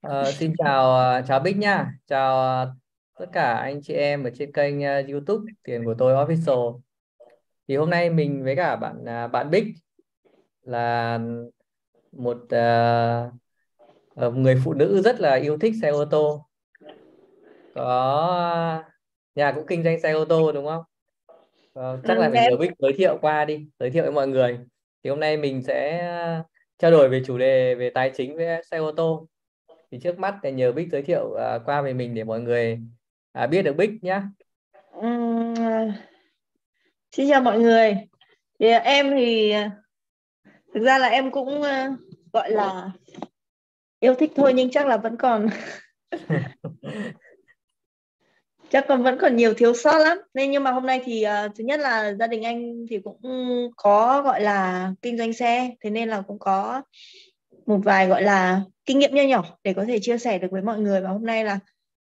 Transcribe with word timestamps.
Ờ, 0.00 0.32
xin 0.32 0.52
chào 0.58 0.94
ờ, 0.94 1.22
chào 1.28 1.40
Bích 1.40 1.56
nha, 1.56 1.92
chào 2.06 2.40
ờ, 2.40 2.74
tất 3.18 3.26
cả 3.32 3.54
anh 3.54 3.82
chị 3.82 3.94
em 3.94 4.24
ở 4.24 4.30
trên 4.34 4.52
kênh 4.52 4.82
ờ, 4.82 5.02
YouTube 5.08 5.52
Tiền 5.62 5.84
của 5.84 5.94
tôi 5.98 6.26
Official. 6.26 6.80
Thì 7.68 7.76
hôm 7.76 7.90
nay 7.90 8.10
mình 8.10 8.44
với 8.44 8.56
cả 8.56 8.76
bạn 8.76 9.04
à, 9.06 9.26
bạn 9.28 9.50
Bích 9.50 9.64
là 10.62 11.18
một 12.12 12.38
ờ, 12.50 13.30
người 14.34 14.60
phụ 14.64 14.74
nữ 14.74 15.02
rất 15.02 15.20
là 15.20 15.34
yêu 15.34 15.58
thích 15.58 15.74
xe 15.82 15.88
ô 15.88 16.04
tô, 16.04 16.46
có 17.74 18.82
nhà 19.34 19.52
cũng 19.52 19.66
kinh 19.66 19.84
doanh 19.84 20.00
xe 20.00 20.12
ô 20.12 20.24
tô 20.24 20.52
đúng 20.52 20.66
không? 20.66 20.82
Ờ, 21.72 22.00
chắc 22.06 22.14
Ừ, 22.16 22.20
là 22.20 22.28
phải 22.32 22.40
em 22.42 22.50
nhờ 22.50 22.56
Bích 22.56 22.70
giới 22.78 22.92
thiệu 22.92 23.18
qua 23.20 23.44
đi, 23.44 23.68
giới 23.80 23.90
thiệu 23.90 24.02
với 24.02 24.12
mọi 24.12 24.28
người. 24.28 24.58
Thì 25.04 25.10
hôm 25.10 25.20
nay 25.20 25.36
mình 25.36 25.62
sẽ 25.62 26.02
trao 26.78 26.90
đổi 26.90 27.08
về 27.08 27.22
chủ 27.26 27.38
đề 27.38 27.74
về 27.74 27.90
tài 27.94 28.10
chính 28.14 28.36
với 28.36 28.46
xe 28.70 28.78
ô 28.78 28.92
tô. 28.92 29.26
Thì 29.90 29.98
trước 30.02 30.18
mắt 30.18 30.34
thì 30.42 30.52
nhờ 30.52 30.72
Bích 30.72 30.88
giới 30.92 31.02
thiệu 31.02 31.34
à, 31.34 31.58
qua 31.64 31.82
về 31.82 31.92
mình 31.92 32.14
để 32.14 32.24
mọi 32.24 32.40
người 32.40 32.80
à, 33.32 33.46
biết 33.46 33.62
được 33.62 33.76
Bích 33.76 33.90
nhá 34.02 34.22
ừm, 34.92 35.54
xin 37.12 37.28
chào 37.30 37.40
mọi 37.40 37.58
người. 37.58 37.96
Thì 38.58 38.66
em 38.66 39.10
thì 39.10 39.54
thực 40.74 40.84
ra 40.84 40.98
là 40.98 41.08
em 41.08 41.30
cũng 41.30 41.62
ờ, 41.62 41.90
gọi 42.32 42.50
là 42.50 42.90
yêu 44.00 44.14
thích 44.14 44.32
thôi 44.36 44.52
nhưng 44.54 44.70
chắc 44.70 44.86
là 44.86 44.96
vẫn 44.96 45.16
còn 45.16 45.46
chắc 48.70 48.84
còn 48.88 49.02
vẫn 49.02 49.18
còn 49.20 49.36
nhiều 49.36 49.54
thiếu 49.54 49.74
sót 49.74 49.98
lắm. 49.98 50.18
Nên 50.34 50.50
nhưng 50.50 50.64
mà 50.64 50.70
hôm 50.70 50.86
nay 50.86 51.00
thì 51.04 51.22
ờ, 51.22 51.48
thứ 51.58 51.64
nhất 51.64 51.80
là 51.80 52.14
gia 52.14 52.26
đình 52.26 52.42
anh 52.42 52.86
thì 52.90 52.98
cũng 53.04 53.20
có 53.76 54.22
gọi 54.22 54.40
là 54.40 54.90
kinh 55.02 55.18
doanh 55.18 55.32
xe, 55.32 55.70
thế 55.80 55.90
nên 55.90 56.08
là 56.08 56.20
cũng 56.20 56.38
có 56.38 56.82
một 57.70 57.80
vài 57.84 58.08
gọi 58.08 58.22
là 58.22 58.62
kinh 58.86 58.98
nghiệm 58.98 59.14
nho 59.14 59.22
nhỏ 59.22 59.58
để 59.64 59.74
có 59.74 59.84
thể 59.84 59.98
chia 60.02 60.18
sẻ 60.18 60.38
được 60.38 60.48
với 60.50 60.62
mọi 60.62 60.78
người 60.78 61.00
và 61.00 61.10
hôm 61.10 61.26
nay 61.26 61.44
là 61.44 61.58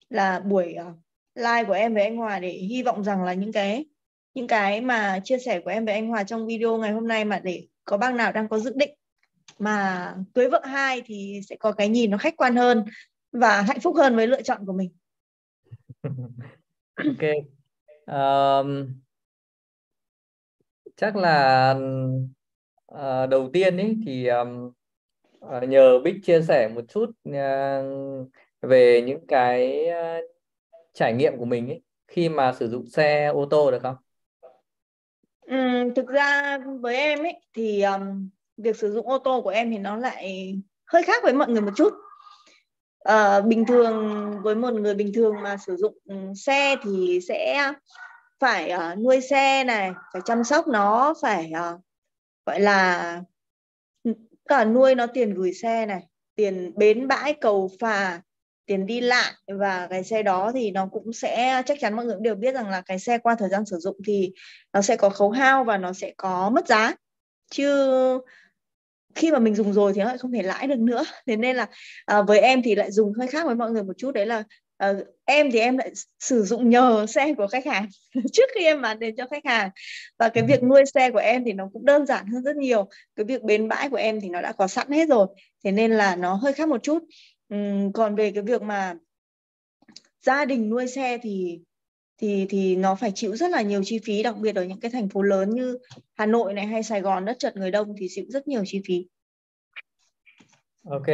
là 0.09 0.39
buổi 0.39 0.73
ờ, 0.73 0.93
live 1.35 1.63
của 1.63 1.73
em 1.73 1.93
với 1.93 2.03
anh 2.03 2.17
Hòa 2.17 2.39
để 2.39 2.49
hy 2.49 2.83
vọng 2.83 3.03
rằng 3.03 3.23
là 3.23 3.33
những 3.33 3.51
cái 3.51 3.85
những 4.33 4.47
cái 4.47 4.81
mà 4.81 5.19
chia 5.23 5.37
sẻ 5.37 5.59
của 5.59 5.69
em 5.69 5.85
với 5.85 5.93
anh 5.93 6.07
Hòa 6.07 6.23
trong 6.23 6.47
video 6.47 6.77
ngày 6.77 6.91
hôm 6.91 7.07
nay 7.07 7.25
mà 7.25 7.39
để 7.39 7.67
có 7.85 7.97
bác 7.97 8.13
nào 8.13 8.31
đang 8.31 8.47
có 8.47 8.59
dự 8.59 8.73
định 8.75 8.93
mà 9.59 10.15
cưới 10.33 10.49
vợ 10.49 10.61
hai 10.65 11.01
thì 11.05 11.41
sẽ 11.49 11.55
có 11.55 11.71
cái 11.71 11.89
nhìn 11.89 12.11
nó 12.11 12.17
khách 12.17 12.37
quan 12.37 12.55
hơn 12.55 12.85
và 13.31 13.61
hạnh 13.61 13.79
phúc 13.79 13.95
hơn 13.95 14.15
với 14.15 14.27
lựa 14.27 14.41
chọn 14.41 14.65
của 14.65 14.73
mình. 14.73 14.89
ok 16.95 17.45
Um, 18.05 18.87
chắc 20.95 21.15
là 21.15 21.71
uh, 22.93 23.29
đầu 23.29 23.49
tiên 23.53 23.77
ấy 23.77 23.97
thì 24.05 24.27
um, 24.27 24.71
Ờ, 25.49 25.61
nhờ 25.61 25.99
Bích 25.99 26.15
chia 26.23 26.41
sẻ 26.41 26.67
một 26.75 26.81
chút 26.87 27.11
ờ, 27.33 27.83
về 28.61 29.03
những 29.07 29.27
cái 29.27 29.87
ờ, 29.87 30.21
trải 30.93 31.13
nghiệm 31.13 31.37
của 31.37 31.45
mình 31.45 31.67
ấy 31.67 31.81
khi 32.07 32.29
mà 32.29 32.53
sử 32.53 32.69
dụng 32.69 32.87
xe 32.87 33.25
ô 33.25 33.45
tô 33.45 33.71
được 33.71 33.79
không 33.81 33.95
Ừ, 35.45 35.55
thực 35.95 36.07
ra 36.07 36.57
với 36.57 36.95
em 36.95 37.19
ấy 37.19 37.41
thì 37.53 37.81
um, 37.81 38.29
việc 38.57 38.75
sử 38.75 38.91
dụng 38.91 39.07
ô 39.07 39.17
tô 39.17 39.41
của 39.41 39.49
em 39.49 39.71
thì 39.71 39.77
nó 39.77 39.95
lại 39.95 40.53
hơi 40.85 41.03
khác 41.03 41.23
với 41.23 41.33
mọi 41.33 41.49
người 41.49 41.61
một 41.61 41.71
chút. 41.75 41.93
Ờ, 42.99 43.41
bình 43.41 43.65
thường 43.65 44.31
với 44.43 44.55
một 44.55 44.73
người 44.73 44.95
bình 44.95 45.11
thường 45.15 45.35
mà 45.43 45.57
sử 45.57 45.75
dụng 45.75 45.97
xe 46.35 46.75
thì 46.83 47.19
sẽ 47.27 47.71
phải 48.39 48.73
uh, 48.73 48.99
nuôi 48.99 49.21
xe 49.21 49.63
này, 49.63 49.91
phải 50.13 50.21
chăm 50.25 50.43
sóc 50.43 50.67
nó, 50.67 51.13
phải 51.21 51.51
uh, 51.73 51.81
gọi 52.45 52.59
là 52.59 53.21
cả 54.47 54.65
nuôi 54.65 54.95
nó 54.95 55.07
tiền 55.07 55.33
gửi 55.33 55.53
xe 55.53 55.85
này, 55.85 56.01
tiền 56.35 56.71
bến 56.75 57.07
bãi 57.07 57.33
cầu 57.33 57.71
phà, 57.79 58.21
tiền 58.65 58.85
đi 58.85 59.01
lại 59.01 59.33
và 59.47 59.87
cái 59.89 60.03
xe 60.03 60.23
đó 60.23 60.51
thì 60.53 60.71
nó 60.71 60.87
cũng 60.91 61.13
sẽ 61.13 61.63
chắc 61.65 61.77
chắn 61.81 61.95
mọi 61.95 62.05
người 62.05 62.15
cũng 62.15 62.23
đều 62.23 62.35
biết 62.35 62.53
rằng 62.53 62.69
là 62.69 62.81
cái 62.81 62.99
xe 62.99 63.17
qua 63.17 63.35
thời 63.39 63.49
gian 63.49 63.65
sử 63.65 63.77
dụng 63.77 63.97
thì 64.07 64.31
nó 64.73 64.81
sẽ 64.81 64.95
có 64.95 65.09
khấu 65.09 65.29
hao 65.29 65.63
và 65.63 65.77
nó 65.77 65.93
sẽ 65.93 66.13
có 66.17 66.49
mất 66.49 66.67
giá. 66.67 66.93
Chứ 67.51 68.19
khi 69.15 69.31
mà 69.31 69.39
mình 69.39 69.55
dùng 69.55 69.73
rồi 69.73 69.93
thì 69.93 70.01
nó 70.01 70.05
lại 70.07 70.17
không 70.17 70.31
thể 70.31 70.41
lãi 70.43 70.67
được 70.67 70.79
nữa. 70.79 71.03
Thế 71.27 71.35
nên 71.35 71.55
là 71.55 71.67
à, 72.05 72.21
với 72.21 72.39
em 72.39 72.61
thì 72.61 72.75
lại 72.75 72.91
dùng 72.91 73.13
hơi 73.13 73.27
khác 73.27 73.45
với 73.45 73.55
mọi 73.55 73.71
người 73.71 73.83
một 73.83 73.93
chút 73.97 74.11
đấy 74.11 74.25
là 74.25 74.43
à, 74.77 74.93
em 75.25 75.51
thì 75.51 75.59
em 75.59 75.77
lại 75.77 75.91
sử 76.19 76.43
dụng 76.43 76.69
nhờ 76.69 77.05
xe 77.09 77.33
của 77.37 77.47
khách 77.47 77.65
hàng. 77.65 77.87
Trước 78.33 78.49
khi 78.55 78.65
em 78.65 78.81
bán 78.81 78.99
đến 78.99 79.15
cho 79.15 79.27
khách 79.31 79.45
hàng. 79.45 79.69
Và 80.19 80.29
cái 80.29 80.43
việc 80.43 80.63
nuôi 80.63 80.83
xe 80.93 81.11
của 81.11 81.17
em 81.17 81.43
thì 81.45 81.53
nó 81.53 81.69
cũng 81.73 81.85
đơn 81.85 82.05
giản 82.05 82.27
hơn 82.27 82.43
rất 82.43 82.55
nhiều. 82.55 82.89
Cái 83.15 83.25
việc 83.25 83.43
bến 83.43 83.67
bãi 83.67 83.89
của 83.89 83.97
em 83.97 84.21
thì 84.21 84.29
nó 84.29 84.41
đã 84.41 84.51
có 84.51 84.67
sẵn 84.67 84.91
hết 84.91 85.09
rồi. 85.09 85.27
Thế 85.63 85.71
nên 85.71 85.91
là 85.91 86.15
nó 86.15 86.33
hơi 86.33 86.53
khác 86.53 86.69
một 86.69 86.83
chút. 86.83 87.03
Uhm, 87.53 87.91
còn 87.91 88.15
về 88.15 88.31
cái 88.31 88.43
việc 88.43 88.61
mà 88.61 88.95
gia 90.21 90.45
đình 90.45 90.69
nuôi 90.69 90.87
xe 90.87 91.17
thì 91.17 91.59
thì 92.17 92.45
thì 92.49 92.75
nó 92.75 92.95
phải 92.95 93.11
chịu 93.15 93.35
rất 93.35 93.51
là 93.51 93.61
nhiều 93.61 93.83
chi 93.83 93.99
phí 94.05 94.23
đặc 94.23 94.37
biệt 94.37 94.55
ở 94.55 94.63
những 94.63 94.79
cái 94.79 94.91
thành 94.91 95.09
phố 95.09 95.21
lớn 95.21 95.49
như 95.49 95.77
Hà 96.13 96.25
Nội 96.25 96.53
này 96.53 96.65
hay 96.65 96.83
Sài 96.83 97.01
Gòn 97.01 97.25
đất 97.25 97.39
chật 97.39 97.57
người 97.57 97.71
đông 97.71 97.93
thì 97.99 98.07
chịu 98.09 98.25
rất 98.29 98.47
nhiều 98.47 98.63
chi 98.65 98.81
phí 98.87 99.07
ok 100.89 101.05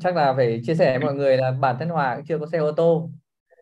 chắc 0.00 0.16
là 0.16 0.34
phải 0.36 0.60
chia 0.64 0.74
sẻ 0.74 0.98
với 0.98 1.04
mọi 1.06 1.14
người 1.14 1.36
là 1.36 1.50
bản 1.50 1.76
thân 1.78 1.88
Hòa 1.88 2.16
cũng 2.16 2.24
chưa 2.24 2.38
có 2.38 2.46
xe 2.46 2.58
ô 2.58 2.72
tô. 2.72 3.10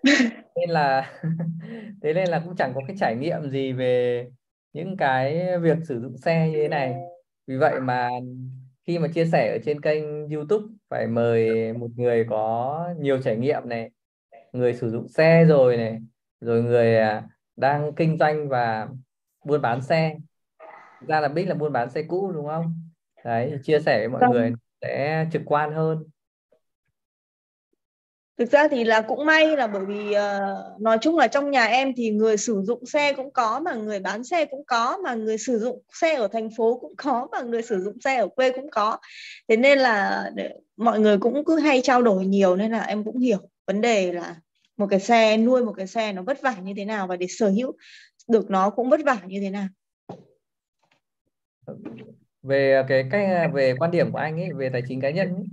Nên 0.56 0.70
là 0.70 1.12
thế 2.02 2.14
nên 2.14 2.28
là 2.28 2.42
cũng 2.44 2.56
chẳng 2.56 2.72
có 2.74 2.80
cái 2.86 2.96
trải 3.00 3.16
nghiệm 3.16 3.50
gì 3.50 3.72
về 3.72 4.26
những 4.72 4.96
cái 4.96 5.58
việc 5.58 5.76
sử 5.88 6.00
dụng 6.00 6.18
xe 6.18 6.48
như 6.48 6.56
thế 6.56 6.68
này. 6.68 6.94
Vì 7.46 7.56
vậy 7.56 7.80
mà 7.80 8.08
khi 8.86 8.98
mà 8.98 9.08
chia 9.08 9.26
sẻ 9.26 9.52
ở 9.52 9.58
trên 9.64 9.80
kênh 9.80 10.28
YouTube 10.28 10.66
phải 10.90 11.06
mời 11.06 11.72
một 11.72 11.90
người 11.96 12.26
có 12.30 12.88
nhiều 12.98 13.22
trải 13.22 13.36
nghiệm 13.36 13.68
này 13.68 13.90
người 14.52 14.74
sử 14.74 14.90
dụng 14.90 15.08
xe 15.08 15.44
rồi 15.44 15.76
này 15.76 15.98
rồi 16.40 16.62
người 16.62 16.96
à, 16.96 17.22
đang 17.56 17.92
kinh 17.94 18.18
doanh 18.18 18.48
và 18.48 18.88
buôn 19.44 19.62
bán 19.62 19.82
xe. 19.82 20.16
Thực 21.00 21.08
ra 21.08 21.20
là 21.20 21.28
Bích 21.28 21.48
là 21.48 21.54
buôn 21.54 21.72
bán 21.72 21.90
xe 21.90 22.02
cũ 22.02 22.32
đúng 22.32 22.46
không? 22.46 22.74
Đấy 23.24 23.58
chia 23.62 23.80
sẻ 23.80 23.98
với 23.98 24.08
mọi 24.08 24.30
người. 24.32 24.50
Vâng. 24.50 24.58
Sẽ 24.82 25.26
trực 25.32 25.42
quan 25.46 25.72
hơn 25.72 26.04
Thực 28.38 28.50
ra 28.50 28.68
thì 28.68 28.84
là 28.84 29.00
cũng 29.00 29.26
may 29.26 29.56
là 29.56 29.66
bởi 29.66 29.84
vì 29.84 30.08
uh, 30.08 30.80
nói 30.80 30.98
chung 31.00 31.16
là 31.16 31.28
trong 31.28 31.50
nhà 31.50 31.64
em 31.64 31.92
thì 31.96 32.10
người 32.10 32.36
sử 32.36 32.62
dụng 32.64 32.86
xe 32.86 33.12
cũng 33.12 33.32
có 33.32 33.60
mà 33.60 33.74
người 33.74 34.00
bán 34.00 34.24
xe 34.24 34.44
cũng 34.44 34.64
có 34.66 34.98
mà 35.04 35.14
người 35.14 35.38
sử 35.38 35.58
dụng 35.58 35.82
xe 35.92 36.14
ở 36.14 36.28
thành 36.28 36.48
phố 36.56 36.78
cũng 36.80 36.96
có 36.96 37.28
mà 37.32 37.40
người 37.40 37.62
sử 37.62 37.82
dụng 37.82 38.00
xe 38.00 38.16
ở 38.16 38.28
quê 38.28 38.50
cũng 38.50 38.70
có. 38.70 38.98
Thế 39.48 39.56
nên 39.56 39.78
là 39.78 40.24
mọi 40.76 41.00
người 41.00 41.18
cũng 41.18 41.44
cứ 41.44 41.58
hay 41.58 41.80
trao 41.84 42.02
đổi 42.02 42.26
nhiều 42.26 42.56
nên 42.56 42.72
là 42.72 42.82
em 42.82 43.04
cũng 43.04 43.18
hiểu 43.18 43.38
vấn 43.66 43.80
đề 43.80 44.12
là 44.12 44.36
một 44.76 44.86
cái 44.90 45.00
xe 45.00 45.36
nuôi 45.36 45.64
một 45.64 45.72
cái 45.76 45.86
xe 45.86 46.12
nó 46.12 46.22
vất 46.22 46.42
vả 46.42 46.54
như 46.62 46.72
thế 46.76 46.84
nào 46.84 47.06
và 47.06 47.16
để 47.16 47.26
sở 47.28 47.48
hữu 47.48 47.72
được 48.28 48.50
nó 48.50 48.70
cũng 48.70 48.90
vất 48.90 49.00
vả 49.04 49.18
như 49.26 49.40
thế 49.40 49.50
nào. 49.50 49.68
Về 52.48 52.84
cái 52.88 53.08
cách 53.10 53.50
về 53.54 53.74
quan 53.78 53.90
điểm 53.90 54.12
của 54.12 54.18
anh 54.18 54.40
ấy 54.40 54.52
về 54.52 54.70
tài 54.70 54.82
chính 54.88 55.00
cá 55.00 55.10
nhân 55.10 55.34
ấy, 55.34 55.46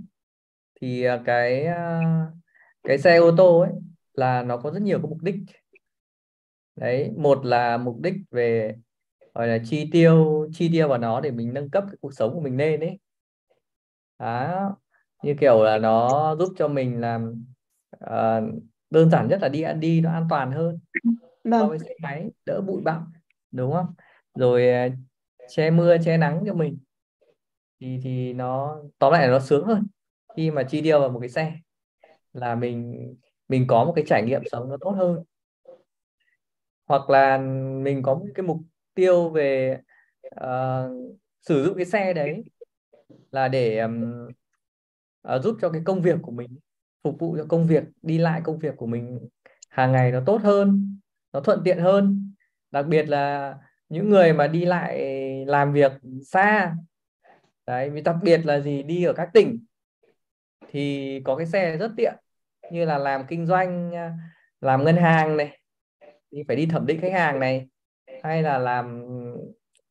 thì 0.80 1.04
à, 1.04 1.22
cái 1.26 1.64
à, 1.66 2.00
cái 2.84 2.98
xe 2.98 3.16
ô 3.16 3.30
tô 3.36 3.60
ấy 3.60 3.72
là 4.14 4.42
nó 4.42 4.56
có 4.56 4.70
rất 4.70 4.82
nhiều 4.82 4.98
cái 5.02 5.10
mục 5.10 5.22
đích. 5.22 5.36
Đấy 6.76 7.10
một 7.16 7.46
là 7.46 7.76
mục 7.76 8.00
đích 8.00 8.14
về 8.30 8.74
gọi 9.34 9.48
là 9.48 9.58
chi 9.64 9.88
tiêu 9.92 10.46
chi 10.52 10.68
tiêu 10.72 10.88
vào 10.88 10.98
nó 10.98 11.20
để 11.20 11.30
mình 11.30 11.54
nâng 11.54 11.70
cấp 11.70 11.84
cái 11.86 11.96
cuộc 12.00 12.14
sống 12.14 12.34
của 12.34 12.40
mình 12.40 12.56
lên 12.56 12.80
đấy 12.80 12.98
đó 14.18 14.76
như 15.22 15.34
kiểu 15.40 15.64
là 15.64 15.78
nó 15.78 16.36
giúp 16.38 16.52
cho 16.56 16.68
mình 16.68 17.00
làm 17.00 17.44
ờ, 17.90 18.42
đơn 18.90 19.10
giản 19.10 19.28
nhất 19.28 19.38
là 19.42 19.48
đi 19.48 19.62
ăn 19.62 19.80
đi 19.80 20.00
nó 20.00 20.12
an 20.12 20.26
toàn 20.30 20.52
hơn 20.52 20.78
so 21.50 21.50
Vâng. 21.50 21.68
với 21.68 21.78
xe 21.78 21.94
máy 22.02 22.30
đỡ 22.46 22.60
bụi 22.60 22.82
bặm 22.82 23.12
đúng 23.50 23.72
không? 23.72 23.94
Rồi 24.34 24.92
che 25.48 25.70
mưa 25.70 25.96
che 26.04 26.16
nắng 26.16 26.42
cho 26.46 26.54
mình 26.54 26.78
thì 27.80 28.00
thì 28.02 28.32
nó 28.32 28.76
tóm 28.98 29.12
lại 29.12 29.26
là 29.26 29.32
nó 29.32 29.40
sướng 29.40 29.66
hơn 29.66 29.86
khi 30.36 30.50
mà 30.50 30.62
chi 30.62 30.82
tiêu 30.82 31.00
vào 31.00 31.08
một 31.08 31.20
cái 31.20 31.28
xe 31.28 31.52
là 32.32 32.54
mình 32.54 33.14
mình 33.48 33.66
có 33.68 33.84
một 33.84 33.92
cái 33.96 34.04
trải 34.08 34.22
nghiệm 34.22 34.42
sống 34.50 34.68
nó 34.68 34.76
tốt 34.80 34.90
hơn. 34.90 35.24
Hoặc 36.86 37.10
là 37.10 37.38
mình 37.82 38.02
có 38.02 38.14
một 38.14 38.26
cái 38.34 38.46
mục 38.46 38.58
tiêu 38.94 39.30
về 39.30 39.78
uh, 40.40 41.16
sử 41.40 41.64
dụng 41.64 41.76
cái 41.76 41.84
xe 41.84 42.12
đấy 42.12 42.44
là 43.30 43.48
để 43.48 43.78
um, 43.78 44.26
uh, 45.34 45.42
giúp 45.42 45.56
cho 45.60 45.68
cái 45.68 45.82
công 45.84 46.02
việc 46.02 46.18
của 46.22 46.32
mình 46.32 46.58
phục 47.02 47.18
vụ 47.18 47.36
cho 47.36 47.46
công 47.48 47.66
việc 47.66 47.84
đi 48.02 48.18
lại 48.18 48.40
công 48.44 48.58
việc 48.58 48.74
của 48.76 48.86
mình 48.86 49.28
hàng 49.70 49.92
ngày 49.92 50.12
nó 50.12 50.22
tốt 50.26 50.40
hơn 50.42 50.98
nó 51.32 51.40
thuận 51.40 51.60
tiện 51.64 51.78
hơn. 51.78 52.32
Đặc 52.70 52.86
biệt 52.86 53.08
là 53.08 53.54
những 53.88 54.10
người 54.10 54.32
mà 54.32 54.46
đi 54.46 54.64
lại 54.64 55.00
làm 55.46 55.72
việc 55.72 55.92
xa 56.26 56.76
đấy 57.66 57.90
vì 57.90 58.00
đặc 58.00 58.16
biệt 58.22 58.40
là 58.44 58.60
gì? 58.60 58.82
Đi 58.82 59.04
ở 59.04 59.12
các 59.12 59.28
tỉnh 59.32 59.58
thì 60.68 61.20
có 61.24 61.36
cái 61.36 61.46
xe 61.46 61.76
rất 61.76 61.92
tiện 61.96 62.14
như 62.70 62.84
là 62.84 62.98
làm 62.98 63.26
kinh 63.26 63.46
doanh 63.46 63.94
à, 63.94 64.14
làm 64.60 64.84
ngân 64.84 64.96
hàng 64.96 65.36
này 65.36 65.60
thì 66.32 66.42
phải 66.48 66.56
đi 66.56 66.66
thẩm 66.66 66.86
định 66.86 67.00
khách 67.00 67.12
hàng 67.12 67.40
này 67.40 67.68
hay 68.22 68.42
là 68.42 68.58
làm 68.58 69.04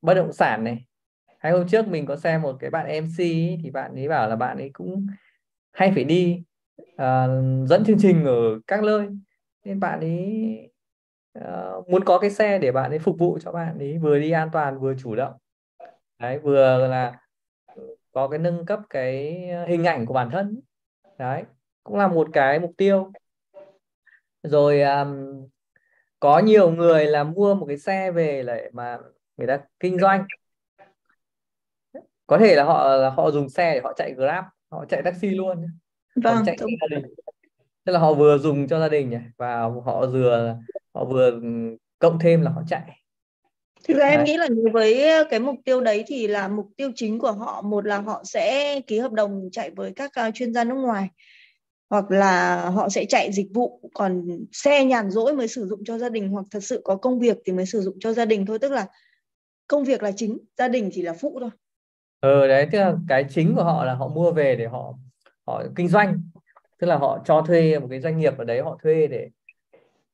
bất 0.02 0.14
động 0.14 0.34
sản 0.34 0.64
này. 0.64 0.86
Hay 1.40 1.52
hôm 1.52 1.68
trước 1.68 1.88
mình 1.88 2.06
có 2.06 2.16
xem 2.16 2.42
một 2.42 2.56
cái 2.60 2.70
bạn 2.70 2.88
MC 2.88 3.20
ấy, 3.20 3.60
thì 3.64 3.72
bạn 3.72 3.96
ấy 3.96 4.08
bảo 4.08 4.30
là 4.30 4.36
bạn 4.36 4.58
ấy 4.58 4.70
cũng 4.74 5.08
hay 5.72 5.92
phải 5.96 6.04
đi 6.04 6.44
uh, 6.82 7.68
dẫn 7.68 7.84
chương 7.86 8.00
trình 8.00 8.26
ở 8.26 8.60
các 8.68 8.84
nơi. 8.84 9.08
Nên 9.64 9.80
bạn 9.80 10.00
ấy 10.00 10.58
uh, 11.40 11.90
muốn 11.90 12.04
có 12.04 12.20
cái 12.20 12.30
xe 12.30 12.60
để 12.60 12.72
bạn 12.72 12.92
ấy 12.92 13.00
phục 13.00 13.20
vụ 13.20 13.40
cho 13.42 13.52
bạn 13.52 13.80
ấy 13.80 13.98
vừa 13.98 14.20
đi 14.20 14.32
an 14.32 14.50
toàn 14.54 14.80
vừa 14.80 14.96
chủ 14.96 15.16
động. 15.16 15.34
Đấy 16.20 16.40
vừa 16.40 16.88
là 16.88 17.20
có 18.16 18.28
cái 18.28 18.40
nâng 18.40 18.66
cấp 18.66 18.80
cái 18.90 19.48
hình 19.68 19.84
ảnh 19.84 20.06
của 20.06 20.14
bản 20.14 20.30
thân. 20.32 20.60
Đấy 21.18 21.44
cũng 21.84 21.96
là 21.96 22.08
một 22.08 22.28
cái 22.34 22.60
mục 22.60 22.72
tiêu. 22.78 23.12
Rồi 24.44 24.82
um, 24.82 25.46
có 26.20 26.40
nhiều 26.40 26.72
người 26.72 27.06
là 27.06 27.24
mua 27.24 27.56
một 27.56 27.66
cái 27.66 27.78
xe 27.78 28.12
về 28.12 28.44
lại 28.44 28.70
mà 28.74 28.98
người 29.38 29.48
ta 29.48 29.60
kinh 29.80 30.00
doanh. 30.00 30.26
Có 32.28 32.38
thể 32.38 32.56
là 32.56 32.64
họ 32.64 32.96
là 32.96 33.10
họ 33.10 33.32
dùng 33.32 33.50
xe 33.50 33.74
để 33.74 33.82
họ 33.84 33.94
chạy 33.94 34.14
grab 34.14 34.44
họ 34.72 34.86
chạy 34.86 35.02
taxi 35.02 35.30
luôn. 35.30 35.68
Vâng, 36.16 36.44
chạy 36.46 36.56
cho 36.60 36.66
gia 36.82 36.98
đình. 36.98 37.14
Tức 37.84 37.92
là 37.92 38.00
họ 38.00 38.14
vừa 38.14 38.38
dùng 38.38 38.68
cho 38.68 38.80
gia 38.80 38.90
đình 38.90 39.10
nhỉ 39.10 39.20
và 39.38 39.62
họ 39.62 40.06
vừa 40.06 40.58
họ 40.94 41.06
vừa 41.06 41.40
cộng 42.00 42.20
thêm 42.20 42.42
là 42.42 42.52
họ 42.52 42.62
chạy 42.68 43.05
Thực 43.88 43.98
ra 43.98 44.06
em 44.06 44.24
nghĩ 44.24 44.38
là 44.38 44.48
với 44.74 45.04
cái 45.30 45.40
mục 45.40 45.56
tiêu 45.66 45.82
đấy 45.82 46.04
thì 46.08 46.28
là 46.28 46.48
mục 46.48 46.68
tiêu 46.78 46.92
chính 46.96 47.20
của 47.20 47.32
họ 47.32 47.62
một 47.62 47.86
là 47.86 47.98
họ 47.98 48.24
sẽ 48.24 48.80
ký 48.88 49.00
hợp 49.00 49.12
đồng 49.12 49.50
chạy 49.52 49.70
với 49.70 49.94
các 49.96 50.12
uh, 50.28 50.34
chuyên 50.36 50.54
gia 50.54 50.64
nước 50.64 50.76
ngoài 50.76 51.10
hoặc 51.90 52.12
là 52.12 52.70
họ 52.70 52.90
sẽ 52.90 53.06
chạy 53.06 53.32
dịch 53.32 53.48
vụ 53.54 53.90
còn 53.94 54.28
xe 54.52 54.86
nhàn 54.86 55.10
rỗi 55.10 55.34
mới 55.34 55.48
sử 55.48 55.68
dụng 55.68 55.84
cho 55.86 55.98
gia 55.98 56.10
đình 56.10 56.30
hoặc 56.30 56.46
thật 56.52 56.60
sự 56.64 56.82
có 56.84 56.96
công 56.96 57.20
việc 57.20 57.38
thì 57.46 57.54
mới 57.54 57.66
sử 57.66 57.82
dụng 57.82 57.98
cho 58.00 58.14
gia 58.14 58.26
đình 58.26 58.46
thôi. 58.46 58.60
Tức 58.60 58.72
là 58.72 58.88
công 59.68 59.84
việc 59.84 60.04
là 60.04 60.12
chính 60.12 60.38
gia 60.58 60.68
đình 60.68 60.90
chỉ 60.94 61.02
là 61.02 61.14
phụ 61.14 61.38
thôi. 61.42 61.50
Ừ 62.22 62.48
đấy 62.48 62.68
tức 62.72 62.80
là 62.80 62.94
cái 63.08 63.26
chính 63.30 63.56
của 63.56 63.64
họ 63.64 63.86
là 63.86 63.94
họ 63.94 64.08
mua 64.08 64.32
về 64.32 64.56
để 64.56 64.68
họ 64.68 64.94
họ 65.48 65.64
kinh 65.76 65.88
doanh. 65.88 66.22
Tức 66.80 66.88
là 66.88 66.98
họ 66.98 67.20
cho 67.26 67.42
thuê 67.48 67.80
một 67.80 67.88
cái 67.90 68.00
doanh 68.00 68.18
nghiệp 68.18 68.38
ở 68.38 68.44
đấy 68.44 68.62
họ 68.62 68.78
thuê 68.84 69.08
để 69.08 69.30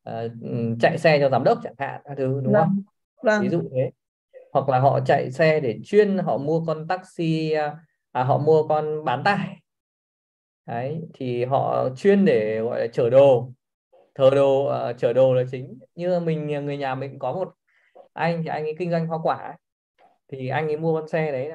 uh, 0.10 0.32
chạy 0.80 0.98
xe 0.98 1.20
cho 1.20 1.30
giám 1.30 1.44
đốc 1.44 1.60
chẳng 1.64 1.76
hạn 1.78 2.02
các 2.04 2.14
thứ 2.18 2.42
đúng 2.44 2.54
vâng. 2.54 2.64
không 2.64 2.91
vâng. 3.24 3.42
ví 3.42 3.50
dụ 3.50 3.62
thế. 3.76 3.92
Hoặc 4.54 4.70
là 4.70 4.80
họ 4.80 5.00
chạy 5.06 5.32
xe 5.32 5.60
để 5.60 5.80
chuyên 5.86 6.18
họ 6.18 6.38
mua 6.38 6.66
con 6.66 6.88
taxi 6.88 7.52
à, 8.12 8.24
họ 8.24 8.38
mua 8.38 8.68
con 8.68 9.06
bán 9.06 9.24
tải. 9.24 9.58
Đấy 10.66 11.02
thì 11.14 11.46
họ 11.46 11.90
chuyên 11.98 12.26
để 12.26 12.60
gọi 12.60 12.80
là 12.80 12.88
chở 12.94 13.10
đồ. 13.10 13.52
Thờ 14.16 14.30
đồ 14.30 14.70
uh, 14.90 14.98
chở 14.98 15.14
đồ 15.14 15.34
là 15.34 15.44
chính. 15.52 15.80
Như 15.96 16.20
mình 16.20 16.66
người 16.66 16.78
nhà 16.78 16.96
mình 16.96 17.20
có 17.20 17.34
một 17.34 17.54
anh 18.14 18.44
thì 18.44 18.50
anh 18.50 18.64
ấy 18.64 18.76
kinh 18.80 18.92
doanh 18.92 19.08
hoa 19.08 19.20
quả 19.24 19.58
thì 20.28 20.48
anh 20.48 20.68
ấy 20.68 20.78
mua 20.78 21.00
con 21.00 21.08
xe 21.08 21.32
đấy 21.32 21.52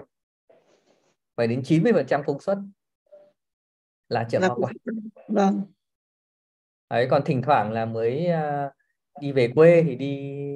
phải 1.37 1.47
đến 1.47 1.63
90 1.65 1.93
phần 1.93 2.07
trăm 2.07 2.23
công 2.27 2.41
suất 2.41 2.59
là 4.09 4.27
chở 4.31 4.39
hoa 4.39 4.55
quả. 4.57 4.73
vâng. 5.29 5.63
Đấy 6.91 7.07
còn 7.11 7.23
thỉnh 7.25 7.43
thoảng 7.43 7.73
là 7.73 7.85
mới 7.85 8.29
uh, 8.31 8.73
đi 9.21 9.33
về 9.33 9.49
quê 9.55 9.83
thì 9.87 9.95
đi 9.95 10.47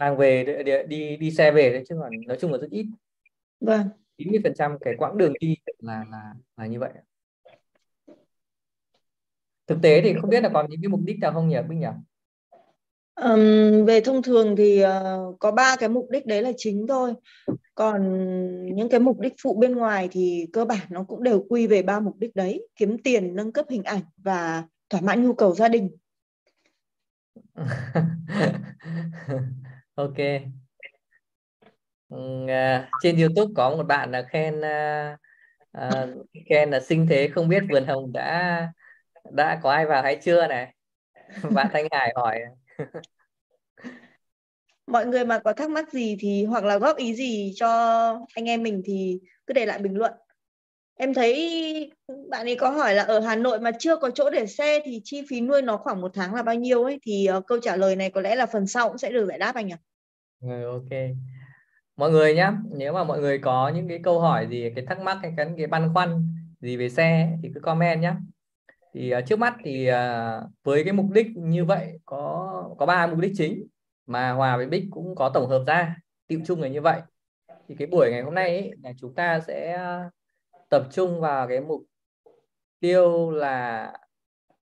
mang 0.00 0.16
về 0.16 0.62
đi 0.64 0.72
đi, 0.88 1.16
đi 1.16 1.30
xe 1.30 1.50
về 1.50 1.70
đấy 1.70 1.84
chứ 1.88 1.96
còn 2.00 2.10
nói 2.26 2.36
chung 2.40 2.52
là 2.52 2.58
rất 2.58 2.70
ít. 2.70 2.86
Vâng. 3.60 3.88
90 4.18 4.40
phần 4.42 4.54
trăm 4.54 4.78
cái 4.80 4.94
quãng 4.98 5.18
đường 5.18 5.32
đi 5.40 5.56
là 5.78 6.04
là 6.10 6.34
là 6.56 6.66
như 6.66 6.80
vậy 6.80 6.90
thực 9.66 9.78
tế 9.82 10.00
thì 10.02 10.14
không 10.20 10.30
biết 10.30 10.42
là 10.42 10.48
còn 10.48 10.66
những 10.70 10.80
cái 10.82 10.88
mục 10.88 11.00
đích 11.04 11.18
nào 11.18 11.32
không 11.32 11.48
nhỉ 11.48 11.56
Binh 11.68 11.80
nhỉ? 11.80 11.86
Um, 13.14 13.84
về 13.86 14.00
thông 14.00 14.22
thường 14.22 14.56
thì 14.56 14.84
uh, 14.84 15.38
có 15.38 15.52
ba 15.52 15.76
cái 15.76 15.88
mục 15.88 16.06
đích 16.10 16.26
đấy 16.26 16.42
là 16.42 16.52
chính 16.56 16.86
thôi. 16.86 17.14
Còn 17.74 18.02
những 18.74 18.88
cái 18.88 19.00
mục 19.00 19.20
đích 19.20 19.34
phụ 19.42 19.58
bên 19.60 19.76
ngoài 19.76 20.08
thì 20.12 20.46
cơ 20.52 20.64
bản 20.64 20.86
nó 20.90 21.04
cũng 21.04 21.22
đều 21.22 21.46
quy 21.48 21.66
về 21.66 21.82
ba 21.82 22.00
mục 22.00 22.16
đích 22.18 22.36
đấy 22.36 22.68
kiếm 22.76 22.96
tiền 23.04 23.36
nâng 23.36 23.52
cấp 23.52 23.66
hình 23.70 23.82
ảnh 23.82 24.02
và 24.16 24.64
thỏa 24.90 25.00
mãn 25.00 25.26
nhu 25.26 25.34
cầu 25.34 25.54
gia 25.54 25.68
đình 25.68 25.90
ok 30.00 30.16
ừ, 32.08 32.46
à, 32.48 32.92
trên 32.98 33.16
YouTube 33.16 33.52
có 33.56 33.70
một 33.70 33.82
bạn 33.82 34.10
là 34.10 34.22
khen 34.22 34.60
à, 34.60 35.16
à, 35.72 36.06
khen 36.50 36.70
là 36.70 36.80
sinh 36.80 37.06
thế 37.10 37.28
không 37.34 37.48
biết 37.48 37.62
vườn 37.70 37.86
hồng 37.86 38.12
đã 38.12 38.68
đã 39.32 39.60
có 39.62 39.70
ai 39.72 39.86
vào 39.86 40.02
hay 40.02 40.16
chưa 40.22 40.46
này 40.46 40.74
bạn 41.54 41.66
Thanh 41.72 41.86
Hải 41.90 42.12
hỏi 42.16 42.40
mọi 44.86 45.06
người 45.06 45.24
mà 45.24 45.38
có 45.38 45.52
thắc 45.52 45.70
mắc 45.70 45.92
gì 45.92 46.16
thì 46.20 46.44
hoặc 46.44 46.64
là 46.64 46.78
góp 46.78 46.96
ý 46.96 47.14
gì 47.14 47.52
cho 47.56 47.68
anh 48.34 48.48
em 48.48 48.62
mình 48.62 48.82
thì 48.84 49.20
cứ 49.46 49.54
để 49.54 49.66
lại 49.66 49.78
bình 49.78 49.96
luận 49.96 50.12
em 50.94 51.14
thấy 51.14 51.92
bạn 52.30 52.46
ấy 52.46 52.56
có 52.56 52.70
hỏi 52.70 52.94
là 52.94 53.02
ở 53.02 53.20
Hà 53.20 53.36
Nội 53.36 53.60
mà 53.60 53.70
chưa 53.78 53.96
có 53.96 54.10
chỗ 54.10 54.30
để 54.30 54.46
xe 54.46 54.80
thì 54.84 55.00
chi 55.04 55.22
phí 55.28 55.40
nuôi 55.40 55.62
nó 55.62 55.76
khoảng 55.76 56.00
một 56.00 56.10
tháng 56.14 56.34
là 56.34 56.42
bao 56.42 56.54
nhiêu 56.54 56.84
ấy 56.84 56.98
thì 57.02 57.28
uh, 57.38 57.46
câu 57.46 57.58
trả 57.60 57.76
lời 57.76 57.96
này 57.96 58.10
có 58.10 58.20
lẽ 58.20 58.34
là 58.34 58.46
phần 58.46 58.66
sau 58.66 58.88
cũng 58.88 58.98
sẽ 58.98 59.10
được 59.10 59.26
giải 59.28 59.38
đáp 59.38 59.54
anh 59.54 59.72
ạ. 59.72 59.78
À? 59.80 59.89
Ừ, 60.40 60.64
ok. 60.64 60.88
Mọi 61.96 62.10
người 62.10 62.34
nhé 62.34 62.52
nếu 62.70 62.92
mà 62.92 63.04
mọi 63.04 63.20
người 63.20 63.38
có 63.38 63.68
những 63.68 63.88
cái 63.88 64.00
câu 64.04 64.20
hỏi 64.20 64.46
gì 64.50 64.70
cái 64.74 64.86
thắc 64.86 65.00
mắc 65.00 65.18
hay 65.22 65.32
cái, 65.36 65.46
cái 65.56 65.66
băn 65.66 65.90
khoăn 65.94 66.34
gì 66.60 66.76
về 66.76 66.88
xe 66.88 67.38
thì 67.42 67.50
cứ 67.54 67.60
comment 67.60 68.00
nhé 68.02 68.14
thì 68.94 69.14
uh, 69.14 69.26
trước 69.26 69.38
mắt 69.38 69.54
thì 69.64 69.90
uh, 69.90 70.50
với 70.64 70.84
cái 70.84 70.92
mục 70.92 71.06
đích 71.12 71.26
như 71.36 71.64
vậy 71.64 71.98
có 72.06 72.74
có 72.78 72.86
ba 72.86 73.06
mục 73.06 73.18
đích 73.18 73.32
chính 73.36 73.66
mà 74.06 74.32
Hòa 74.32 74.56
với 74.56 74.66
Bích 74.66 74.84
cũng 74.90 75.14
có 75.14 75.30
tổng 75.34 75.48
hợp 75.48 75.64
ra 75.66 75.96
tiệu 76.26 76.40
chung 76.46 76.62
là 76.62 76.68
như 76.68 76.80
vậy. 76.80 77.00
Thì 77.68 77.74
cái 77.78 77.86
buổi 77.86 78.10
ngày 78.10 78.22
hôm 78.22 78.34
nay 78.34 78.58
ấy, 78.58 78.72
là 78.82 78.92
chúng 79.00 79.14
ta 79.14 79.40
sẽ 79.40 79.78
tập 80.68 80.88
trung 80.92 81.20
vào 81.20 81.48
cái 81.48 81.60
mục 81.60 81.82
tiêu 82.80 83.30
là 83.30 83.92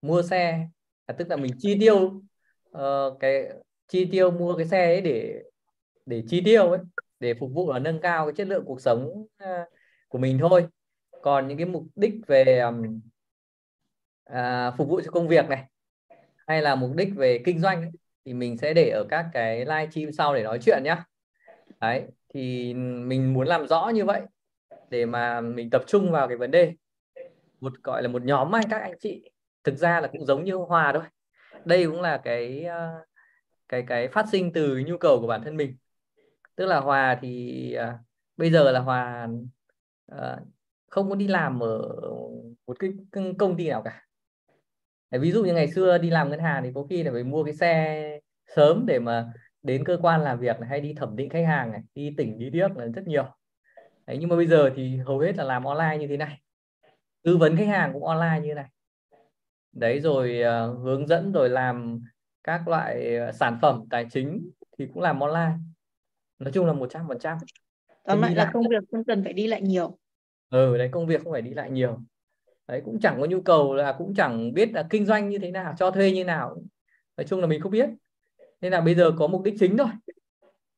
mua 0.03 0.23
xe. 0.23 0.69
À, 1.07 1.15
tức 1.19 1.29
là 1.29 1.37
mình 1.37 1.53
chi 1.59 1.77
tiêu 1.81 2.23
uh, 2.79 3.21
cái 3.21 3.49
chi 3.89 4.09
tiêu 4.13 4.31
mua 4.31 4.57
cái 4.57 4.67
xe 4.67 4.85
ấy 4.87 5.01
để 5.01 5.43
để 6.09 6.23
chi 6.29 6.43
tiêu 6.45 6.71
ấy 6.71 6.81
để 7.21 7.35
phục 7.35 7.51
vụ 7.55 7.67
và 7.67 7.79
nâng 7.79 8.01
cao 8.01 8.27
cái 8.27 8.33
chất 8.37 8.47
lượng 8.47 8.65
cuộc 8.67 8.81
sống 8.81 9.27
ờ, 9.39 9.65
của 10.09 10.19
mình 10.19 10.39
thôi. 10.39 10.67
Còn 11.23 11.49
những 11.49 11.59
cái 11.59 11.67
mục 11.67 11.85
đích 11.97 12.15
về 12.27 12.59
um, 12.59 13.01
à, 14.25 14.71
phục 14.71 14.89
vụ 14.89 15.01
cho 15.05 15.11
công 15.11 15.29
việc 15.29 15.49
này 15.49 15.65
hay 16.47 16.63
là 16.63 16.75
mục 16.75 16.91
đích 16.97 17.09
về 17.17 17.43
kinh 17.45 17.59
doanh 17.59 17.83
ấy, 17.83 17.91
thì 18.25 18.35
mình 18.35 18.59
sẽ 18.59 18.75
để 18.75 18.91
ở 18.91 19.05
các 19.09 19.27
cái 19.33 19.59
live 19.59 19.89
stream 19.91 20.13
sau 20.13 20.35
để 20.35 20.43
nói 20.43 20.59
chuyện 20.63 20.83
nhé 20.85 20.97
đấy 21.81 22.03
thì 22.35 22.75
mình 22.75 23.35
muốn 23.35 23.47
làm 23.47 23.67
rõ 23.67 23.89
như 23.89 24.05
vậy 24.05 24.23
để 24.91 25.07
mà 25.07 25.41
mình 25.41 25.71
tập 25.71 25.83
trung 25.87 26.11
vào 26.13 26.29
cái 26.29 26.37
vấn 26.37 26.51
đề. 26.51 26.73
Một 27.61 27.73
gọi 27.83 28.03
là 28.03 28.09
một 28.09 28.23
nhóm 28.23 28.55
anh 28.55 28.65
các 28.71 28.79
anh 28.79 28.95
chị. 29.01 29.31
Thực 29.65 29.77
ra 29.77 30.01
là 30.01 30.09
cũng 30.09 30.27
giống 30.27 30.45
như 30.45 30.55
Hòa 30.55 30.93
thôi. 30.93 31.03
Đây 31.65 31.87
cũng 31.87 32.01
là 32.01 32.21
cái 32.25 32.65
ờ, 32.65 33.05
cái 33.69 33.85
cái 33.87 34.09
phát 34.09 34.27
sinh 34.33 34.53
từ 34.53 34.83
nhu 34.87 34.99
cầu 34.99 35.21
của 35.21 35.27
bản 35.27 35.43
thân 35.45 35.57
mình 35.57 35.77
tức 36.59 36.67
là 36.67 36.81
Hòa 36.81 37.19
thì 37.21 37.77
uh, 37.89 37.95
bây 38.37 38.51
giờ 38.51 38.73
là 38.73 38.81
Hòa 38.81 39.29
uh, 40.13 40.39
không 40.91 41.09
muốn 41.09 41.19
đi 41.19 41.27
làm 41.27 41.61
ở 41.61 41.79
một 42.67 42.79
cái 42.79 42.91
công 43.39 43.57
ty 43.57 43.69
nào 43.69 43.83
cả. 43.83 44.05
Ví 45.11 45.33
dụ 45.33 45.45
như 45.45 45.55
ngày 45.55 45.71
xưa 45.71 45.99
đi 45.99 46.11
làm 46.11 46.31
ngân 46.31 46.41
hàng 46.41 46.63
thì 46.63 46.71
có 46.75 46.87
khi 46.91 47.03
là 47.03 47.13
phải 47.13 47.25
mua 47.25 47.45
cái 47.45 47.55
xe 47.55 48.21
sớm 48.57 48.87
để 48.87 48.99
mà 48.99 49.33
đến 49.63 49.85
cơ 49.85 49.99
quan 50.03 50.21
làm 50.21 50.39
việc 50.39 50.61
này, 50.61 50.69
hay 50.69 50.81
đi 50.81 50.95
thẩm 50.95 51.17
định 51.17 51.29
khách 51.29 51.47
hàng 51.47 51.73
này 51.73 51.81
đi 51.95 52.15
tỉnh 52.17 52.39
đi 52.39 52.51
điếc 52.51 52.77
là 52.77 52.87
rất 52.87 53.07
nhiều. 53.07 53.25
Đấy, 54.07 54.17
nhưng 54.21 54.29
mà 54.29 54.37
bây 54.37 54.47
giờ 54.47 54.71
thì 54.77 54.97
hầu 54.97 55.19
hết 55.19 55.37
là 55.37 55.45
làm 55.45 55.65
online 55.65 55.99
như 55.99 56.07
thế 56.07 56.17
này. 56.17 56.41
Tư 57.23 57.37
vấn 57.37 57.57
khách 57.57 57.69
hàng 57.69 57.93
cũng 57.93 58.05
online 58.05 58.41
như 58.43 58.49
thế 58.49 58.55
này. 58.55 58.71
Đấy 59.73 60.01
rồi 60.01 60.41
uh, 60.41 60.79
hướng 60.79 61.07
dẫn 61.07 61.33
rồi 61.33 61.51
làm 61.51 62.01
các 62.45 62.69
loại 62.69 63.19
sản 63.35 63.59
phẩm 63.63 63.85
tài 63.91 64.07
chính 64.11 64.51
thì 64.79 64.87
cũng 64.95 65.03
làm 65.03 65.21
online 65.21 65.53
nói 66.39 66.53
chung 66.53 66.67
là 66.67 66.73
một 66.73 66.91
trăm 66.91 67.09
phần 67.09 67.19
trăm. 67.19 67.39
Tóm 68.05 68.23
lại 68.23 68.35
là 68.35 68.51
công 68.55 68.69
việc 68.69 68.85
không 68.93 69.05
cần 69.05 69.25
phải 69.25 69.33
đi 69.33 69.47
lại 69.47 69.63
nhiều. 69.63 69.99
Ừ 70.51 70.79
đấy 70.79 70.89
công 70.93 71.07
việc 71.07 71.23
không 71.25 71.33
phải 71.33 71.43
đi 71.43 71.51
lại 71.51 71.71
nhiều. 71.71 71.99
Đấy 72.69 72.83
cũng 72.85 73.01
chẳng 73.01 73.17
có 73.21 73.27
nhu 73.27 73.41
cầu 73.41 73.75
là 73.75 73.93
cũng 73.93 74.15
chẳng 74.15 74.55
biết 74.55 74.73
là 74.73 74.87
kinh 74.91 75.07
doanh 75.07 75.29
như 75.29 75.39
thế 75.39 75.51
nào 75.51 75.75
cho 75.79 75.91
thuê 75.91 76.13
như 76.13 76.25
nào. 76.25 76.57
Nói 77.17 77.25
chung 77.25 77.41
là 77.41 77.47
mình 77.47 77.61
không 77.61 77.73
biết. 77.73 77.91
Nên 78.61 78.73
là 78.73 78.81
bây 78.81 78.95
giờ 78.95 79.11
có 79.19 79.27
mục 79.27 79.43
đích 79.43 79.55
chính 79.61 79.77
thôi. 79.77 79.89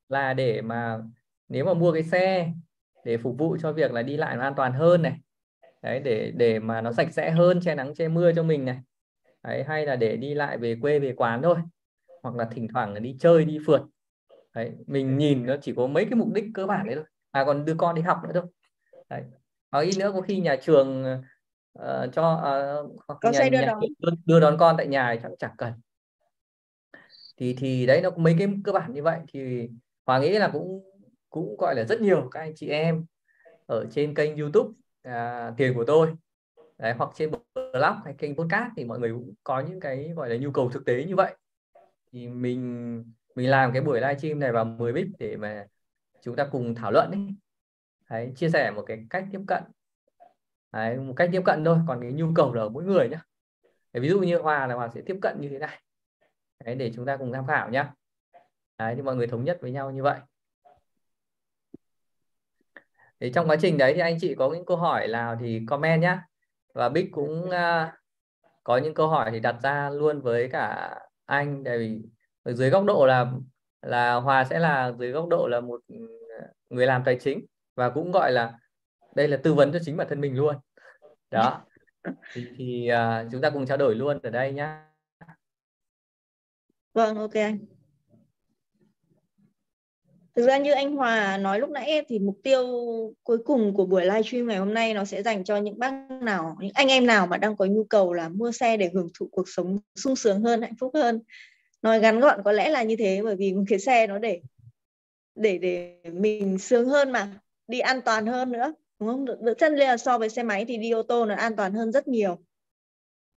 Là 0.09 0.35
để 0.35 0.63
mà 0.63 0.99
nếu 1.49 1.65
mà 1.65 1.75
mua 1.75 1.93
cái 1.93 2.03
xe 2.03 2.53
để 3.05 3.17
phục 3.17 3.39
vụ 3.39 3.57
cho 3.63 3.73
việc 3.73 3.93
là 3.93 4.03
đi 4.03 4.17
lại 4.17 4.37
nó 4.37 4.43
an 4.43 4.55
toàn 4.57 4.73
hơn 4.73 5.03
này. 5.03 5.17
Đấy 5.83 6.01
để 6.01 6.33
để 6.37 6.59
mà 6.59 6.81
nó 6.81 6.93
sạch 6.93 7.13
sẽ 7.13 7.31
hơn 7.31 7.61
che 7.61 7.75
nắng 7.75 7.95
che 7.95 8.09
mưa 8.09 8.33
cho 8.33 8.43
mình 8.43 8.65
này. 8.65 8.79
Đấy 9.43 9.65
hay 9.69 9.87
là 9.87 9.97
để 9.97 10.17
đi 10.17 10.35
lại 10.35 10.59
về 10.59 10.77
quê 10.83 10.99
về 10.99 11.13
quán 11.17 11.43
thôi. 11.43 11.57
Hoặc 12.23 12.35
là 12.35 12.45
thỉnh 12.45 12.69
thoảng 12.73 13.03
đi 13.03 13.17
chơi 13.21 13.45
đi 13.45 13.59
phượt 13.67 13.83
đấy 14.55 14.73
mình 14.87 15.19
nhìn 15.19 15.47
nó 15.47 15.57
chỉ 15.63 15.75
có 15.77 15.87
mấy 15.87 16.05
cái 16.05 16.15
mục 16.15 16.29
đích 16.33 16.45
cơ 16.55 16.67
bản 16.67 16.87
đấy 16.87 16.95
thôi 16.95 17.05
à 17.31 17.45
còn 17.45 17.65
đưa 17.65 17.75
con 17.75 17.95
đi 17.95 18.03
học 18.03 18.19
nữa 18.25 18.31
thôi. 18.35 18.45
Đấy 19.09 19.23
hoặc 19.71 19.81
ít 19.81 19.99
nữa 19.99 20.11
có 20.15 20.21
khi 20.21 20.41
nhà 20.41 20.57
trường 20.57 21.05
uh, 21.79 21.85
cho 22.13 22.35
uh, 22.87 23.21
có 23.21 23.31
nhà, 23.31 23.49
đưa, 23.53 23.59
nhà 23.59 23.67
đón. 23.67 23.81
đưa, 23.99 24.11
đưa 24.25 24.41
đón 24.41 24.57
con 24.59 24.77
tại 24.77 24.87
nhà 24.87 25.17
chẳng 25.23 25.33
chẳng 25.39 25.55
cần. 25.59 25.73
Thì 27.37 27.55
thì 27.59 27.87
đấy 27.87 28.01
nó 28.03 28.11
mấy 28.17 28.37
cái 28.39 28.49
cơ 28.65 28.73
bản 28.73 28.93
như 28.93 29.03
vậy 29.03 29.21
thì 29.33 29.71
hòa 30.07 30.19
nghĩ 30.19 30.39
là 30.39 30.49
cũng 30.53 30.85
cũng 31.31 31.57
gọi 31.57 31.75
là 31.75 31.85
rất 31.85 32.01
nhiều 32.01 32.29
các 32.31 32.41
anh 32.41 32.53
chị 32.57 32.69
em 32.69 33.05
ở 33.67 33.87
trên 33.91 34.15
kênh 34.15 34.37
YouTube 34.37 34.71
à, 35.03 35.53
tiền 35.57 35.75
của 35.75 35.85
tôi. 35.85 36.13
Đấy, 36.79 36.95
hoặc 36.99 37.11
trên 37.15 37.31
blog 37.55 37.97
hay 38.05 38.15
kênh 38.19 38.37
podcast 38.37 38.73
thì 38.77 38.85
mọi 38.85 38.99
người 38.99 39.13
cũng 39.13 39.35
có 39.45 39.61
những 39.61 39.81
cái 39.81 40.13
gọi 40.17 40.31
là 40.31 40.37
nhu 40.37 40.51
cầu 40.51 40.71
thực 40.71 40.85
tế 40.85 41.05
như 41.05 41.17
vậy. 41.17 41.35
Thì 42.13 42.29
mình 42.29 43.05
mình 43.35 43.51
làm 43.51 43.73
cái 43.73 43.83
buổi 43.83 44.01
livestream 44.01 44.41
này 44.41 44.53
vào 44.53 44.65
10 44.65 44.93
bit 44.93 45.07
để 45.19 45.37
mà 45.37 45.67
chúng 46.23 46.37
ta 46.37 46.49
cùng 46.53 46.75
thảo 46.75 46.93
luận 46.93 47.11
ấy. 47.11 47.35
Đấy, 48.11 48.33
chia 48.37 48.51
sẻ 48.51 48.71
một 48.71 48.83
cái 48.87 49.07
cách 49.11 49.25
tiếp 49.33 49.41
cận. 49.47 49.63
Đấy, 50.73 50.97
một 50.97 51.15
cách 51.17 51.29
tiếp 51.33 51.43
cận 51.45 51.65
thôi 51.65 51.79
còn 51.89 52.01
cái 52.03 52.13
nhu 52.13 52.27
cầu 52.35 52.55
là 52.55 52.63
ở 52.63 52.69
mỗi 52.69 52.85
người 52.85 53.09
nhé 53.09 53.19
ví 53.93 54.09
dụ 54.09 54.21
như 54.21 54.39
Hòa 54.39 54.67
là 54.67 54.75
Hòa 54.75 54.89
sẽ 54.95 55.01
tiếp 55.07 55.19
cận 55.23 55.41
như 55.41 55.49
thế 55.49 55.59
này. 55.59 55.83
Đấy, 56.65 56.75
để 56.75 56.93
chúng 56.95 57.07
ta 57.07 57.17
cùng 57.17 57.33
tham 57.33 57.47
khảo 57.47 57.71
nhé 57.71 57.85
Đấy, 58.79 58.95
thì 58.97 59.03
mọi 59.03 59.17
người 59.17 59.27
thống 59.27 59.45
nhất 59.45 59.59
với 59.61 59.71
nhau 59.71 59.91
như 59.91 60.03
vậy. 60.03 60.19
Thì 63.21 63.33
trong 63.33 63.49
quá 63.51 63.57
trình 63.61 63.79
đấy 63.79 63.93
thì 63.95 64.01
anh 64.01 64.19
chị 64.21 64.35
có 64.35 64.51
những 64.55 64.65
câu 64.65 64.77
hỏi 64.77 65.09
nào 65.09 65.37
thì 65.41 65.63
comment 65.67 66.03
nhé 66.03 66.19
và 66.75 66.89
Bích 66.89 67.09
cũng 67.13 67.45
uh, 67.45 67.89
có 68.65 68.79
những 68.79 68.95
câu 68.95 69.09
hỏi 69.09 69.31
thì 69.31 69.41
đặt 69.41 69.57
ra 69.63 69.91
luôn 69.91 70.21
với 70.21 70.49
cả 70.49 70.95
anh. 71.27 71.65
Tại 71.65 71.79
vì 71.79 72.03
ở 72.43 72.53
dưới 72.53 72.71
góc 72.71 72.85
độ 72.85 73.07
là 73.07 73.33
là 73.83 74.15
Hòa 74.15 74.45
sẽ 74.45 74.59
là 74.59 74.93
dưới 74.99 75.11
góc 75.11 75.29
độ 75.29 75.47
là 75.51 75.61
một 75.61 75.81
ừ, 75.89 75.97
người 76.71 76.87
làm 76.87 77.03
tài 77.05 77.19
chính 77.21 77.47
và 77.75 77.91
cũng 77.91 78.13
gọi 78.13 78.33
là 78.33 78.59
đây 79.15 79.29
là 79.29 79.37
tư 79.37 79.55
vấn 79.55 79.73
cho 79.73 79.79
chính 79.85 79.97
bản 79.97 80.07
thân 80.09 80.21
mình 80.21 80.37
luôn. 80.37 80.57
Đó. 81.31 81.67
Thì, 82.33 82.47
thì 82.57 82.91
uh, 82.93 83.33
chúng 83.33 83.41
ta 83.41 83.51
cùng 83.51 83.67
trao 83.67 83.77
đổi 83.77 83.95
luôn 83.95 84.19
ở 84.23 84.31
đây 84.31 84.53
nhá. 84.53 84.85
Vâng 86.95 87.17
ok 87.17 87.35
anh. 87.35 87.59
Thực 90.35 90.47
ra 90.47 90.59
như 90.59 90.73
anh 90.73 90.97
Hòa 90.97 91.37
nói 91.37 91.61
lúc 91.61 91.71
nãy 91.71 92.05
thì 92.09 92.19
mục 92.19 92.39
tiêu 92.43 92.67
cuối 93.23 93.39
cùng 93.45 93.75
của 93.75 93.87
buổi 93.87 94.05
livestream 94.05 94.47
ngày 94.47 94.57
hôm 94.57 94.75
nay 94.75 94.95
nó 94.95 95.05
sẽ 95.05 95.23
dành 95.23 95.45
cho 95.45 95.57
những 95.57 95.79
bác 95.79 95.93
nào 96.23 96.57
những 96.61 96.71
anh 96.75 96.89
em 96.89 97.07
nào 97.07 97.27
mà 97.27 97.37
đang 97.37 97.57
có 97.57 97.65
nhu 97.65 97.85
cầu 97.85 98.13
là 98.13 98.29
mua 98.29 98.53
xe 98.53 98.77
để 98.77 98.91
hưởng 98.95 99.09
thụ 99.19 99.29
cuộc 99.33 99.49
sống 99.49 99.79
sung 99.95 100.17
sướng 100.17 100.43
hơn 100.43 100.63
hạnh 100.63 100.75
phúc 100.81 100.91
hơn 100.95 101.21
nói 101.83 102.01
ngắn 102.01 102.21
gọn, 102.21 102.41
có 102.45 102.53
lẽ 102.53 102.71
là 102.71 102.83
như 102.83 102.97
thế, 102.97 103.21
bởi 103.23 103.37
vì 103.37 103.55
cái 103.69 103.79
xe 103.79 104.07
nó 104.07 104.19
để 104.19 104.41
để 105.35 105.59
để 105.59 105.97
mình 106.13 106.59
sướng 106.59 106.89
hơn 106.89 107.13
mà, 107.13 107.41
đi 107.69 107.81
an 107.81 108.01
toàn 108.05 108.27
hơn 108.27 108.53
nữa, 108.53 108.75
đúng 108.99 109.09
không? 109.09 109.25
Được 109.25 109.55
chân 109.59 109.77
là 109.77 109.97
so 109.97 110.19
với 110.19 110.29
xe 110.29 110.43
máy 110.43 110.65
thì 110.65 110.77
đi 110.77 110.91
ô 110.91 111.03
tô 111.03 111.27
nó 111.27 111.35
an 111.35 111.57
toàn 111.57 111.75
hơn 111.75 111.93
rất 111.93 112.09
nhiều. 112.09 112.39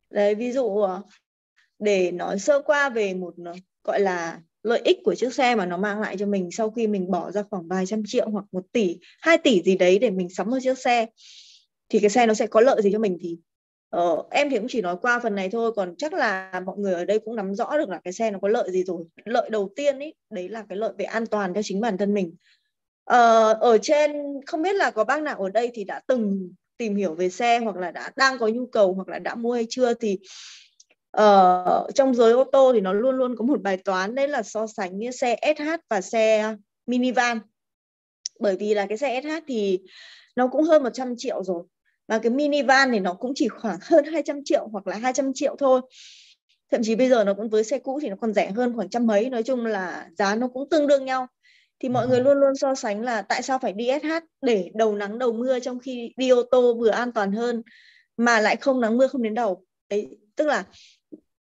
Đấy, 0.09 0.35
ví 0.35 0.51
dụ 0.51 0.77
ờ, 0.77 1.01
để 1.79 2.11
nói 2.11 2.39
sơ 2.39 2.61
qua 2.61 2.89
về 2.89 3.13
một 3.13 3.33
ờ, 3.45 3.53
gọi 3.83 3.99
là 3.99 4.41
lợi 4.63 4.81
ích 4.85 4.97
của 5.03 5.15
chiếc 5.15 5.33
xe 5.33 5.55
mà 5.55 5.65
nó 5.65 5.77
mang 5.77 6.01
lại 6.01 6.15
cho 6.19 6.25
mình 6.25 6.49
sau 6.51 6.71
khi 6.71 6.87
mình 6.87 7.11
bỏ 7.11 7.31
ra 7.31 7.43
khoảng 7.49 7.67
vài 7.67 7.85
trăm 7.85 8.03
triệu 8.05 8.29
hoặc 8.29 8.45
một 8.51 8.63
tỷ, 8.71 8.97
hai 9.19 9.37
tỷ 9.37 9.61
gì 9.61 9.77
đấy 9.77 9.99
để 9.99 10.09
mình 10.09 10.29
sắm 10.29 10.49
một 10.49 10.57
chiếc 10.61 10.77
xe, 10.77 11.05
thì 11.89 11.99
cái 11.99 12.09
xe 12.09 12.25
nó 12.25 12.33
sẽ 12.33 12.47
có 12.47 12.61
lợi 12.61 12.81
gì 12.81 12.91
cho 12.91 12.99
mình 12.99 13.17
thì 13.21 13.37
Ờ, 13.93 14.23
em 14.31 14.49
thì 14.49 14.57
cũng 14.57 14.67
chỉ 14.69 14.81
nói 14.81 14.95
qua 15.01 15.19
phần 15.19 15.35
này 15.35 15.49
thôi 15.49 15.71
còn 15.75 15.95
chắc 15.97 16.13
là 16.13 16.61
mọi 16.65 16.77
người 16.77 16.93
ở 16.93 17.05
đây 17.05 17.19
cũng 17.19 17.35
nắm 17.35 17.55
rõ 17.55 17.77
được 17.77 17.89
là 17.89 17.99
cái 18.03 18.13
xe 18.13 18.31
nó 18.31 18.39
có 18.41 18.47
lợi 18.47 18.71
gì 18.71 18.83
rồi. 18.83 19.03
Lợi 19.25 19.49
đầu 19.49 19.69
tiên 19.75 19.99
ý 19.99 20.13
đấy 20.29 20.49
là 20.49 20.65
cái 20.69 20.77
lợi 20.77 20.93
về 20.97 21.05
an 21.05 21.25
toàn 21.25 21.53
cho 21.53 21.61
chính 21.63 21.81
bản 21.81 21.97
thân 21.97 22.13
mình. 22.13 22.35
Ờ, 23.03 23.53
ở 23.53 23.77
trên 23.77 24.11
không 24.45 24.61
biết 24.61 24.75
là 24.75 24.91
có 24.91 25.03
bác 25.03 25.21
nào 25.21 25.35
ở 25.43 25.49
đây 25.49 25.71
thì 25.73 25.83
đã 25.83 26.01
từng 26.07 26.51
tìm 26.77 26.95
hiểu 26.95 27.13
về 27.13 27.29
xe 27.29 27.59
hoặc 27.59 27.75
là 27.75 27.91
đã 27.91 28.11
đang 28.15 28.37
có 28.37 28.47
nhu 28.47 28.65
cầu 28.65 28.93
hoặc 28.93 29.07
là 29.07 29.19
đã 29.19 29.35
mua 29.35 29.53
hay 29.53 29.65
chưa 29.69 29.93
thì 29.93 30.17
uh, 31.17 31.95
trong 31.95 32.15
giới 32.15 32.33
ô 32.33 32.43
tô 32.43 32.73
thì 32.73 32.81
nó 32.81 32.93
luôn 32.93 33.15
luôn 33.15 33.35
có 33.37 33.45
một 33.45 33.61
bài 33.61 33.77
toán 33.77 34.15
đấy 34.15 34.27
là 34.27 34.43
so 34.43 34.67
sánh 34.67 34.97
như 34.97 35.11
xe 35.11 35.35
SH 35.57 35.63
và 35.89 36.01
xe 36.01 36.55
minivan. 36.85 37.39
Bởi 38.39 38.55
vì 38.59 38.73
là 38.73 38.85
cái 38.85 38.97
xe 38.97 39.21
SH 39.21 39.43
thì 39.47 39.79
nó 40.35 40.47
cũng 40.47 40.63
hơn 40.63 40.83
100 40.83 41.13
triệu 41.17 41.43
rồi 41.43 41.63
và 42.07 42.19
cái 42.19 42.29
minivan 42.29 42.91
thì 42.91 42.99
nó 42.99 43.13
cũng 43.13 43.31
chỉ 43.35 43.47
khoảng 43.47 43.77
hơn 43.89 44.05
200 44.05 44.41
triệu 44.45 44.67
hoặc 44.71 44.87
là 44.87 44.97
200 44.97 45.31
triệu 45.33 45.55
thôi. 45.59 45.81
Thậm 46.71 46.81
chí 46.83 46.95
bây 46.95 47.09
giờ 47.09 47.23
nó 47.23 47.33
cũng 47.33 47.49
với 47.49 47.63
xe 47.63 47.79
cũ 47.79 47.99
thì 48.01 48.09
nó 48.09 48.15
còn 48.21 48.33
rẻ 48.33 48.51
hơn 48.51 48.75
khoảng 48.75 48.89
trăm 48.89 49.07
mấy. 49.07 49.29
Nói 49.29 49.43
chung 49.43 49.65
là 49.65 50.09
giá 50.17 50.35
nó 50.35 50.47
cũng 50.47 50.69
tương 50.69 50.87
đương 50.87 51.05
nhau. 51.05 51.27
Thì 51.79 51.89
mọi 51.89 52.07
người 52.07 52.21
luôn 52.21 52.39
luôn 52.39 52.55
so 52.55 52.75
sánh 52.75 53.01
là 53.01 53.21
tại 53.21 53.41
sao 53.41 53.59
phải 53.59 53.73
đi 53.73 53.87
SH 54.01 54.23
để 54.41 54.71
đầu 54.75 54.95
nắng 54.95 55.19
đầu 55.19 55.33
mưa 55.33 55.59
trong 55.59 55.79
khi 55.79 56.13
đi 56.17 56.29
ô 56.29 56.43
tô 56.51 56.73
vừa 56.73 56.89
an 56.89 57.11
toàn 57.11 57.31
hơn 57.31 57.61
mà 58.17 58.39
lại 58.39 58.55
không 58.55 58.81
nắng 58.81 58.97
mưa 58.97 59.07
không 59.07 59.21
đến 59.21 59.33
đầu. 59.33 59.65
Đấy 59.89 60.17
tức 60.35 60.47
là 60.47 60.63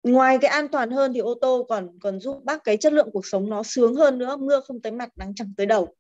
ngoài 0.04 0.38
cái 0.42 0.52
an 0.52 0.68
toàn 0.68 0.92
hơn 0.92 1.14
thì 1.14 1.20
ô 1.20 1.34
tô 1.42 1.66
còn 1.70 2.00
còn 2.00 2.20
giúp 2.20 2.44
bác 2.44 2.64
cái 2.64 2.78
chất 2.78 2.94
lượng 2.94 3.10
cuộc 3.14 3.26
sống 3.26 3.50
nó 3.50 3.64
sướng 3.64 3.96
hơn 3.96 4.18
nữa. 4.18 4.38
Mưa 4.38 4.60
không 4.60 4.82
tới 4.82 4.92
mặt 4.92 5.10
nắng 5.16 5.34
chẳng 5.36 5.54
tới 5.58 5.66
đầu. 5.66 5.96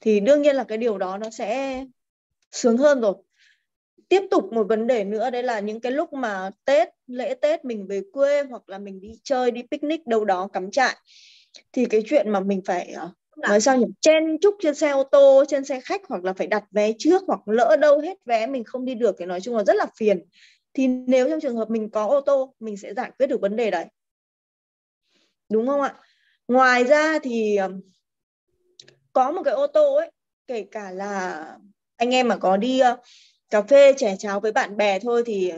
Thì 0.00 0.20
đương 0.20 0.42
nhiên 0.42 0.56
là 0.56 0.64
cái 0.64 0.78
điều 0.78 0.98
đó 0.98 1.18
nó 1.18 1.30
sẽ 1.30 1.84
sướng 2.52 2.76
hơn 2.76 3.00
rồi 3.00 3.14
tiếp 4.08 4.22
tục 4.30 4.52
một 4.52 4.66
vấn 4.68 4.86
đề 4.86 5.04
nữa 5.04 5.30
đấy 5.30 5.42
là 5.42 5.60
những 5.60 5.80
cái 5.80 5.92
lúc 5.92 6.12
mà 6.12 6.50
Tết 6.64 6.88
lễ 7.06 7.34
Tết 7.34 7.64
mình 7.64 7.86
về 7.86 8.00
quê 8.12 8.42
hoặc 8.42 8.68
là 8.68 8.78
mình 8.78 9.00
đi 9.00 9.10
chơi 9.24 9.50
đi 9.50 9.62
picnic 9.70 10.06
đâu 10.06 10.24
đó 10.24 10.48
cắm 10.52 10.70
trại 10.70 10.96
thì 11.72 11.86
cái 11.86 12.02
chuyện 12.06 12.30
mà 12.30 12.40
mình 12.40 12.60
phải 12.66 12.92
ờ, 12.92 13.10
nói 13.36 13.60
sao 13.60 13.76
nhỉ? 13.76 13.86
Chen 14.00 14.38
chúc 14.40 14.54
trên 14.60 14.74
xe 14.74 14.90
ô 14.90 15.02
tô 15.02 15.44
trên 15.48 15.64
xe 15.64 15.80
khách 15.80 16.00
hoặc 16.08 16.24
là 16.24 16.32
phải 16.32 16.46
đặt 16.46 16.64
vé 16.70 16.92
trước 16.98 17.22
hoặc 17.26 17.40
lỡ 17.48 17.76
đâu 17.80 18.00
hết 18.00 18.18
vé 18.24 18.46
mình 18.46 18.64
không 18.64 18.84
đi 18.84 18.94
được 18.94 19.16
thì 19.18 19.24
nói 19.24 19.40
chung 19.40 19.56
là 19.56 19.64
rất 19.64 19.76
là 19.76 19.86
phiền. 19.98 20.24
Thì 20.74 20.86
nếu 20.86 21.30
trong 21.30 21.40
trường 21.40 21.56
hợp 21.56 21.70
mình 21.70 21.90
có 21.90 22.06
ô 22.06 22.20
tô 22.20 22.54
mình 22.60 22.76
sẽ 22.76 22.94
giải 22.94 23.10
quyết 23.18 23.26
được 23.26 23.40
vấn 23.40 23.56
đề 23.56 23.70
đấy. 23.70 23.86
Đúng 25.48 25.66
không 25.66 25.80
ạ? 25.80 25.94
Ngoài 26.48 26.84
ra 26.84 27.18
thì 27.22 27.58
có 29.12 29.32
một 29.32 29.42
cái 29.44 29.54
ô 29.54 29.66
tô 29.66 29.94
ấy 29.94 30.10
kể 30.46 30.66
cả 30.70 30.90
là 30.90 31.44
anh 31.96 32.14
em 32.14 32.28
mà 32.28 32.36
có 32.36 32.56
đi 32.56 32.80
uh, 32.92 32.98
cà 33.50 33.62
phê 33.62 33.92
chè 33.96 34.16
cháo 34.18 34.40
với 34.40 34.52
bạn 34.52 34.76
bè 34.76 34.98
thôi 34.98 35.22
thì 35.26 35.52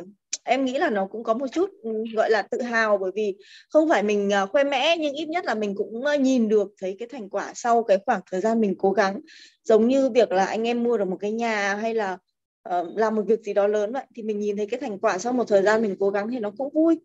em 0.49 0.65
nghĩ 0.65 0.79
là 0.79 0.91
nó 0.91 1.07
cũng 1.07 1.25
có 1.25 1.35
một 1.35 1.47
chút 1.53 1.71
ừ, 1.83 1.91
gọi 2.15 2.31
là 2.31 2.43
tự 2.43 2.63
hào. 2.63 2.99
Bởi 2.99 3.11
vì 3.15 3.37
không 3.71 3.89
phải 3.89 4.03
mình 4.03 4.31
ờ, 4.31 4.47
khoe 4.47 4.65
mẽ 4.65 4.97
nhưng 4.99 5.15
ít 5.15 5.29
nhất 5.29 5.45
là 5.45 5.55
mình 5.55 5.75
cũng 5.77 6.05
ờ, 6.05 6.15
nhìn 6.15 6.49
được 6.49 6.73
thấy 6.81 6.97
cái 6.99 7.09
thành 7.13 7.29
quả 7.29 7.53
sau 7.55 7.83
cái 7.83 7.99
khoảng 8.07 8.21
thời 8.31 8.41
gian 8.41 8.61
mình 8.61 8.75
cố 8.79 8.93
gắng. 8.93 9.21
Giống 9.65 9.89
như 9.89 10.11
việc 10.11 10.33
là 10.33 10.45
anh 10.45 10.69
em 10.69 10.83
mua 10.83 10.99
được 10.99 11.09
một 11.09 11.17
cái 11.21 11.33
nhà 11.33 11.75
hay 11.75 11.95
là 11.95 12.19
uh, 12.69 12.97
làm 12.97 13.15
một 13.15 13.23
việc 13.27 13.41
gì 13.43 13.55
đó 13.55 13.67
lớn 13.67 13.93
vậy 13.93 14.05
thì 14.17 14.23
mình 14.23 14.39
nhìn 14.39 14.57
thấy 14.57 14.67
cái 14.67 14.81
thành 14.81 14.99
quả 14.99 15.19
sau 15.19 15.33
một 15.33 15.45
thời 15.49 15.63
gian 15.63 15.83
mình 15.83 15.97
cố 16.01 16.11
gắng 16.11 16.31
thì 16.31 16.39
nó 16.39 16.51
cũng 16.59 16.73
vui. 16.75 17.01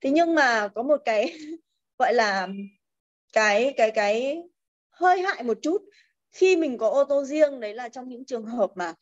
Thế 0.00 0.10
nhưng 0.10 0.34
mà 0.34 0.68
có 0.68 0.82
một 0.82 1.00
cái 1.04 1.32
gọi 1.98 2.14
là 2.14 2.48
cái 3.32 3.74
cái 3.76 3.90
cái 3.90 4.42
hơi 4.90 5.20
hại 5.22 5.42
một 5.42 5.58
chút. 5.62 5.82
Khi 6.32 6.56
mình 6.56 6.78
có 6.78 6.88
ô 6.88 7.04
tô 7.04 7.24
riêng 7.24 7.60
đấy 7.60 7.74
là 7.74 7.88
trong 7.88 8.08
những 8.08 8.24
trường 8.24 8.44
hợp 8.44 8.70
mà 8.74 8.94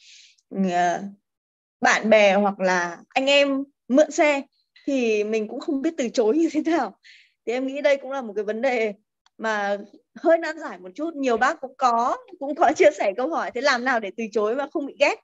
bạn 1.81 2.11
bè 2.11 2.35
hoặc 2.35 2.61
là 2.61 2.99
anh 3.09 3.26
em 3.26 3.65
mượn 3.88 4.11
xe 4.11 4.43
thì 4.87 5.25
mình 5.25 5.49
cũng 5.49 5.61
không 5.61 5.83
biết 5.83 5.95
từ 5.97 6.09
chối 6.09 6.37
như 6.37 6.49
thế 6.53 6.62
nào. 6.62 6.99
Thì 7.47 7.53
em 7.53 7.67
nghĩ 7.67 7.81
đây 7.81 7.97
cũng 7.97 8.11
là 8.11 8.23
một 8.23 8.33
cái 8.37 8.45
vấn 8.45 8.62
đề 8.62 8.95
mà 9.38 9.76
hơi 10.15 10.38
nan 10.38 10.59
giải 10.59 10.79
một 10.79 10.91
chút. 10.95 11.15
Nhiều 11.15 11.37
bác 11.37 11.61
cũng 11.61 11.75
có 11.79 12.17
cũng 12.38 12.55
có 12.55 12.73
chia 12.76 12.91
sẻ 12.99 13.12
câu 13.17 13.29
hỏi 13.29 13.50
thế 13.55 13.61
làm 13.61 13.85
nào 13.85 14.00
để 14.00 14.11
từ 14.17 14.25
chối 14.33 14.55
mà 14.57 14.67
không 14.73 14.87
bị 14.87 14.97
ghét? 14.99 15.17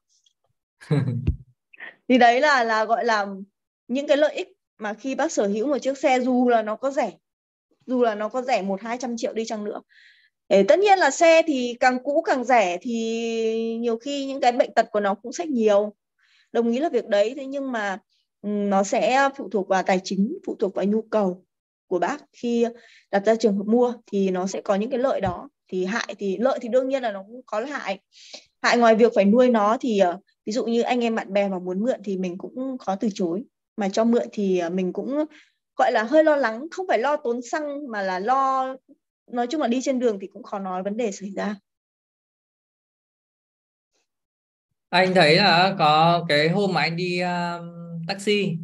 Thì 2.08 2.18
đấy 2.18 2.40
là 2.40 2.64
là 2.64 2.84
gọi 2.84 3.04
là 3.04 3.26
những 3.88 4.06
cái 4.06 4.16
lợi 4.16 4.34
ích 4.34 4.48
mà 4.78 4.94
khi 4.94 5.14
bác 5.14 5.32
sở 5.32 5.46
hữu 5.46 5.66
một 5.66 5.78
chiếc 5.78 5.98
xe 5.98 6.20
dù 6.20 6.48
là 6.48 6.62
nó 6.62 6.76
có 6.76 6.90
rẻ 6.90 7.12
dù 7.86 8.02
là 8.02 8.14
nó 8.14 8.28
có 8.28 8.42
rẻ 8.42 8.62
một 8.62 8.82
hai 8.82 8.98
trăm 8.98 9.16
triệu 9.16 9.32
đi 9.32 9.44
chăng 9.44 9.64
nữa 9.64 9.80
để 10.52 10.64
tất 10.68 10.78
nhiên 10.78 10.98
là 10.98 11.10
xe 11.10 11.42
thì 11.46 11.76
càng 11.80 11.98
cũ 12.04 12.22
càng 12.22 12.44
rẻ 12.44 12.78
thì 12.80 13.76
nhiều 13.80 13.96
khi 13.96 14.26
những 14.26 14.40
cái 14.40 14.52
bệnh 14.52 14.74
tật 14.74 14.86
của 14.92 15.00
nó 15.00 15.14
cũng 15.14 15.32
sẽ 15.32 15.46
nhiều. 15.46 15.92
Đồng 16.52 16.72
ý 16.72 16.78
là 16.78 16.88
việc 16.88 17.06
đấy, 17.06 17.34
thế 17.36 17.46
nhưng 17.46 17.72
mà 17.72 17.98
ừ, 18.42 18.48
nó 18.48 18.82
sẽ 18.82 19.28
phụ 19.36 19.48
thuộc 19.48 19.68
vào 19.68 19.82
tài 19.82 20.00
chính, 20.04 20.38
phụ 20.46 20.56
thuộc 20.58 20.74
vào 20.74 20.84
nhu 20.84 21.02
cầu 21.02 21.44
của 21.86 21.98
bác 21.98 22.18
khi 22.32 22.66
đặt 23.10 23.26
ra 23.26 23.34
trường 23.34 23.56
hợp 23.56 23.64
mua 23.66 23.94
thì 24.12 24.30
nó 24.30 24.46
sẽ 24.46 24.60
có 24.60 24.74
những 24.74 24.90
cái 24.90 24.98
lợi 24.98 25.20
đó. 25.20 25.48
Thì 25.68 25.84
hại 25.84 26.14
thì, 26.18 26.36
lợi 26.36 26.58
thì 26.62 26.68
đương 26.68 26.88
nhiên 26.88 27.02
là 27.02 27.12
nó 27.12 27.22
cũng 27.26 27.40
có 27.46 27.60
hại. 27.64 28.00
Hại 28.62 28.78
ngoài 28.78 28.94
việc 28.94 29.12
phải 29.14 29.24
nuôi 29.24 29.50
nó 29.50 29.76
thì 29.80 29.98
ờ, 29.98 30.18
ví 30.46 30.52
dụ 30.52 30.64
như 30.64 30.82
anh 30.82 31.04
em 31.04 31.14
bạn 31.14 31.32
bè 31.32 31.48
mà 31.48 31.58
muốn 31.58 31.80
mượn 31.80 32.00
thì 32.04 32.16
mình 32.16 32.38
cũng 32.38 32.78
khó 32.78 32.96
từ 32.96 33.08
chối. 33.14 33.44
Mà 33.76 33.88
cho 33.88 34.04
mượn 34.04 34.26
thì 34.32 34.58
ờ, 34.58 34.70
mình 34.70 34.92
cũng, 34.92 35.24
gọi 35.76 35.92
là, 35.92 36.02
hơi 36.02 36.24
lo 36.24 36.36
lắng, 36.36 36.66
không 36.70 36.86
phải 36.88 36.98
lo 36.98 37.16
tốn 37.16 37.42
xăng 37.42 37.90
mà 37.90 38.02
là 38.02 38.18
lo 38.18 38.76
nói 39.32 39.46
chung 39.50 39.60
là 39.60 39.68
đi 39.68 39.80
trên 39.82 39.98
đường 39.98 40.18
thì 40.20 40.26
cũng 40.26 40.42
khó 40.42 40.58
nói 40.58 40.82
vấn 40.82 40.96
đề 40.96 41.12
xảy 41.12 41.30
ra. 41.30 41.56
Anh 44.88 45.14
thấy 45.14 45.36
là 45.36 45.74
có 45.78 46.24
cái 46.28 46.48
hôm 46.48 46.72
mà 46.74 46.80
anh 46.80 46.96
đi 46.96 47.20
uh, 47.22 48.06
taxi 48.08 48.58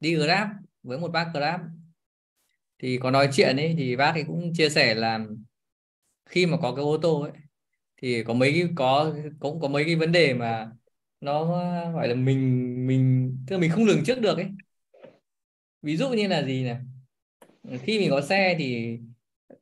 đi 0.00 0.14
Grab 0.14 0.48
với 0.82 0.98
một 0.98 1.08
bác 1.08 1.30
Grab. 1.34 1.60
Thì 2.78 2.98
có 2.98 3.10
nói 3.10 3.28
chuyện 3.32 3.56
ấy 3.56 3.74
thì 3.78 3.96
bác 3.96 4.12
ấy 4.12 4.24
cũng 4.26 4.52
chia 4.54 4.68
sẻ 4.68 4.94
là 4.94 5.20
khi 6.26 6.46
mà 6.46 6.56
có 6.62 6.74
cái 6.74 6.82
ô 6.82 6.98
tô 7.02 7.20
ấy 7.20 7.32
thì 7.96 8.24
có 8.24 8.34
mấy 8.34 8.52
cái 8.52 8.68
có 8.76 9.14
cũng 9.40 9.60
có 9.60 9.68
mấy 9.68 9.84
cái 9.84 9.96
vấn 9.96 10.12
đề 10.12 10.34
mà 10.34 10.70
nó 11.20 11.44
gọi 11.92 12.08
là 12.08 12.14
mình 12.14 12.74
mình 12.86 13.36
tức 13.46 13.56
là 13.56 13.60
mình 13.60 13.70
không 13.70 13.84
lường 13.84 14.04
trước 14.04 14.20
được 14.20 14.36
ấy. 14.36 14.48
Ví 15.82 15.96
dụ 15.96 16.08
như 16.08 16.28
là 16.28 16.42
gì 16.42 16.64
này? 16.64 16.76
Khi 17.82 17.98
mình 17.98 18.10
có 18.10 18.20
xe 18.20 18.56
thì 18.58 18.98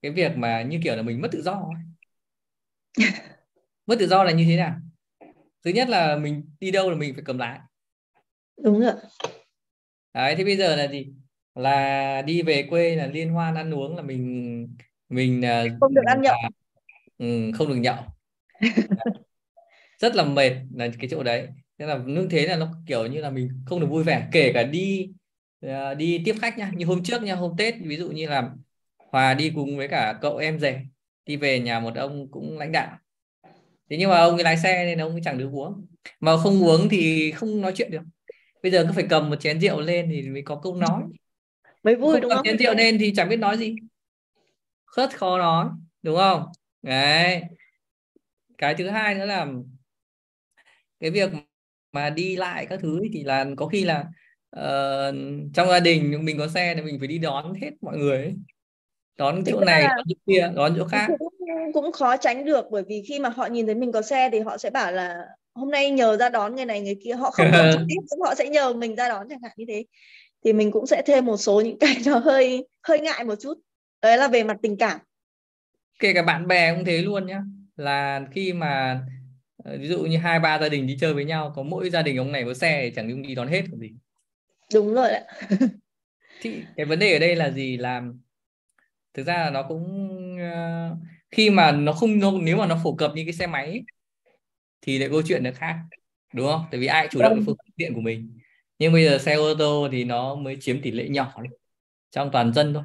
cái 0.02 0.12
việc 0.12 0.36
mà 0.36 0.62
như 0.62 0.80
kiểu 0.84 0.96
là 0.96 1.02
mình 1.02 1.20
mất 1.20 1.28
tự 1.32 1.42
do 1.42 1.70
mất 3.86 3.96
tự 3.98 4.06
do 4.06 4.24
là 4.24 4.32
như 4.32 4.44
thế 4.48 4.56
nào? 4.56 4.76
Thứ 5.64 5.70
nhất 5.70 5.88
là 5.88 6.16
mình 6.16 6.50
đi 6.60 6.70
đâu 6.70 6.90
là 6.90 6.96
mình 6.96 7.14
phải 7.14 7.22
cầm 7.26 7.38
lái. 7.38 7.58
Đúng 8.64 8.80
rồi. 8.80 8.92
Đấy 10.14 10.34
thì 10.36 10.44
bây 10.44 10.56
giờ 10.56 10.76
là 10.76 10.88
gì? 10.88 11.06
Là 11.54 12.22
đi 12.22 12.42
về 12.42 12.66
quê 12.70 12.96
là 12.96 13.06
liên 13.06 13.30
hoan 13.30 13.54
ăn 13.54 13.74
uống 13.74 13.96
là 13.96 14.02
mình 14.02 14.68
mình 15.08 15.42
không 15.80 15.94
được 15.94 16.02
ăn 16.06 16.22
nhậu. 16.22 16.34
Là, 16.42 16.48
ừ, 17.18 17.50
không 17.54 17.68
được 17.68 17.76
nhậu. 17.76 17.96
Rất 19.98 20.16
là 20.16 20.24
mệt 20.24 20.52
là 20.74 20.88
cái 20.98 21.08
chỗ 21.10 21.22
đấy. 21.22 21.48
Thế 21.78 21.86
là 21.86 21.98
như 22.06 22.28
thế 22.30 22.46
là 22.46 22.56
nó 22.56 22.74
kiểu 22.86 23.06
như 23.06 23.20
là 23.20 23.30
mình 23.30 23.50
không 23.66 23.80
được 23.80 23.86
vui 23.90 24.04
vẻ. 24.04 24.28
Kể 24.32 24.52
cả 24.54 24.62
đi 24.62 25.10
uh, 25.66 25.96
đi 25.96 26.22
tiếp 26.24 26.34
khách 26.40 26.58
nha 26.58 26.70
như 26.74 26.86
hôm 26.86 27.02
trước 27.02 27.22
nha 27.22 27.34
hôm 27.34 27.56
tết 27.58 27.74
ví 27.84 27.96
dụ 27.96 28.10
như 28.10 28.28
là 28.28 28.50
hòa 29.10 29.34
đi 29.34 29.52
cùng 29.54 29.76
với 29.76 29.88
cả 29.88 30.18
cậu 30.22 30.36
em 30.36 30.58
rể 30.60 30.80
đi 31.26 31.36
về 31.36 31.60
nhà 31.60 31.80
một 31.80 31.94
ông 31.94 32.30
cũng 32.30 32.58
lãnh 32.58 32.72
đạo 32.72 32.98
thế 33.90 33.96
nhưng 33.96 34.10
mà 34.10 34.18
ông 34.18 34.34
ấy 34.34 34.44
lái 34.44 34.56
xe 34.56 34.84
nên 34.84 34.98
ông 34.98 35.12
ấy 35.12 35.20
chẳng 35.24 35.38
được 35.38 35.48
uống. 35.52 35.86
Mà 36.20 36.36
không 36.36 36.64
uống 36.64 36.88
thì 36.88 37.32
không 37.32 37.60
nói 37.60 37.72
chuyện 37.76 37.90
được. 37.90 38.02
Bây 38.62 38.72
giờ 38.72 38.84
cứ 38.86 38.92
phải 38.94 39.06
cầm 39.10 39.30
một 39.30 39.36
chén 39.36 39.60
rượu 39.60 39.80
lên 39.80 40.08
thì 40.10 40.28
mới 40.28 40.42
có 40.42 40.60
câu 40.62 40.76
nói. 40.76 41.02
Mới 41.82 41.94
vui 41.94 42.12
không 42.12 42.20
đúng 42.20 42.28
cầm 42.28 42.36
không? 42.36 42.46
chén 42.46 42.58
rượu 42.58 42.74
lên 42.74 42.98
thì 42.98 43.12
chẳng 43.16 43.28
biết 43.28 43.36
nói 43.36 43.58
gì. 43.58 43.74
Rất 44.96 45.16
khó 45.16 45.38
nói 45.38 45.68
đúng 46.02 46.16
không? 46.16 46.42
Đấy. 46.82 47.42
Cái 48.58 48.74
thứ 48.74 48.88
hai 48.88 49.14
nữa 49.14 49.26
là 49.26 49.46
cái 51.00 51.10
việc 51.10 51.30
mà 51.92 52.10
đi 52.10 52.36
lại 52.36 52.66
các 52.66 52.80
thứ 52.82 53.00
thì 53.12 53.24
là 53.24 53.46
có 53.56 53.66
khi 53.66 53.84
là 53.84 54.00
uh, 54.56 55.14
trong 55.54 55.68
gia 55.68 55.80
đình 55.80 56.24
mình 56.24 56.38
có 56.38 56.48
xe 56.48 56.74
thì 56.74 56.82
mình 56.82 56.98
phải 56.98 57.08
đi 57.08 57.18
đón 57.18 57.54
hết 57.54 57.70
mọi 57.80 57.98
người 57.98 58.16
ấy. 58.16 58.34
Đón 59.20 59.42
chỗ 59.46 59.60
này 59.60 59.82
đón 59.82 60.04
chỗ 60.08 60.14
kia 60.26 60.50
đón 60.56 60.74
chỗ 60.78 60.84
khác. 60.84 61.06
cũng, 61.18 61.72
cũng 61.72 61.92
khó 61.92 62.16
tránh 62.16 62.44
được 62.44 62.66
bởi 62.70 62.82
vì 62.88 63.02
khi 63.08 63.18
mà 63.18 63.28
họ 63.28 63.46
nhìn 63.46 63.66
thấy 63.66 63.74
mình 63.74 63.92
có 63.92 64.02
xe 64.02 64.30
thì 64.32 64.40
họ 64.40 64.58
sẽ 64.58 64.70
bảo 64.70 64.92
là 64.92 65.26
hôm 65.54 65.70
nay 65.70 65.90
nhờ 65.90 66.16
ra 66.16 66.28
đón 66.28 66.56
người 66.56 66.64
này 66.64 66.80
người 66.80 66.96
kia. 67.04 67.12
Họ 67.14 67.30
không 67.30 67.46
có 67.52 67.72
trực 67.72 67.80
tiếp 67.88 68.16
họ 68.24 68.34
sẽ 68.34 68.48
nhờ 68.48 68.72
mình 68.72 68.96
ra 68.96 69.08
đón 69.08 69.28
chẳng 69.28 69.38
hạn 69.42 69.52
như 69.56 69.64
thế. 69.68 69.84
Thì 70.44 70.52
mình 70.52 70.70
cũng 70.70 70.86
sẽ 70.86 71.02
thêm 71.06 71.26
một 71.26 71.36
số 71.36 71.60
những 71.60 71.78
cái 71.78 71.96
nó 72.06 72.18
hơi 72.18 72.66
hơi 72.82 73.00
ngại 73.00 73.24
một 73.24 73.34
chút. 73.40 73.54
Đấy 74.02 74.18
là 74.18 74.28
về 74.28 74.44
mặt 74.44 74.56
tình 74.62 74.76
cảm. 74.76 75.00
Kể 75.98 76.12
cả 76.12 76.22
bạn 76.22 76.46
bè 76.46 76.74
cũng 76.74 76.84
thế 76.84 77.02
luôn 77.02 77.26
nhá. 77.26 77.42
Là 77.76 78.20
khi 78.32 78.52
mà 78.52 79.00
ờ, 79.64 79.78
ví 79.80 79.88
dụ 79.88 79.98
như 80.02 80.18
hai 80.18 80.40
ba 80.40 80.58
gia 80.58 80.68
đình 80.68 80.86
đi 80.86 80.96
chơi 81.00 81.14
với 81.14 81.24
nhau 81.24 81.52
có 81.56 81.62
mỗi 81.62 81.90
gia 81.90 82.02
đình 82.02 82.16
ông 82.16 82.32
này 82.32 82.44
có 82.44 82.54
xe 82.54 82.80
thì 82.84 82.92
chẳng 82.96 83.08
đi 83.08 83.28
đi 83.28 83.34
đón 83.34 83.48
hết 83.48 83.62
còn 83.70 83.80
gì. 83.80 83.90
Đúng 84.74 84.94
rồi 84.94 85.08
đấy 85.10 85.22
thì 86.40 86.62
cái 86.76 86.86
vấn 86.86 86.98
đề 86.98 87.12
ở 87.12 87.18
đây 87.18 87.36
là 87.36 87.50
gì? 87.50 87.76
Làm 87.76 88.20
thực 89.14 89.26
ra 89.26 89.34
là 89.38 89.50
nó 89.50 89.62
cũng 89.62 89.84
uh, 90.34 90.98
khi 91.30 91.50
mà 91.50 91.72
nó 91.72 91.92
không 91.92 92.44
nếu 92.44 92.56
mà 92.56 92.66
nó 92.66 92.80
phổ 92.84 92.94
cập 92.94 93.12
như 93.14 93.24
cái 93.24 93.32
xe 93.32 93.46
máy 93.46 93.82
thì 94.82 94.98
lại 94.98 95.08
câu 95.08 95.22
chuyện 95.22 95.42
nó 95.44 95.50
khác 95.54 95.76
đúng 96.34 96.46
không? 96.46 96.64
Tại 96.70 96.80
vì 96.80 96.86
ai 96.86 97.08
chủ 97.10 97.22
động 97.22 97.34
cái 97.34 97.42
phương 97.46 97.56
tiện 97.76 97.94
của 97.94 98.00
mình. 98.00 98.38
Nhưng 98.78 98.92
bây 98.92 99.04
giờ 99.04 99.18
xe 99.18 99.34
ô 99.34 99.54
tô 99.54 99.88
thì 99.92 100.04
nó 100.04 100.34
mới 100.34 100.56
chiếm 100.60 100.82
tỷ 100.82 100.90
lệ 100.90 101.08
nhỏ 101.08 101.34
đấy, 101.38 101.58
trong 102.10 102.30
toàn 102.32 102.52
dân 102.52 102.74
thôi. 102.74 102.82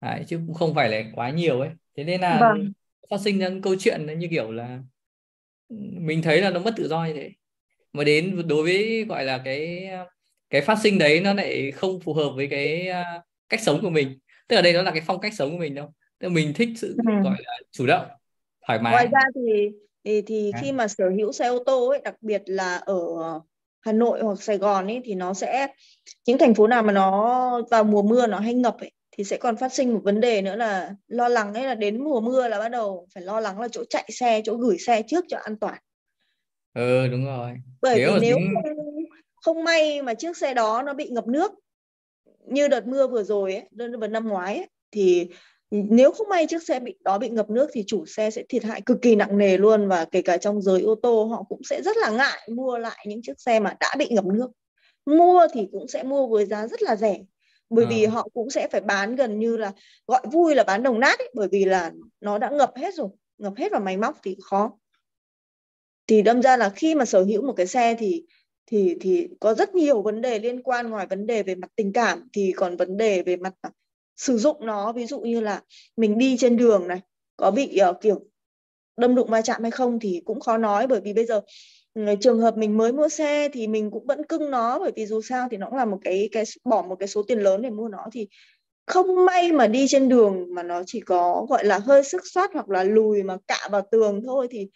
Đấy, 0.00 0.24
chứ 0.28 0.40
cũng 0.46 0.54
không 0.54 0.74
phải 0.74 0.88
là 0.88 1.02
quá 1.14 1.30
nhiều 1.30 1.60
ấy. 1.60 1.70
Thế 1.96 2.04
nên 2.04 2.20
là 2.20 2.38
vâng. 2.40 2.72
phát 3.10 3.20
sinh 3.20 3.38
ra 3.38 3.50
câu 3.62 3.74
chuyện 3.78 4.18
như 4.18 4.28
kiểu 4.30 4.52
là 4.52 4.78
mình 6.00 6.22
thấy 6.22 6.40
là 6.40 6.50
nó 6.50 6.60
mất 6.60 6.74
tự 6.76 6.88
do 6.88 7.04
như 7.04 7.12
thế. 7.12 7.30
Mà 7.92 8.04
đến 8.04 8.48
đối 8.48 8.62
với 8.62 9.04
gọi 9.08 9.24
là 9.24 9.38
cái 9.44 9.90
cái 10.50 10.60
phát 10.60 10.78
sinh 10.82 10.98
đấy 10.98 11.20
nó 11.20 11.34
lại 11.34 11.70
không 11.70 12.00
phù 12.00 12.14
hợp 12.14 12.30
với 12.36 12.46
cái 12.46 12.88
uh, 12.90 13.22
cách 13.48 13.60
sống 13.60 13.82
của 13.82 13.90
mình 13.90 14.18
tức 14.50 14.56
là 14.56 14.62
đây 14.62 14.72
nó 14.72 14.82
là 14.82 14.90
cái 14.90 15.02
phong 15.06 15.20
cách 15.20 15.34
sống 15.34 15.50
của 15.50 15.58
mình 15.58 15.74
đâu 15.74 15.92
tức 16.18 16.28
là 16.28 16.34
mình 16.34 16.52
thích 16.54 16.68
sự 16.76 16.96
ừ. 17.06 17.12
gọi 17.24 17.36
là 17.44 17.58
chủ 17.72 17.86
động 17.86 18.06
thoải 18.66 18.78
mái 18.78 18.92
ngoài 18.92 19.06
ra 19.12 19.20
thì 19.34 19.70
thì, 20.04 20.22
thì 20.22 20.50
à. 20.54 20.60
khi 20.62 20.72
mà 20.72 20.88
sở 20.88 21.10
hữu 21.16 21.32
xe 21.32 21.46
ô 21.46 21.58
tô 21.66 21.88
ấy 21.88 22.00
đặc 22.04 22.14
biệt 22.20 22.42
là 22.46 22.76
ở 22.76 22.98
Hà 23.80 23.92
Nội 23.92 24.20
hoặc 24.22 24.42
Sài 24.42 24.58
Gòn 24.58 24.86
ấy 24.86 25.00
thì 25.04 25.14
nó 25.14 25.34
sẽ 25.34 25.66
những 26.26 26.38
thành 26.38 26.54
phố 26.54 26.66
nào 26.66 26.82
mà 26.82 26.92
nó 26.92 27.62
vào 27.70 27.84
mùa 27.84 28.02
mưa 28.02 28.26
nó 28.26 28.38
hay 28.38 28.54
ngập 28.54 28.76
ấy 28.78 28.92
thì 29.10 29.24
sẽ 29.24 29.36
còn 29.36 29.56
phát 29.56 29.72
sinh 29.72 29.94
một 29.94 30.00
vấn 30.04 30.20
đề 30.20 30.42
nữa 30.42 30.56
là 30.56 30.94
lo 31.08 31.28
lắng 31.28 31.54
ấy 31.54 31.64
là 31.64 31.74
đến 31.74 32.04
mùa 32.04 32.20
mưa 32.20 32.48
là 32.48 32.58
bắt 32.58 32.68
đầu 32.68 33.06
phải 33.14 33.22
lo 33.22 33.40
lắng 33.40 33.60
là 33.60 33.68
chỗ 33.68 33.84
chạy 33.90 34.08
xe 34.12 34.42
chỗ 34.44 34.54
gửi 34.54 34.78
xe 34.78 35.02
trước 35.06 35.24
cho 35.28 35.38
an 35.44 35.56
toàn 35.56 35.78
ừ 36.74 37.08
đúng 37.08 37.24
rồi 37.24 37.52
bởi 37.82 37.98
nếu 37.98 38.12
vì 38.12 38.18
nếu 38.20 38.36
tính... 38.36 38.54
không, 38.64 38.94
không 39.42 39.64
may 39.64 40.02
mà 40.02 40.14
chiếc 40.14 40.36
xe 40.36 40.54
đó 40.54 40.82
nó 40.82 40.94
bị 40.94 41.08
ngập 41.08 41.26
nước 41.26 41.52
như 42.50 42.68
đợt 42.68 42.86
mưa 42.86 43.06
vừa 43.06 43.22
rồi 43.22 43.54
ấy 43.54 43.68
đợt 43.70 44.08
năm 44.10 44.28
ngoái 44.28 44.56
ấy, 44.56 44.68
thì 44.90 45.28
nếu 45.70 46.12
không 46.12 46.28
may 46.28 46.46
chiếc 46.46 46.62
xe 46.62 46.80
bị 46.80 46.94
đó 47.04 47.18
bị 47.18 47.28
ngập 47.28 47.50
nước 47.50 47.70
thì 47.72 47.84
chủ 47.86 48.06
xe 48.06 48.30
sẽ 48.30 48.42
thiệt 48.48 48.64
hại 48.64 48.80
cực 48.80 49.02
kỳ 49.02 49.16
nặng 49.16 49.38
nề 49.38 49.58
luôn 49.58 49.88
và 49.88 50.04
kể 50.04 50.22
cả 50.22 50.36
trong 50.36 50.62
giới 50.62 50.82
ô 50.82 50.94
tô 50.94 51.24
họ 51.24 51.42
cũng 51.48 51.60
sẽ 51.64 51.82
rất 51.82 51.96
là 51.96 52.10
ngại 52.10 52.48
mua 52.52 52.78
lại 52.78 53.04
những 53.08 53.22
chiếc 53.22 53.40
xe 53.40 53.60
mà 53.60 53.74
đã 53.80 53.94
bị 53.98 54.08
ngập 54.10 54.24
nước 54.24 54.50
mua 55.06 55.46
thì 55.52 55.68
cũng 55.72 55.88
sẽ 55.88 56.02
mua 56.02 56.26
với 56.26 56.46
giá 56.46 56.66
rất 56.66 56.82
là 56.82 56.96
rẻ 56.96 57.18
bởi 57.70 57.84
à. 57.84 57.88
vì 57.90 58.04
họ 58.04 58.28
cũng 58.34 58.50
sẽ 58.50 58.68
phải 58.68 58.80
bán 58.80 59.16
gần 59.16 59.38
như 59.38 59.56
là 59.56 59.72
gọi 60.06 60.22
vui 60.32 60.54
là 60.54 60.64
bán 60.64 60.82
đồng 60.82 61.00
nát 61.00 61.18
ấy, 61.18 61.30
bởi 61.34 61.48
vì 61.52 61.64
là 61.64 61.92
nó 62.20 62.38
đã 62.38 62.50
ngập 62.50 62.72
hết 62.76 62.94
rồi 62.94 63.08
ngập 63.38 63.52
hết 63.56 63.72
vào 63.72 63.80
máy 63.80 63.96
móc 63.96 64.18
thì 64.22 64.36
khó 64.42 64.70
thì 66.06 66.22
đâm 66.22 66.42
ra 66.42 66.56
là 66.56 66.68
khi 66.68 66.94
mà 66.94 67.04
sở 67.04 67.22
hữu 67.22 67.42
một 67.42 67.52
cái 67.56 67.66
xe 67.66 67.96
thì 67.98 68.24
thì 68.70 68.96
thì 69.00 69.28
có 69.40 69.54
rất 69.54 69.74
nhiều 69.74 70.02
vấn 70.02 70.20
đề 70.20 70.38
liên 70.38 70.62
quan 70.62 70.90
ngoài 70.90 71.06
vấn 71.06 71.26
đề 71.26 71.42
về 71.42 71.54
mặt 71.54 71.70
tình 71.76 71.92
cảm 71.92 72.28
thì 72.32 72.52
còn 72.56 72.76
vấn 72.76 72.96
đề 72.96 73.22
về 73.22 73.36
mặt 73.36 73.52
à, 73.60 73.70
sử 74.16 74.38
dụng 74.38 74.66
nó. 74.66 74.92
Ví 74.92 75.06
dụ 75.06 75.20
như 75.20 75.40
là 75.40 75.62
mình 75.96 76.18
đi 76.18 76.36
trên 76.36 76.56
đường 76.56 76.88
này 76.88 77.00
có 77.36 77.50
bị 77.50 77.80
uh, 77.90 77.96
kiểu 78.00 78.20
đâm 78.96 79.14
đụng 79.14 79.30
va 79.30 79.42
chạm 79.42 79.62
hay 79.62 79.70
không 79.70 80.00
thì 80.00 80.22
cũng 80.24 80.40
khó 80.40 80.58
nói. 80.58 80.86
Bởi 80.86 81.00
vì 81.00 81.12
bây 81.12 81.26
giờ 81.26 81.40
ừ, 81.94 82.02
trường 82.20 82.40
hợp 82.40 82.56
mình 82.56 82.76
mới 82.76 82.92
mua 82.92 83.08
xe 83.08 83.48
thì 83.48 83.66
mình 83.66 83.90
cũng 83.90 84.06
vẫn 84.06 84.26
cưng 84.26 84.50
nó. 84.50 84.78
Bởi 84.78 84.92
vì 84.96 85.06
dù 85.06 85.22
sao 85.22 85.48
thì 85.50 85.56
nó 85.56 85.66
cũng 85.66 85.78
là 85.78 85.84
một 85.84 85.98
cái 86.04 86.28
cái 86.32 86.44
bỏ 86.64 86.82
một 86.82 86.96
cái 86.96 87.08
số 87.08 87.22
tiền 87.22 87.38
lớn 87.38 87.62
để 87.62 87.70
mua 87.70 87.88
nó. 87.88 88.06
Thì 88.12 88.28
không 88.86 89.24
may 89.24 89.52
mà 89.52 89.66
đi 89.66 89.86
trên 89.88 90.08
đường 90.08 90.46
mà 90.54 90.62
nó 90.62 90.82
chỉ 90.86 91.00
có 91.00 91.46
gọi 91.48 91.64
là 91.64 91.78
hơi 91.78 92.04
sức 92.04 92.22
soát 92.24 92.50
hoặc 92.54 92.70
là 92.70 92.84
lùi 92.84 93.22
mà 93.22 93.36
cạ 93.48 93.68
vào 93.70 93.82
tường 93.90 94.22
thôi 94.24 94.48
thì 94.50 94.68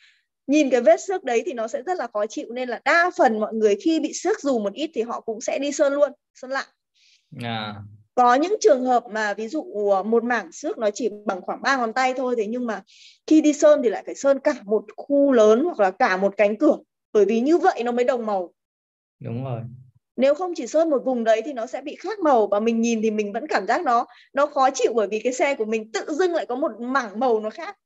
nhìn 0.46 0.70
cái 0.70 0.80
vết 0.80 1.00
xước 1.00 1.24
đấy 1.24 1.42
thì 1.46 1.52
nó 1.52 1.68
sẽ 1.68 1.83
rất 1.83 1.98
là 1.98 2.07
khó 2.12 2.26
chịu 2.26 2.46
nên 2.50 2.68
là 2.68 2.80
đa 2.85 3.11
phần 3.18 3.40
mọi 3.40 3.54
người 3.54 3.76
khi 3.85 4.00
bị 4.00 4.12
xước 4.12 4.40
dù 4.40 4.59
một 4.59 4.72
ít 4.72 4.90
thì 4.94 5.02
họ 5.02 5.20
cũng 5.20 5.40
sẽ 5.40 5.59
đi 5.59 5.72
sơn 5.72 5.92
luôn 5.92 6.12
sơn 6.35 6.50
lại. 6.50 6.66
À. 7.42 7.74
Có 8.14 8.35
những 8.35 8.57
trường 8.61 8.85
hợp 8.85 9.04
mà 9.11 9.35
ví 9.35 9.48
dụ 9.48 9.90
ờ, 9.92 10.02
một 10.02 10.24
mảng 10.24 10.52
xước 10.52 10.78
nó 10.78 10.90
chỉ 10.90 11.09
bằng 11.24 11.40
khoảng 11.40 11.62
ba 11.62 11.76
ngón 11.76 11.92
tay 11.92 12.14
thôi 12.16 12.35
thế 12.38 12.46
nhưng 12.46 12.66
mà 12.66 12.83
khi 13.26 13.40
đi 13.40 13.52
sơn 13.52 13.80
thì 13.83 13.88
lại 13.88 14.02
phải 14.07 14.14
sơn 14.14 14.38
cả 14.38 14.54
một 14.64 14.85
khu 14.96 15.33
lớn 15.33 15.64
hoặc 15.64 15.80
là 15.80 15.90
cả 15.90 16.16
một 16.16 16.35
cánh 16.37 16.57
cửa 16.57 16.76
bởi 17.12 17.24
vì 17.24 17.40
như 17.40 17.59
vậy 17.59 17.83
nó 17.85 17.92
mới 17.92 18.04
đồng 18.04 18.26
màu. 18.26 18.52
Đúng 19.20 19.44
rồi. 19.44 19.61
Nếu 20.16 20.35
không 20.35 20.52
chỉ 20.57 20.66
sơn 20.66 20.90
một 20.90 21.02
vùng 21.04 21.24
đấy 21.24 21.42
thì 21.44 21.52
nó 21.52 21.66
sẽ 21.66 21.80
bị 21.80 21.96
khác 21.96 22.18
màu 22.18 22.46
và 22.46 22.61
mình 22.61 22.80
nhìn 22.80 23.02
thì 23.02 23.11
mình 23.11 23.33
vẫn 23.33 23.46
cảm 23.46 23.66
giác 23.66 23.83
nó 23.83 24.07
nó 24.33 24.46
khó 24.46 24.70
chịu 24.70 24.92
bởi 24.94 25.09
vì 25.11 25.18
cái 25.18 25.33
xe 25.33 25.54
của 25.54 25.64
mình 25.64 25.92
tự 25.92 26.07
dưng 26.09 26.35
lại 26.35 26.46
có 26.46 26.54
một 26.57 26.72
mảng 26.80 27.20
màu 27.20 27.40
nó 27.40 27.50
khác 27.50 27.76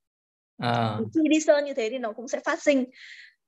à. 0.58 0.98
khi 1.14 1.20
đi 1.30 1.40
sơn 1.40 1.64
như 1.64 1.74
thế 1.74 1.90
thì 1.90 1.98
nó 1.98 2.12
cũng 2.12 2.28
sẽ 2.28 2.40
phát 2.44 2.62
sinh 2.62 2.84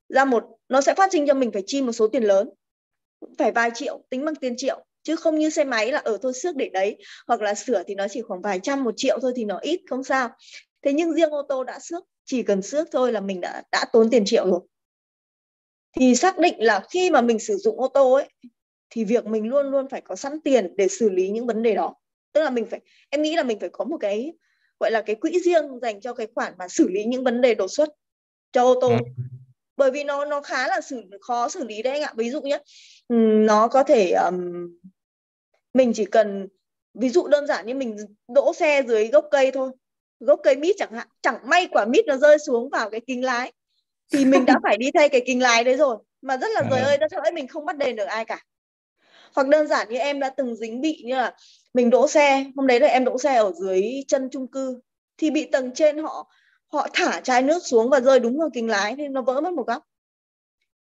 ra 0.09 0.25
một, 0.25 0.44
nó 0.68 0.81
sẽ 0.81 0.94
phát 0.94 1.12
sinh 1.12 1.27
cho 1.27 1.35
mình 1.35 1.53
phải 1.53 1.62
chi 1.66 1.83
một 1.83 1.92
số 1.92 2.09
tiền 2.09 2.23
lớn, 2.23 2.51
phải 3.38 3.53
vài 3.53 3.70
triệu, 3.75 4.03
tính 4.11 4.25
bằng 4.25 4.35
tiền 4.35 4.55
triệu. 4.57 4.85
Chứ 5.03 5.16
không 5.16 5.38
như 5.38 5.51
xe 5.51 5.64
máy 5.64 5.92
là 5.92 5.99
ở 5.99 6.18
thôi 6.23 6.33
xước 6.35 6.57
để 6.57 6.68
đấy, 6.73 6.96
hoặc 7.27 7.40
là 7.40 7.55
sửa 7.55 7.83
thì 7.87 7.94
nó 7.94 8.09
chỉ 8.09 8.23
khoảng 8.23 8.40
vài 8.40 8.61
trăm, 8.62 8.85
một 8.85 8.94
triệu 8.96 9.18
thôi 9.23 9.33
thì 9.37 9.44
nó 9.44 9.59
ít, 9.59 9.81
không 9.90 10.05
sao. 10.05 10.29
Thế 10.83 10.92
nhưng 10.92 11.12
riêng 11.12 11.31
ô 11.31 11.42
tô 11.49 11.64
đã 11.64 11.79
xước, 11.79 12.05
chỉ 12.25 12.42
cần 12.42 12.62
xước 12.62 12.88
thôi 12.92 13.12
là 13.12 13.20
mình 13.20 13.40
đã 13.40 13.62
đã 13.73 13.85
tốn 13.92 14.11
tiền 14.11 14.25
triệu 14.27 14.46
rồi. 14.46 14.61
Thì 15.96 16.14
xác 16.14 16.38
định 16.38 16.55
là 16.59 16.83
khi 16.90 17.11
mà 17.11 17.20
mình 17.20 17.38
sử 17.38 17.57
dụng 17.57 17.81
ô 17.81 17.88
tô 17.88 18.12
ấy, 18.12 18.29
thì 18.90 19.05
việc 19.05 19.27
mình 19.27 19.49
luôn 19.49 19.70
luôn 19.70 19.88
phải 19.88 20.01
có 20.01 20.16
sẵn 20.16 20.40
tiền 20.40 20.75
để 20.77 20.88
xử 20.88 21.11
lý 21.11 21.29
những 21.29 21.46
vấn 21.46 21.62
đề 21.62 21.75
đó. 21.75 21.94
Tức 22.33 22.42
là 22.42 22.51
mình 22.51 22.66
phải, 22.66 22.81
em 23.11 23.23
nghĩ 23.23 23.37
là 23.37 23.42
mình 23.42 23.61
phải 23.61 23.68
có 23.73 23.85
một 23.85 23.99
cái 24.01 24.33
gọi 24.81 24.90
là 24.90 25.03
cái 25.03 25.16
quỹ 25.16 25.40
riêng 25.40 25.81
dành 25.83 26.01
cho 26.01 26.14
cái 26.14 26.27
khoản 26.35 26.53
mà 26.59 26.69
xử 26.69 26.88
lý 26.88 27.05
những 27.05 27.25
vấn 27.25 27.40
đề 27.40 27.55
đột 27.55 27.69
xuất 27.69 27.88
cho 28.53 28.62
ô 28.62 28.79
tô. 28.81 28.88
Ừ. 28.88 28.97
bởi 29.77 29.90
vì 29.90 30.05
nó 30.05 30.25
nó 30.25 30.40
khá 30.40 30.69
là 30.69 30.81
xử 30.81 31.03
khó 31.21 31.49
xử 31.49 31.64
lý 31.64 31.83
đấy 31.83 31.93
anh 31.93 32.03
ạ. 32.03 32.12
Ví 32.16 32.31
dụ 32.31 32.40
nhé 32.40 32.59
nó 33.47 33.69
có 33.69 33.83
thể 33.83 34.11
um, 34.11 34.69
mình 35.75 35.93
chỉ 35.95 36.05
cần 36.05 36.49
ví 36.95 37.09
dụ 37.09 37.27
đơn 37.27 37.47
giản 37.47 37.66
như 37.66 37.75
mình 37.75 37.97
đỗ 38.29 38.55
xe 38.55 38.83
dưới 38.88 39.09
gốc 39.09 39.29
cây 39.31 39.51
thôi. 39.51 39.71
Gốc 40.21 40.40
cây 40.43 40.57
mít 40.57 40.77
chẳng 40.79 40.93
hạn 40.93 41.09
chẳng 41.23 41.38
may 41.45 41.69
quả 41.71 41.85
mít 41.85 42.07
nó 42.07 42.16
rơi 42.16 42.38
xuống 42.38 42.71
vào 42.71 42.90
cái 42.90 43.01
kính 43.07 43.25
lái 43.25 43.53
thì 44.12 44.25
mình 44.25 44.47
đã 44.47 44.55
phải 44.62 44.77
đi 44.77 44.90
thay 44.95 45.09
cái 45.09 45.23
kính 45.27 45.43
lái 45.43 45.64
đấy 45.64 45.77
rồi. 45.77 45.97
Mà 46.23 46.37
rất 46.37 46.49
là 46.55 46.62
trời 46.71 46.81
ơi 46.81 46.99
đất 46.99 47.11
ơi 47.11 47.33
mình 47.33 47.49
không 47.49 47.64
bắt 47.64 47.77
đền 47.77 47.97
được 47.97 48.05
ai 48.05 48.25
cả. 48.25 48.45
Hoặc 49.35 49.49
đơn 49.49 49.66
giản 49.66 49.88
như 49.88 49.99
em 49.99 50.21
đã 50.21 50.31
từng 50.31 50.57
dính 50.57 50.81
bị 50.81 51.03
như 51.05 51.16
là 51.16 51.35
mình 51.74 51.90
đỗ 51.90 52.09
xe 52.09 52.44
hôm 52.56 52.66
đấy 52.66 52.80
là 52.80 52.88
em 52.88 53.04
đỗ 53.04 53.18
xe 53.18 53.35
ở 53.35 53.52
dưới 53.52 53.83
chân 54.09 54.28
chung 54.33 54.46
cư. 54.46 54.80
Thì 55.16 55.30
bị 55.30 55.44
tầng 55.44 55.70
trên 55.74 55.98
họ 55.98 56.30
họ 56.66 56.88
thả 56.92 57.20
chai 57.20 57.42
nước 57.42 57.59
xuống 57.66 57.90
và 57.90 58.00
rơi 58.00 58.20
đúng 58.20 58.38
vào 58.38 58.50
kính 58.54 58.68
lái 58.68 58.96
nên 58.96 59.12
nó 59.12 59.22
vỡ 59.22 59.40
mất 59.40 59.52
một 59.52 59.66
góc. 59.66 59.87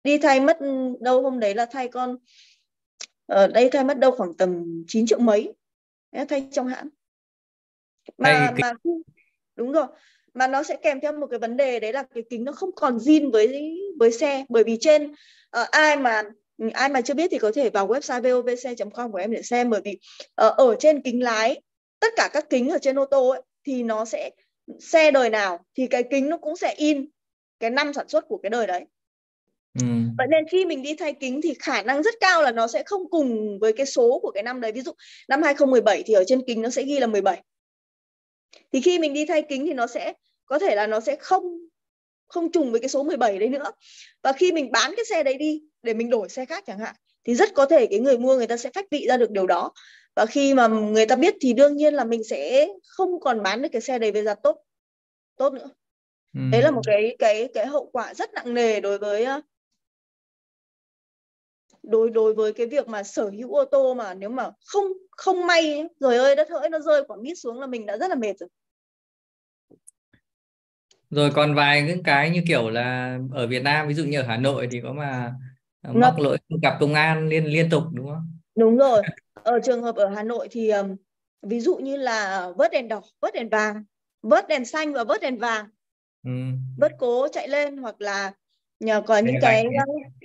Đi 0.05 0.19
thay 0.19 0.41
mất 0.41 0.59
đâu 1.01 1.23
hôm 1.23 1.41
đấy 1.41 1.55
là 1.55 1.67
thay 1.67 1.89
con 1.89 2.17
ở 3.27 3.47
đây 3.47 3.71
thay 3.71 3.85
mất 3.85 3.99
đâu 3.99 4.11
khoảng 4.11 4.35
tầm 4.35 4.83
9 4.87 5.07
triệu 5.07 5.19
mấy. 5.19 5.55
Thay 6.29 6.49
trong 6.53 6.67
hãng. 6.67 6.89
Mà 8.19 8.55
mà 8.63 8.73
đúng 9.57 9.73
rồi 9.73 9.87
mà 10.35 10.47
nó 10.47 10.63
sẽ 10.63 10.77
kèm 10.83 11.01
theo 11.01 11.13
một 11.13 11.27
cái 11.31 11.39
vấn 11.39 11.57
đề 11.57 11.81
đấy 11.81 11.93
là 11.93 12.03
cái 12.15 12.25
kính 12.31 12.45
nó 12.45 12.53
không 12.53 12.71
còn 12.73 12.97
zin 12.97 13.33
với 13.33 13.77
với 13.99 14.13
xe. 14.13 14.45
Bởi 14.49 14.65
vì 14.65 14.79
trên 14.81 15.11
uh, 15.61 15.71
ai 15.71 15.97
mà 15.97 16.23
ai 16.73 16.89
mà 16.89 17.01
chưa 17.01 17.15
biết 17.15 17.29
thì 17.31 17.39
có 17.39 17.53
thể 17.55 17.71
vào 17.71 17.89
website 17.89 18.23
vovc.com 18.23 19.13
của 19.13 19.19
em 19.19 19.31
để 19.31 19.43
xem 19.43 19.71
bởi 19.71 19.81
vì 19.85 19.99
uh, 20.47 20.57
ở 20.57 20.77
trên 20.79 21.03
kính 21.03 21.23
lái 21.23 21.61
tất 22.01 22.13
cả 22.17 22.31
các 22.33 22.51
kính 22.51 22.69
ở 22.69 22.79
trên 22.79 22.99
ô 22.99 23.05
tô 23.05 23.29
ấy, 23.29 23.43
thì 23.67 23.83
nó 23.83 24.05
sẽ 24.05 24.31
xe 24.81 25.11
đời 25.11 25.31
nào 25.31 25.59
thì 25.77 25.87
cái 25.87 26.05
kính 26.11 26.29
nó 26.29 26.37
cũng 26.37 26.57
sẽ 26.57 26.75
in 26.77 27.09
cái 27.61 27.71
năm 27.71 27.93
sản 27.93 28.09
xuất 28.09 28.29
của 28.29 28.39
cái 28.43 28.51
đời 28.51 28.67
đấy 28.67 28.85
Ừ. 29.81 29.87
Vậy 30.19 30.27
nên 30.31 30.45
khi 30.49 30.65
mình 30.65 30.83
đi 30.83 30.95
thay 30.95 31.13
kính 31.21 31.41
thì 31.43 31.55
khả 31.59 31.83
năng 31.83 32.03
rất 32.03 32.15
cao 32.21 32.43
là 32.43 32.53
nó 32.53 32.67
sẽ 32.67 32.83
không 32.87 33.11
cùng 33.11 33.59
với 33.59 33.73
cái 33.73 33.87
số 33.87 34.19
của 34.23 34.31
cái 34.31 34.43
năm 34.43 34.61
đấy. 34.61 34.73
Ví 34.73 34.81
dụ 34.81 34.93
năm 35.29 35.43
2017 35.43 36.03
thì 36.07 36.15
ở 36.15 36.25
trên 36.27 36.43
kính 36.47 36.63
nó 36.63 36.71
sẽ 36.71 36.83
ghi 36.83 36.99
là 36.99 37.07
17. 37.07 37.43
Thì 38.73 38.81
khi 38.81 38.99
mình 38.99 39.15
đi 39.15 39.27
thay 39.27 39.43
kính 39.43 39.67
thì 39.67 39.75
nó 39.75 39.87
sẽ 39.87 40.13
có 40.47 40.59
thể 40.59 40.75
là 40.75 40.87
nó 40.87 41.01
sẽ 41.01 41.17
không 41.17 41.59
không 42.29 42.53
trùng 42.53 42.71
với 42.71 42.81
cái 42.81 42.89
số 42.89 43.03
17 43.03 43.39
đấy 43.39 43.49
nữa. 43.49 43.71
Và 44.23 44.33
khi 44.33 44.53
mình 44.53 44.73
bán 44.73 44.95
cái 44.97 45.05
xe 45.05 45.23
đấy 45.23 45.35
đi 45.35 45.63
để 45.83 45.95
mình 45.95 46.11
đổi 46.11 46.29
xe 46.29 46.45
khác 46.45 46.65
chẳng 46.67 46.79
hạn 46.79 46.95
thì 47.25 47.35
rất 47.35 47.55
có 47.55 47.67
thể 47.67 47.87
cái 47.87 47.99
người 47.99 48.19
mua 48.19 48.37
người 48.37 48.47
ta 48.47 48.57
sẽ 48.57 48.71
phách 48.75 48.87
vị 48.91 49.07
ra 49.09 49.17
được 49.17 49.31
điều 49.31 49.47
đó. 49.47 49.73
Và 50.15 50.27
khi 50.27 50.55
mà 50.55 50.67
người 50.67 51.07
ta 51.07 51.17
biết 51.17 51.35
thì 51.41 51.53
đương 51.53 51.77
nhiên 51.77 51.95
là 51.95 52.05
mình 52.05 52.25
sẽ 52.25 52.69
không 52.87 53.21
còn 53.21 53.43
bán 53.43 53.63
được 53.63 53.69
cái 53.73 53.81
xe 53.81 53.99
đấy 53.99 54.13
với 54.13 54.23
giá 54.23 54.35
tốt 54.35 54.63
tốt 55.37 55.53
nữa. 55.53 55.71
Ừ. 56.35 56.41
Đấy 56.53 56.63
là 56.63 56.71
một 56.71 56.83
cái 56.87 57.17
cái 57.19 57.49
cái 57.55 57.67
hậu 57.67 57.91
quả 57.93 58.15
rất 58.15 58.35
nặng 58.35 58.55
nề 58.55 58.81
đối 58.81 58.99
với 58.99 59.27
đối 61.83 62.11
đối 62.11 62.35
với 62.35 62.53
cái 62.53 62.67
việc 62.67 62.89
mà 62.89 63.03
sở 63.03 63.31
hữu 63.31 63.55
ô 63.55 63.65
tô 63.65 63.95
mà 63.95 64.15
nếu 64.15 64.31
mà 64.31 64.51
không 64.65 64.87
không 65.11 65.47
may 65.47 65.85
rồi 66.01 66.17
ơi 66.17 66.37
đất 66.37 66.51
hỡi 66.51 66.69
nó 66.69 66.79
rơi 66.79 67.05
quả 67.09 67.17
mít 67.23 67.35
xuống 67.35 67.61
là 67.61 67.67
mình 67.67 67.87
đã 67.87 67.97
rất 67.97 68.09
là 68.09 68.15
mệt 68.15 68.39
rồi 68.39 68.49
rồi 71.11 71.31
còn 71.35 71.55
vài 71.55 71.83
những 71.83 72.03
cái 72.03 72.31
như 72.31 72.43
kiểu 72.49 72.71
là 72.71 73.19
ở 73.33 73.47
Việt 73.47 73.63
Nam 73.63 73.89
ví 73.89 73.95
dụ 73.95 74.05
như 74.05 74.21
ở 74.21 74.27
Hà 74.27 74.37
Nội 74.37 74.69
thì 74.71 74.81
có 74.83 74.93
mà 74.93 75.33
mắc 75.83 76.19
lỗi 76.19 76.39
gặp 76.63 76.77
công 76.81 76.95
an 76.95 77.29
liên 77.29 77.45
liên 77.45 77.71
tục 77.71 77.83
đúng 77.93 78.07
không? 78.07 78.39
Đúng 78.55 78.77
rồi. 78.77 79.03
Ở 79.35 79.59
trường 79.65 79.83
hợp 79.83 79.97
ở 79.97 80.09
Hà 80.09 80.23
Nội 80.23 80.49
thì 80.51 80.71
um, 80.71 80.97
ví 81.43 81.61
dụ 81.61 81.77
như 81.77 81.97
là 81.97 82.51
vớt 82.57 82.73
đèn 82.73 82.89
đỏ, 82.89 83.03
vớt 83.21 83.35
đèn 83.35 83.49
vàng, 83.49 83.85
vớt 84.23 84.49
đèn 84.49 84.65
xanh 84.65 84.93
và 84.93 85.05
vớt 85.05 85.21
đèn 85.21 85.39
vàng. 85.39 85.67
Ừ. 86.25 86.31
Vớt 86.79 86.93
cố 86.99 87.29
chạy 87.33 87.49
lên 87.49 87.77
hoặc 87.77 88.01
là 88.01 88.33
nhờ 88.81 89.03
có 89.07 89.19
những 89.19 89.37
cái 89.41 89.67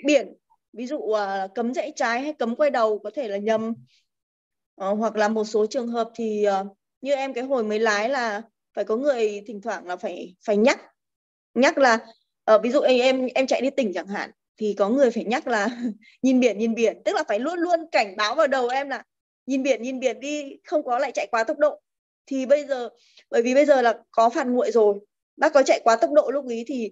biển 0.06 0.34
ví 0.74 0.88
dụ 0.88 0.98
uh, 0.98 1.20
cấm 1.56 1.74
rẽ 1.74 1.92
trái 1.96 2.22
hay 2.22 2.34
cấm 2.34 2.56
quay 2.56 2.70
đầu 2.70 3.00
có 3.00 3.12
thể 3.16 3.28
là 3.28 3.38
nhầm 3.38 3.74
uh, 4.82 4.98
hoặc 4.98 5.16
là 5.16 5.28
một 5.28 5.44
số 5.44 5.66
trường 5.66 5.88
hợp 5.88 6.10
thì 6.16 6.46
uh, 6.62 6.78
như 7.02 7.14
em 7.14 7.34
cái 7.34 7.44
hồi 7.44 7.64
mới 7.64 7.80
lái 7.80 8.10
là 8.10 8.42
phải 8.74 8.86
có 8.86 8.96
người 8.96 9.44
thỉnh 9.48 9.62
thoảng 9.62 9.88
là 9.88 9.96
phải 9.96 10.36
phải 10.46 10.58
nhắc. 10.58 10.82
Nhắc 11.54 11.78
là 11.78 12.00
uh, 12.56 12.62
ví 12.64 12.72
dụ 12.72 12.82
em 12.82 13.28
em 13.36 13.48
chạy 13.48 13.62
đi 13.62 13.70
tỉnh 13.70 13.94
chẳng 13.94 14.08
hạn 14.08 14.32
thì 14.58 14.76
có 14.78 14.90
người 14.90 15.12
phải 15.12 15.24
nhắc 15.24 15.48
là 15.48 15.70
nhìn 16.22 16.40
biển 16.40 16.58
nhìn 16.58 16.74
biển. 16.74 17.02
Tức 17.06 17.16
là 17.16 17.24
phải 17.28 17.40
luôn 17.40 17.60
luôn 17.60 17.80
cảnh 17.92 18.16
báo 18.18 18.36
vào 18.36 18.48
đầu 18.48 18.68
em 18.68 18.90
là 18.90 19.04
nhìn 19.46 19.64
biển 19.64 19.82
nhìn 19.82 20.00
biển 20.00 20.20
đi 20.20 20.58
không 20.64 20.84
có 20.84 21.00
lại 21.00 21.12
chạy 21.12 21.28
quá 21.32 21.44
tốc 21.44 21.58
độ. 21.58 21.82
Thì 22.26 22.46
bây 22.46 22.66
giờ 22.66 22.90
bởi 23.30 23.42
vì 23.42 23.54
bây 23.54 23.66
giờ 23.66 23.82
là 23.82 24.00
có 24.12 24.30
phạt 24.30 24.48
nguội 24.48 24.72
rồi 24.72 25.00
bác 25.38 25.54
có 25.54 25.64
chạy 25.64 25.82
quá 25.84 25.96
tốc 25.96 26.12
độ 26.14 26.32
lúc 26.32 26.48
ý 26.50 26.64
thì 26.68 26.92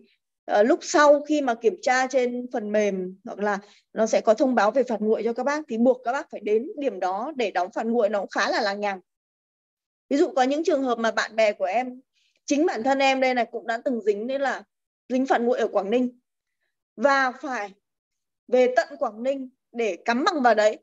uh, 0.51 0.65
lúc 0.65 0.79
sau 0.81 1.21
khi 1.21 1.41
mà 1.41 1.55
kiểm 1.55 1.75
tra 1.81 2.07
trên 2.07 2.47
phần 2.53 2.71
mềm 2.71 3.17
hoặc 3.25 3.39
là 3.39 3.59
nó 3.93 4.05
sẽ 4.05 4.21
có 4.21 4.33
thông 4.33 4.55
báo 4.55 4.71
về 4.71 4.83
phạt 4.83 5.01
nguội 5.01 5.21
cho 5.23 5.33
các 5.33 5.43
bác 5.43 5.61
thì 5.69 5.77
buộc 5.77 6.01
các 6.03 6.11
bác 6.11 6.29
phải 6.31 6.41
đến 6.43 6.67
điểm 6.77 6.99
đó 6.99 7.31
để 7.35 7.51
đóng 7.51 7.71
phạt 7.71 7.85
nguội. 7.85 8.09
Nó 8.09 8.19
cũng 8.19 8.29
khá 8.29 8.49
là 8.49 8.61
lằng 8.61 8.79
nhằng 8.79 8.99
ví 10.11 10.17
dụ 10.17 10.31
có 10.35 10.43
những 10.43 10.63
trường 10.63 10.83
hợp 10.83 10.99
mà 10.99 11.11
bạn 11.11 11.35
bè 11.35 11.53
của 11.53 11.65
em 11.65 12.01
chính 12.45 12.65
bản 12.65 12.83
thân 12.83 12.99
em 12.99 13.19
đây 13.19 13.33
này 13.33 13.45
cũng 13.51 13.67
đã 13.67 13.81
từng 13.85 14.01
dính 14.01 14.27
nên 14.27 14.41
là 14.41 14.63
dính 15.09 15.25
phạt 15.25 15.41
nguội 15.41 15.59
ở 15.59 15.67
Quảng 15.67 15.89
Ninh. 15.89 16.19
Và 16.95 17.31
phải 17.31 17.73
về 18.47 18.73
tận 18.75 18.87
Quảng 18.99 19.23
Ninh 19.23 19.49
để 19.71 19.97
cắm 20.05 20.23
bằng 20.23 20.41
vào 20.41 20.55
đấy 20.55 20.79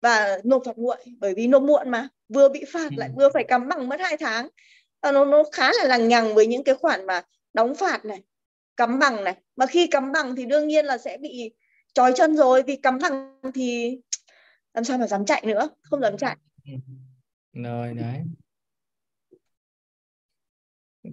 và 0.00 0.38
nộp 0.44 0.62
phạt 0.64 0.76
nguội 0.76 0.96
bởi 1.18 1.34
vì 1.34 1.46
nộp 1.46 1.62
muộn 1.62 1.90
mà. 1.90 2.08
Vừa 2.28 2.48
bị 2.48 2.64
phạt 2.72 2.88
lại 2.96 3.08
ừ. 3.08 3.14
vừa 3.16 3.28
phải 3.34 3.44
cắm 3.44 3.68
bằng 3.68 3.88
mất 3.88 4.00
hai 4.00 4.16
tháng. 4.16 4.48
Nó 5.02 5.24
nó 5.24 5.44
khá 5.52 5.70
là 5.72 5.84
lằng 5.84 6.08
nhằng 6.08 6.34
với 6.34 6.46
những 6.46 6.64
cái 6.64 6.74
khoản 6.74 7.06
mà 7.06 7.22
đóng 7.54 7.74
phạt 7.74 8.04
này 8.04 8.22
cắm 8.76 8.98
bằng 8.98 9.24
này. 9.24 9.34
Mà 9.56 9.66
khi 9.66 9.86
cắm 9.86 10.12
bằng 10.12 10.36
thì 10.36 10.44
đương 10.44 10.68
nhiên 10.68 10.84
là 10.84 10.98
sẽ 10.98 11.18
bị 11.18 11.50
trói 11.92 12.12
chân 12.16 12.36
rồi 12.36 12.62
vì 12.62 12.76
cắm 12.76 12.98
bằng 13.02 13.40
thì 13.54 13.98
làm 14.74 14.84
sao 14.84 14.98
mà 14.98 15.06
dám 15.06 15.24
chạy 15.24 15.42
nữa 15.46 15.68
không 15.82 16.00
dám 16.00 16.16
chạy. 16.16 16.36
Rồi 17.52 17.94
đấy 17.94 18.22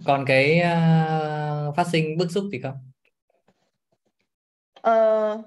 còn 0.04 0.24
cái 0.26 0.60
uh, 0.60 1.76
phát 1.76 1.86
sinh 1.92 2.16
bức 2.18 2.30
xúc 2.30 2.44
thì 2.52 2.60
không? 2.62 2.76
Uh, 4.76 5.44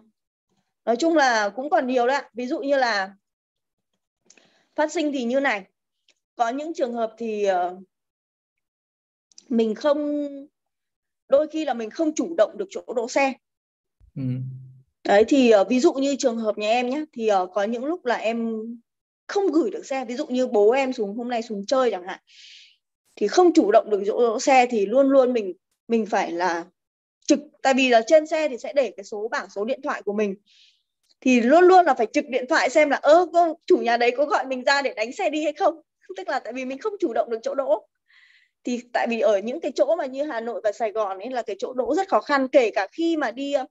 nói 0.86 0.96
chung 1.00 1.16
là 1.16 1.50
cũng 1.50 1.70
còn 1.70 1.88
nhiều 1.88 2.08
đấy 2.08 2.24
ví 2.34 2.48
dụ 2.48 2.60
như 2.60 2.78
là 2.78 3.16
phát 4.76 4.92
sinh 4.92 5.12
thì 5.12 5.24
như 5.24 5.40
này. 5.40 5.66
Có 6.36 6.50
những 6.50 6.74
trường 6.74 6.94
hợp 6.94 7.14
thì 7.18 7.48
uh, 7.52 7.84
mình 9.50 9.76
không 9.76 10.28
đôi 11.30 11.48
khi 11.48 11.66
là 11.66 11.74
mình 11.74 11.90
không 11.90 12.16
chủ 12.16 12.36
động 12.38 12.58
được 12.58 12.68
chỗ 12.70 12.84
đỗ 12.96 13.10
xe. 13.10 13.34
Ừ. 14.16 14.24
đấy 15.04 15.24
thì 15.28 15.54
uh, 15.62 15.68
ví 15.70 15.80
dụ 15.80 15.94
như 15.94 16.16
trường 16.20 16.38
hợp 16.38 16.58
nhà 16.58 16.70
em 16.70 16.90
nhé 16.90 17.06
thì 17.14 17.30
uh, 17.32 17.50
có 17.54 17.64
những 17.64 17.86
lúc 17.86 18.06
là 18.06 18.16
em 18.16 18.54
không 19.28 19.48
gửi 19.52 19.72
được 19.72 19.86
xe. 19.86 20.06
Ví 20.06 20.16
dụ 20.16 20.28
như 20.28 20.48
bố 20.48 20.72
em 20.72 20.94
xuống 20.94 21.18
hôm 21.18 21.30
nay 21.30 21.42
xuống 21.42 21.66
chơi 21.66 21.92
chẳng 21.92 22.08
hạn 22.08 22.20
thì 23.20 23.28
không 23.28 23.54
chủ 23.54 23.72
động 23.72 23.90
được 23.90 24.04
chỗ 24.08 24.22
đỗ 24.22 24.40
xe 24.40 24.66
thì 24.70 24.86
luôn 24.86 25.10
luôn 25.10 25.34
mình 25.34 25.54
mình 25.88 26.06
phải 26.06 26.32
là 26.32 26.66
trực. 27.28 27.40
Tại 27.64 27.74
vì 27.74 27.90
là 27.90 28.02
trên 28.08 28.28
xe 28.28 28.50
thì 28.50 28.58
sẽ 28.58 28.74
để 28.74 28.94
cái 28.98 29.04
số 29.04 29.28
bảng 29.32 29.50
số 29.50 29.66
điện 29.66 29.82
thoại 29.84 30.02
của 30.02 30.14
mình. 30.14 30.36
Thì 31.22 31.42
luôn 31.42 31.64
luôn 31.64 31.86
là 31.86 31.94
phải 31.94 32.08
trực 32.14 32.26
điện 32.30 32.46
thoại 32.50 32.70
xem 32.70 32.90
là, 32.90 32.98
ơ 32.98 33.28
chủ 33.66 33.78
nhà 33.78 33.98
đấy 33.98 34.12
có 34.18 34.26
gọi 34.26 34.46
mình 34.46 34.64
ra 34.64 34.82
để 34.82 34.94
đánh 34.94 35.12
xe 35.12 35.30
đi 35.30 35.44
hay 35.44 35.54
không? 35.54 35.82
Tức 36.18 36.30
là 36.30 36.40
tại 36.40 36.54
vì 36.54 36.66
mình 36.66 36.78
không 36.78 36.94
chủ 37.00 37.14
động 37.14 37.30
được 37.30 37.40
chỗ 37.44 37.56
đỗ. 37.56 37.88
Thì 38.64 38.82
tại 38.94 39.08
vì 39.10 39.20
ở 39.20 39.40
những 39.40 39.60
cái 39.60 39.72
chỗ 39.76 39.96
mà 39.96 40.06
như 40.06 40.24
Hà 40.24 40.42
Nội 40.42 40.62
và 40.64 40.72
Sài 40.72 40.92
Gòn 40.92 41.20
ấy 41.20 41.30
là 41.30 41.42
cái 41.42 41.56
chỗ 41.60 41.74
đỗ 41.74 41.96
rất 41.96 42.10
khó 42.10 42.22
khăn. 42.22 42.48
Kể 42.48 42.72
cả 42.72 42.88
khi 42.92 43.18
mà 43.18 43.32
đi 43.32 43.54
ờ, 43.54 43.66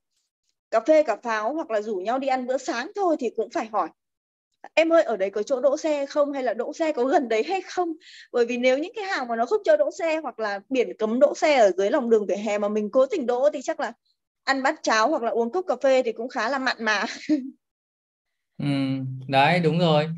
cà 0.71 0.81
phê, 0.81 1.03
cà 1.03 1.17
pháo 1.17 1.55
hoặc 1.55 1.71
là 1.71 1.83
rủ 1.83 1.97
nhau 1.97 2.19
đi 2.19 2.29
ăn 2.29 2.47
bữa 2.47 2.59
sáng 2.59 2.91
thôi 2.97 3.17
thì 3.21 3.31
cũng 3.37 3.51
phải 3.51 3.67
hỏi 3.67 3.89
em 4.75 4.93
ơi 4.93 5.03
ở 5.03 5.17
đấy 5.17 5.31
có 5.31 5.43
chỗ 5.43 5.61
đỗ 5.61 5.77
xe 5.77 6.07
không? 6.07 6.33
Hay 6.33 6.43
là 6.43 6.55
đỗ 6.55 6.73
xe 6.73 6.93
có 6.93 7.05
gần 7.05 7.29
đấy 7.29 7.43
hay 7.49 7.61
không? 7.61 7.93
Bởi 8.33 8.47
vì 8.47 8.57
nếu 8.57 8.79
những 8.79 8.93
cái 8.97 9.05
hàng 9.05 9.29
mà 9.29 9.37
nó 9.37 9.47
không 9.47 9.63
cho 9.65 9.77
đỗ 9.77 9.91
xe 9.99 10.21
hoặc 10.23 10.39
là 10.39 10.61
biển 10.69 10.89
cấm 10.99 11.21
đỗ 11.21 11.35
xe 11.35 11.57
ở 11.57 11.71
dưới 11.77 11.91
lòng 11.91 12.11
đường 12.11 12.27
vỉa 12.27 12.37
hè 12.37 12.59
mà 12.59 12.69
mình 12.69 12.91
cố 12.91 13.07
tình 13.07 13.27
đỗ 13.27 13.51
thì 13.53 13.63
chắc 13.63 13.81
là 13.81 13.93
ăn 14.45 14.63
bát 14.63 14.75
cháo 14.83 15.09
hoặc 15.09 15.23
là 15.23 15.31
uống 15.31 15.53
cốc 15.53 15.65
cà 15.69 15.75
phê 15.83 16.03
thì 16.03 16.13
cũng 16.13 16.29
khá 16.29 16.49
là 16.49 16.59
mặn 16.59 16.77
mà. 16.81 17.05
Ừ, 18.59 18.67
đấy 19.29 19.61
đúng 19.61 19.79
rồi. 19.79 20.09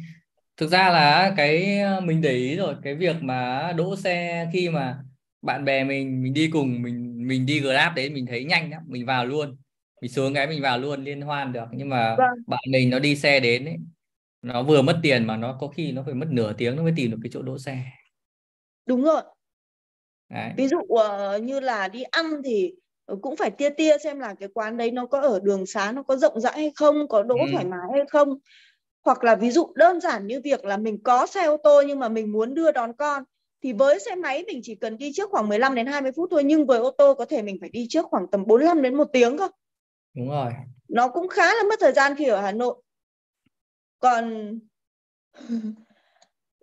Thực 0.57 0.67
ra 0.71 0.91
là 0.91 1.35
cái 1.37 1.79
mình 2.03 2.21
để 2.21 2.33
ý 2.33 2.57
rồi 2.57 2.75
cái 2.83 2.95
việc 2.95 3.17
mà 3.21 3.73
đỗ 3.77 3.97
xe 3.97 4.47
khi 4.53 4.69
mà 4.69 4.99
bạn 5.43 5.65
bè 5.65 5.85
mình 5.85 6.23
mình 6.23 6.35
đi 6.35 6.51
cùng 6.53 6.83
mình 6.83 7.29
mình 7.29 7.47
đi 7.47 7.61
grab 7.61 7.95
đấy 7.95 8.11
mình 8.11 8.27
thấy 8.27 8.45
nhanh 8.45 8.71
lắm 8.71 8.83
mình 8.87 9.07
vào 9.07 9.27
luôn. 9.27 9.57
Mình 10.03 10.11
xuống 10.11 10.35
cái 10.35 10.47
mình 10.47 10.63
vào 10.63 10.79
luôn 10.79 11.05
liên 11.05 11.21
hoan 11.21 11.53
được. 11.53 11.65
Nhưng 11.73 11.89
mà 11.89 12.17
vâng. 12.19 12.45
bạn 12.47 12.61
mình 12.71 12.91
nó 12.91 12.99
đi 12.99 13.17
xe 13.17 13.41
đến 13.41 13.65
ấy 13.65 13.77
nó 14.43 14.63
vừa 14.63 14.83
mất 14.83 15.01
tiền 15.03 15.27
mà 15.27 15.37
nó 15.37 15.57
có 15.61 15.69
khi 15.69 15.93
nó 15.93 16.03
phải 16.05 16.15
mất 16.15 16.27
nửa 16.31 16.53
tiếng 16.53 16.77
nó 16.77 16.83
mới 16.83 16.93
tìm 16.97 17.11
được 17.11 17.19
cái 17.23 17.31
chỗ 17.33 17.43
đỗ 17.43 17.59
xe 17.59 17.79
đúng 18.87 19.03
rồi 19.03 19.23
đấy. 20.29 20.53
ví 20.57 20.69
dụ 20.69 20.79
uh, 20.79 21.43
như 21.43 21.61
là 21.61 21.89
đi 21.89 22.03
ăn 22.03 22.43
thì 22.45 22.75
cũng 23.23 23.37
phải 23.37 23.51
tia 23.51 23.71
tia 23.71 23.99
xem 23.99 24.21
là 24.21 24.35
cái 24.35 24.49
quán 24.55 24.77
đấy 24.77 24.91
nó 24.91 25.07
có 25.07 25.21
ở 25.21 25.41
đường 25.43 25.67
xá 25.67 25.93
nó 25.93 26.03
có 26.03 26.17
rộng 26.17 26.41
rãi 26.41 26.53
hay 26.53 26.73
không 26.77 27.09
có 27.09 27.23
đỗ 27.23 27.37
ừ. 27.37 27.47
thoải 27.53 27.65
mái 27.65 27.89
hay 27.93 28.03
không 28.09 28.39
hoặc 29.05 29.25
là 29.25 29.37
ví 29.37 29.51
dụ 29.51 29.73
đơn 29.75 30.01
giản 30.01 30.27
như 30.27 30.41
việc 30.45 30.65
là 30.65 30.77
mình 30.77 31.03
có 31.03 31.27
xe 31.27 31.45
ô 31.45 31.57
tô 31.57 31.83
nhưng 31.87 31.99
mà 31.99 32.09
mình 32.09 32.33
muốn 32.33 32.55
đưa 32.55 32.73
đón 32.73 32.93
con 32.93 33.25
thì 33.63 33.73
với 33.73 33.99
xe 34.01 34.15
máy 34.15 34.45
mình 34.47 34.61
chỉ 34.63 34.75
cần 34.75 34.99
đi 34.99 35.13
trước 35.15 35.31
khoảng 35.31 35.49
15 35.49 35.75
đến 35.75 35.87
20 35.87 36.13
phút 36.17 36.29
thôi 36.31 36.45
nhưng 36.45 36.67
với 36.67 36.79
ô 36.79 36.91
tô 36.91 37.15
có 37.15 37.25
thể 37.25 37.43
mình 37.43 37.57
phải 37.61 37.69
đi 37.69 37.87
trước 37.91 38.07
khoảng 38.07 38.27
tầm 38.33 38.47
45 38.47 38.83
đến 38.83 38.95
một 38.95 39.09
tiếng 39.13 39.39
cơ. 39.39 39.49
Đúng 40.17 40.29
rồi. 40.29 40.53
Nó 40.89 41.09
cũng 41.09 41.29
khá 41.29 41.47
là 41.47 41.63
mất 41.69 41.81
thời 41.81 41.93
gian 41.93 42.15
khi 42.19 42.25
ở 42.25 42.41
Hà 42.41 42.53
Nội. 42.53 42.83
Còn 44.01 44.59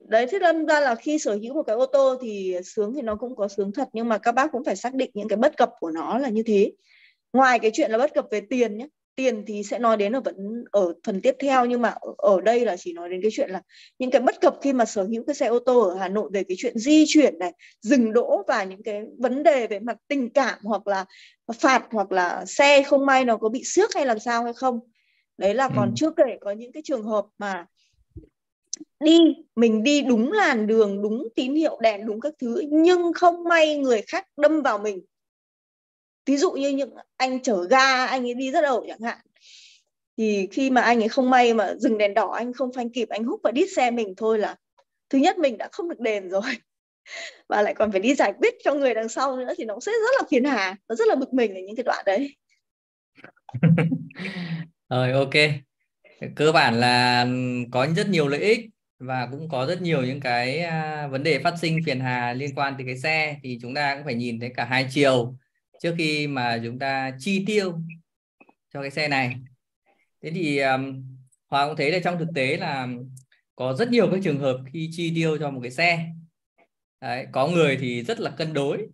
đấy 0.08 0.28
thế 0.32 0.39
đâm 0.39 0.65
ra 0.65 0.80
là 0.80 0.95
khi 0.95 1.19
sở 1.19 1.38
hữu 1.41 1.54
một 1.54 1.63
cái 1.63 1.76
ô 1.76 1.86
tô 1.86 2.17
thì 2.21 2.58
sướng 2.65 2.93
thì 2.95 3.02
nó 3.02 3.15
cũng 3.15 3.36
có 3.36 3.47
sướng 3.47 3.71
thật 3.71 3.89
nhưng 3.93 4.10
mà 4.10 4.17
các 4.17 4.32
bác 4.32 4.52
cũng 4.52 4.63
phải 4.63 4.76
xác 4.76 4.93
định 4.93 5.12
những 5.13 5.28
cái 5.28 5.38
bất 5.38 5.58
cập 5.58 5.71
của 5.80 5.91
nó 5.91 6.17
là 6.17 6.30
như 6.30 6.43
thế. 6.43 6.71
Ngoài 7.34 7.60
cái 7.60 7.71
chuyện 7.73 7.91
là 7.91 7.97
bất 7.97 8.13
cập 8.13 8.26
về 8.32 8.41
tiền 8.41 8.78
nhé, 8.78 8.88
tiền 9.17 9.43
thì 9.47 9.63
sẽ 9.63 9.80
nói 9.80 9.97
đến 9.97 10.15
ở 10.15 10.21
vẫn 10.21 10.63
ở 10.71 10.93
phần 11.06 11.21
tiếp 11.21 11.36
theo 11.39 11.65
nhưng 11.65 11.82
mà 11.82 11.95
ở 12.17 12.41
đây 12.41 12.65
là 12.65 12.78
chỉ 12.78 12.93
nói 12.93 13.10
đến 13.10 13.21
cái 13.21 13.32
chuyện 13.34 13.50
là 13.50 13.62
những 14.00 14.12
cái 14.12 14.21
bất 14.21 14.41
cập 14.41 14.56
khi 14.62 14.73
mà 14.73 14.86
sở 14.86 15.04
hữu 15.04 15.23
cái 15.28 15.36
xe 15.36 15.47
ô 15.47 15.60
tô 15.60 15.82
ở 15.82 15.95
Hà 15.95 16.08
Nội 16.08 16.30
về 16.34 16.43
cái 16.43 16.58
chuyện 16.60 16.78
di 16.78 17.06
chuyển 17.08 17.39
này 17.39 17.52
dừng 17.82 18.13
đỗ 18.13 18.43
và 18.47 18.63
những 18.63 18.84
cái 18.84 19.04
vấn 19.17 19.43
đề 19.43 19.67
về 19.67 19.80
mặt 19.80 19.97
tình 20.08 20.30
cảm 20.30 20.60
hoặc 20.63 20.88
là 20.88 21.06
phạt 21.60 21.88
hoặc 21.91 22.12
là 22.12 22.45
xe 22.45 22.84
không 22.84 23.06
may 23.06 23.26
nó 23.26 23.38
có 23.38 23.50
bị 23.50 23.63
xước 23.63 23.93
hay 23.95 24.06
làm 24.06 24.19
sao 24.19 24.43
hay 24.43 24.54
không 24.54 24.80
đấy 25.38 25.54
là 25.54 25.69
còn 25.76 25.89
ừ. 25.89 25.93
chưa 25.95 26.12
kể 26.12 26.38
có 26.41 26.52
những 26.52 26.71
cái 26.71 26.84
trường 26.86 27.04
hợp 27.04 27.26
mà 27.38 27.65
đi 29.00 29.36
mình 29.56 29.84
đi 29.84 30.02
đúng 30.02 30.32
làn 30.32 30.67
đường 30.67 31.02
đúng 31.02 31.28
tín 31.36 31.56
hiệu 31.56 31.78
đèn 31.82 32.06
đúng 32.06 32.19
các 32.19 32.34
thứ 32.39 32.63
nhưng 32.71 33.13
không 33.13 33.43
may 33.43 33.78
người 33.78 34.02
khác 34.02 34.28
đâm 34.38 34.62
vào 34.62 34.78
mình. 34.78 35.02
Ví 36.26 36.38
dụ 36.38 36.52
như 36.52 36.69
những 36.69 36.93
anh 37.17 37.41
chở 37.41 37.67
ga 37.69 38.06
anh 38.06 38.28
ấy 38.28 38.34
đi 38.34 38.52
rất 38.52 38.63
ẩu 38.63 38.86
chẳng 38.88 39.02
hạn. 39.02 39.17
Thì 40.17 40.47
khi 40.52 40.69
mà 40.69 40.82
anh 40.82 41.04
ấy 41.04 41.10
không 41.10 41.30
may 41.30 41.54
mà 41.54 41.73
dừng 41.80 41.97
đèn 41.97 42.13
đỏ 42.13 42.32
anh 42.32 42.54
không 42.54 42.73
phanh 42.73 42.89
kịp 42.89 43.10
anh 43.10 43.23
hút 43.23 43.39
vào 43.43 43.54
đít 43.54 43.69
xe 43.76 43.91
mình 43.91 44.13
thôi 44.17 44.39
là 44.39 44.56
thứ 45.10 45.17
nhất 45.17 45.38
mình 45.38 45.58
đã 45.58 45.69
không 45.71 45.89
được 45.89 46.00
đền 46.00 46.30
rồi. 46.30 46.41
Và 47.50 47.62
lại 47.62 47.73
còn 47.73 47.91
phải 47.91 48.00
đi 48.00 48.15
giải 48.15 48.34
quyết 48.39 48.54
cho 48.63 48.73
người 48.73 48.93
đằng 48.93 49.10
sau 49.10 49.38
nữa 49.38 49.54
thì 49.58 49.65
nó 49.65 49.80
sẽ 49.80 49.91
rất 49.91 50.21
là 50.21 50.28
phiền 50.30 50.43
hà 50.43 50.76
nó 50.89 50.95
rất 50.95 51.08
là 51.08 51.15
bực 51.15 51.34
mình 51.34 51.56
ở 51.56 51.62
những 51.62 51.76
cái 51.76 51.84
đoạn 51.84 52.04
đấy 52.06 52.36
rồi 54.89 55.12
ok. 55.12 55.34
Cơ 56.36 56.52
bản 56.52 56.80
là 56.80 57.28
có 57.71 57.88
rất 57.95 58.10
nhiều 58.10 58.28
lợi 58.28 58.41
ích 58.41 58.65
và 59.00 59.28
cũng 59.32 59.50
có 59.50 59.65
rất 59.65 59.82
nhiều 59.82 60.02
những 60.04 60.19
cái 60.19 60.60
à, 60.60 61.08
vấn 61.08 61.23
đề 61.23 61.39
phát 61.39 61.54
sinh 61.62 61.80
phiền 61.86 62.00
hà 62.00 62.34
liên 62.34 62.56
quan 62.56 62.73
tới 62.78 62.86
cái 62.86 62.97
xe. 62.97 63.38
Thì 63.43 63.58
chúng 63.62 63.73
ta 63.73 63.95
cũng 63.95 64.06
phải 64.06 64.15
nhìn 64.15 64.39
thấy 64.39 64.52
cả 64.56 64.65
hai 64.65 64.88
chiều 64.89 65.36
trước 65.84 65.95
khi 65.97 66.28
mà 66.28 66.60
chúng 66.63 66.80
ta 66.80 67.12
chi 67.19 67.43
tiêu 67.47 67.73
cho 68.73 68.82
cái 68.82 68.91
xe 68.91 69.08
này. 69.08 69.36
Thế 70.23 70.32
thì 70.32 70.60
um, 70.60 71.04
Hòa 71.47 71.67
cũng 71.67 71.76
thấy 71.76 71.91
là 71.91 72.00
trong 72.00 72.19
thực 72.19 72.28
tế 72.36 72.58
là 72.58 72.88
có 73.56 73.73
rất 73.73 73.89
nhiều 73.89 74.12
các 74.12 74.19
trường 74.23 74.39
hợp 74.39 74.58
khi 74.73 74.89
chi 74.91 75.12
tiêu 75.15 75.38
cho 75.38 75.52
một 75.52 75.60
cái 75.62 75.71
xe. 75.71 76.10
Đấy, 77.02 77.28
có 77.32 77.47
người 77.47 77.78
thì 77.82 78.04
rất 78.04 78.19
là 78.19 78.30
cân 78.30 78.54
đối. 78.54 78.88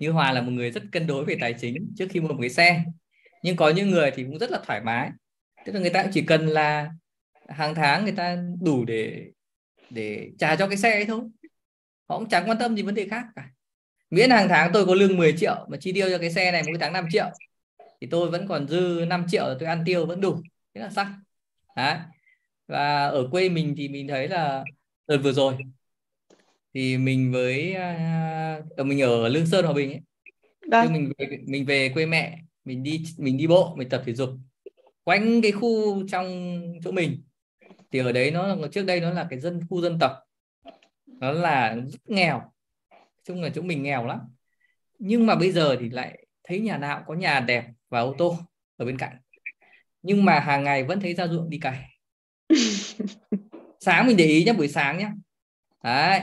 Như 0.00 0.10
Hòa 0.10 0.32
là 0.32 0.42
một 0.42 0.50
người 0.50 0.70
rất 0.70 0.82
cân 0.92 1.06
đối 1.06 1.24
về 1.24 1.36
tài 1.40 1.54
chính 1.60 1.92
trước 1.98 2.06
khi 2.10 2.20
mua 2.20 2.28
một 2.28 2.38
cái 2.40 2.50
xe. 2.50 2.84
Nhưng 3.42 3.56
có 3.56 3.70
những 3.70 3.90
người 3.90 4.10
thì 4.10 4.24
cũng 4.24 4.38
rất 4.38 4.50
là 4.50 4.60
thoải 4.66 4.80
mái 4.80 5.10
tức 5.64 5.72
là 5.72 5.80
người 5.80 5.90
ta 5.90 6.02
cũng 6.02 6.12
chỉ 6.14 6.22
cần 6.22 6.46
là 6.46 6.90
hàng 7.48 7.74
tháng 7.74 8.04
người 8.04 8.12
ta 8.12 8.38
đủ 8.62 8.84
để 8.84 9.30
để 9.90 10.30
trả 10.38 10.56
cho 10.56 10.68
cái 10.68 10.76
xe 10.76 10.92
ấy 10.92 11.04
thôi. 11.04 11.20
Họ 12.08 12.18
cũng 12.18 12.28
chẳng 12.28 12.48
quan 12.48 12.58
tâm 12.58 12.76
gì 12.76 12.82
vấn 12.82 12.94
đề 12.94 13.08
khác 13.08 13.24
cả. 13.36 13.50
Miễn 14.10 14.30
hàng 14.30 14.48
tháng 14.48 14.70
tôi 14.72 14.86
có 14.86 14.94
lương 14.94 15.16
10 15.16 15.34
triệu 15.38 15.66
mà 15.70 15.76
chi 15.80 15.92
tiêu 15.92 16.10
cho 16.10 16.18
cái 16.18 16.30
xe 16.30 16.52
này 16.52 16.62
mỗi 16.66 16.78
tháng 16.80 16.92
5 16.92 17.06
triệu 17.10 17.26
thì 18.00 18.06
tôi 18.10 18.30
vẫn 18.30 18.46
còn 18.48 18.68
dư 18.68 19.04
5 19.08 19.26
triệu 19.28 19.44
tôi 19.60 19.68
ăn 19.68 19.82
tiêu 19.86 20.06
vẫn 20.06 20.20
đủ. 20.20 20.42
Thế 20.74 20.80
là 20.80 20.90
xong. 20.90 21.06
Đấy. 21.76 21.96
và 22.66 23.06
ở 23.06 23.28
quê 23.30 23.48
mình 23.48 23.74
thì 23.76 23.88
mình 23.88 24.08
thấy 24.08 24.28
là 24.28 24.64
đợt 25.06 25.18
vừa 25.18 25.32
rồi 25.32 25.54
thì 26.74 26.98
mình 26.98 27.32
với 27.32 27.76
uh, 28.80 28.86
mình 28.86 29.00
ở 29.00 29.28
Lương 29.28 29.46
Sơn 29.46 29.64
Hòa 29.64 29.74
Bình 29.74 29.90
ấy. 29.90 30.00
Vâng. 30.70 30.92
mình 30.92 31.12
về, 31.18 31.38
mình 31.46 31.66
về 31.66 31.88
quê 31.88 32.06
mẹ 32.06 32.38
mình 32.64 32.82
đi 32.82 33.04
mình 33.18 33.36
đi 33.36 33.46
bộ 33.46 33.74
mình 33.76 33.88
tập 33.88 34.02
thể 34.06 34.14
dục 34.14 34.30
quanh 35.10 35.42
cái 35.42 35.52
khu 35.52 36.02
trong 36.08 36.56
chỗ 36.84 36.92
mình. 36.92 37.22
Thì 37.90 37.98
ở 37.98 38.12
đấy 38.12 38.30
nó 38.30 38.56
trước 38.72 38.82
đây 38.82 39.00
nó 39.00 39.10
là 39.10 39.26
cái 39.30 39.40
dân 39.40 39.60
khu 39.70 39.80
dân 39.80 39.98
tộc. 39.98 40.12
Nó 41.06 41.32
là 41.32 41.74
rất 41.74 42.00
nghèo. 42.06 42.42
Chung 43.24 43.42
là 43.42 43.50
chỗ 43.54 43.62
mình 43.62 43.82
nghèo 43.82 44.06
lắm. 44.06 44.18
Nhưng 44.98 45.26
mà 45.26 45.34
bây 45.34 45.52
giờ 45.52 45.76
thì 45.80 45.88
lại 45.88 46.26
thấy 46.44 46.60
nhà 46.60 46.78
nào 46.78 47.04
có 47.06 47.14
nhà 47.14 47.40
đẹp 47.40 47.64
và 47.88 48.00
ô 48.00 48.14
tô 48.18 48.36
ở 48.76 48.86
bên 48.86 48.98
cạnh. 48.98 49.16
Nhưng 50.02 50.24
mà 50.24 50.40
hàng 50.40 50.64
ngày 50.64 50.84
vẫn 50.84 51.00
thấy 51.00 51.14
ra 51.14 51.26
ruộng 51.26 51.50
đi 51.50 51.58
cày. 51.58 51.90
Sáng 53.80 54.06
mình 54.06 54.16
để 54.16 54.24
ý 54.24 54.44
nhé 54.44 54.52
buổi 54.52 54.68
sáng 54.68 54.98
nhé 54.98 55.10
đấy 55.82 56.20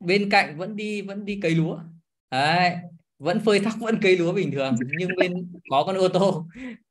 bên 0.00 0.30
cạnh 0.30 0.56
vẫn 0.58 0.76
đi 0.76 1.02
vẫn 1.02 1.24
đi 1.24 1.40
cấy 1.42 1.54
lúa. 1.54 1.78
Đấy 2.30 2.76
vẫn 3.18 3.40
phơi 3.40 3.60
thóc 3.60 3.74
vẫn 3.80 4.00
cấy 4.02 4.16
lúa 4.16 4.32
bình 4.32 4.50
thường. 4.52 4.74
Nhưng 4.98 5.10
bên 5.16 5.52
có 5.70 5.84
con 5.86 5.96
ô 5.96 6.08
tô 6.08 6.46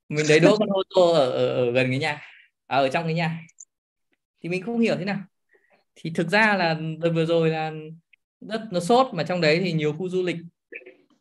mình 0.10 0.26
thấy 0.28 0.40
đỗ 0.40 0.58
con 0.58 0.70
ô 0.70 0.84
tô 0.96 1.12
ở, 1.12 1.32
ở, 1.32 1.48
ở 1.48 1.72
gần 1.72 1.90
cái 1.90 2.00
nhà. 2.00 2.22
À, 2.68 2.78
ở 2.78 2.90
trong 2.90 3.04
cái 3.04 3.14
nhà. 3.14 3.40
Thì 4.42 4.50
mình 4.50 4.64
không 4.64 4.80
hiểu 4.80 4.96
thế 4.98 5.06
nào. 5.06 5.20
Thì 5.96 6.12
thực 6.16 6.30
ra 6.30 6.58
là 6.58 6.80
đợt 7.00 7.10
vừa 7.10 7.26
rồi 7.26 7.50
là 7.50 7.72
đất 8.42 8.62
nó 8.72 8.80
sốt 8.80 9.14
mà 9.14 9.24
trong 9.24 9.42
đấy 9.42 9.60
thì 9.64 9.72
nhiều 9.72 9.94
khu 9.94 10.10
du 10.10 10.24
lịch. 10.24 10.38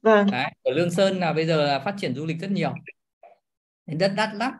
Vâng. 0.03 0.27
đấy, 0.31 0.53
ở 0.62 0.72
Lương 0.72 0.90
Sơn 0.90 1.18
là 1.18 1.33
bây 1.33 1.46
giờ 1.46 1.66
là 1.66 1.79
phát 1.79 1.94
triển 1.98 2.14
du 2.14 2.27
lịch 2.27 2.40
rất 2.40 2.51
nhiều. 2.51 2.74
Đất 3.87 4.12
đắt 4.16 4.35
lắm. 4.35 4.53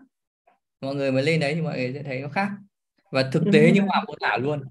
Mọi 0.81 0.95
người 0.95 1.12
mới 1.12 1.23
lên 1.23 1.41
đấy 1.41 1.55
thì 1.55 1.61
mọi 1.61 1.77
người 1.77 1.93
sẽ 1.95 2.03
thấy 2.03 2.21
nó 2.21 2.29
khác. 2.29 2.49
Và 3.11 3.31
thực 3.33 3.43
tế 3.53 3.73
như 3.73 3.81
hòa 3.81 4.05
mô 4.07 4.14
tả 4.21 4.37
luôn. 4.37 4.62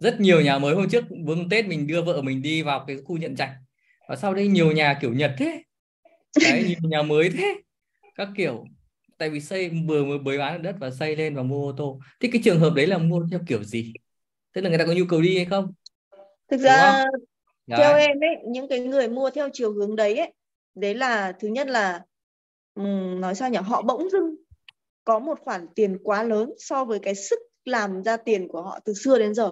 Rất 0.00 0.20
nhiều 0.20 0.40
nhà 0.40 0.58
mới 0.58 0.74
hôm 0.74 0.88
trước 0.88 1.04
vương 1.26 1.48
tết 1.48 1.66
mình 1.66 1.86
đưa 1.86 2.02
vợ 2.02 2.22
mình 2.22 2.42
đi 2.42 2.62
vào 2.62 2.84
cái 2.86 2.96
khu 3.04 3.16
nhận 3.16 3.36
trạch. 3.36 3.52
Và 4.08 4.16
sau 4.16 4.34
đây 4.34 4.48
nhiều 4.48 4.72
nhà 4.72 4.98
kiểu 5.00 5.12
nhật 5.12 5.34
thế. 5.38 5.62
Đấy 6.44 6.64
nhiều 6.66 6.90
nhà 6.90 7.02
mới 7.02 7.30
thế. 7.30 7.54
Các 8.14 8.28
kiểu 8.36 8.64
tại 9.18 9.30
vì 9.30 9.40
xây 9.40 9.70
vừa 9.88 10.04
mới 10.04 10.18
bới 10.18 10.38
bán 10.38 10.62
đất 10.62 10.76
và 10.80 10.90
xây 10.90 11.16
lên 11.16 11.34
và 11.34 11.42
mua 11.42 11.68
ô 11.68 11.74
tô. 11.76 12.00
Thì 12.20 12.28
cái 12.32 12.40
trường 12.44 12.60
hợp 12.60 12.72
đấy 12.76 12.86
là 12.86 12.98
mua 12.98 13.26
theo 13.30 13.40
kiểu 13.48 13.64
gì? 13.64 13.92
Tức 14.52 14.60
là 14.60 14.68
người 14.68 14.78
ta 14.78 14.86
có 14.86 14.92
nhu 14.92 15.04
cầu 15.08 15.20
đi 15.20 15.36
hay 15.36 15.44
không? 15.44 15.72
Thực 16.50 16.60
ra 16.60 17.04
theo 17.76 17.96
em 17.96 18.20
ấy 18.20 18.36
những 18.46 18.68
cái 18.68 18.80
người 18.80 19.08
mua 19.08 19.30
theo 19.30 19.48
chiều 19.52 19.72
hướng 19.72 19.96
đấy 19.96 20.16
ấy 20.16 20.32
đấy 20.74 20.94
là 20.94 21.32
thứ 21.32 21.48
nhất 21.48 21.66
là 21.66 22.00
um, 22.74 23.20
nói 23.20 23.34
sao 23.34 23.50
nhỉ? 23.50 23.58
Họ 23.62 23.82
bỗng 23.82 24.10
dưng 24.10 24.36
có 25.04 25.18
một 25.18 25.40
khoản 25.40 25.66
tiền 25.74 25.98
quá 26.02 26.22
lớn 26.22 26.52
so 26.58 26.84
với 26.84 26.98
cái 26.98 27.14
sức 27.14 27.38
làm 27.64 28.02
ra 28.02 28.16
tiền 28.16 28.48
của 28.48 28.62
họ 28.62 28.78
từ 28.84 28.94
xưa 28.94 29.18
đến 29.18 29.34
giờ. 29.34 29.50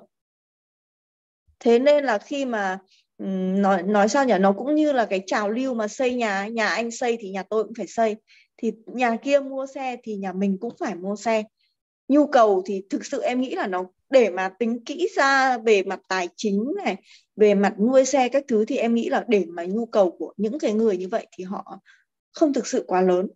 Thế 1.61 1.79
nên 1.79 2.05
là 2.05 2.19
khi 2.19 2.45
mà 2.45 2.79
nói 3.19 3.83
nói 3.83 4.09
sao 4.09 4.25
nhỉ? 4.25 4.35
Nó 4.41 4.53
cũng 4.53 4.75
như 4.75 4.93
là 4.93 5.07
cái 5.07 5.23
trào 5.27 5.51
lưu 5.51 5.75
mà 5.75 5.89
xây 5.89 6.15
nhà 6.15 6.47
nhà 6.47 6.69
anh 6.69 6.91
xây 6.91 7.17
thì 7.21 7.31
nhà 7.31 7.43
tôi 7.43 7.65
cũng 7.65 7.75
phải 7.77 7.87
xây 7.87 8.17
thì 8.63 8.73
nhà 8.87 9.17
kia 9.17 9.41
mua 9.41 9.67
xe 9.67 9.97
thì 10.03 10.17
nhà 10.17 10.33
mình 10.33 10.59
cũng 10.61 10.73
phải 10.79 10.95
mua 10.95 11.17
xe. 11.17 11.43
Nhu 12.09 12.27
cầu 12.27 12.63
thì 12.67 12.83
thực 12.91 13.07
sự 13.07 13.23
em 13.23 13.41
nghĩ 13.41 13.55
là 13.55 13.67
nó 13.67 13.85
để 14.11 14.31
mà 14.31 14.49
tính 14.59 14.85
kỹ 14.85 15.09
ra 15.17 15.59
về 15.59 15.83
mặt 15.83 16.01
tài 16.09 16.29
chính 16.37 16.75
này 16.85 16.97
về 17.37 17.55
mặt 17.55 17.75
nuôi 17.79 18.05
xe 18.05 18.29
các 18.29 18.45
thứ 18.49 18.65
thì 18.65 18.77
em 18.77 18.95
nghĩ 18.95 19.09
là 19.09 19.25
để 19.29 19.45
mà 19.49 19.65
nhu 19.65 19.87
cầu 19.87 20.17
của 20.19 20.33
những 20.37 20.59
cái 20.59 20.73
người 20.73 20.97
như 20.97 21.09
vậy 21.09 21.27
thì 21.33 21.45
họ 21.45 21.79
không 22.33 22.53
thực 22.53 22.67
sự 22.67 22.85
quá 22.87 23.01
lớn. 23.01 23.29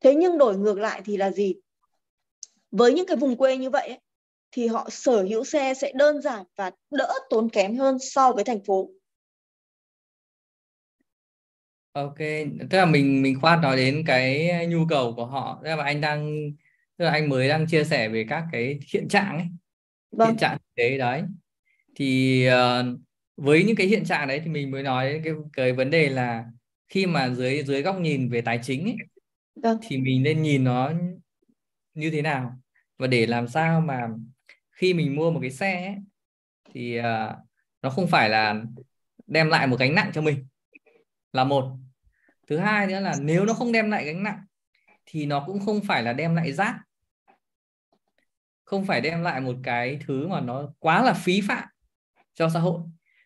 Thế 0.00 0.14
nhưng 0.14 0.38
đổi 0.38 0.58
ngược 0.58 0.78
lại 0.78 1.02
thì 1.04 1.16
là 1.16 1.30
gì? 1.30 1.54
Với 2.70 2.92
những 2.92 3.06
cái 3.06 3.16
vùng 3.16 3.36
quê 3.36 3.56
như 3.56 3.70
vậy 3.70 3.88
ấy, 3.88 4.00
thì 4.52 4.66
họ 4.66 4.88
sở 4.90 5.22
hữu 5.22 5.44
xe 5.44 5.74
sẽ 5.74 5.92
đơn 5.94 6.22
giản 6.22 6.44
và 6.56 6.70
đỡ 6.90 7.12
tốn 7.30 7.48
kém 7.48 7.76
hơn 7.76 7.98
so 8.00 8.32
với 8.32 8.44
thành 8.44 8.64
phố. 8.64 8.90
Ok, 11.96 12.18
tức 12.70 12.78
là 12.78 12.86
mình 12.86 13.22
mình 13.22 13.40
khoan 13.40 13.60
nói 13.60 13.76
đến 13.76 14.02
cái 14.06 14.50
nhu 14.66 14.86
cầu 14.88 15.14
của 15.16 15.26
họ, 15.26 15.60
tức 15.64 15.76
là 15.76 15.84
anh 15.84 16.00
đang 16.00 16.50
tức 16.96 17.04
là 17.04 17.10
anh 17.10 17.28
mới 17.28 17.48
đang 17.48 17.66
chia 17.66 17.84
sẻ 17.84 18.08
về 18.08 18.26
các 18.28 18.44
cái 18.52 18.78
hiện 18.92 19.08
trạng 19.08 19.38
ấy, 19.38 19.46
vâng. 20.10 20.28
hiện 20.28 20.36
trạng 20.36 20.58
thế 20.76 20.98
đấy. 20.98 21.22
Thì 21.94 22.48
uh, 22.48 22.98
với 23.36 23.64
những 23.64 23.76
cái 23.76 23.86
hiện 23.86 24.04
trạng 24.04 24.28
đấy 24.28 24.40
thì 24.44 24.50
mình 24.50 24.70
mới 24.70 24.82
nói 24.82 25.12
đến 25.12 25.22
cái 25.24 25.32
cái 25.52 25.72
vấn 25.72 25.90
đề 25.90 26.08
là 26.08 26.44
khi 26.88 27.06
mà 27.06 27.28
dưới 27.28 27.62
dưới 27.62 27.82
góc 27.82 28.00
nhìn 28.00 28.28
về 28.28 28.40
tài 28.40 28.60
chính 28.62 28.84
ấy, 28.84 28.96
vâng. 29.62 29.78
thì 29.88 29.98
mình 29.98 30.22
nên 30.22 30.42
nhìn 30.42 30.64
nó 30.64 30.92
như 31.94 32.10
thế 32.10 32.22
nào 32.22 32.52
và 32.98 33.06
để 33.06 33.26
làm 33.26 33.48
sao 33.48 33.80
mà 33.80 34.08
khi 34.70 34.94
mình 34.94 35.16
mua 35.16 35.30
một 35.30 35.40
cái 35.40 35.50
xe 35.50 35.86
ấy, 35.86 35.96
thì 36.74 36.98
uh, 36.98 37.04
nó 37.82 37.90
không 37.90 38.06
phải 38.06 38.28
là 38.28 38.62
đem 39.26 39.48
lại 39.48 39.66
một 39.66 39.76
gánh 39.78 39.94
nặng 39.94 40.10
cho 40.14 40.20
mình 40.20 40.46
là 41.32 41.44
một 41.44 41.85
thứ 42.46 42.58
hai 42.58 42.86
nữa 42.86 43.00
là 43.00 43.14
nếu 43.20 43.44
nó 43.44 43.52
không 43.52 43.72
đem 43.72 43.90
lại 43.90 44.04
gánh 44.04 44.22
nặng 44.22 44.44
thì 45.06 45.26
nó 45.26 45.44
cũng 45.46 45.60
không 45.66 45.80
phải 45.80 46.02
là 46.02 46.12
đem 46.12 46.34
lại 46.34 46.52
rác. 46.52 46.78
Không 48.64 48.84
phải 48.84 49.00
đem 49.00 49.22
lại 49.22 49.40
một 49.40 49.56
cái 49.62 49.98
thứ 50.06 50.28
mà 50.28 50.40
nó 50.40 50.72
quá 50.78 51.04
là 51.04 51.12
phí 51.12 51.40
phạm 51.48 51.68
cho 52.34 52.48
xã 52.48 52.60
hội. 52.60 52.80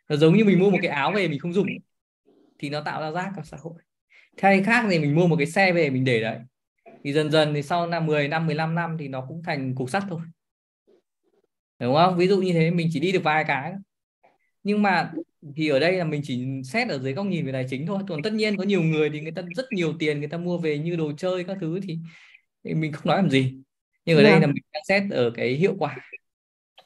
Nó 0.08 0.16
giống 0.16 0.36
như 0.36 0.44
mình 0.44 0.58
mua 0.58 0.70
một 0.70 0.78
cái 0.82 0.90
áo 0.90 1.12
về 1.12 1.28
mình 1.28 1.38
không 1.38 1.52
dùng 1.52 1.66
thì 2.58 2.70
nó 2.70 2.80
tạo 2.80 3.00
ra 3.00 3.10
rác 3.10 3.32
cho 3.36 3.42
xã 3.42 3.56
hội. 3.60 3.74
Thay 4.36 4.62
khác 4.62 4.86
thì 4.90 4.98
mình 4.98 5.14
mua 5.14 5.26
một 5.26 5.36
cái 5.36 5.46
xe 5.46 5.72
về 5.72 5.90
mình 5.90 6.04
để 6.04 6.20
đấy. 6.20 6.38
Thì 7.04 7.12
dần 7.12 7.30
dần 7.30 7.54
thì 7.54 7.62
sau 7.62 7.86
năm 7.86 8.06
10 8.06 8.28
năm 8.28 8.46
15 8.46 8.74
năm 8.74 8.96
thì 8.98 9.08
nó 9.08 9.26
cũng 9.28 9.42
thành 9.42 9.74
cục 9.74 9.90
sắt 9.90 10.02
thôi. 10.08 10.20
Đúng 11.78 11.94
không? 11.94 12.16
Ví 12.16 12.28
dụ 12.28 12.42
như 12.42 12.52
thế 12.52 12.70
mình 12.70 12.88
chỉ 12.92 13.00
đi 13.00 13.12
được 13.12 13.22
vài 13.22 13.44
cái. 13.44 13.74
Nhưng 14.62 14.82
mà 14.82 15.12
thì 15.56 15.68
ở 15.68 15.78
đây 15.78 15.92
là 15.92 16.04
mình 16.04 16.20
chỉ 16.24 16.46
xét 16.64 16.88
ở 16.88 16.98
dưới 16.98 17.12
góc 17.12 17.26
nhìn 17.26 17.46
về 17.46 17.52
tài 17.52 17.66
chính 17.70 17.86
thôi. 17.86 18.02
Còn 18.08 18.22
tất 18.22 18.32
nhiên 18.32 18.56
có 18.56 18.64
nhiều 18.64 18.82
người 18.82 19.10
thì 19.10 19.20
người 19.20 19.32
ta 19.32 19.42
rất 19.56 19.72
nhiều 19.72 19.94
tiền 19.98 20.18
người 20.18 20.28
ta 20.28 20.38
mua 20.38 20.58
về 20.58 20.78
như 20.78 20.96
đồ 20.96 21.12
chơi 21.12 21.44
các 21.44 21.56
thứ 21.60 21.80
thì, 21.82 21.98
thì 22.64 22.74
mình 22.74 22.92
không 22.92 23.06
nói 23.06 23.16
làm 23.16 23.30
gì. 23.30 23.62
Nhưng 24.04 24.16
ở 24.16 24.22
đây 24.22 24.32
vâng. 24.32 24.40
là 24.40 24.46
mình 24.46 24.62
đang 24.72 24.82
xét 24.88 25.02
ở 25.10 25.30
cái 25.30 25.54
hiệu 25.54 25.74
quả 25.78 25.96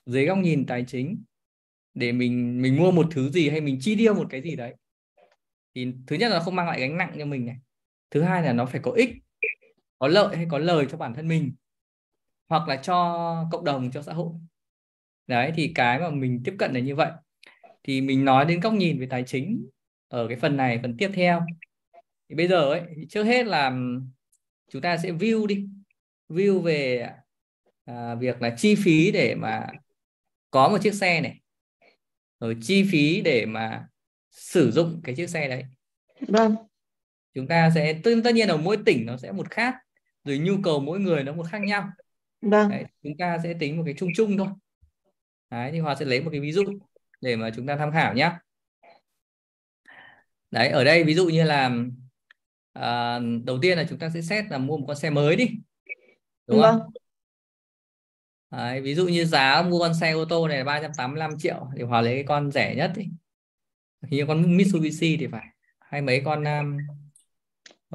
dưới 0.06 0.26
góc 0.26 0.38
nhìn 0.38 0.66
tài 0.66 0.84
chính 0.88 1.22
để 1.94 2.12
mình 2.12 2.62
mình 2.62 2.76
mua 2.76 2.90
một 2.90 3.06
thứ 3.10 3.30
gì 3.30 3.48
hay 3.48 3.60
mình 3.60 3.78
chi 3.80 3.96
tiêu 3.96 4.14
một 4.14 4.26
cái 4.30 4.42
gì 4.42 4.56
đấy. 4.56 4.74
Thì 5.74 5.92
thứ 6.06 6.16
nhất 6.16 6.30
là 6.30 6.40
không 6.40 6.56
mang 6.56 6.66
lại 6.66 6.80
gánh 6.80 6.96
nặng 6.96 7.14
cho 7.18 7.24
mình 7.24 7.46
này. 7.46 7.56
Thứ 8.10 8.22
hai 8.22 8.42
là 8.42 8.52
nó 8.52 8.66
phải 8.66 8.80
có 8.80 8.90
ích 8.90 9.10
có 9.98 10.08
lợi 10.08 10.36
hay 10.36 10.46
có 10.50 10.58
lời 10.58 10.86
cho 10.90 10.96
bản 10.96 11.14
thân 11.14 11.28
mình 11.28 11.52
hoặc 12.48 12.68
là 12.68 12.76
cho 12.76 13.48
cộng 13.52 13.64
đồng 13.64 13.90
cho 13.90 14.02
xã 14.02 14.12
hội. 14.12 14.32
Đấy 15.26 15.52
thì 15.56 15.72
cái 15.74 15.98
mà 15.98 16.10
mình 16.10 16.42
tiếp 16.44 16.54
cận 16.58 16.72
là 16.72 16.80
như 16.80 16.94
vậy 16.94 17.10
thì 17.84 18.00
mình 18.00 18.24
nói 18.24 18.44
đến 18.44 18.60
góc 18.60 18.72
nhìn 18.72 19.00
về 19.00 19.06
tài 19.10 19.24
chính 19.26 19.68
ở 20.08 20.28
cái 20.28 20.36
phần 20.36 20.56
này 20.56 20.78
phần 20.82 20.96
tiếp 20.96 21.10
theo. 21.14 21.42
Thì 22.28 22.34
bây 22.34 22.48
giờ 22.48 22.70
ấy 22.70 22.82
trước 23.08 23.22
hết 23.22 23.46
là 23.46 23.72
chúng 24.70 24.82
ta 24.82 24.96
sẽ 24.96 25.12
view 25.12 25.46
đi. 25.46 25.66
View 26.28 26.60
về 26.60 27.08
à, 27.84 28.14
việc 28.14 28.42
là 28.42 28.54
chi 28.58 28.74
phí 28.74 29.10
để 29.12 29.34
mà 29.34 29.66
có 30.50 30.68
một 30.68 30.78
chiếc 30.82 30.94
xe 30.94 31.20
này. 31.20 31.40
Rồi 32.40 32.56
chi 32.62 32.84
phí 32.92 33.20
để 33.20 33.46
mà 33.46 33.88
sử 34.30 34.70
dụng 34.70 35.00
cái 35.04 35.14
chiếc 35.14 35.30
xe 35.30 35.48
đấy. 35.48 35.64
Vâng. 36.28 36.56
Chúng 37.34 37.46
ta 37.48 37.70
sẽ 37.74 38.00
tất, 38.04 38.34
nhiên 38.34 38.48
ở 38.48 38.56
mỗi 38.56 38.76
tỉnh 38.86 39.06
nó 39.06 39.16
sẽ 39.16 39.32
một 39.32 39.50
khác 39.50 39.74
rồi 40.24 40.38
nhu 40.38 40.54
cầu 40.62 40.80
mỗi 40.80 41.00
người 41.00 41.24
nó 41.24 41.32
một 41.32 41.46
khác 41.50 41.58
nhau. 41.58 41.88
Vâng. 42.40 42.70
Đấy, 42.70 42.84
chúng 43.02 43.16
ta 43.18 43.38
sẽ 43.42 43.54
tính 43.54 43.76
một 43.76 43.82
cái 43.86 43.94
chung 43.98 44.10
chung 44.16 44.36
thôi. 44.36 44.48
Đấy 45.50 45.72
thì 45.72 45.78
Hòa 45.78 45.94
sẽ 45.94 46.04
lấy 46.04 46.20
một 46.20 46.30
cái 46.30 46.40
ví 46.40 46.52
dụ 46.52 46.64
để 47.24 47.36
mà 47.36 47.50
chúng 47.56 47.66
ta 47.66 47.76
tham 47.76 47.92
khảo 47.92 48.14
nhé 48.14 48.30
đấy 50.50 50.68
ở 50.68 50.84
đây 50.84 51.04
ví 51.04 51.14
dụ 51.14 51.28
như 51.28 51.44
là 51.44 51.70
à, 52.72 53.20
đầu 53.44 53.58
tiên 53.62 53.78
là 53.78 53.84
chúng 53.88 53.98
ta 53.98 54.10
sẽ 54.14 54.22
xét 54.22 54.44
là 54.50 54.58
mua 54.58 54.76
một 54.76 54.84
con 54.88 54.96
xe 54.96 55.10
mới 55.10 55.36
đi 55.36 55.48
đúng 56.46 56.60
vâng. 56.60 56.80
không 56.80 56.92
đấy, 58.50 58.80
ví 58.80 58.94
dụ 58.94 59.08
như 59.08 59.24
giá 59.24 59.62
mua 59.62 59.78
con 59.78 59.94
xe 59.94 60.10
ô 60.10 60.24
tô 60.24 60.48
này 60.48 60.58
là 60.58 60.64
385 60.64 61.38
triệu 61.38 61.66
thì 61.76 61.82
Hòa 61.82 62.00
lấy 62.00 62.14
cái 62.14 62.24
con 62.24 62.50
rẻ 62.50 62.74
nhất 62.74 62.92
đi. 62.96 63.08
Như 64.10 64.24
con 64.26 64.56
Mitsubishi 64.56 65.16
thì 65.16 65.26
phải 65.26 65.46
hay 65.80 66.02
mấy 66.02 66.22
con 66.24 66.44
um, 66.44 66.76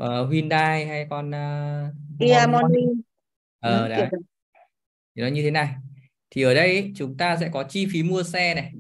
uh, 0.01 0.31
Hyundai 0.31 0.85
hay 0.85 1.07
con 1.09 1.27
uh, 1.27 2.49
Morning. 2.49 3.01
Ờ 3.59 3.87
đấy. 3.87 4.09
thì 5.15 5.21
nó 5.21 5.27
như 5.27 5.41
thế 5.41 5.51
này. 5.51 5.75
Thì 6.29 6.41
ở 6.41 6.53
đây 6.53 6.93
chúng 6.95 7.17
ta 7.17 7.37
sẽ 7.37 7.49
có 7.53 7.63
chi 7.63 7.87
phí 7.93 8.03
mua 8.03 8.23
xe 8.23 8.55
này 8.55 8.73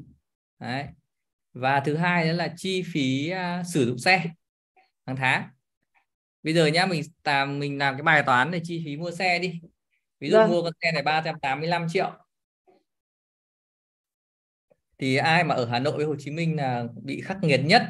đấy. 0.59 0.85
Và 1.53 1.79
thứ 1.79 1.95
hai 1.95 2.27
đó 2.27 2.33
là 2.33 2.53
chi 2.57 2.83
phí 2.93 3.31
uh, 3.33 3.65
sử 3.73 3.85
dụng 3.85 3.97
xe 3.97 4.23
hàng 5.05 5.15
tháng. 5.15 5.49
Bây 6.43 6.53
giờ 6.53 6.67
nhá 6.67 6.85
mình 6.85 7.01
làm 7.23 7.59
mình 7.59 7.77
làm 7.77 7.95
cái 7.95 8.03
bài 8.03 8.23
toán 8.25 8.51
để 8.51 8.61
chi 8.63 8.81
phí 8.85 8.97
mua 8.97 9.11
xe 9.11 9.39
đi. 9.39 9.61
Ví 10.19 10.29
dụ 10.29 10.37
vâng. 10.37 10.51
mua 10.51 10.61
con 10.63 10.73
xe 10.81 10.91
này 10.91 11.03
385 11.03 11.87
triệu. 11.89 12.11
Thì 14.97 15.15
ai 15.15 15.43
mà 15.43 15.55
ở 15.55 15.65
Hà 15.65 15.79
Nội 15.79 15.97
với 15.97 16.05
Hồ 16.05 16.15
Chí 16.19 16.31
Minh 16.31 16.55
là 16.55 16.85
bị 17.03 17.21
khắc 17.21 17.37
nghiệt 17.41 17.61
nhất? 17.65 17.83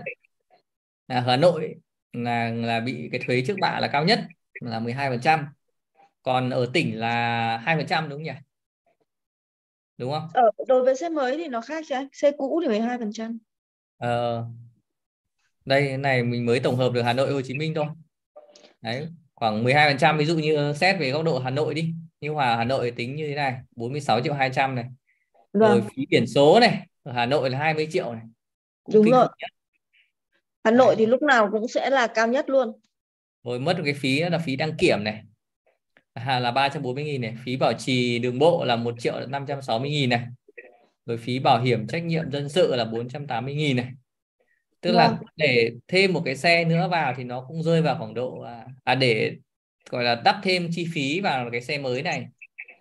Là 1.08 1.22
Hà 1.22 1.38
Nội 1.38 1.76
là 2.14 2.50
là 2.52 2.80
bị 2.80 3.10
cái 3.12 3.22
thuế 3.26 3.44
trước 3.48 3.56
bạ 3.62 3.80
là 3.80 3.88
cao 3.88 4.06
nhất 4.06 4.20
là 4.62 4.80
12% 4.80 5.46
còn 6.24 6.50
ở 6.50 6.70
tỉnh 6.74 7.00
là 7.00 7.58
2% 7.66 8.10
đúng 8.10 8.20
không 8.20 8.24
nhỉ 8.24 8.32
đúng 10.00 10.12
không? 10.12 10.28
Ở 10.34 10.52
đối 10.68 10.84
với 10.84 10.96
xe 10.96 11.10
mới 11.10 11.38
thì 11.38 11.48
nó 11.48 11.62
khác 11.62 11.86
chứ 11.90 11.96
xe 12.14 12.32
cũ 12.32 12.62
thì 12.64 12.80
12% 12.80 13.38
ờ, 13.98 14.46
đây 15.66 15.98
này 15.98 16.24
mình 16.24 16.46
mới 16.46 16.60
tổng 16.60 16.76
hợp 16.76 16.94
được 16.94 17.02
Hà 17.02 17.14
Nội 17.14 17.34
Hồ 17.34 17.42
Chí 17.42 17.54
Minh 17.54 17.74
thôi. 17.76 17.86
Đấy 18.82 19.08
khoảng 19.36 19.64
12% 19.64 20.18
ví 20.18 20.26
dụ 20.26 20.38
như 20.38 20.74
xét 20.74 21.00
về 21.00 21.12
góc 21.12 21.24
độ 21.24 21.40
Hà 21.40 21.50
Nội 21.50 21.74
đi. 21.74 21.94
Như 22.22 22.30
Hòa 22.30 22.56
Hà 22.56 22.64
Nội 22.64 22.92
tính 22.92 23.16
như 23.16 23.28
thế 23.28 23.36
này 23.36 23.56
46 23.76 24.22
triệu 24.22 24.34
200 24.34 24.76
này. 24.76 24.86
Vâng. 25.54 25.72
rồi 25.72 25.82
phí 25.96 26.06
biển 26.10 26.28
số 26.28 26.60
này 26.60 26.88
ở 27.04 27.12
Hà 27.12 27.26
Nội 27.26 27.50
là 27.50 27.58
20 27.58 27.88
triệu 27.92 28.14
này. 28.14 28.24
Cũng 28.84 28.96
đúng 28.96 29.12
rồi. 29.12 29.28
Hà 30.64 30.72
Nội 30.72 30.96
thì 30.98 31.06
lúc 31.06 31.22
nào 31.22 31.50
cũng 31.52 31.68
sẽ 31.68 31.90
là 31.90 32.08
cao 32.08 32.28
nhất 32.28 32.50
luôn. 32.50 32.80
Rồi 33.44 33.60
mất 33.60 33.78
cái 33.86 33.94
phí 33.94 34.20
là 34.20 34.38
phí 34.38 34.56
đăng 34.56 34.78
kiểm 34.78 35.04
này 35.04 35.24
à, 36.26 36.40
là 36.40 36.52
340 36.52 37.04
nghìn 37.04 37.22
này. 37.22 37.36
Phí 37.46 37.58
bảo 37.58 37.74
trì 37.74 38.20
đường 38.20 38.40
bộ 38.40 38.64
là 38.66 38.76
1 38.76 38.96
triệu 39.00 39.14
560 39.28 39.90
nghìn 39.90 40.10
này. 40.10 40.22
Rồi 41.06 41.18
phí 41.18 41.40
bảo 41.40 41.62
hiểm 41.62 41.88
trách 41.88 42.04
nhiệm 42.04 42.32
dân 42.32 42.50
sự 42.50 42.76
là 42.76 42.86
480 42.86 43.56
nghìn 43.56 43.78
này. 43.78 43.88
Tức 44.82 44.92
là 44.92 45.08
vâng. 45.08 45.18
để 45.36 45.72
thêm 45.88 46.14
một 46.14 46.22
cái 46.26 46.36
xe 46.36 46.66
nữa 46.66 46.88
vào 46.92 47.14
thì 47.18 47.24
nó 47.24 47.46
cũng 47.48 47.64
rơi 47.64 47.82
vào 47.82 47.96
khoảng 48.00 48.14
độ 48.14 48.42
à, 48.42 48.66
à 48.84 48.96
để 48.96 49.36
gọi 49.90 50.04
là 50.04 50.22
đắp 50.26 50.36
thêm 50.44 50.70
chi 50.72 50.88
phí 50.94 51.20
vào 51.20 51.50
cái 51.52 51.62
xe 51.62 51.78
mới 51.78 52.02
này. 52.02 52.28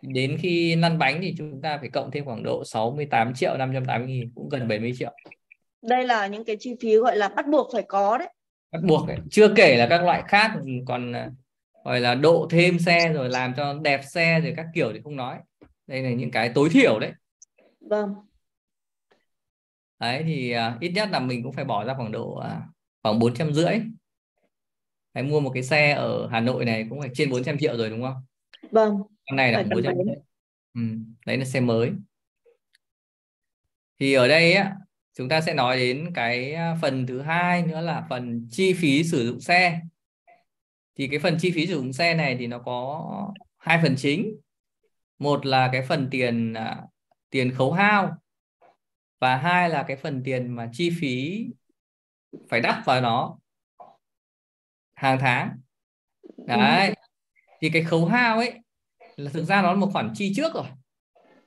Đến 0.03 0.37
khi 0.41 0.77
lăn 0.77 0.99
bánh 0.99 1.19
thì 1.23 1.35
chúng 1.39 1.61
ta 1.63 1.79
phải 1.79 1.89
cộng 1.89 2.11
thêm 2.11 2.25
khoảng 2.25 2.43
độ 2.43 2.65
68 2.65 3.35
triệu 3.35 3.57
580 3.57 4.09
nghìn 4.09 4.31
cũng 4.35 4.49
gần 4.49 4.69
70 4.69 4.93
triệu. 4.99 5.13
Đây 5.83 6.07
là 6.07 6.27
những 6.27 6.45
cái 6.45 6.57
chi 6.61 6.75
phí 6.81 6.97
gọi 6.97 7.17
là 7.17 7.29
bắt 7.29 7.47
buộc 7.49 7.71
phải 7.73 7.83
có 7.89 8.19
đấy. 8.19 8.29
Bắt 8.73 8.81
buộc 8.83 9.09
ấy. 9.09 9.17
chưa 9.31 9.55
kể 9.57 9.77
là 9.77 9.87
các 9.87 10.05
loại 10.05 10.23
khác 10.29 10.51
còn 10.87 11.13
à, 11.89 11.91
gọi 11.91 12.01
là 12.01 12.15
độ 12.15 12.49
thêm 12.51 12.79
xe 12.79 13.13
rồi 13.13 13.29
làm 13.29 13.55
cho 13.57 13.75
đẹp 13.83 14.01
xe 14.05 14.41
rồi 14.41 14.55
các 14.57 14.67
kiểu 14.75 14.93
thì 14.93 15.01
không 15.05 15.17
nói 15.17 15.39
đây 15.87 16.03
là 16.03 16.11
những 16.11 16.31
cái 16.31 16.49
tối 16.55 16.69
thiểu 16.73 16.99
đấy 16.99 17.13
vâng 17.81 18.15
đấy 20.01 20.23
thì 20.27 20.55
uh, 20.57 20.81
ít 20.81 20.91
nhất 20.91 21.09
là 21.13 21.21
mình 21.21 21.43
cũng 21.43 21.53
phải 21.53 21.65
bỏ 21.65 21.85
ra 21.85 21.95
khoảng 21.95 22.13
độ 22.13 22.39
uh, 22.39 22.45
khoảng 23.03 23.19
bốn 23.19 23.35
trăm 23.35 23.53
rưỡi 23.53 23.81
Đấy, 25.15 25.25
mua 25.25 25.41
một 25.41 25.51
cái 25.55 25.63
xe 25.63 25.93
ở 25.93 26.29
Hà 26.29 26.41
Nội 26.41 26.65
này 26.65 26.87
cũng 26.91 27.01
phải 27.01 27.11
trên 27.15 27.31
400 27.31 27.59
triệu 27.59 27.77
rồi 27.77 27.91
đúng 27.91 28.03
không? 28.03 28.17
Vâng. 28.71 28.97
Con 29.31 29.37
này 29.37 29.53
là 29.53 29.63
400 29.63 29.95
triệu. 30.05 30.15
Ừ, 30.75 30.81
đấy 31.27 31.37
là 31.37 31.45
xe 31.45 31.61
mới. 31.61 31.93
Thì 34.01 34.13
ở 34.13 34.29
đây 34.29 34.53
á, 34.53 34.77
chúng 35.15 35.29
ta 35.29 35.41
sẽ 35.41 35.55
nói 35.55 35.77
đến 35.79 36.11
cái 36.15 36.57
phần 36.83 37.07
thứ 37.07 37.21
hai 37.21 37.63
nữa 37.63 37.81
là 37.81 38.07
phần 38.11 38.49
chi 38.51 38.73
phí 38.73 39.05
sử 39.05 39.27
dụng 39.27 39.41
xe. 39.41 39.81
Thì 40.99 41.09
cái 41.09 41.19
phần 41.19 41.37
chi 41.41 41.51
phí 41.51 41.67
sử 41.67 41.75
dụng 41.75 41.93
xe 41.93 42.15
này 42.15 42.37
thì 42.39 42.47
nó 42.47 42.59
có 42.59 43.33
hai 43.59 43.79
phần 43.83 43.95
chính. 43.99 44.37
Một 45.19 45.47
là 45.47 45.69
cái 45.73 45.83
phần 45.83 46.09
tiền 46.11 46.55
tiền 47.31 47.55
khấu 47.55 47.73
hao 47.73 48.17
và 49.21 49.37
hai 49.37 49.71
là 49.71 49.83
cái 49.83 49.97
phần 49.97 50.23
tiền 50.25 50.55
mà 50.55 50.71
chi 50.73 50.91
phí 51.01 51.47
phải 52.49 52.61
đắp 52.61 52.83
vào 52.85 53.01
nó 53.01 53.39
hàng 54.95 55.19
tháng. 55.21 55.59
Đấy 56.37 56.95
thì 57.61 57.71
cái 57.71 57.83
khấu 57.83 58.07
hao 58.07 58.37
ấy 58.37 58.55
là 59.17 59.31
thực 59.31 59.45
ra 59.45 59.63
nó 59.63 59.73
là 59.73 59.79
một 59.79 59.91
khoản 59.93 60.11
chi 60.15 60.33
trước 60.37 60.55
rồi. 60.55 60.67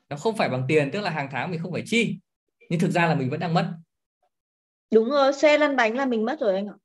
Nó 0.10 0.18
không 0.18 0.38
phải 0.38 0.50
bằng 0.50 0.66
tiền 0.68 0.90
tức 0.94 1.02
là 1.02 1.10
hàng 1.10 1.30
tháng 1.32 1.52
mình 1.52 1.60
không 1.64 1.72
phải 1.72 1.84
chi. 1.86 2.20
Nhưng 2.70 2.80
thực 2.80 2.92
ra 2.92 3.08
là 3.08 3.16
mình 3.16 3.30
vẫn 3.30 3.40
đang 3.40 3.54
mất. 3.54 3.74
Đúng 4.94 5.10
rồi 5.10 5.34
xe 5.34 5.58
lăn 5.58 5.76
bánh 5.76 5.96
là 5.96 6.06
mình 6.06 6.26
mất 6.26 6.40
rồi 6.40 6.56
anh 6.56 6.68
ạ 6.68 6.76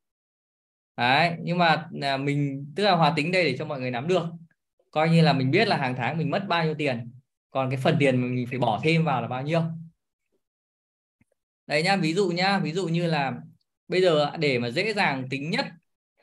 đấy 0.96 1.32
nhưng 1.42 1.58
mà 1.58 1.88
à, 2.02 2.16
mình 2.16 2.72
tức 2.76 2.84
là 2.84 2.92
hòa 2.92 3.12
tính 3.16 3.32
đây 3.32 3.44
để 3.44 3.56
cho 3.58 3.64
mọi 3.64 3.80
người 3.80 3.90
nắm 3.90 4.08
được. 4.08 4.22
Coi 4.90 5.08
như 5.08 5.22
là 5.22 5.32
mình 5.32 5.50
biết 5.50 5.68
là 5.68 5.76
hàng 5.76 5.94
tháng 5.96 6.18
mình 6.18 6.30
mất 6.30 6.44
bao 6.48 6.64
nhiêu 6.64 6.74
tiền 6.78 7.12
còn 7.50 7.70
cái 7.70 7.78
phần 7.82 7.96
tiền 8.00 8.34
mình 8.34 8.46
phải 8.50 8.58
bỏ 8.58 8.80
thêm 8.82 9.04
vào 9.04 9.22
là 9.22 9.28
bao 9.28 9.42
nhiêu. 9.42 9.62
Đấy 11.66 11.82
nhá 11.82 11.96
ví 11.96 12.14
dụ 12.14 12.30
nhá 12.30 12.58
ví 12.58 12.72
dụ 12.72 12.88
như 12.88 13.06
là 13.06 13.32
bây 13.88 14.02
giờ 14.02 14.36
để 14.38 14.58
mà 14.58 14.70
dễ 14.70 14.92
dàng 14.92 15.28
tính 15.30 15.50
nhất 15.50 15.66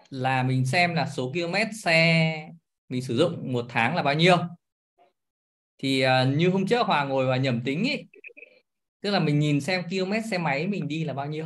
là 0.10 0.44
mình 0.44 0.66
xem 0.66 0.94
là 0.94 1.08
số 1.08 1.32
km 1.34 1.56
xe 1.84 2.50
mình 2.90 3.02
sử 3.02 3.18
dụng 3.18 3.54
một 3.54 3.66
tháng 3.70 3.96
là 3.96 4.04
bao 4.04 4.14
nhiêu. 4.14 4.38
Thì 5.78 6.06
uh, 6.06 6.38
như 6.38 6.50
hôm 6.50 6.68
trước 6.68 6.88
Hòa 6.88 7.04
ngồi 7.04 7.26
và 7.26 7.38
nhẩm 7.38 7.62
tính 7.66 7.84
ý 7.84 7.98
tức 9.02 9.12
là 9.12 9.20
mình 9.20 9.40
nhìn 9.40 9.62
xem 9.62 9.84
km 9.84 10.14
xe 10.32 10.38
máy 10.38 10.68
mình 10.68 10.88
đi 10.88 11.04
là 11.04 11.14
bao 11.14 11.28
nhiêu. 11.28 11.46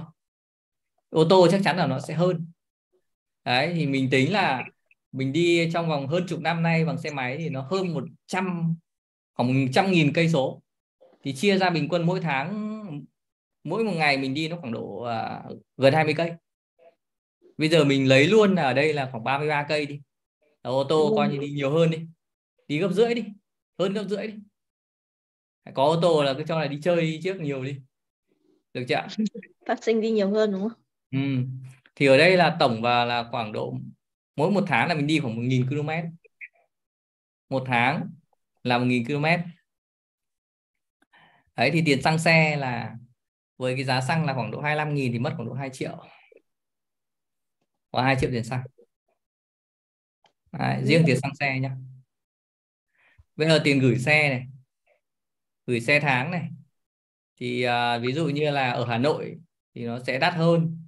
Ô 1.10 1.26
tô 1.30 1.48
chắc 1.52 1.62
chắn 1.64 1.78
là 1.78 1.88
nó 1.88 2.00
sẽ 2.00 2.14
hơn 2.14 2.52
đấy 3.48 3.74
thì 3.76 3.86
mình 3.86 4.10
tính 4.12 4.34
là 4.34 4.64
mình 5.12 5.34
đi 5.34 5.70
trong 5.74 5.90
vòng 5.90 6.08
hơn 6.08 6.26
chục 6.28 6.40
năm 6.40 6.64
nay 6.64 6.86
bằng 6.86 6.98
xe 6.98 7.12
máy 7.12 7.38
thì 7.38 7.50
nó 7.50 7.62
hơn 7.62 7.94
100 7.94 8.76
khoảng 9.34 9.66
một 9.66 9.70
trăm 9.74 9.92
nghìn 9.92 10.14
cây 10.14 10.30
số. 10.30 10.62
Thì 11.24 11.34
chia 11.34 11.58
ra 11.58 11.70
bình 11.70 11.88
quân 11.90 12.06
mỗi 12.06 12.20
tháng 12.20 12.78
mỗi 13.64 13.84
một 13.84 13.92
ngày 13.96 14.18
mình 14.18 14.34
đi 14.34 14.48
nó 14.48 14.58
khoảng 14.58 14.74
độ 14.74 15.06
uh, 15.06 15.60
gần 15.78 15.94
20 15.94 16.14
cây. 16.18 16.32
Bây 17.58 17.70
giờ 17.70 17.84
mình 17.84 18.08
lấy 18.08 18.28
luôn 18.28 18.56
là 18.56 18.64
ở 18.64 18.74
đây 18.74 18.94
là 18.94 19.10
khoảng 19.12 19.24
33 19.24 19.66
cây 19.70 19.86
đi. 19.86 20.02
Là 20.64 20.72
ô 20.72 20.84
tô 20.84 21.14
coi 21.16 21.30
như 21.30 21.38
đi 21.38 21.50
nhiều 21.50 21.72
hơn 21.72 21.92
đi. 21.92 22.08
Đi 22.68 22.80
gấp 22.80 22.92
rưỡi 22.92 23.14
đi 23.14 23.24
hơn 23.80 23.94
gấp 23.94 24.04
rưỡi 24.10 24.28
đi. 24.28 24.34
Có 25.74 25.84
ô 25.84 26.00
tô 26.02 26.24
là 26.24 26.34
cứ 26.38 26.44
cho 26.48 26.60
là 26.60 26.68
đi 26.68 26.80
chơi 26.84 27.02
đi 27.02 27.20
trước 27.24 27.42
nhiều 27.42 27.64
đi. 27.64 27.76
Được 28.74 28.86
chưa 28.88 29.08
phát 29.68 29.84
sinh 29.84 30.02
đi 30.02 30.12
nhiều 30.12 30.32
hơn 30.32 30.52
đúng 30.52 30.62
không? 30.62 30.80
Ừ 31.12 31.20
thì 31.98 32.06
ở 32.06 32.18
đây 32.18 32.38
là 32.38 32.58
tổng 32.60 32.82
và 32.82 33.06
là 33.06 33.28
khoảng 33.32 33.52
độ 33.52 33.74
mỗi 34.36 34.52
một 34.52 34.64
tháng 34.68 34.88
là 34.88 34.96
mình 34.96 35.08
đi 35.08 35.20
khoảng 35.20 35.36
1.000 35.36 35.68
km. 35.70 35.90
Một 37.50 37.64
tháng 37.68 38.10
là 38.64 38.80
1.000 38.80 39.06
km. 39.06 39.50
Đấy 41.56 41.70
thì 41.74 41.82
tiền 41.86 42.02
xăng 42.02 42.20
xe 42.20 42.56
là 42.56 42.96
với 43.58 43.76
cái 43.76 43.84
giá 43.84 44.02
xăng 44.02 44.26
là 44.26 44.34
khoảng 44.34 44.52
độ 44.52 44.62
25.000 44.62 45.12
thì 45.12 45.20
mất 45.20 45.34
khoảng 45.36 45.48
độ 45.48 45.54
2 45.54 45.70
triệu. 45.74 46.06
Khoảng 47.92 48.06
2 48.06 48.16
triệu 48.20 48.30
tiền 48.32 48.44
xăng. 48.44 48.64
Đấy, 50.52 50.82
riêng 50.84 51.04
tiền 51.06 51.20
xăng 51.22 51.36
xe 51.36 51.60
nhá. 51.60 51.76
Bây 53.36 53.48
giờ 53.48 53.62
tiền 53.64 53.80
gửi 53.80 54.00
xe 54.00 54.30
này 54.30 54.48
gửi 55.66 55.82
xe 55.82 56.00
tháng 56.00 56.32
này. 56.32 56.50
Thì 57.36 57.68
uh, 57.68 58.02
ví 58.02 58.14
dụ 58.14 58.26
như 58.28 58.52
là 58.52 58.72
ở 58.72 58.86
Hà 58.86 58.98
Nội 58.98 59.38
thì 59.76 59.86
nó 59.86 60.00
sẽ 60.08 60.20
đắt 60.20 60.34
hơn 60.34 60.87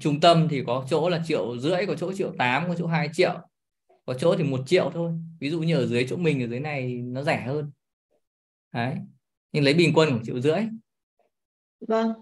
trung 0.00 0.20
tâm 0.20 0.48
thì 0.50 0.62
có 0.66 0.86
chỗ 0.90 1.08
là 1.08 1.22
triệu 1.26 1.58
rưỡi 1.58 1.86
có 1.86 1.94
chỗ 1.94 2.12
triệu 2.12 2.32
tám 2.38 2.68
có 2.68 2.74
chỗ 2.78 2.86
2 2.86 3.08
triệu. 3.12 3.34
Có 4.06 4.14
chỗ 4.14 4.36
thì 4.36 4.44
một 4.44 4.60
triệu 4.66 4.90
thôi. 4.94 5.12
Ví 5.40 5.50
dụ 5.50 5.60
như 5.60 5.76
ở 5.76 5.86
dưới 5.86 6.06
chỗ 6.10 6.16
mình 6.16 6.42
ở 6.42 6.48
dưới 6.48 6.60
này 6.60 6.92
nó 6.92 7.22
rẻ 7.22 7.44
hơn. 7.46 7.70
Đấy. 8.72 8.94
Nhưng 9.52 9.64
lấy 9.64 9.74
bình 9.74 9.92
quân 9.94 10.10
khoảng 10.10 10.24
triệu 10.24 10.40
rưỡi. 10.40 10.60
Vâng. 11.88 12.12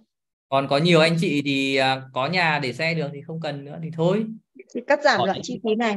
Còn 0.48 0.68
có 0.68 0.78
nhiều 0.78 1.00
anh 1.00 1.16
chị 1.20 1.42
thì 1.44 1.76
à, 1.76 2.02
có 2.12 2.26
nhà 2.26 2.58
để 2.62 2.72
xe 2.72 2.94
được 2.94 3.10
thì 3.12 3.20
không 3.22 3.40
cần 3.40 3.64
nữa 3.64 3.78
thì 3.82 3.90
thôi. 3.92 4.26
Thì 4.74 4.80
cắt 4.86 5.00
giảm 5.04 5.20
loại 5.24 5.40
chi 5.42 5.60
phí 5.64 5.74
này. 5.74 5.96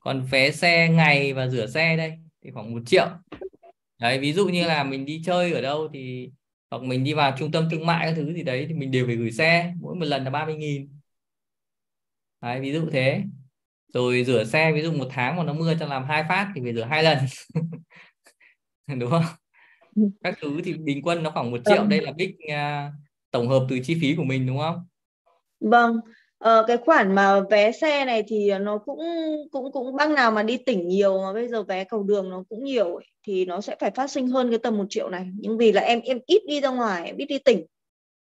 Còn 0.00 0.22
vé 0.30 0.50
xe 0.50 0.88
ngày 0.88 1.32
và 1.32 1.48
rửa 1.48 1.66
xe 1.66 1.96
đây 1.96 2.12
thì 2.44 2.50
khoảng 2.50 2.74
một 2.74 2.82
triệu. 2.86 3.08
Đấy 3.98 4.18
ví 4.18 4.32
dụ 4.32 4.48
như 4.48 4.66
là 4.66 4.84
mình 4.84 5.04
đi 5.04 5.22
chơi 5.24 5.52
ở 5.52 5.60
đâu 5.60 5.88
thì 5.92 6.30
hoặc 6.70 6.82
mình 6.82 7.04
đi 7.04 7.14
vào 7.14 7.34
trung 7.38 7.52
tâm 7.52 7.68
thương 7.70 7.86
mại 7.86 8.06
các 8.06 8.12
thứ 8.16 8.32
gì 8.32 8.42
đấy 8.42 8.66
thì 8.68 8.74
mình 8.74 8.90
đều 8.90 9.06
phải 9.06 9.16
gửi 9.16 9.32
xe 9.32 9.74
mỗi 9.80 9.94
một 9.94 10.04
lần 10.04 10.24
là 10.24 10.30
30 10.30 10.56
nghìn. 10.56 10.88
Đấy 12.42 12.60
ví 12.60 12.72
dụ 12.72 12.90
thế. 12.92 13.22
Rồi 13.94 14.24
rửa 14.24 14.44
xe 14.44 14.72
ví 14.72 14.82
dụ 14.82 14.92
một 14.92 15.08
tháng 15.10 15.36
mà 15.36 15.44
nó 15.44 15.52
mưa 15.52 15.74
cho 15.80 15.86
làm 15.86 16.04
hai 16.04 16.24
phát 16.28 16.52
thì 16.54 16.60
phải 16.64 16.74
rửa 16.74 16.84
hai 16.84 17.02
lần. 17.02 17.18
Đúng 18.98 19.10
không? 19.10 19.24
Các 20.24 20.38
thứ 20.40 20.60
thì 20.64 20.74
bình 20.74 21.02
quân 21.02 21.22
nó 21.22 21.30
khoảng 21.30 21.50
một 21.50 21.60
triệu. 21.64 21.76
Vâng. 21.76 21.88
đây 21.88 22.00
là 22.00 22.12
big 22.12 22.36
uh, 22.52 22.92
tổng 23.30 23.48
hợp 23.48 23.66
từ 23.68 23.78
chi 23.84 23.98
phí 24.00 24.14
của 24.16 24.24
mình 24.24 24.46
đúng 24.46 24.58
không? 24.58 24.86
Vâng 25.60 25.96
Ờ, 26.38 26.64
cái 26.66 26.76
khoản 26.76 27.14
mà 27.14 27.40
vé 27.50 27.72
xe 27.72 28.04
này 28.04 28.24
thì 28.26 28.52
nó 28.60 28.78
cũng 28.78 29.00
cũng 29.52 29.72
cũng 29.72 29.96
băng 29.96 30.14
nào 30.14 30.30
mà 30.30 30.42
đi 30.42 30.56
tỉnh 30.56 30.88
nhiều 30.88 31.22
mà 31.22 31.32
bây 31.32 31.48
giờ 31.48 31.62
vé 31.62 31.84
cầu 31.84 32.02
đường 32.02 32.30
nó 32.30 32.44
cũng 32.48 32.64
nhiều 32.64 32.94
ấy, 32.94 33.04
thì 33.26 33.44
nó 33.44 33.60
sẽ 33.60 33.76
phải 33.80 33.90
phát 33.90 34.10
sinh 34.10 34.28
hơn 34.28 34.50
cái 34.50 34.58
tầm 34.58 34.78
một 34.78 34.86
triệu 34.90 35.10
này. 35.10 35.26
Nhưng 35.34 35.58
vì 35.58 35.72
là 35.72 35.80
em 35.80 36.00
em 36.00 36.18
ít 36.26 36.42
đi 36.46 36.60
ra 36.60 36.70
ngoài 36.70 37.06
em 37.06 37.16
ít 37.16 37.26
đi 37.26 37.38
tỉnh. 37.38 37.66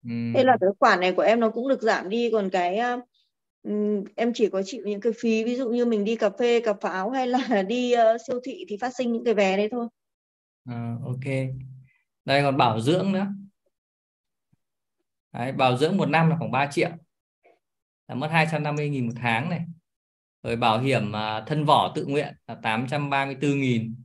Ừ. 0.03 0.11
thế 0.35 0.43
là 0.43 0.57
cái 0.61 0.69
khoản 0.79 0.99
này 0.99 1.11
của 1.11 1.21
em 1.21 1.39
nó 1.39 1.49
cũng 1.49 1.69
được 1.69 1.81
giảm 1.81 2.09
đi. 2.09 2.29
Còn 2.31 2.49
cái 2.49 2.79
um, 3.63 4.03
em 4.15 4.33
chỉ 4.33 4.49
có 4.49 4.61
chịu 4.65 4.83
những 4.85 5.01
cái 5.01 5.13
phí 5.19 5.43
ví 5.43 5.55
dụ 5.55 5.69
như 5.69 5.85
mình 5.85 6.05
đi 6.05 6.15
cà 6.15 6.29
phê 6.29 6.59
cà 6.59 6.73
pháo 6.73 7.09
hay 7.09 7.27
là 7.27 7.39
đi 7.67 7.93
uh, 7.95 8.21
siêu 8.27 8.39
thị 8.43 8.65
thì 8.69 8.77
phát 8.81 8.95
sinh 8.97 9.11
những 9.11 9.23
cái 9.23 9.33
vé 9.33 9.57
đấy 9.57 9.69
thôi. 9.71 9.87
À, 10.65 10.95
ok. 11.05 11.33
Đây 12.25 12.41
còn 12.41 12.57
bảo 12.57 12.81
dưỡng 12.81 13.11
nữa. 13.11 13.27
Đấy, 15.33 15.51
bảo 15.51 15.77
dưỡng 15.77 15.97
một 15.97 16.09
năm 16.09 16.29
là 16.29 16.35
khoảng 16.39 16.51
3 16.51 16.69
triệu 16.71 16.89
là 18.07 18.15
mất 18.15 18.27
250 18.31 18.89
nghìn 18.89 19.05
một 19.05 19.13
tháng 19.21 19.49
này. 19.49 19.61
Rồi 20.43 20.55
bảo 20.55 20.79
hiểm 20.79 21.15
à, 21.15 21.43
thân 21.47 21.65
vỏ 21.65 21.91
tự 21.95 22.05
nguyện 22.05 22.33
là 22.47 22.55
834 22.55 23.61
nghìn. 23.61 23.95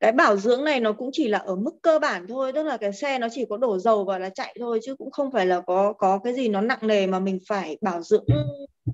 Cái 0.00 0.12
bảo 0.12 0.36
dưỡng 0.36 0.64
này 0.64 0.80
nó 0.80 0.92
cũng 0.92 1.10
chỉ 1.12 1.28
là 1.28 1.38
ở 1.38 1.56
mức 1.56 1.70
cơ 1.82 1.98
bản 1.98 2.26
thôi 2.28 2.52
tức 2.52 2.62
là 2.62 2.76
cái 2.76 2.92
xe 2.92 3.18
nó 3.18 3.28
chỉ 3.32 3.44
có 3.48 3.56
đổ 3.56 3.78
dầu 3.78 4.04
và 4.04 4.18
là 4.18 4.30
chạy 4.30 4.56
thôi 4.60 4.80
chứ 4.82 4.94
cũng 4.94 5.10
không 5.10 5.32
phải 5.32 5.46
là 5.46 5.60
có 5.60 5.92
có 5.92 6.18
cái 6.18 6.34
gì 6.34 6.48
nó 6.48 6.60
nặng 6.60 6.78
nề 6.82 7.06
mà 7.06 7.18
mình 7.18 7.38
phải 7.48 7.78
bảo 7.80 8.02
dưỡng 8.02 8.26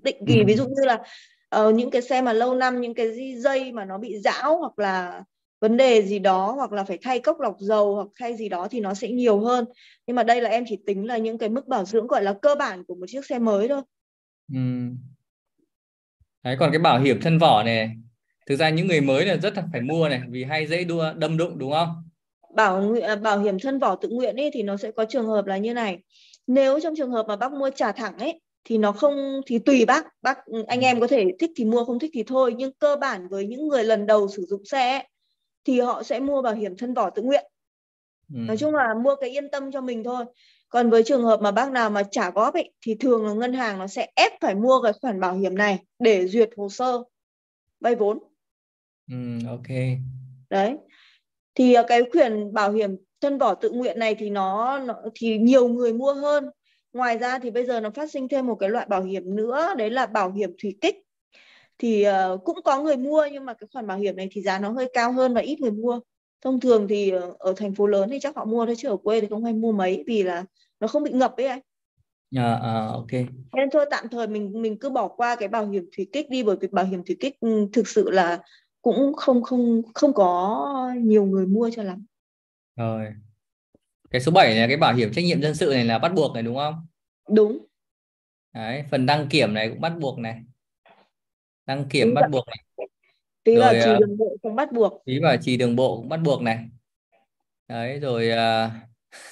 định 0.02 0.24
kỳ. 0.26 0.38
Ừ. 0.38 0.44
ví 0.46 0.54
dụ 0.54 0.64
như 0.64 0.84
là 0.84 0.98
uh, 1.60 1.74
những 1.74 1.90
cái 1.90 2.02
xe 2.02 2.22
mà 2.22 2.32
lâu 2.32 2.54
năm 2.54 2.80
những 2.80 2.94
cái 2.94 3.36
dây 3.36 3.72
mà 3.72 3.84
nó 3.84 3.98
bị 3.98 4.18
rão 4.24 4.58
hoặc 4.58 4.78
là 4.78 5.22
vấn 5.60 5.76
đề 5.76 6.02
gì 6.02 6.18
đó 6.18 6.52
hoặc 6.52 6.72
là 6.72 6.84
phải 6.84 6.98
thay 7.02 7.20
cốc 7.20 7.40
lọc 7.40 7.56
dầu 7.58 7.94
hoặc 7.94 8.08
thay 8.20 8.36
gì 8.36 8.48
đó 8.48 8.68
thì 8.70 8.80
nó 8.80 8.94
sẽ 8.94 9.08
nhiều 9.08 9.40
hơn. 9.40 9.64
Nhưng 10.06 10.16
mà 10.16 10.22
đây 10.22 10.40
là 10.40 10.50
em 10.50 10.64
chỉ 10.68 10.78
tính 10.86 11.06
là 11.06 11.18
những 11.18 11.38
cái 11.38 11.48
mức 11.48 11.66
bảo 11.66 11.84
dưỡng 11.84 12.06
gọi 12.06 12.22
là 12.22 12.32
cơ 12.42 12.54
bản 12.54 12.84
của 12.84 12.94
một 12.94 13.06
chiếc 13.08 13.26
xe 13.26 13.38
mới 13.38 13.68
thôi 13.68 13.82
ừ. 14.52 14.60
đấy 16.42 16.56
còn 16.58 16.70
cái 16.72 16.78
bảo 16.78 17.00
hiểm 17.00 17.20
thân 17.20 17.38
vỏ 17.38 17.62
này 17.62 17.90
thực 18.46 18.56
ra 18.56 18.70
những 18.70 18.86
người 18.86 19.00
mới 19.00 19.26
là 19.26 19.36
rất 19.36 19.56
là 19.56 19.64
phải 19.72 19.80
mua 19.80 20.08
này 20.08 20.20
vì 20.28 20.44
hay 20.44 20.66
dễ 20.66 20.84
đua 20.84 21.12
đâm 21.16 21.36
đụng 21.36 21.58
đúng 21.58 21.72
không? 21.72 21.88
Bảo 22.54 22.94
à, 23.02 23.16
bảo 23.16 23.40
hiểm 23.40 23.58
thân 23.58 23.78
vỏ 23.78 23.96
tự 23.96 24.08
nguyện 24.08 24.36
ấy 24.36 24.50
thì 24.54 24.62
nó 24.62 24.76
sẽ 24.76 24.90
có 24.90 25.04
trường 25.04 25.26
hợp 25.26 25.46
là 25.46 25.56
như 25.56 25.74
này. 25.74 25.98
Nếu 26.46 26.80
trong 26.80 26.94
trường 26.96 27.10
hợp 27.10 27.26
mà 27.28 27.36
bác 27.36 27.52
mua 27.52 27.70
trả 27.70 27.92
thẳng 27.92 28.18
ấy 28.18 28.40
thì 28.64 28.78
nó 28.78 28.92
không 28.92 29.40
thì 29.46 29.58
tùy 29.58 29.84
bác. 29.84 30.06
Bác 30.22 30.38
anh 30.66 30.80
em 30.80 31.00
có 31.00 31.06
thể 31.06 31.24
thích 31.40 31.50
thì 31.56 31.64
mua 31.64 31.84
không 31.84 31.98
thích 31.98 32.10
thì 32.14 32.22
thôi. 32.22 32.54
Nhưng 32.56 32.72
cơ 32.72 32.96
bản 32.96 33.28
với 33.28 33.46
những 33.46 33.68
người 33.68 33.84
lần 33.84 34.06
đầu 34.06 34.28
sử 34.28 34.44
dụng 34.48 34.64
xe 34.64 34.90
ấy, 34.90 35.08
thì 35.64 35.80
họ 35.80 36.02
sẽ 36.02 36.20
mua 36.20 36.42
bảo 36.42 36.54
hiểm 36.54 36.76
thân 36.76 36.94
vỏ 36.94 37.10
tự 37.10 37.22
nguyện. 37.22 37.44
Ừ. 38.34 38.38
nói 38.38 38.56
chung 38.56 38.74
là 38.74 38.94
mua 39.04 39.16
cái 39.16 39.30
yên 39.30 39.50
tâm 39.50 39.72
cho 39.72 39.80
mình 39.80 40.04
thôi 40.04 40.24
còn 40.74 40.90
với 40.90 41.02
trường 41.02 41.24
hợp 41.24 41.40
mà 41.42 41.50
bác 41.50 41.72
nào 41.72 41.90
mà 41.90 42.02
trả 42.02 42.30
góp 42.30 42.54
ấy, 42.54 42.72
thì 42.80 42.94
thường 42.94 43.26
là 43.26 43.32
ngân 43.32 43.52
hàng 43.52 43.78
nó 43.78 43.86
sẽ 43.86 44.08
ép 44.14 44.32
phải 44.40 44.54
mua 44.54 44.80
cái 44.82 44.92
khoản 45.00 45.20
bảo 45.20 45.36
hiểm 45.36 45.54
này 45.54 45.78
để 45.98 46.26
duyệt 46.26 46.50
hồ 46.56 46.68
sơ 46.68 47.02
vay 47.80 47.94
vốn. 47.94 48.18
Ừ, 49.10 49.16
ok. 49.48 49.66
Đấy. 50.50 50.76
Thì 51.54 51.74
à, 51.74 51.82
cái 51.88 52.02
quyền 52.12 52.52
bảo 52.52 52.72
hiểm 52.72 52.96
thân 53.20 53.38
vỏ 53.38 53.54
tự 53.54 53.70
nguyện 53.70 53.98
này 53.98 54.14
thì 54.14 54.30
nó, 54.30 54.78
nó 54.78 54.94
thì 55.14 55.38
nhiều 55.38 55.68
người 55.68 55.92
mua 55.92 56.14
hơn. 56.14 56.50
Ngoài 56.92 57.18
ra 57.18 57.38
thì 57.38 57.50
bây 57.50 57.66
giờ 57.66 57.80
nó 57.80 57.90
phát 57.90 58.10
sinh 58.10 58.28
thêm 58.28 58.46
một 58.46 58.54
cái 58.54 58.68
loại 58.68 58.86
bảo 58.86 59.02
hiểm 59.02 59.36
nữa 59.36 59.74
đấy 59.78 59.90
là 59.90 60.06
bảo 60.06 60.32
hiểm 60.32 60.50
thủy 60.62 60.78
kích. 60.80 60.96
Thì 61.78 62.06
uh, 62.08 62.44
cũng 62.44 62.58
có 62.64 62.82
người 62.82 62.96
mua 62.96 63.26
nhưng 63.32 63.44
mà 63.44 63.54
cái 63.54 63.68
khoản 63.72 63.86
bảo 63.86 63.98
hiểm 63.98 64.16
này 64.16 64.28
thì 64.32 64.42
giá 64.42 64.58
nó 64.58 64.70
hơi 64.70 64.90
cao 64.92 65.12
hơn 65.12 65.34
và 65.34 65.40
ít 65.40 65.60
người 65.60 65.70
mua. 65.70 66.00
Thông 66.40 66.60
thường 66.60 66.88
thì 66.88 67.12
uh, 67.16 67.38
ở 67.38 67.54
thành 67.56 67.74
phố 67.74 67.86
lớn 67.86 68.08
thì 68.10 68.20
chắc 68.20 68.36
họ 68.36 68.44
mua 68.44 68.66
thôi 68.66 68.74
chứ 68.78 68.88
ở 68.88 68.96
quê 68.96 69.20
thì 69.20 69.26
không 69.30 69.44
hay 69.44 69.52
mua 69.52 69.72
mấy 69.72 70.04
vì 70.06 70.22
là 70.22 70.44
nó 70.84 70.88
không 70.88 71.02
bị 71.02 71.10
ngập 71.10 71.36
ấy 71.36 71.46
anh. 71.46 71.60
À, 72.36 72.54
à, 72.54 72.86
ok. 72.86 73.10
Nên 73.56 73.70
thôi 73.72 73.86
tạm 73.90 74.08
thời 74.08 74.26
mình 74.26 74.62
mình 74.62 74.78
cứ 74.78 74.90
bỏ 74.90 75.08
qua 75.08 75.36
cái 75.36 75.48
bảo 75.48 75.70
hiểm 75.70 75.88
thủy 75.96 76.08
kích 76.12 76.30
đi 76.30 76.42
bởi 76.42 76.56
vì 76.60 76.68
bảo 76.68 76.84
hiểm 76.84 77.04
thủy 77.04 77.16
kích 77.20 77.40
ừ, 77.40 77.68
thực 77.72 77.88
sự 77.88 78.10
là 78.10 78.38
cũng 78.82 79.14
không 79.16 79.42
không 79.42 79.82
không 79.94 80.12
có 80.12 80.92
nhiều 80.96 81.24
người 81.24 81.46
mua 81.46 81.70
cho 81.76 81.82
lắm. 81.82 82.06
Rồi. 82.76 83.06
Cái 84.10 84.20
số 84.20 84.32
7 84.32 84.54
là 84.54 84.66
cái 84.66 84.76
bảo 84.76 84.94
hiểm 84.94 85.12
trách 85.12 85.24
nhiệm 85.24 85.42
dân 85.42 85.54
sự 85.54 85.70
này 85.74 85.84
là 85.84 85.98
bắt 85.98 86.12
buộc 86.14 86.34
này 86.34 86.42
đúng 86.42 86.56
không? 86.56 86.86
Đúng. 87.28 87.66
Đấy, 88.54 88.84
phần 88.90 89.06
đăng 89.06 89.28
kiểm 89.28 89.54
này 89.54 89.68
cũng 89.68 89.80
bắt 89.80 89.92
buộc 89.98 90.18
này. 90.18 90.42
Đăng 91.66 91.88
kiểm 91.88 92.08
phí 92.08 92.14
bắt 92.14 92.30
buộc 92.30 92.44
này. 92.48 92.88
Phí 93.44 93.56
bảo 93.58 93.74
trì 93.84 93.90
đường 94.00 94.16
bộ 94.18 94.36
cũng 94.42 94.54
bắt 94.54 94.72
buộc. 94.72 95.02
phí 95.06 95.20
bảo 95.20 95.36
trì 95.36 95.56
đường 95.56 95.76
bộ 95.76 95.96
cũng 95.96 96.08
bắt 96.08 96.20
buộc 96.24 96.42
này. 96.42 96.68
Đấy 97.68 97.98
rồi 98.00 98.30
uh, 98.32 98.72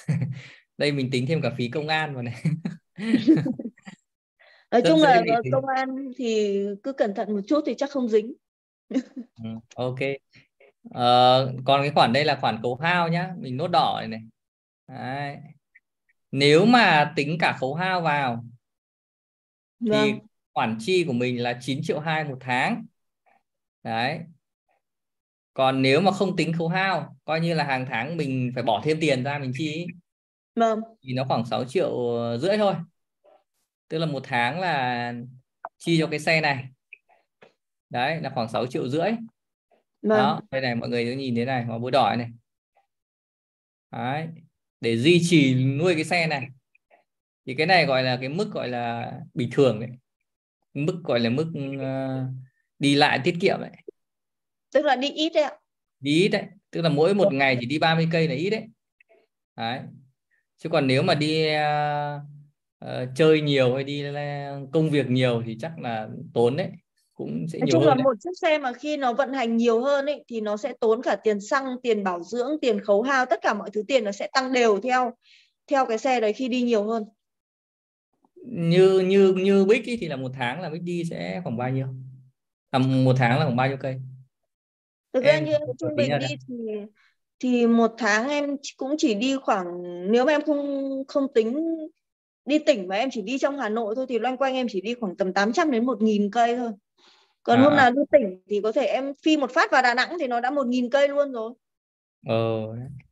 đây 0.77 0.91
mình 0.91 1.09
tính 1.11 1.25
thêm 1.27 1.41
cả 1.41 1.51
phí 1.57 1.67
công 1.67 1.87
an 1.87 2.13
vào 2.13 2.23
này. 2.23 2.43
Nói 4.71 4.81
chung 4.87 5.01
là 5.01 5.23
công 5.51 5.65
an 5.75 6.11
thì 6.17 6.59
cứ 6.83 6.93
cẩn 6.93 7.15
thận 7.15 7.33
một 7.35 7.41
chút 7.47 7.63
thì 7.65 7.75
chắc 7.77 7.91
không 7.91 8.09
dính. 8.09 8.33
Ừ, 9.43 9.49
ok. 9.75 9.99
Uh, 10.89 11.63
còn 11.65 11.81
cái 11.81 11.91
khoản 11.95 12.13
đây 12.13 12.25
là 12.25 12.37
khoản 12.41 12.61
khấu 12.61 12.75
hao 12.75 13.07
nhá 13.07 13.33
mình 13.39 13.57
nốt 13.57 13.67
đỏ 13.67 13.97
này 13.99 14.07
này. 14.07 14.21
Đấy. 14.87 15.37
nếu 16.31 16.65
mà 16.65 17.13
tính 17.15 17.37
cả 17.39 17.57
khấu 17.59 17.73
hao 17.73 18.01
vào 18.01 18.45
vâng. 19.79 20.01
thì 20.05 20.13
khoản 20.53 20.77
chi 20.79 21.03
của 21.07 21.13
mình 21.13 21.43
là 21.43 21.59
9 21.61 21.79
triệu 21.83 21.99
2 21.99 22.23
một 22.23 22.37
tháng. 22.39 22.85
Đấy. 23.83 24.19
Còn 25.53 25.81
nếu 25.81 26.01
mà 26.01 26.11
không 26.11 26.35
tính 26.35 26.53
khấu 26.53 26.67
hao 26.67 27.15
coi 27.25 27.39
như 27.39 27.53
là 27.53 27.63
hàng 27.63 27.85
tháng 27.89 28.17
mình 28.17 28.51
phải 28.55 28.63
bỏ 28.63 28.81
thêm 28.83 28.97
tiền 29.01 29.23
ra 29.23 29.39
mình 29.39 29.51
chi 29.57 29.87
vâng. 30.55 30.79
thì 31.03 31.13
nó 31.13 31.23
khoảng 31.27 31.45
6 31.45 31.65
triệu 31.65 31.91
rưỡi 32.39 32.57
thôi. 32.57 32.75
Tức 33.87 33.97
là 33.97 34.05
một 34.05 34.23
tháng 34.23 34.59
là 34.59 35.13
chi 35.77 35.97
cho 35.99 36.07
cái 36.07 36.19
xe 36.19 36.41
này. 36.41 36.65
Đấy 37.89 38.21
là 38.21 38.29
khoảng 38.29 38.49
6 38.49 38.67
triệu 38.67 38.89
rưỡi. 38.89 39.11
Vâng. 40.01 40.17
đó 40.17 40.41
đây 40.51 40.61
này 40.61 40.75
mọi 40.75 40.89
người 40.89 41.05
cứ 41.05 41.11
nhìn 41.11 41.35
thế 41.35 41.45
này 41.45 41.65
màu 41.65 41.79
búa 41.79 41.89
đỏ 41.89 42.15
này. 42.17 42.29
Đấy 43.91 44.27
để 44.81 44.97
duy 44.97 45.21
trì 45.23 45.65
nuôi 45.65 45.95
cái 45.95 46.03
xe 46.03 46.27
này. 46.27 46.47
Thì 47.45 47.55
cái 47.55 47.67
này 47.67 47.85
gọi 47.85 48.03
là 48.03 48.17
cái 48.17 48.29
mức 48.29 48.51
gọi 48.51 48.69
là 48.69 49.13
bình 49.33 49.49
thường 49.51 49.79
đấy. 49.79 49.89
Mức 50.73 51.01
gọi 51.03 51.19
là 51.19 51.29
mức 51.29 51.51
uh, 51.75 52.33
đi 52.79 52.95
lại 52.95 53.19
tiết 53.23 53.35
kiệm 53.41 53.61
đấy. 53.61 53.71
Tức 54.73 54.85
là 54.85 54.95
đi 54.95 55.09
ít 55.09 55.31
đấy 55.33 55.43
ạ? 55.43 55.51
Đi 55.99 56.11
ít 56.11 56.27
đấy. 56.27 56.43
Tức 56.71 56.81
là 56.81 56.89
mỗi 56.89 57.13
một 57.13 57.33
ngày 57.33 57.57
chỉ 57.59 57.65
đi 57.65 57.79
30 57.79 58.07
cây 58.11 58.27
là 58.27 58.33
ít 58.33 58.49
đấy. 58.49 58.67
Đấy 59.55 59.79
chứ 60.63 60.69
còn 60.69 60.87
nếu 60.87 61.03
mà 61.03 61.15
đi 61.15 61.47
uh, 62.85 63.09
chơi 63.15 63.41
nhiều 63.41 63.75
hay 63.75 63.83
đi 63.83 64.05
uh, 64.09 64.15
công 64.71 64.89
việc 64.89 65.09
nhiều 65.09 65.43
thì 65.45 65.57
chắc 65.59 65.79
là 65.79 66.07
tốn 66.33 66.57
đấy 66.57 66.69
cũng 67.13 67.45
sẽ 67.47 67.59
Nói 67.59 67.65
nhiều 67.65 67.71
chung 67.71 67.81
hơn 67.81 67.89
là 67.89 67.95
đấy. 67.95 68.03
một 68.03 68.13
chiếc 68.19 68.37
xe 68.41 68.57
mà 68.57 68.73
khi 68.73 68.97
nó 68.97 69.13
vận 69.13 69.33
hành 69.33 69.57
nhiều 69.57 69.81
hơn 69.81 70.05
ấy 70.05 70.23
thì 70.27 70.41
nó 70.41 70.57
sẽ 70.57 70.73
tốn 70.79 71.01
cả 71.01 71.15
tiền 71.15 71.41
xăng, 71.41 71.75
tiền 71.83 72.03
bảo 72.03 72.23
dưỡng, 72.23 72.51
tiền 72.61 72.79
khấu 72.79 73.01
hao, 73.01 73.25
tất 73.25 73.39
cả 73.41 73.53
mọi 73.53 73.69
thứ 73.73 73.83
tiền 73.87 74.03
nó 74.03 74.11
sẽ 74.11 74.29
tăng 74.33 74.53
đều 74.53 74.79
theo 74.81 75.13
theo 75.67 75.85
cái 75.85 75.97
xe 75.97 76.19
đấy 76.19 76.33
khi 76.33 76.47
đi 76.47 76.61
nhiều 76.61 76.83
hơn. 76.83 77.03
Như 78.45 78.99
như 78.99 79.33
như 79.33 79.65
Bích 79.65 79.85
ý, 79.85 79.97
thì 79.97 80.07
là 80.07 80.15
một 80.15 80.31
tháng 80.33 80.61
là 80.61 80.69
Bích 80.69 80.81
đi 80.81 81.03
sẽ 81.09 81.41
khoảng 81.43 81.57
bao 81.57 81.69
nhiêu? 81.69 81.87
À, 82.69 82.79
một 82.79 83.15
tháng 83.17 83.39
là 83.39 83.45
khoảng 83.45 83.55
bao 83.55 83.67
nhiêu 83.67 83.77
cây? 83.77 84.01
Thực 85.13 85.23
ra 85.23 85.39
như 85.39 85.51
em 85.51 85.61
trung 85.79 85.95
bình 85.95 86.11
đi 86.19 86.35
thì 86.47 86.55
thì 87.43 87.67
một 87.67 87.91
tháng 87.97 88.29
em 88.29 88.57
cũng 88.77 88.95
chỉ 88.97 89.13
đi 89.13 89.35
khoảng 89.41 89.65
nếu 90.11 90.25
mà 90.25 90.31
em 90.31 90.41
không 90.41 91.03
không 91.07 91.33
tính 91.33 91.77
đi 92.45 92.59
tỉnh 92.59 92.87
mà 92.87 92.95
em 92.95 93.09
chỉ 93.11 93.21
đi 93.21 93.37
trong 93.37 93.57
Hà 93.57 93.69
Nội 93.69 93.95
thôi 93.95 94.05
thì 94.09 94.19
loanh 94.19 94.37
quanh 94.37 94.53
em 94.53 94.67
chỉ 94.69 94.81
đi 94.81 94.93
khoảng 94.93 95.15
tầm 95.15 95.33
800 95.33 95.71
đến 95.71 95.85
1000 95.85 96.31
cây 96.31 96.57
thôi. 96.57 96.71
Còn 97.43 97.59
à. 97.59 97.63
hôm 97.63 97.75
nào 97.75 97.91
đi 97.91 98.01
tỉnh 98.11 98.41
thì 98.49 98.61
có 98.63 98.71
thể 98.71 98.85
em 98.85 99.13
phi 99.23 99.37
một 99.37 99.51
phát 99.51 99.71
vào 99.71 99.81
Đà 99.81 99.93
Nẵng 99.93 100.17
thì 100.19 100.27
nó 100.27 100.39
đã 100.39 100.51
một 100.51 100.67
nghìn 100.67 100.89
cây 100.89 101.07
luôn 101.07 101.31
rồi. 101.31 101.53
Ờ 102.27 102.61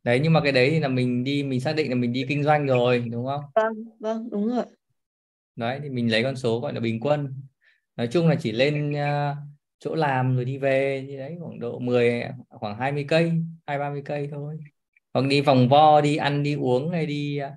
đấy 0.04 0.20
nhưng 0.22 0.32
mà 0.32 0.40
cái 0.40 0.52
đấy 0.52 0.70
thì 0.70 0.80
là 0.80 0.88
mình 0.88 1.24
đi 1.24 1.42
mình 1.42 1.60
xác 1.60 1.72
định 1.76 1.90
là 1.90 1.94
mình 1.94 2.12
đi 2.12 2.26
kinh 2.28 2.44
doanh 2.44 2.66
rồi 2.66 3.04
đúng 3.10 3.26
không? 3.26 3.40
Vâng 3.54 3.84
vâng 4.00 4.28
đúng 4.30 4.48
rồi. 4.48 4.64
Đấy 5.56 5.80
thì 5.82 5.88
mình 5.88 6.12
lấy 6.12 6.22
con 6.22 6.36
số 6.36 6.60
gọi 6.60 6.72
là 6.74 6.80
bình 6.80 7.00
quân. 7.00 7.34
Nói 7.96 8.08
chung 8.12 8.28
là 8.28 8.34
chỉ 8.40 8.52
lên 8.52 8.90
uh, 8.90 9.36
chỗ 9.84 9.94
làm 9.94 10.36
rồi 10.36 10.44
đi 10.44 10.58
về 10.58 11.04
như 11.08 11.16
đấy 11.16 11.36
khoảng 11.40 11.60
độ 11.60 11.78
10 11.78 12.22
khoảng 12.48 12.78
20 12.78 13.04
cây 13.08 13.32
hai 13.66 13.78
ba 13.78 13.90
mươi 13.90 14.02
cây 14.04 14.28
thôi 14.30 14.58
hoặc 15.14 15.26
đi 15.26 15.40
vòng 15.40 15.68
vo 15.68 16.00
đi 16.00 16.16
ăn 16.16 16.42
đi 16.42 16.54
uống 16.54 16.90
hay 16.90 17.06
đi 17.06 17.40
uh, 17.46 17.52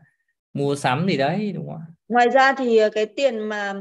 mua 0.54 0.76
sắm 0.76 1.08
gì 1.08 1.18
đấy 1.18 1.52
đúng 1.56 1.68
không 1.70 1.82
Ngoài 2.08 2.30
ra 2.30 2.54
thì 2.58 2.78
ờ, 2.78 2.90
cái 2.90 3.06
tiền 3.06 3.40
mà 3.40 3.74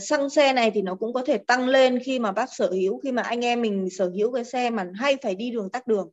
xăng 0.00 0.30
xe 0.30 0.52
này 0.52 0.70
thì 0.70 0.82
nó 0.82 0.94
cũng 0.94 1.12
có 1.12 1.24
thể 1.26 1.38
tăng 1.38 1.68
lên 1.68 1.98
khi 1.98 2.18
mà 2.18 2.32
bác 2.32 2.54
sở 2.54 2.70
hữu 2.70 2.98
khi 2.98 3.12
mà 3.12 3.22
anh 3.22 3.44
em 3.44 3.62
mình 3.62 3.90
sở 3.90 4.08
hữu 4.08 4.32
cái 4.32 4.44
xe 4.44 4.70
mà 4.70 4.86
hay 4.94 5.16
phải 5.22 5.34
đi 5.34 5.50
đường 5.50 5.70
tắc 5.70 5.86
đường. 5.86 6.10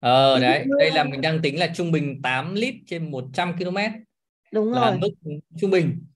Ờ 0.00 0.40
đấy, 0.40 0.64
đây 0.78 0.90
là 0.90 1.04
mình 1.04 1.20
đang 1.20 1.42
tính 1.42 1.58
là 1.58 1.72
trung 1.74 1.92
bình 1.92 2.22
8 2.22 2.54
lít 2.54 2.74
trên 2.86 3.10
100 3.10 3.52
km. 3.58 3.76
Đúng 4.52 4.72
là 4.72 4.90
rồi. 4.90 4.98
mức 4.98 5.08
trung 5.60 5.70
bình. 5.70 6.06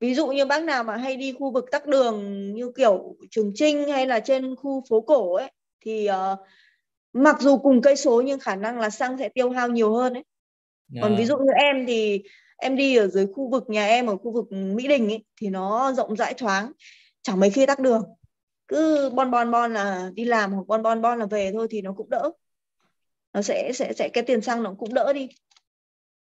Ví 0.00 0.14
dụ 0.14 0.26
như 0.26 0.46
bác 0.46 0.62
nào 0.62 0.84
mà 0.84 0.96
hay 0.96 1.16
đi 1.16 1.32
khu 1.38 1.50
vực 1.50 1.64
tắc 1.70 1.86
đường 1.86 2.50
như 2.54 2.72
kiểu 2.76 3.16
Trường 3.30 3.52
Trinh 3.54 3.88
hay 3.88 4.06
là 4.06 4.20
trên 4.20 4.56
khu 4.56 4.84
phố 4.88 5.00
cổ 5.00 5.34
ấy 5.34 5.52
thì 5.80 6.08
uh, 6.10 6.38
mặc 7.12 7.36
dù 7.40 7.58
cùng 7.58 7.82
cây 7.82 7.96
số 7.96 8.20
nhưng 8.20 8.40
khả 8.40 8.56
năng 8.56 8.78
là 8.78 8.90
xăng 8.90 9.18
sẽ 9.18 9.28
tiêu 9.28 9.50
hao 9.50 9.68
nhiều 9.68 9.94
hơn 9.94 10.14
ấy. 10.14 10.24
Yeah. 10.94 11.02
còn 11.02 11.16
ví 11.16 11.24
dụ 11.24 11.36
như 11.36 11.52
em 11.56 11.86
thì 11.86 12.22
em 12.56 12.76
đi 12.76 12.96
ở 12.96 13.08
dưới 13.08 13.26
khu 13.34 13.50
vực 13.50 13.64
nhà 13.68 13.86
em 13.86 14.06
ở 14.06 14.16
khu 14.16 14.32
vực 14.32 14.52
Mỹ 14.52 14.88
Đình 14.88 15.08
ấy 15.08 15.24
thì 15.40 15.48
nó 15.48 15.92
rộng 15.92 16.16
rãi 16.16 16.34
thoáng 16.34 16.72
chẳng 17.22 17.40
mấy 17.40 17.50
khi 17.50 17.66
tắc 17.66 17.78
đường. 17.78 18.02
Cứ 18.68 19.10
bon 19.14 19.30
bon 19.30 19.50
bon 19.50 19.74
là 19.74 20.10
đi 20.14 20.24
làm 20.24 20.52
hoặc 20.52 20.66
bon 20.66 20.82
bon 20.82 21.02
bon 21.02 21.18
là 21.18 21.26
về 21.26 21.50
thôi 21.52 21.66
thì 21.70 21.82
nó 21.82 21.92
cũng 21.92 22.10
đỡ. 22.10 22.30
Nó 23.32 23.42
sẽ 23.42 23.72
sẽ 23.74 23.92
sẽ 23.92 24.08
cái 24.08 24.24
tiền 24.24 24.40
xăng 24.40 24.62
nó 24.62 24.74
cũng 24.78 24.94
đỡ 24.94 25.12
đi. 25.12 25.28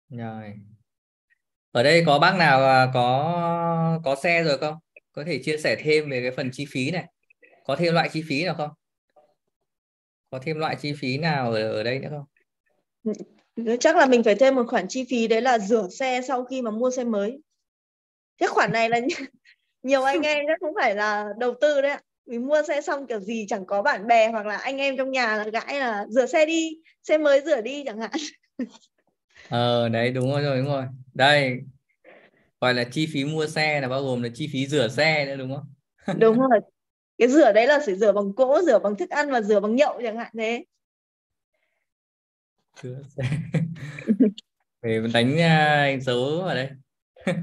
Rồi 0.10 0.53
ở 1.72 1.84
đây 1.84 2.03
có 2.05 2.20
bác 2.20 2.36
nào 2.38 2.63
à, 2.63 2.91
có 2.93 3.99
có 4.03 4.15
xe 4.15 4.43
rồi 4.43 4.57
không? 4.57 4.76
Có 5.11 5.24
thể 5.24 5.39
chia 5.43 5.57
sẻ 5.57 5.76
thêm 5.84 6.09
về 6.09 6.22
cái 6.22 6.32
phần 6.32 6.49
chi 6.53 6.65
phí 6.72 6.91
này. 6.91 7.05
Có 7.65 7.76
thêm 7.76 7.93
loại 7.93 8.09
chi 8.13 8.24
phí 8.30 8.45
nào 8.45 8.55
không? 8.55 8.70
Có 10.30 10.39
thêm 10.43 10.59
loại 10.59 10.76
chi 10.82 10.93
phí 10.99 11.17
nào 11.17 11.51
ở, 11.51 11.72
ở 11.72 11.84
đây 11.84 11.99
nữa 11.99 12.09
không? 12.11 12.26
Ừ, 13.55 13.78
chắc 13.80 13.97
là 13.97 14.05
mình 14.05 14.24
phải 14.24 14.36
thêm 14.36 14.55
một 14.55 14.63
khoản 14.67 14.86
chi 14.89 15.05
phí 15.09 15.28
đấy 15.28 15.41
là 15.41 15.59
rửa 15.59 15.88
xe 15.99 16.22
sau 16.28 16.45
khi 16.45 16.61
mà 16.61 16.72
mua 16.72 16.91
xe 16.91 17.03
mới. 17.03 17.38
Cái 18.38 18.49
khoản 18.49 18.72
này 18.72 18.89
là 18.89 18.99
nhiều 19.84 20.03
anh 20.03 20.22
em 20.22 20.45
chắc 20.47 20.59
cũng 20.59 20.74
phải 20.82 20.95
là 20.95 21.28
đầu 21.38 21.53
tư 21.61 21.82
đấy 21.82 21.91
ạ. 21.91 22.01
Vì 22.26 22.39
mua 22.39 22.63
xe 22.67 22.82
xong 22.82 23.07
kiểu 23.07 23.20
gì 23.20 23.45
chẳng 23.49 23.65
có 23.65 23.82
bạn 23.82 24.07
bè 24.07 24.32
hoặc 24.32 24.45
là 24.45 24.57
anh 24.57 24.78
em 24.78 24.97
trong 24.97 25.11
nhà 25.11 25.38
là 25.38 25.43
gãi 25.43 25.80
là 25.80 26.05
rửa 26.09 26.26
xe 26.26 26.45
đi 26.45 26.70
xe 27.03 27.17
mới 27.17 27.41
rửa 27.45 27.61
đi 27.61 27.84
chẳng 27.86 27.99
hạn. 27.99 28.11
ờ 29.49 29.89
đấy 29.89 30.11
đúng 30.11 30.31
rồi 30.31 30.57
đúng 30.57 30.65
rồi 30.65 30.85
đây 31.13 31.61
gọi 32.61 32.73
là 32.73 32.83
chi 32.83 33.07
phí 33.13 33.23
mua 33.23 33.47
xe 33.47 33.81
là 33.81 33.87
bao 33.87 34.03
gồm 34.03 34.23
là 34.23 34.29
chi 34.33 34.49
phí 34.53 34.67
rửa 34.67 34.87
xe 34.87 35.25
nữa 35.25 35.35
đúng 35.35 35.55
không? 35.55 35.73
Đúng 36.19 36.39
rồi. 36.39 36.59
Cái 37.17 37.27
rửa 37.27 37.51
đấy 37.51 37.67
là 37.67 37.79
phải 37.85 37.95
rửa 37.95 38.11
bằng 38.11 38.33
cỗ 38.33 38.61
rửa 38.61 38.79
bằng 38.79 38.95
thức 38.95 39.09
ăn 39.09 39.31
và 39.31 39.41
rửa 39.41 39.59
bằng 39.59 39.75
nhậu 39.75 40.01
chẳng 40.03 40.17
hạn 40.17 40.31
thế. 40.37 40.65
Rửa 42.81 43.01
xe. 43.17 43.23
Để 44.81 45.01
đánh 45.13 45.33
uh, 45.33 46.03
dấu 46.03 46.41
ở 46.41 46.55
đây. 46.55 46.69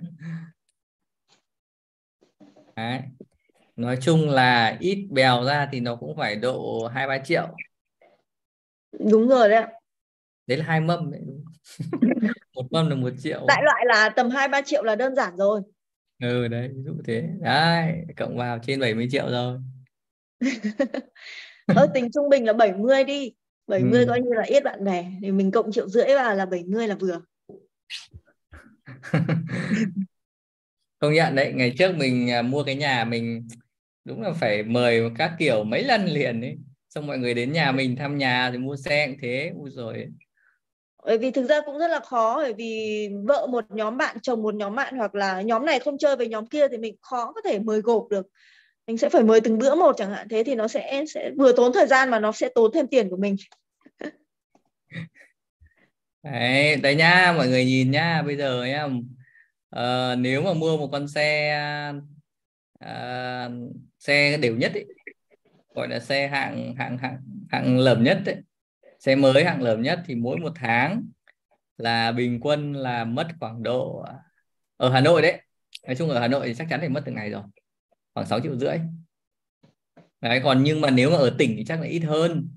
Đấy. 2.76 3.00
nói 3.76 3.98
chung 4.00 4.30
là 4.30 4.76
ít 4.80 5.08
bèo 5.10 5.44
ra 5.44 5.68
thì 5.72 5.80
nó 5.80 5.96
cũng 5.96 6.16
phải 6.16 6.36
độ 6.36 6.86
hai 6.94 7.06
ba 7.06 7.18
triệu. 7.18 7.46
Đúng 8.92 9.28
rồi 9.28 9.48
đấy 9.48 9.64
đấy 10.46 10.58
là 10.58 10.64
hai 10.64 10.80
mâm 10.80 11.10
đấy 11.10 11.20
một 12.54 12.66
mâm 12.70 12.88
là 12.88 12.94
một 12.94 13.10
triệu. 13.18 13.44
Đại 13.48 13.62
loại 13.64 13.84
là 13.86 14.08
tầm 14.08 14.30
hai 14.30 14.48
ba 14.48 14.62
triệu 14.62 14.84
là 14.84 14.96
đơn 14.96 15.14
giản 15.14 15.36
rồi. 15.36 15.60
Ừ 16.22 16.48
đấy 16.48 16.70
ví 16.76 16.82
dụ 16.82 16.92
thế. 17.04 17.28
Đấy 17.40 18.04
cộng 18.16 18.36
vào 18.36 18.58
trên 18.66 18.80
70 18.80 19.08
triệu 19.10 19.30
rồi. 19.30 19.58
Ờ, 21.66 21.86
tính 21.94 22.08
trung 22.14 22.28
bình 22.28 22.44
là 22.44 22.52
70 22.52 23.04
đi. 23.04 23.32
70 23.66 24.00
ừ. 24.00 24.06
coi 24.08 24.20
như 24.20 24.30
là 24.34 24.42
ít 24.42 24.64
bạn 24.64 24.84
bè. 24.84 25.10
Thì 25.22 25.32
mình 25.32 25.50
cộng 25.50 25.72
triệu 25.72 25.88
rưỡi 25.88 26.06
vào 26.06 26.34
là 26.34 26.46
70 26.46 26.88
là 26.88 26.94
vừa. 26.94 27.20
Công 30.98 31.12
nhận 31.12 31.34
đấy 31.34 31.52
ngày 31.54 31.74
trước 31.78 31.96
mình 31.96 32.30
à, 32.30 32.42
mua 32.42 32.64
cái 32.64 32.74
nhà 32.74 33.04
mình 33.04 33.48
đúng 34.04 34.22
là 34.22 34.32
phải 34.32 34.62
mời 34.62 35.02
các 35.18 35.32
kiểu 35.38 35.64
mấy 35.64 35.84
lần 35.84 36.04
liền 36.04 36.40
ấy. 36.40 36.56
Xong 36.88 37.06
mọi 37.06 37.18
người 37.18 37.34
đến 37.34 37.52
nhà 37.52 37.72
mình 37.72 37.96
thăm 37.96 38.18
nhà 38.18 38.50
thì 38.50 38.58
mua 38.58 38.76
xe 38.76 39.06
cũng 39.06 39.16
thế. 39.22 39.52
Ui 39.54 39.70
rồi 39.70 40.06
bởi 41.06 41.18
vì 41.18 41.30
thực 41.30 41.46
ra 41.46 41.60
cũng 41.60 41.78
rất 41.78 41.88
là 41.88 42.00
khó 42.00 42.36
bởi 42.36 42.52
vì 42.52 43.08
vợ 43.24 43.46
một 43.46 43.64
nhóm 43.70 43.96
bạn 43.96 44.16
chồng 44.22 44.42
một 44.42 44.54
nhóm 44.54 44.74
bạn 44.74 44.96
hoặc 44.96 45.14
là 45.14 45.42
nhóm 45.42 45.66
này 45.66 45.78
không 45.78 45.98
chơi 45.98 46.16
với 46.16 46.28
nhóm 46.28 46.46
kia 46.46 46.68
thì 46.68 46.76
mình 46.76 46.96
khó 47.00 47.32
có 47.32 47.40
thể 47.44 47.58
mời 47.58 47.80
gộp 47.80 48.06
được. 48.10 48.26
Mình 48.86 48.98
sẽ 48.98 49.08
phải 49.08 49.22
mời 49.22 49.40
từng 49.40 49.58
bữa 49.58 49.74
một 49.74 49.94
chẳng 49.98 50.10
hạn 50.10 50.28
thế 50.28 50.42
thì 50.44 50.54
nó 50.54 50.68
sẽ 50.68 51.04
sẽ 51.14 51.30
vừa 51.38 51.52
tốn 51.52 51.72
thời 51.72 51.86
gian 51.86 52.10
mà 52.10 52.18
nó 52.18 52.32
sẽ 52.32 52.48
tốn 52.54 52.70
thêm 52.74 52.86
tiền 52.86 53.10
của 53.10 53.16
mình. 53.16 53.36
Đấy 56.22 56.76
đấy 56.76 56.94
nhá 56.94 57.34
mọi 57.36 57.48
người 57.48 57.64
nhìn 57.64 57.90
nhá 57.90 58.22
bây 58.22 58.36
giờ 58.36 58.64
nhá 58.64 58.84
uh, 58.84 60.18
nếu 60.18 60.42
mà 60.42 60.52
mua 60.54 60.76
một 60.76 60.88
con 60.92 61.08
xe 61.08 61.54
uh, 62.84 63.52
xe 63.98 64.36
đều 64.36 64.56
nhất 64.56 64.72
ý, 64.74 64.82
gọi 65.74 65.88
là 65.88 66.00
xe 66.00 66.28
hạng 66.28 66.74
hạng 66.78 66.98
hạng 66.98 67.18
hạng 67.50 67.78
lởm 67.78 68.04
nhất 68.04 68.18
ấy, 68.26 68.36
xe 69.06 69.14
mới 69.14 69.44
hạng 69.44 69.62
lởm 69.62 69.82
nhất 69.82 70.00
thì 70.06 70.14
mỗi 70.14 70.36
một 70.36 70.52
tháng 70.54 71.02
là 71.78 72.12
bình 72.12 72.40
quân 72.40 72.72
là 72.72 73.04
mất 73.04 73.28
khoảng 73.40 73.62
độ 73.62 74.04
ở 74.76 74.90
Hà 74.90 75.00
Nội 75.00 75.22
đấy. 75.22 75.42
Nói 75.86 75.96
chung 75.96 76.10
ở 76.10 76.20
Hà 76.20 76.28
Nội 76.28 76.46
thì 76.46 76.54
chắc 76.54 76.66
chắn 76.70 76.80
phải 76.80 76.88
mất 76.88 77.02
từng 77.04 77.14
ngày 77.14 77.30
rồi 77.30 77.42
khoảng 78.14 78.26
6 78.26 78.40
triệu 78.40 78.58
rưỡi. 78.58 78.78
Đấy 80.20 80.40
còn 80.44 80.62
nhưng 80.62 80.80
mà 80.80 80.90
nếu 80.90 81.10
mà 81.10 81.16
ở 81.16 81.34
tỉnh 81.38 81.54
thì 81.56 81.64
chắc 81.64 81.80
là 81.80 81.86
ít 81.86 82.00
hơn. 82.00 82.48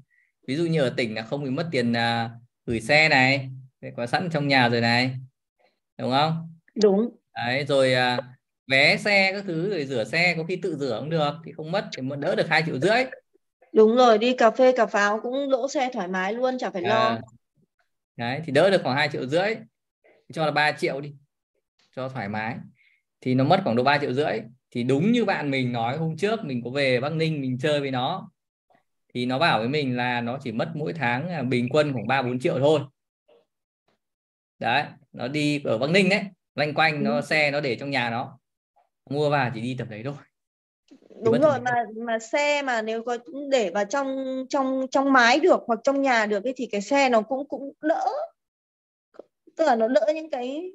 Ví 0.47 0.55
dụ 0.55 0.65
như 0.65 0.81
ở 0.81 0.93
tỉnh 0.97 1.15
là 1.15 1.21
không 1.21 1.43
bị 1.43 1.49
mất 1.49 1.67
tiền 1.71 1.91
uh, 1.91 2.31
gửi 2.65 2.81
xe 2.81 3.09
này 3.09 3.49
có 3.97 4.05
sẵn 4.05 4.29
trong 4.29 4.47
nhà 4.47 4.69
rồi 4.69 4.81
này. 4.81 5.15
Đúng 5.97 6.11
không? 6.11 6.53
Đúng. 6.83 7.09
Đấy 7.35 7.65
rồi 7.65 7.93
uh, 8.17 8.23
vé 8.67 8.97
xe 8.97 9.31
các 9.33 9.43
thứ 9.47 9.69
rồi 9.69 9.85
rửa 9.85 10.03
xe 10.03 10.35
có 10.37 10.43
khi 10.43 10.55
tự 10.55 10.77
rửa 10.77 10.97
cũng 10.99 11.09
được 11.09 11.33
thì 11.45 11.51
không 11.51 11.71
mất 11.71 11.89
thì 11.97 12.03
đỡ 12.19 12.35
được 12.35 12.49
hai 12.49 12.63
triệu 12.65 12.79
rưỡi 12.79 13.03
đúng 13.73 13.95
rồi 13.95 14.17
đi 14.17 14.33
cà 14.33 14.51
phê 14.51 14.71
cà 14.71 14.85
pháo 14.85 15.19
cũng 15.19 15.49
đỗ 15.49 15.67
xe 15.67 15.89
thoải 15.93 16.07
mái 16.07 16.33
luôn 16.33 16.57
chả 16.57 16.69
phải 16.69 16.81
lo. 16.81 16.95
À, 16.95 17.21
đấy 18.17 18.41
thì 18.45 18.51
đỡ 18.51 18.69
được 18.69 18.81
khoảng 18.83 18.95
hai 18.95 19.09
triệu 19.09 19.27
rưỡi. 19.27 19.55
Cho 20.33 20.45
là 20.45 20.51
3 20.51 20.71
triệu 20.71 21.01
đi 21.01 21.13
cho 21.95 22.09
thoải 22.09 22.29
mái. 22.29 22.55
Thì 23.21 23.35
nó 23.35 23.43
mất 23.43 23.61
khoảng 23.63 23.75
độ 23.75 23.83
3 23.83 23.97
triệu 23.97 24.13
rưỡi. 24.13 24.39
Thì 24.71 24.83
đúng 24.83 25.11
như 25.11 25.25
bạn 25.25 25.51
mình 25.51 25.71
nói 25.71 25.97
hôm 25.97 26.17
trước 26.17 26.43
mình 26.43 26.61
có 26.63 26.69
về 26.69 26.99
Bắc 26.99 27.13
Ninh 27.13 27.41
mình 27.41 27.57
chơi 27.57 27.79
với 27.79 27.91
nó. 27.91 28.31
Thì 29.13 29.25
nó 29.25 29.39
bảo 29.39 29.59
với 29.59 29.67
mình 29.67 29.97
là 29.97 30.21
nó 30.21 30.37
chỉ 30.43 30.51
mất 30.51 30.71
mỗi 30.75 30.93
tháng 30.93 31.29
à, 31.29 31.43
bình 31.43 31.69
quân 31.69 31.93
khoảng 31.93 32.07
ba 32.07 32.21
bốn 32.21 32.39
triệu 32.39 32.59
thôi. 32.59 32.81
Đấy 34.59 34.83
nó 35.11 35.27
đi 35.27 35.61
ở 35.63 35.77
Bắc 35.77 35.89
Ninh 35.89 36.09
đấy 36.09 36.23
loanh 36.55 36.73
quanh 36.73 37.03
nó 37.03 37.21
xe 37.21 37.51
nó 37.51 37.59
để 37.61 37.75
trong 37.75 37.89
nhà 37.89 38.09
nó. 38.09 38.39
Mua 39.09 39.29
vào 39.29 39.51
chỉ 39.53 39.61
đi 39.61 39.75
tầm 39.77 39.89
đấy 39.89 40.01
thôi 40.05 40.13
đúng 41.23 41.41
rồi 41.41 41.59
mà 41.59 41.71
mà 41.95 42.19
xe 42.19 42.61
mà 42.61 42.81
nếu 42.81 43.03
có 43.03 43.17
để 43.49 43.69
vào 43.69 43.85
trong 43.85 44.45
trong 44.49 44.87
trong 44.91 45.13
mái 45.13 45.39
được 45.39 45.63
hoặc 45.67 45.79
trong 45.83 46.01
nhà 46.01 46.25
được 46.25 46.43
ấy, 46.43 46.53
thì 46.57 46.65
cái 46.71 46.81
xe 46.81 47.09
nó 47.09 47.21
cũng 47.21 47.47
cũng 47.47 47.73
đỡ. 47.81 48.05
Tức 49.55 49.65
là 49.65 49.75
nó 49.75 49.87
đỡ 49.87 50.11
những 50.15 50.29
cái 50.29 50.71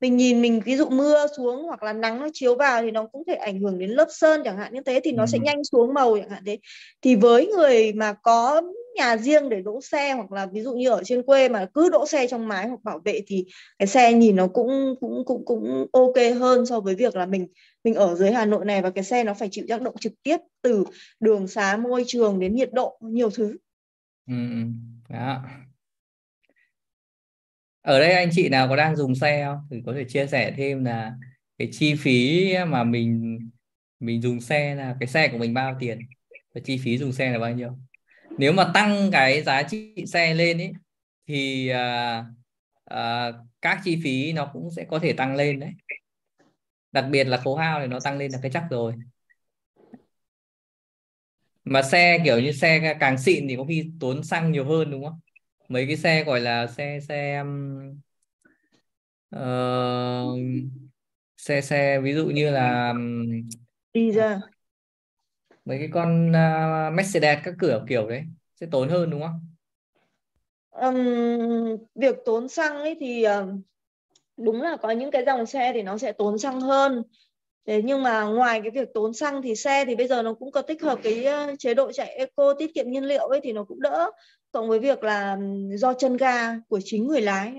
mình 0.00 0.16
nhìn 0.16 0.42
mình 0.42 0.60
ví 0.64 0.76
dụ 0.76 0.88
mưa 0.88 1.26
xuống 1.36 1.62
hoặc 1.62 1.82
là 1.82 1.92
nắng 1.92 2.20
nó 2.20 2.28
chiếu 2.32 2.54
vào 2.54 2.82
thì 2.82 2.90
nó 2.90 3.06
cũng 3.06 3.22
thể 3.26 3.34
ảnh 3.34 3.60
hưởng 3.60 3.78
đến 3.78 3.90
lớp 3.90 4.06
sơn 4.10 4.42
chẳng 4.44 4.58
hạn. 4.58 4.74
Như 4.74 4.80
thế 4.86 5.00
thì 5.04 5.12
nó 5.12 5.22
ừ. 5.22 5.26
sẽ 5.26 5.38
nhanh 5.38 5.64
xuống 5.64 5.94
màu 5.94 6.18
chẳng 6.18 6.30
hạn. 6.30 6.42
Thế 6.46 6.58
thì 7.02 7.16
với 7.16 7.46
người 7.46 7.92
mà 7.92 8.12
có 8.12 8.62
nhà 8.94 9.16
riêng 9.16 9.48
để 9.48 9.60
đỗ 9.60 9.80
xe 9.80 10.12
hoặc 10.12 10.32
là 10.32 10.46
ví 10.46 10.62
dụ 10.62 10.72
như 10.72 10.90
ở 10.90 11.02
trên 11.04 11.22
quê 11.22 11.48
mà 11.48 11.66
cứ 11.74 11.88
đỗ 11.90 12.06
xe 12.06 12.26
trong 12.26 12.48
mái 12.48 12.68
hoặc 12.68 12.80
bảo 12.84 13.00
vệ 13.04 13.20
thì 13.26 13.44
cái 13.78 13.86
xe 13.86 14.12
nhìn 14.12 14.36
nó 14.36 14.46
cũng 14.46 14.94
cũng 15.00 15.24
cũng 15.26 15.44
cũng 15.44 15.86
ok 15.92 16.38
hơn 16.38 16.66
so 16.66 16.80
với 16.80 16.94
việc 16.94 17.16
là 17.16 17.26
mình 17.26 17.46
mình 17.86 17.94
ở 17.94 18.14
dưới 18.14 18.32
Hà 18.32 18.44
Nội 18.44 18.64
này 18.64 18.82
và 18.82 18.90
cái 18.90 19.04
xe 19.04 19.24
nó 19.24 19.34
phải 19.34 19.48
chịu 19.52 19.64
tác 19.68 19.82
động 19.82 19.94
trực 20.00 20.12
tiếp 20.22 20.36
từ 20.62 20.84
đường 21.20 21.48
xá 21.48 21.76
môi 21.76 22.04
trường 22.06 22.40
đến 22.40 22.54
nhiệt 22.54 22.72
độ 22.72 22.98
nhiều 23.00 23.30
thứ. 23.30 23.56
Ừ, 24.26 24.34
ừ, 24.34 24.62
đó. 25.08 25.44
Ở 27.82 28.00
đây 28.00 28.12
anh 28.12 28.28
chị 28.32 28.48
nào 28.48 28.68
có 28.68 28.76
đang 28.76 28.96
dùng 28.96 29.14
xe 29.14 29.44
không? 29.44 29.58
Thì 29.70 29.82
có 29.86 29.92
thể 29.92 30.04
chia 30.04 30.26
sẻ 30.26 30.54
thêm 30.56 30.84
là 30.84 31.12
cái 31.58 31.68
chi 31.72 31.94
phí 31.94 32.52
mà 32.68 32.84
mình 32.84 33.38
mình 34.00 34.22
dùng 34.22 34.40
xe 34.40 34.74
là 34.74 34.96
cái 35.00 35.06
xe 35.06 35.28
của 35.28 35.38
mình 35.38 35.54
bao 35.54 35.76
tiền 35.80 35.98
và 36.54 36.60
chi 36.64 36.80
phí 36.84 36.98
dùng 36.98 37.12
xe 37.12 37.30
là 37.30 37.38
bao 37.38 37.52
nhiêu. 37.52 37.70
Nếu 38.38 38.52
mà 38.52 38.70
tăng 38.74 39.10
cái 39.12 39.42
giá 39.42 39.62
trị 39.62 39.94
xe 40.06 40.34
lên 40.34 40.58
ấy 40.58 40.72
thì 41.28 41.70
uh, 41.70 42.24
uh, 42.94 43.46
các 43.62 43.80
chi 43.84 44.00
phí 44.04 44.32
nó 44.32 44.50
cũng 44.52 44.70
sẽ 44.76 44.84
có 44.84 44.98
thể 44.98 45.12
tăng 45.12 45.36
lên 45.36 45.60
đấy 45.60 45.70
đặc 46.96 47.04
biệt 47.10 47.24
là 47.24 47.36
khấu 47.36 47.56
hao 47.56 47.80
thì 47.80 47.86
nó 47.86 48.00
tăng 48.00 48.18
lên 48.18 48.32
là 48.32 48.38
cái 48.42 48.50
chắc 48.54 48.64
rồi. 48.70 48.94
Mà 51.64 51.82
xe 51.82 52.18
kiểu 52.24 52.40
như 52.40 52.52
xe 52.52 52.96
càng 53.00 53.18
xịn 53.18 53.48
thì 53.48 53.56
có 53.56 53.64
khi 53.68 53.90
tốn 54.00 54.24
xăng 54.24 54.52
nhiều 54.52 54.64
hơn 54.64 54.90
đúng 54.90 55.04
không? 55.04 55.20
Mấy 55.68 55.86
cái 55.86 55.96
xe 55.96 56.24
gọi 56.24 56.40
là 56.40 56.66
xe 56.66 57.00
xe 57.08 57.44
uh, 59.36 60.38
xe 61.36 61.60
xe 61.60 62.00
ví 62.00 62.14
dụ 62.14 62.26
như 62.26 62.50
là 62.50 62.94
đi 63.94 64.12
ra. 64.12 64.40
mấy 65.64 65.78
cái 65.78 65.88
con 65.92 66.28
uh, 66.28 66.94
Mercedes 66.94 67.38
các 67.44 67.54
cửa 67.58 67.84
kiểu 67.88 68.08
đấy 68.08 68.22
sẽ 68.60 68.66
tốn 68.70 68.88
hơn 68.88 69.10
đúng 69.10 69.22
không? 69.22 69.40
Um, 70.70 71.76
việc 71.94 72.16
tốn 72.24 72.48
xăng 72.48 72.76
ấy 72.76 72.96
thì 73.00 73.24
uh, 73.26 73.60
đúng 74.36 74.62
là 74.62 74.76
có 74.76 74.90
những 74.90 75.10
cái 75.10 75.24
dòng 75.26 75.46
xe 75.46 75.72
thì 75.74 75.82
nó 75.82 75.98
sẽ 75.98 76.12
tốn 76.12 76.38
xăng 76.38 76.60
hơn. 76.60 77.02
Thế 77.66 77.82
nhưng 77.84 78.02
mà 78.02 78.24
ngoài 78.24 78.60
cái 78.60 78.70
việc 78.70 78.88
tốn 78.94 79.14
xăng 79.14 79.42
thì 79.42 79.56
xe 79.56 79.84
thì 79.84 79.96
bây 79.96 80.08
giờ 80.08 80.22
nó 80.22 80.34
cũng 80.34 80.50
có 80.52 80.62
tích 80.62 80.82
hợp 80.82 80.98
cái 81.02 81.26
chế 81.58 81.74
độ 81.74 81.92
chạy 81.92 82.08
eco 82.08 82.54
tiết 82.54 82.74
kiệm 82.74 82.90
nhiên 82.90 83.04
liệu 83.04 83.26
ấy 83.26 83.40
thì 83.42 83.52
nó 83.52 83.64
cũng 83.64 83.82
đỡ 83.82 84.10
cộng 84.52 84.68
với 84.68 84.78
việc 84.78 85.04
là 85.04 85.38
do 85.70 85.92
chân 85.92 86.16
ga 86.16 86.58
của 86.68 86.80
chính 86.84 87.06
người 87.06 87.20
lái 87.20 87.54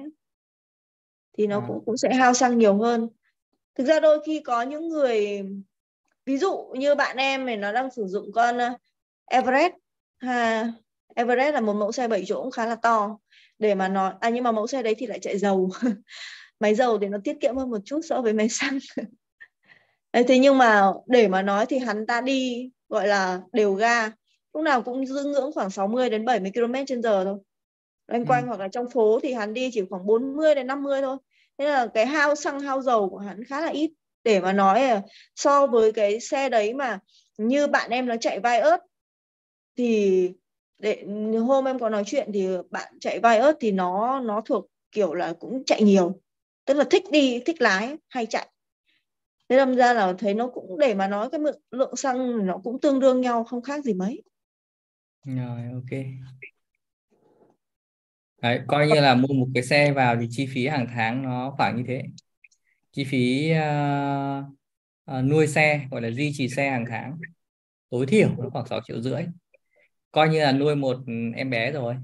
thì 1.37 1.47
nó 1.47 1.59
à. 1.59 1.65
cũng 1.67 1.83
cũng 1.85 1.97
sẽ 1.97 2.13
hao 2.13 2.33
xăng 2.33 2.57
nhiều 2.57 2.77
hơn. 2.77 3.09
Thực 3.75 3.83
ra 3.83 3.99
đôi 3.99 4.19
khi 4.25 4.41
có 4.45 4.61
những 4.61 4.89
người 4.89 5.43
ví 6.25 6.37
dụ 6.37 6.73
như 6.77 6.95
bạn 6.95 7.17
em 7.17 7.45
này 7.45 7.57
nó 7.57 7.71
đang 7.71 7.91
sử 7.91 8.07
dụng 8.07 8.31
con 8.31 8.57
ờ, 8.57 8.69
Everest 9.25 9.73
ha 10.17 10.71
Everest 11.15 11.53
là 11.53 11.61
một 11.61 11.73
mẫu 11.73 11.91
xe 11.91 12.07
7 12.07 12.23
chỗ 12.27 12.41
cũng 12.41 12.51
khá 12.51 12.65
là 12.65 12.75
to. 12.75 13.17
Để 13.59 13.75
mà 13.75 13.87
nói 13.87 14.13
à 14.19 14.29
nhưng 14.29 14.43
mà 14.43 14.51
mẫu 14.51 14.67
xe 14.67 14.83
đấy 14.83 14.95
thì 14.97 15.07
lại 15.07 15.19
chạy 15.19 15.37
dầu 15.37 15.69
máy 16.59 16.75
dầu 16.75 16.99
thì 16.99 17.07
nó 17.07 17.17
tiết 17.23 17.37
kiệm 17.41 17.57
hơn 17.57 17.69
một 17.69 17.81
chút 17.85 17.99
so 18.09 18.21
với 18.21 18.33
máy 18.33 18.49
xăng. 18.49 18.79
Thế 20.27 20.39
nhưng 20.39 20.57
mà 20.57 20.91
để 21.05 21.27
mà 21.27 21.41
nói 21.41 21.65
thì 21.65 21.77
hắn 21.77 22.05
ta 22.05 22.21
đi 22.21 22.69
gọi 22.89 23.07
là 23.07 23.41
đều 23.53 23.73
ga. 23.73 24.11
Lúc 24.53 24.63
nào 24.63 24.81
cũng 24.81 25.05
giữ 25.05 25.23
ngưỡng 25.23 25.51
khoảng 25.53 25.69
60 25.69 26.09
đến 26.09 26.25
70 26.25 26.51
km 26.55 26.73
trên 26.87 27.01
giờ 27.01 27.23
thôi. 27.25 27.37
Loanh 28.07 28.25
quanh 28.25 28.43
ừ. 28.43 28.47
hoặc 28.47 28.59
là 28.59 28.67
trong 28.67 28.89
phố 28.89 29.19
thì 29.23 29.33
hắn 29.33 29.53
đi 29.53 29.69
chỉ 29.73 29.81
khoảng 29.89 30.05
40 30.05 30.55
đến 30.55 30.67
50 30.67 31.01
thôi. 31.01 31.17
Thế 31.57 31.65
là 31.65 31.87
cái 31.93 32.05
hao 32.05 32.35
xăng 32.35 32.59
hao 32.59 32.81
dầu 32.81 33.09
của 33.09 33.17
hắn 33.17 33.43
khá 33.43 33.61
là 33.61 33.67
ít. 33.67 33.91
Để 34.23 34.39
mà 34.39 34.53
nói 34.53 35.01
so 35.35 35.67
với 35.67 35.91
cái 35.91 36.19
xe 36.19 36.49
đấy 36.49 36.73
mà 36.73 36.99
như 37.37 37.67
bạn 37.67 37.89
em 37.89 38.05
nó 38.05 38.15
chạy 38.17 38.39
vai 38.39 38.59
ớt 38.59 38.77
thì 39.77 40.31
để 40.79 41.03
hôm 41.47 41.65
em 41.65 41.79
có 41.79 41.89
nói 41.89 42.03
chuyện 42.05 42.29
thì 42.33 42.47
bạn 42.69 42.93
chạy 42.99 43.19
vai 43.19 43.37
ớt 43.37 43.53
thì 43.59 43.71
nó 43.71 44.19
nó 44.19 44.41
thuộc 44.45 44.65
kiểu 44.91 45.13
là 45.13 45.33
cũng 45.39 45.63
chạy 45.65 45.83
nhiều 45.83 46.19
tức 46.67 46.73
là 46.73 46.83
thích 46.89 47.03
đi 47.11 47.41
thích 47.45 47.61
lái 47.61 47.95
hay 48.09 48.25
chạy. 48.25 48.47
Thế 49.49 49.57
đâm 49.57 49.75
ra 49.75 49.93
là 49.93 50.13
thấy 50.17 50.33
nó 50.33 50.47
cũng 50.47 50.79
để 50.79 50.93
mà 50.93 51.07
nói 51.07 51.29
cái 51.31 51.41
lượng 51.71 51.95
xăng 51.95 52.45
nó 52.45 52.57
cũng 52.63 52.81
tương 52.81 52.99
đương 52.99 53.21
nhau 53.21 53.43
không 53.43 53.61
khác 53.61 53.83
gì 53.83 53.93
mấy. 53.93 54.23
Rồi 55.25 55.61
ok. 55.73 55.99
Đấy, 58.41 58.59
coi 58.67 58.87
như 58.87 59.01
là 59.01 59.15
mua 59.15 59.33
một 59.33 59.47
cái 59.53 59.63
xe 59.63 59.91
vào 59.91 60.15
thì 60.21 60.27
chi 60.29 60.47
phí 60.53 60.67
hàng 60.67 60.87
tháng 60.95 61.23
nó 61.23 61.53
khoảng 61.57 61.77
như 61.77 61.83
thế. 61.87 62.03
Chi 62.91 63.03
phí 63.03 63.51
uh, 63.51 64.45
uh, 65.19 65.25
nuôi 65.25 65.47
xe 65.47 65.87
gọi 65.91 66.01
là 66.01 66.09
duy 66.09 66.31
trì 66.33 66.49
xe 66.49 66.69
hàng 66.69 66.85
tháng. 66.89 67.17
Tối 67.89 68.05
thiểu 68.05 68.29
nó 68.37 68.49
khoảng 68.49 68.67
6 68.67 68.79
triệu 68.87 69.01
rưỡi. 69.01 69.23
Coi 70.11 70.29
như 70.29 70.39
là 70.39 70.51
nuôi 70.51 70.75
một 70.75 70.97
em 71.35 71.49
bé 71.49 71.71
rồi. 71.71 71.95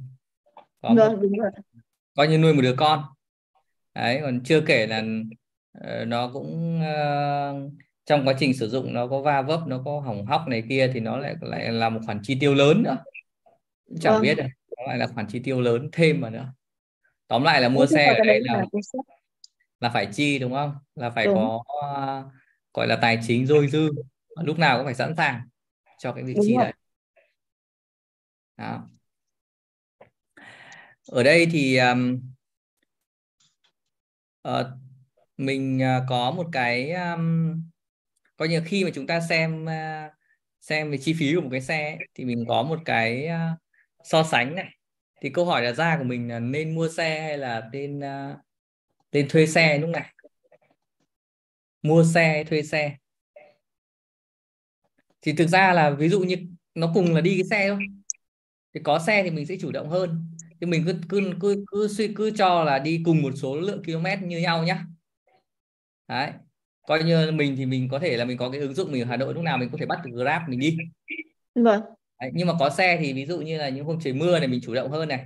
Có 0.82 0.94
vâng, 0.96 1.14
một, 1.14 1.20
đúng 1.22 1.38
rồi. 1.38 1.52
coi 2.16 2.28
như 2.28 2.38
nuôi 2.38 2.54
một 2.54 2.62
đứa 2.62 2.76
con 2.78 3.04
đấy 3.96 4.20
còn 4.22 4.42
chưa 4.44 4.62
kể 4.62 4.88
là 4.88 5.04
uh, 5.78 6.08
nó 6.08 6.30
cũng 6.34 6.82
uh, 6.82 7.72
trong 8.06 8.28
quá 8.28 8.34
trình 8.40 8.54
sử 8.54 8.70
dụng 8.70 8.94
nó 8.94 9.08
có 9.08 9.22
va 9.22 9.42
vấp 9.42 9.60
nó 9.68 9.82
có 9.86 10.00
hỏng 10.00 10.26
hóc 10.26 10.48
này 10.48 10.64
kia 10.70 10.92
thì 10.94 11.00
nó 11.00 11.18
lại 11.18 11.36
lại 11.42 11.72
là 11.72 11.90
một 11.90 12.00
khoản 12.06 12.20
chi 12.24 12.38
tiêu 12.40 12.54
lớn 12.54 12.84
nữa 12.84 12.98
chẳng 14.02 14.14
vâng. 14.14 14.22
biết 14.22 14.38
được 14.38 14.44
nó 14.78 14.84
lại 14.88 14.98
là 14.98 15.08
khoản 15.08 15.28
chi 15.28 15.40
tiêu 15.44 15.62
lớn 15.62 15.90
thêm 15.92 16.22
mà 16.22 16.30
nữa 16.30 16.54
tóm 17.28 17.44
lại 17.44 17.62
là 17.62 17.70
mua 17.70 17.86
xe 17.86 18.06
ở 18.06 18.24
đây 18.26 18.40
là 18.44 18.66
là 19.80 19.90
phải 19.90 20.08
chi 20.14 20.40
đúng 20.40 20.54
không 20.54 20.76
là 20.96 21.10
phải 21.10 21.26
đúng. 21.26 21.36
có 21.36 21.56
uh, 21.56 22.34
gọi 22.74 22.88
là 22.88 22.96
tài 22.96 23.20
chính 23.28 23.46
dôi 23.46 23.68
dư 23.68 23.90
lúc 24.44 24.60
nào 24.60 24.78
cũng 24.78 24.86
phải 24.86 24.96
sẵn 24.96 25.16
sàng 25.16 25.42
cho 26.00 26.12
cái 26.14 26.24
đúng 26.24 26.36
chi 26.42 26.56
rồi. 26.56 26.64
đấy 26.64 26.74
đó. 28.58 28.90
ở 31.08 31.24
đây 31.24 31.48
thì 31.52 31.78
um, 31.78 32.33
uh, 34.50 34.66
mình 35.38 35.78
uh, 35.78 36.04
có 36.10 36.32
một 36.32 36.50
cái 36.52 36.92
um, 36.92 37.62
coi 38.38 38.48
như 38.48 38.62
khi 38.66 38.84
mà 38.84 38.90
chúng 38.94 39.08
ta 39.08 39.20
xem 39.30 39.66
uh, 39.66 40.14
xem 40.62 40.92
về 40.92 40.98
chi 40.98 41.14
phí 41.20 41.36
của 41.36 41.42
một 41.42 41.50
cái 41.52 41.62
xe 41.62 41.96
ấy, 41.98 42.08
thì 42.16 42.26
mình 42.26 42.46
có 42.48 42.64
một 42.64 42.80
cái 42.86 43.28
uh, 43.28 43.60
so 44.04 44.24
sánh 44.24 44.56
này. 44.56 44.70
Thì 45.22 45.30
câu 45.30 45.46
hỏi 45.46 45.62
là 45.62 45.72
ra 45.72 45.98
của 45.98 46.04
mình 46.04 46.30
là 46.30 46.40
nên 46.40 46.76
mua 46.76 46.90
xe 46.90 47.22
hay 47.22 47.38
là 47.38 47.70
nên 47.72 48.00
uh, 48.00 48.38
nên 49.12 49.28
thuê 49.30 49.46
xe 49.46 49.78
lúc 49.78 49.90
này? 49.90 50.14
Mua 51.82 52.04
xe 52.04 52.44
thuê 52.44 52.62
xe? 52.64 52.98
Thì 55.22 55.34
thực 55.34 55.48
ra 55.48 55.74
là 55.74 55.90
ví 55.90 56.10
dụ 56.10 56.20
như 56.20 56.36
nó 56.76 56.92
cùng 56.94 57.14
là 57.16 57.22
đi 57.22 57.36
cái 57.38 57.44
xe 57.50 57.70
thôi. 57.70 57.80
Thì 58.74 58.82
có 58.84 59.00
xe 59.00 59.24
thì 59.24 59.32
mình 59.32 59.46
sẽ 59.46 59.56
chủ 59.62 59.72
động 59.72 59.90
hơn 59.90 60.33
thì 60.64 60.68
mình 60.68 60.84
cứ 60.86 60.96
cứ 61.10 61.34
cứ 61.40 61.66
cứ 61.68 61.88
suy 61.88 62.08
cứ 62.16 62.32
cho 62.32 62.64
là 62.64 62.80
đi 62.80 63.02
cùng 63.06 63.22
một 63.22 63.32
số 63.36 63.56
lượng 63.56 63.84
km 63.84 64.28
như 64.28 64.40
nhau 64.40 64.64
nhá. 64.64 64.86
Đấy. 66.08 66.32
Coi 66.88 67.04
như 67.04 67.32
mình 67.32 67.56
thì 67.58 67.66
mình 67.66 67.88
có 67.92 68.00
thể 68.00 68.18
là 68.18 68.26
mình 68.26 68.38
có 68.38 68.50
cái 68.50 68.62
ứng 68.62 68.74
dụng 68.74 68.92
mình 68.92 69.02
ở 69.02 69.06
Hà 69.06 69.18
Nội 69.18 69.34
lúc 69.34 69.44
nào 69.44 69.58
mình 69.58 69.70
có 69.72 69.78
thể 69.78 69.86
bắt 69.86 70.00
được 70.06 70.12
Grab 70.14 70.42
mình 70.48 70.60
đi. 70.60 70.78
Vâng. 71.56 71.82
Đấy, 72.20 72.32
nhưng 72.34 72.48
mà 72.48 72.54
có 72.60 72.70
xe 72.70 72.98
thì 73.02 73.14
ví 73.14 73.26
dụ 73.26 73.42
như 73.42 73.58
là 73.58 73.70
những 73.70 73.86
hôm 73.86 74.00
trời 74.00 74.14
mưa 74.14 74.40
này 74.40 74.48
mình 74.48 74.60
chủ 74.64 74.74
động 74.74 74.92
hơn 74.92 75.08
này. 75.10 75.26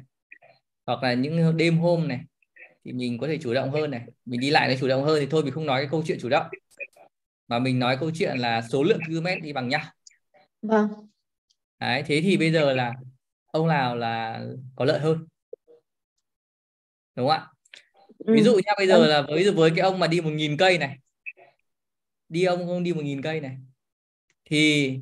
Hoặc 0.85 1.03
là 1.03 1.13
những 1.13 1.57
đêm 1.57 1.77
hôm 1.77 2.07
này 2.07 2.19
thì 2.85 2.93
mình 2.93 3.17
có 3.17 3.27
thể 3.27 3.37
chủ 3.37 3.53
động 3.53 3.71
hơn 3.71 3.91
này. 3.91 4.01
Mình 4.25 4.39
đi 4.39 4.49
lại 4.49 4.69
nó 4.69 4.75
chủ 4.79 4.87
động 4.87 5.03
hơn 5.03 5.19
thì 5.19 5.27
thôi 5.29 5.43
mình 5.43 5.53
không 5.53 5.65
nói 5.65 5.81
cái 5.81 5.87
câu 5.91 6.03
chuyện 6.07 6.17
chủ 6.21 6.29
động. 6.29 6.47
Mà 7.47 7.59
mình 7.59 7.79
nói 7.79 7.97
câu 7.99 8.11
chuyện 8.13 8.37
là 8.37 8.61
số 8.61 8.83
lượng 8.83 8.99
km 9.07 9.43
đi 9.43 9.53
bằng 9.53 9.69
nhau. 9.69 9.81
Vâng. 10.61 10.87
Đấy 11.79 12.03
thế 12.07 12.21
thì 12.21 12.37
bây 12.37 12.51
giờ 12.51 12.73
là 12.73 12.93
ông 13.47 13.67
nào 13.67 13.95
là 13.95 14.43
có 14.75 14.85
lợi 14.85 14.99
hơn? 14.99 15.27
Đúng 17.15 17.27
không 17.27 17.29
ạ? 17.29 17.47
Ừ. 18.17 18.33
ví 18.33 18.41
dụ 18.41 18.53
nha 18.53 18.71
bây 18.77 18.87
giờ 18.87 19.07
là 19.07 19.21
với 19.21 19.51
với 19.51 19.71
cái 19.75 19.79
ông 19.79 19.99
mà 19.99 20.07
đi 20.07 20.21
một 20.21 20.29
nghìn 20.29 20.57
cây 20.57 20.77
này. 20.77 20.97
Đi 22.29 22.43
ông 22.43 22.67
không 22.67 22.83
đi 22.83 22.93
một 22.93 23.03
nghìn 23.03 23.21
cây 23.21 23.41
này. 23.41 23.57
Thì 24.45 24.93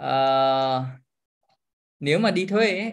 uh, 0.00 0.82
nếu 2.00 2.18
mà 2.18 2.30
đi 2.30 2.46
thuê 2.46 2.78
ấy, 2.78 2.92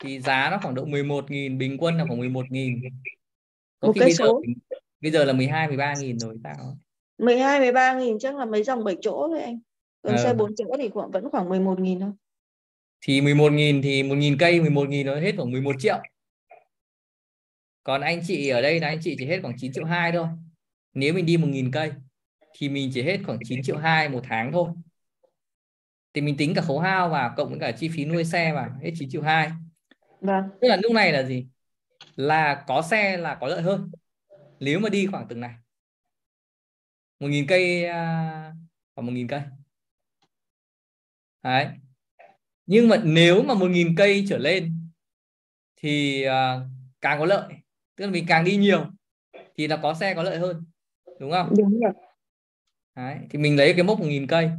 thì 0.00 0.20
giá 0.20 0.48
nó 0.50 0.58
khoảng 0.62 0.74
độ 0.74 0.84
11.000 0.84 1.58
bình 1.58 1.76
quân 1.78 1.96
là 1.96 2.04
khoảng 2.08 2.20
11.000 2.20 2.90
có 3.80 3.88
một 3.88 3.92
khi 3.94 4.00
bây 4.00 4.12
số. 4.12 4.42
giờ 4.46 4.76
bây 5.00 5.10
giờ 5.10 5.24
là 5.24 5.32
12 5.32 5.68
13 5.68 5.94
nghìn 5.94 6.18
rồi 6.18 6.36
sao 6.44 6.78
12 7.18 7.60
13 7.60 7.94
nghìn 7.94 8.18
chắc 8.18 8.36
là 8.36 8.44
mấy 8.44 8.62
dòng 8.62 8.84
7 8.84 8.96
chỗ 9.00 9.28
thôi 9.28 9.42
anh. 9.42 9.58
Còn 10.02 10.12
ờ. 10.12 10.22
xe 10.22 10.34
4 10.34 10.56
chỗ 10.56 10.64
thì 10.78 10.88
khoảng 10.88 11.10
vẫn 11.10 11.30
khoảng 11.30 11.48
11 11.48 11.80
nghìn 11.80 12.00
thôi 12.00 12.12
thì 13.06 13.20
11.000 13.20 13.82
thì 13.82 14.02
1.000 14.02 14.36
cây 14.38 14.60
11.000 14.60 15.04
nó 15.04 15.20
hết 15.20 15.32
khoảng 15.36 15.50
11 15.50 15.76
triệu. 15.78 16.02
Còn 17.82 18.00
anh 18.00 18.20
chị 18.26 18.48
ở 18.48 18.62
đây 18.62 18.80
là 18.80 18.88
anh 18.88 18.98
chị 19.02 19.16
chỉ 19.18 19.26
hết 19.26 19.38
khoảng 19.42 19.54
9 19.58 19.72
triệu 19.72 19.84
2 19.84 20.12
thôi. 20.12 20.26
Nếu 20.94 21.14
mình 21.14 21.26
đi 21.26 21.36
1.000 21.36 21.70
cây 21.72 21.92
thì 22.58 22.68
mình 22.68 22.90
chỉ 22.94 23.02
hết 23.02 23.18
khoảng 23.26 23.38
9 23.44 23.62
triệu 23.62 23.76
2 23.76 24.08
một 24.08 24.20
tháng 24.24 24.52
thôi. 24.52 24.68
Thì 26.14 26.20
mình 26.20 26.36
tính 26.36 26.54
cả 26.54 26.62
khấu 26.62 26.78
hao 26.78 27.08
và 27.08 27.34
cộng 27.36 27.50
với 27.50 27.58
cả 27.58 27.72
chi 27.72 27.88
phí 27.88 28.04
nuôi 28.04 28.24
xe 28.24 28.52
mà 28.52 28.70
hết 28.82 28.90
9 28.98 29.08
triệu 29.10 29.22
2 29.22 29.50
vâng. 30.20 30.44
tức 30.60 30.68
là 30.68 30.76
lúc 30.76 30.92
này 30.92 31.12
là 31.12 31.22
gì? 31.22 31.46
Là 32.16 32.64
có 32.66 32.82
xe 32.82 33.16
là 33.16 33.34
có 33.40 33.46
lợi 33.46 33.62
hơn. 33.62 33.90
Nếu 34.60 34.80
mà 34.80 34.88
đi 34.88 35.06
khoảng 35.06 35.26
từng 35.28 35.40
này. 35.40 35.54
1.000 37.20 37.44
cây 37.48 37.84
à, 37.84 38.52
khoảng 38.94 39.06
1.000 39.06 39.28
cây. 39.28 39.40
Đấy 41.42 41.66
nhưng 42.66 42.88
mà 42.88 42.96
nếu 43.04 43.42
mà 43.42 43.54
1.000 43.54 43.94
cây 43.96 44.24
trở 44.28 44.38
lên 44.38 44.72
thì 45.76 46.24
uh, 46.26 46.62
càng 47.00 47.18
có 47.18 47.26
lợi. 47.26 47.54
Tức 47.96 48.04
là 48.04 48.10
mình 48.10 48.24
càng 48.28 48.44
đi 48.44 48.56
nhiều 48.56 48.86
thì 49.56 49.66
là 49.66 49.76
có 49.76 49.94
xe 49.94 50.14
có 50.14 50.22
lợi 50.22 50.38
hơn 50.38 50.64
đúng 51.20 51.30
không? 51.30 51.54
Đúng 51.58 51.80
rồi. 51.80 51.92
Đấy, 52.96 53.18
thì 53.30 53.38
mình 53.38 53.56
lấy 53.56 53.74
cái 53.74 53.82
mốc 53.82 54.00
1.000 54.00 54.26
cây. 54.28 54.50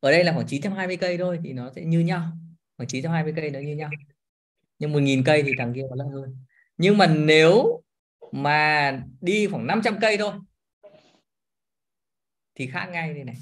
Ở 0.00 0.10
đây 0.10 0.24
là 0.24 0.32
khoảng 0.32 0.46
920 0.46 0.96
cây 0.96 1.18
thôi 1.18 1.38
thì 1.44 1.52
nó 1.52 1.70
sẽ 1.76 1.84
như 1.84 2.00
nhau. 2.00 2.32
Khoảng 2.76 2.88
920 2.88 3.32
cây 3.36 3.50
nó 3.50 3.58
như 3.58 3.76
nhau. 3.76 3.90
Nhưng 4.78 4.92
1.000 4.92 5.22
cây 5.24 5.42
thì 5.42 5.52
thằng 5.58 5.72
kia 5.74 5.82
có 5.90 5.96
lợi 5.96 6.08
hơn. 6.12 6.36
Nhưng 6.76 6.98
mà 6.98 7.06
nếu 7.06 7.82
mà 8.32 9.00
đi 9.20 9.46
khoảng 9.46 9.66
500 9.66 9.98
cây 10.00 10.16
thôi 10.16 10.32
thì 12.54 12.66
khác 12.66 12.86
ngay 12.86 13.14
đây 13.14 13.24
này. 13.24 13.36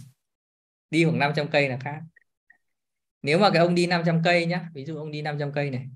Đi 0.91 1.05
khoảng 1.05 1.19
500 1.19 1.49
cây 1.49 1.69
là 1.69 1.79
khác 1.81 2.01
nếu 3.23 3.39
mà 3.39 3.51
cái 3.51 3.59
ông 3.59 3.75
đi 3.75 3.87
500 3.87 4.21
cây 4.25 4.47
nhá 4.47 4.71
ví 4.75 4.85
dụ 4.85 4.97
ông 4.97 5.11
đi 5.11 5.23
500 5.23 5.53
cây 5.53 5.71
này. 5.71 5.87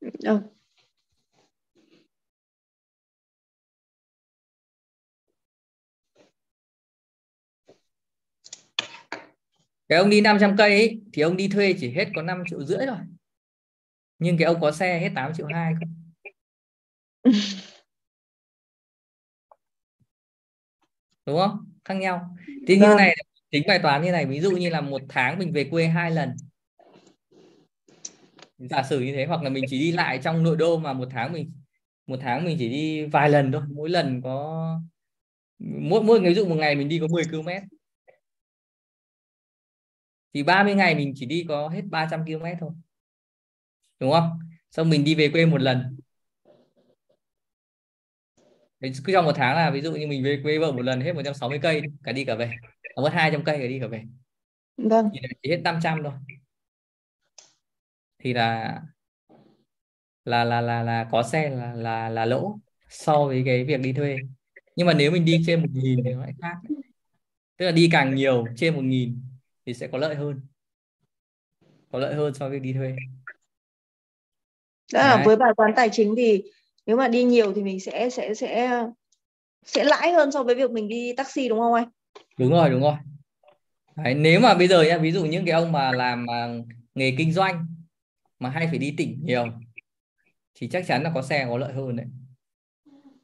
Ừ. 0.00 0.40
cái 9.88 9.98
ông 9.98 10.10
đi 10.10 10.20
500 10.20 10.56
cây 10.58 10.70
ấy, 10.70 11.00
thì 11.12 11.22
ông 11.22 11.36
đi 11.36 11.48
thuê 11.48 11.74
chỉ 11.80 11.90
hết 11.90 12.08
có 12.14 12.22
5 12.22 12.42
triệu 12.50 12.64
rưỡi 12.64 12.86
rồi 12.86 12.98
nhưng 14.18 14.38
cái 14.38 14.46
ông 14.46 14.60
có 14.60 14.72
xe 14.72 15.00
hết 15.00 15.10
8 15.14 15.32
triệu 15.34 15.46
2 15.46 15.74
không 15.80 15.94
đúng 21.26 21.38
không? 21.38 21.72
Khác 21.84 21.94
nhau. 21.94 22.36
Thì 22.66 22.76
như 22.76 22.86
vâng. 22.86 22.96
này 22.96 23.16
tính 23.50 23.62
bài 23.68 23.78
toán 23.82 24.02
như 24.02 24.12
này, 24.12 24.26
ví 24.26 24.40
dụ 24.40 24.50
như 24.50 24.70
là 24.70 24.80
một 24.80 25.02
tháng 25.08 25.38
mình 25.38 25.52
về 25.52 25.64
quê 25.64 25.86
hai 25.86 26.10
lần. 26.10 26.36
Giả 28.58 28.82
sử 28.82 29.00
như 29.00 29.12
thế, 29.12 29.26
hoặc 29.26 29.42
là 29.42 29.50
mình 29.50 29.64
chỉ 29.68 29.78
đi 29.78 29.92
lại 29.92 30.20
trong 30.24 30.42
nội 30.42 30.56
đô 30.56 30.78
mà 30.78 30.92
một 30.92 31.08
tháng 31.10 31.32
mình, 31.32 31.52
một 32.06 32.18
tháng 32.22 32.44
mình 32.44 32.56
chỉ 32.58 32.68
đi 32.68 33.04
vài 33.06 33.30
lần 33.30 33.52
thôi. 33.52 33.62
Mỗi 33.70 33.88
lần 33.88 34.22
có, 34.22 34.80
mỗi 35.58 36.02
mỗi, 36.02 36.20
ví 36.20 36.34
dụ 36.34 36.48
một 36.48 36.54
ngày 36.54 36.74
mình 36.74 36.88
đi 36.88 36.98
có 36.98 37.06
10 37.06 37.24
km 37.24 37.48
thì 40.34 40.42
30 40.42 40.74
ngày 40.74 40.94
mình 40.94 41.12
chỉ 41.16 41.26
đi 41.26 41.44
có 41.48 41.68
hết 41.68 41.82
300 41.90 42.24
km 42.24 42.44
thôi. 42.60 42.70
Đúng 44.00 44.12
không? 44.12 44.38
Xong 44.70 44.90
mình 44.90 45.04
đi 45.04 45.14
về 45.14 45.28
quê 45.28 45.46
một 45.46 45.60
lần. 45.60 45.96
Cứ 48.80 49.12
trong 49.12 49.24
một 49.24 49.32
tháng 49.36 49.56
là 49.56 49.70
ví 49.70 49.80
dụ 49.80 49.92
như 49.92 50.06
mình 50.06 50.24
về 50.24 50.40
quê 50.42 50.58
vợ 50.58 50.72
một 50.72 50.82
lần, 50.82 51.00
hết 51.00 51.12
160 51.12 51.58
cây 51.62 51.82
cả 52.04 52.12
đi 52.12 52.24
cả 52.24 52.34
về 52.34 52.52
nó 52.98 53.04
mất 53.04 53.12
200 53.12 53.44
cây 53.44 53.58
cả 53.58 53.66
đi 53.66 53.80
cả 53.80 53.86
về. 53.86 54.02
Vâng. 54.76 55.10
Thì 55.12 55.20
chỉ 55.42 55.50
hết 55.50 55.60
500 55.64 56.02
thôi. 56.02 56.12
Thì 58.18 58.32
là 58.32 58.80
là 60.24 60.44
là 60.44 60.60
là 60.60 60.82
là 60.82 61.08
có 61.10 61.22
xe 61.22 61.50
là 61.50 61.74
là 61.74 62.08
là 62.08 62.24
lỗ 62.24 62.58
so 62.88 63.24
với 63.24 63.42
cái 63.46 63.64
việc 63.64 63.80
đi 63.80 63.92
thuê. 63.92 64.16
Nhưng 64.76 64.86
mà 64.86 64.94
nếu 64.94 65.10
mình 65.10 65.24
đi 65.24 65.42
trên 65.46 65.60
một 65.60 65.68
nghìn 65.72 66.00
thì 66.04 66.12
nó 66.12 66.20
lại 66.20 66.32
khác. 66.42 66.54
Tức 67.56 67.66
là 67.66 67.72
đi 67.72 67.88
càng 67.92 68.14
nhiều 68.14 68.44
trên 68.56 68.74
một 68.74 68.82
nghìn 68.82 69.22
thì 69.66 69.74
sẽ 69.74 69.86
có 69.86 69.98
lợi 69.98 70.14
hơn. 70.14 70.40
Có 71.92 71.98
lợi 71.98 72.14
hơn 72.14 72.34
so 72.34 72.48
với 72.48 72.60
đi 72.60 72.72
thuê. 72.72 72.96
Đó 74.92 75.00
là 75.00 75.22
với 75.26 75.36
bài 75.36 75.52
toán 75.56 75.72
tài 75.76 75.88
chính 75.92 76.14
thì 76.16 76.42
nếu 76.86 76.96
mà 76.96 77.08
đi 77.08 77.24
nhiều 77.24 77.52
thì 77.54 77.62
mình 77.62 77.80
sẽ 77.80 78.10
sẽ 78.10 78.34
sẽ 78.34 78.82
sẽ 79.64 79.84
lãi 79.84 80.12
hơn 80.12 80.32
so 80.32 80.42
với 80.42 80.54
việc 80.54 80.70
mình 80.70 80.88
đi 80.88 81.14
taxi 81.16 81.48
đúng 81.48 81.58
không 81.58 81.74
anh 81.74 81.88
đúng 82.38 82.50
rồi 82.50 82.70
đúng 82.70 82.80
rồi. 82.80 82.94
Đấy, 83.96 84.14
nếu 84.14 84.40
mà 84.40 84.54
bây 84.54 84.68
giờ 84.68 84.82
nhá 84.82 84.98
ví 84.98 85.12
dụ 85.12 85.24
những 85.24 85.44
cái 85.44 85.52
ông 85.52 85.72
mà 85.72 85.92
làm 85.92 86.26
mà 86.26 86.48
nghề 86.94 87.14
kinh 87.18 87.32
doanh 87.32 87.66
mà 88.38 88.50
hay 88.50 88.66
phải 88.66 88.78
đi 88.78 88.94
tỉnh 88.96 89.20
nhiều 89.22 89.46
thì 90.54 90.68
chắc 90.68 90.84
chắn 90.86 91.02
là 91.02 91.10
có 91.14 91.22
xe 91.22 91.46
có 91.48 91.58
lợi 91.58 91.72
hơn 91.72 91.96
đấy. 91.96 92.06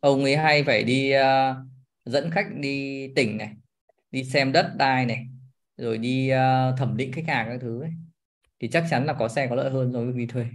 Ông 0.00 0.24
ấy 0.24 0.36
hay 0.36 0.64
phải 0.64 0.84
đi 0.84 1.12
uh, 1.16 1.56
dẫn 2.04 2.30
khách 2.30 2.46
đi 2.54 3.08
tỉnh 3.16 3.36
này 3.36 3.54
đi 4.10 4.24
xem 4.24 4.52
đất 4.52 4.72
đai 4.76 5.06
này 5.06 5.26
rồi 5.76 5.98
đi 5.98 6.30
uh, 6.32 6.78
thẩm 6.78 6.96
định 6.96 7.12
khách 7.12 7.28
hàng 7.28 7.46
các 7.48 7.58
thứ 7.60 7.82
ấy. 7.82 7.90
thì 8.60 8.68
chắc 8.68 8.84
chắn 8.90 9.06
là 9.06 9.12
có 9.12 9.28
xe 9.28 9.46
có 9.46 9.54
lợi 9.54 9.70
hơn 9.70 9.92
rồi 9.92 10.12
vì 10.12 10.26
thuê. 10.26 10.46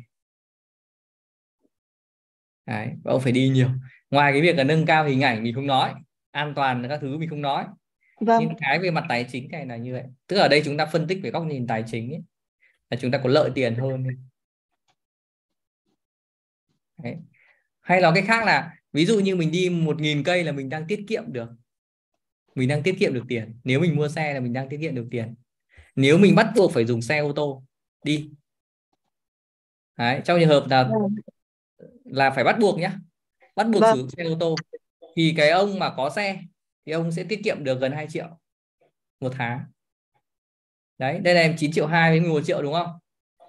Đấy, 2.65 2.87
và 3.03 3.11
ông 3.11 3.21
phải 3.21 3.31
đi 3.31 3.49
nhiều. 3.49 3.69
Ngoài 4.09 4.31
cái 4.31 4.41
việc 4.41 4.55
là 4.55 4.63
nâng 4.63 4.85
cao 4.85 5.05
hình 5.05 5.21
ảnh 5.21 5.43
mình 5.43 5.55
không 5.55 5.67
nói 5.67 5.93
an 6.31 6.53
toàn 6.55 6.85
các 6.89 6.99
thứ 7.01 7.17
mình 7.17 7.29
không 7.29 7.41
nói 7.41 7.65
vâng. 8.19 8.39
nhưng 8.39 8.57
cái 8.59 8.79
về 8.79 8.91
mặt 8.91 9.05
tài 9.09 9.25
chính 9.31 9.51
này 9.51 9.65
là 9.65 9.75
như 9.75 9.93
vậy 9.93 10.03
tức 10.27 10.37
ở 10.37 10.47
đây 10.47 10.61
chúng 10.65 10.77
ta 10.77 10.85
phân 10.85 11.07
tích 11.07 11.19
về 11.23 11.31
góc 11.31 11.45
nhìn 11.45 11.67
tài 11.67 11.83
chính 11.87 12.11
ấy, 12.11 12.21
là 12.89 12.97
chúng 13.01 13.11
ta 13.11 13.19
có 13.23 13.29
lợi 13.29 13.51
tiền 13.55 13.75
hơn 13.75 14.03
Đấy. 17.03 17.15
hay 17.81 18.01
là 18.01 18.11
cái 18.15 18.23
khác 18.23 18.45
là 18.45 18.75
ví 18.93 19.05
dụ 19.05 19.19
như 19.19 19.35
mình 19.35 19.51
đi 19.51 19.69
một 19.69 20.01
nghìn 20.01 20.23
cây 20.23 20.43
là 20.43 20.51
mình 20.51 20.69
đang 20.69 20.87
tiết 20.87 21.05
kiệm 21.07 21.23
được 21.33 21.49
mình 22.55 22.69
đang 22.69 22.83
tiết 22.83 22.95
kiệm 22.99 23.13
được 23.13 23.23
tiền 23.27 23.59
nếu 23.63 23.79
mình 23.79 23.95
mua 23.95 24.07
xe 24.07 24.33
là 24.33 24.39
mình 24.39 24.53
đang 24.53 24.69
tiết 24.69 24.77
kiệm 24.81 24.95
được 24.95 25.07
tiền 25.11 25.35
nếu 25.95 26.17
mình 26.17 26.35
bắt 26.35 26.51
buộc 26.55 26.71
phải 26.71 26.85
dùng 26.85 27.01
xe 27.01 27.17
ô 27.17 27.33
tô 27.33 27.63
đi 28.03 28.31
Đấy, 29.97 30.21
trong 30.25 30.39
trường 30.39 30.49
hợp 30.49 30.65
là 30.69 30.83
vâng. 30.83 31.15
là 32.03 32.29
phải 32.29 32.43
bắt 32.43 32.59
buộc 32.59 32.79
nhá 32.79 32.95
bắt 33.55 33.67
buộc 33.67 33.81
vâng. 33.81 33.95
sử 33.95 34.01
dụng 34.01 34.09
xe 34.09 34.23
ô 34.23 34.37
tô 34.39 34.55
thì 35.15 35.33
cái 35.37 35.49
ông 35.49 35.79
mà 35.79 35.93
có 35.97 36.09
xe 36.09 36.41
thì 36.89 36.93
ông 36.93 37.11
sẽ 37.11 37.23
tiết 37.23 37.41
kiệm 37.43 37.63
được 37.63 37.79
gần 37.81 37.91
2 37.91 38.07
triệu 38.09 38.27
một 39.19 39.33
tháng. 39.37 39.65
Đấy 40.97 41.19
đây 41.19 41.33
là 41.35 41.41
em 41.41 41.55
9 41.57 41.71
triệu 41.71 41.87
2 41.87 42.11
với 42.11 42.19
11 42.19 42.41
triệu 42.45 42.61
đúng 42.61 42.73
không? 42.73 42.99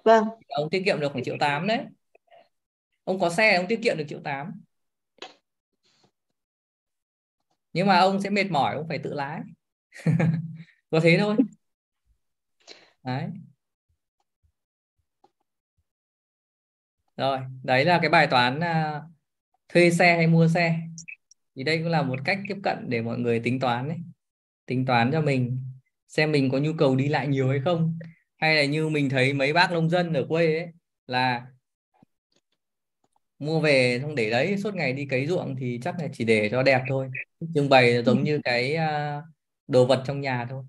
Vâng. 0.03 0.23
Ông 0.47 0.69
tiết 0.69 0.81
kiệm 0.85 0.99
được 0.99 1.11
khoảng 1.11 1.23
triệu 1.23 1.37
8 1.39 1.67
đấy. 1.67 1.85
Ông 3.03 3.19
có 3.19 3.29
xe 3.29 3.55
ông 3.55 3.67
tiết 3.67 3.79
kiệm 3.83 3.97
được 3.97 4.05
triệu 4.07 4.19
8 4.23 4.61
nhưng 7.73 7.87
mà 7.87 7.99
ông 7.99 8.21
sẽ 8.21 8.29
mệt 8.29 8.51
mỏi 8.51 8.75
ông 8.75 8.87
phải 8.87 8.99
tự 8.99 9.13
lái. 9.13 9.41
Có 10.91 10.99
thế 11.03 11.17
thôi. 11.19 11.35
Đấy. 13.03 13.29
Rồi 17.17 17.39
đấy 17.63 17.85
là 17.85 17.99
cái 18.01 18.09
bài 18.09 18.27
toán 18.27 18.59
uh, 18.59 19.03
thuê 19.69 19.91
xe 19.91 20.15
hay 20.15 20.27
mua 20.27 20.47
xe 20.47 20.79
thì 21.55 21.63
đây 21.63 21.77
cũng 21.77 21.87
là 21.87 22.01
một 22.01 22.19
cách 22.25 22.39
tiếp 22.47 22.57
cận 22.63 22.77
để 22.89 23.01
mọi 23.01 23.19
người 23.19 23.39
tính 23.39 23.59
toán 23.59 23.89
đấy. 23.89 23.97
Tính 24.65 24.85
toán 24.85 25.11
cho 25.11 25.21
mình, 25.21 25.63
xem 26.07 26.31
mình 26.31 26.49
có 26.51 26.57
nhu 26.57 26.73
cầu 26.77 26.95
đi 26.95 27.07
lại 27.07 27.27
nhiều 27.27 27.49
hay 27.49 27.59
không. 27.59 27.97
Hay 28.37 28.55
là 28.55 28.65
như 28.65 28.89
mình 28.89 29.09
thấy 29.09 29.33
mấy 29.33 29.53
bác 29.53 29.71
nông 29.71 29.89
dân 29.89 30.13
ở 30.13 30.25
quê 30.29 30.57
ấy, 30.59 30.67
là 31.07 31.45
mua 33.39 33.59
về 33.59 33.99
xong 34.01 34.15
để 34.15 34.29
đấy, 34.29 34.57
suốt 34.57 34.75
ngày 34.75 34.93
đi 34.93 35.05
cấy 35.05 35.27
ruộng 35.27 35.55
thì 35.59 35.79
chắc 35.83 35.95
là 35.99 36.07
chỉ 36.13 36.25
để 36.25 36.49
cho 36.49 36.63
đẹp 36.63 36.81
thôi. 36.87 37.09
Trưng 37.55 37.69
bày 37.69 38.03
giống 38.03 38.23
như 38.23 38.39
cái 38.43 38.75
ờ, 38.75 39.21
đồ 39.67 39.85
vật 39.85 40.03
trong 40.05 40.21
nhà 40.21 40.47
thôi. 40.49 40.63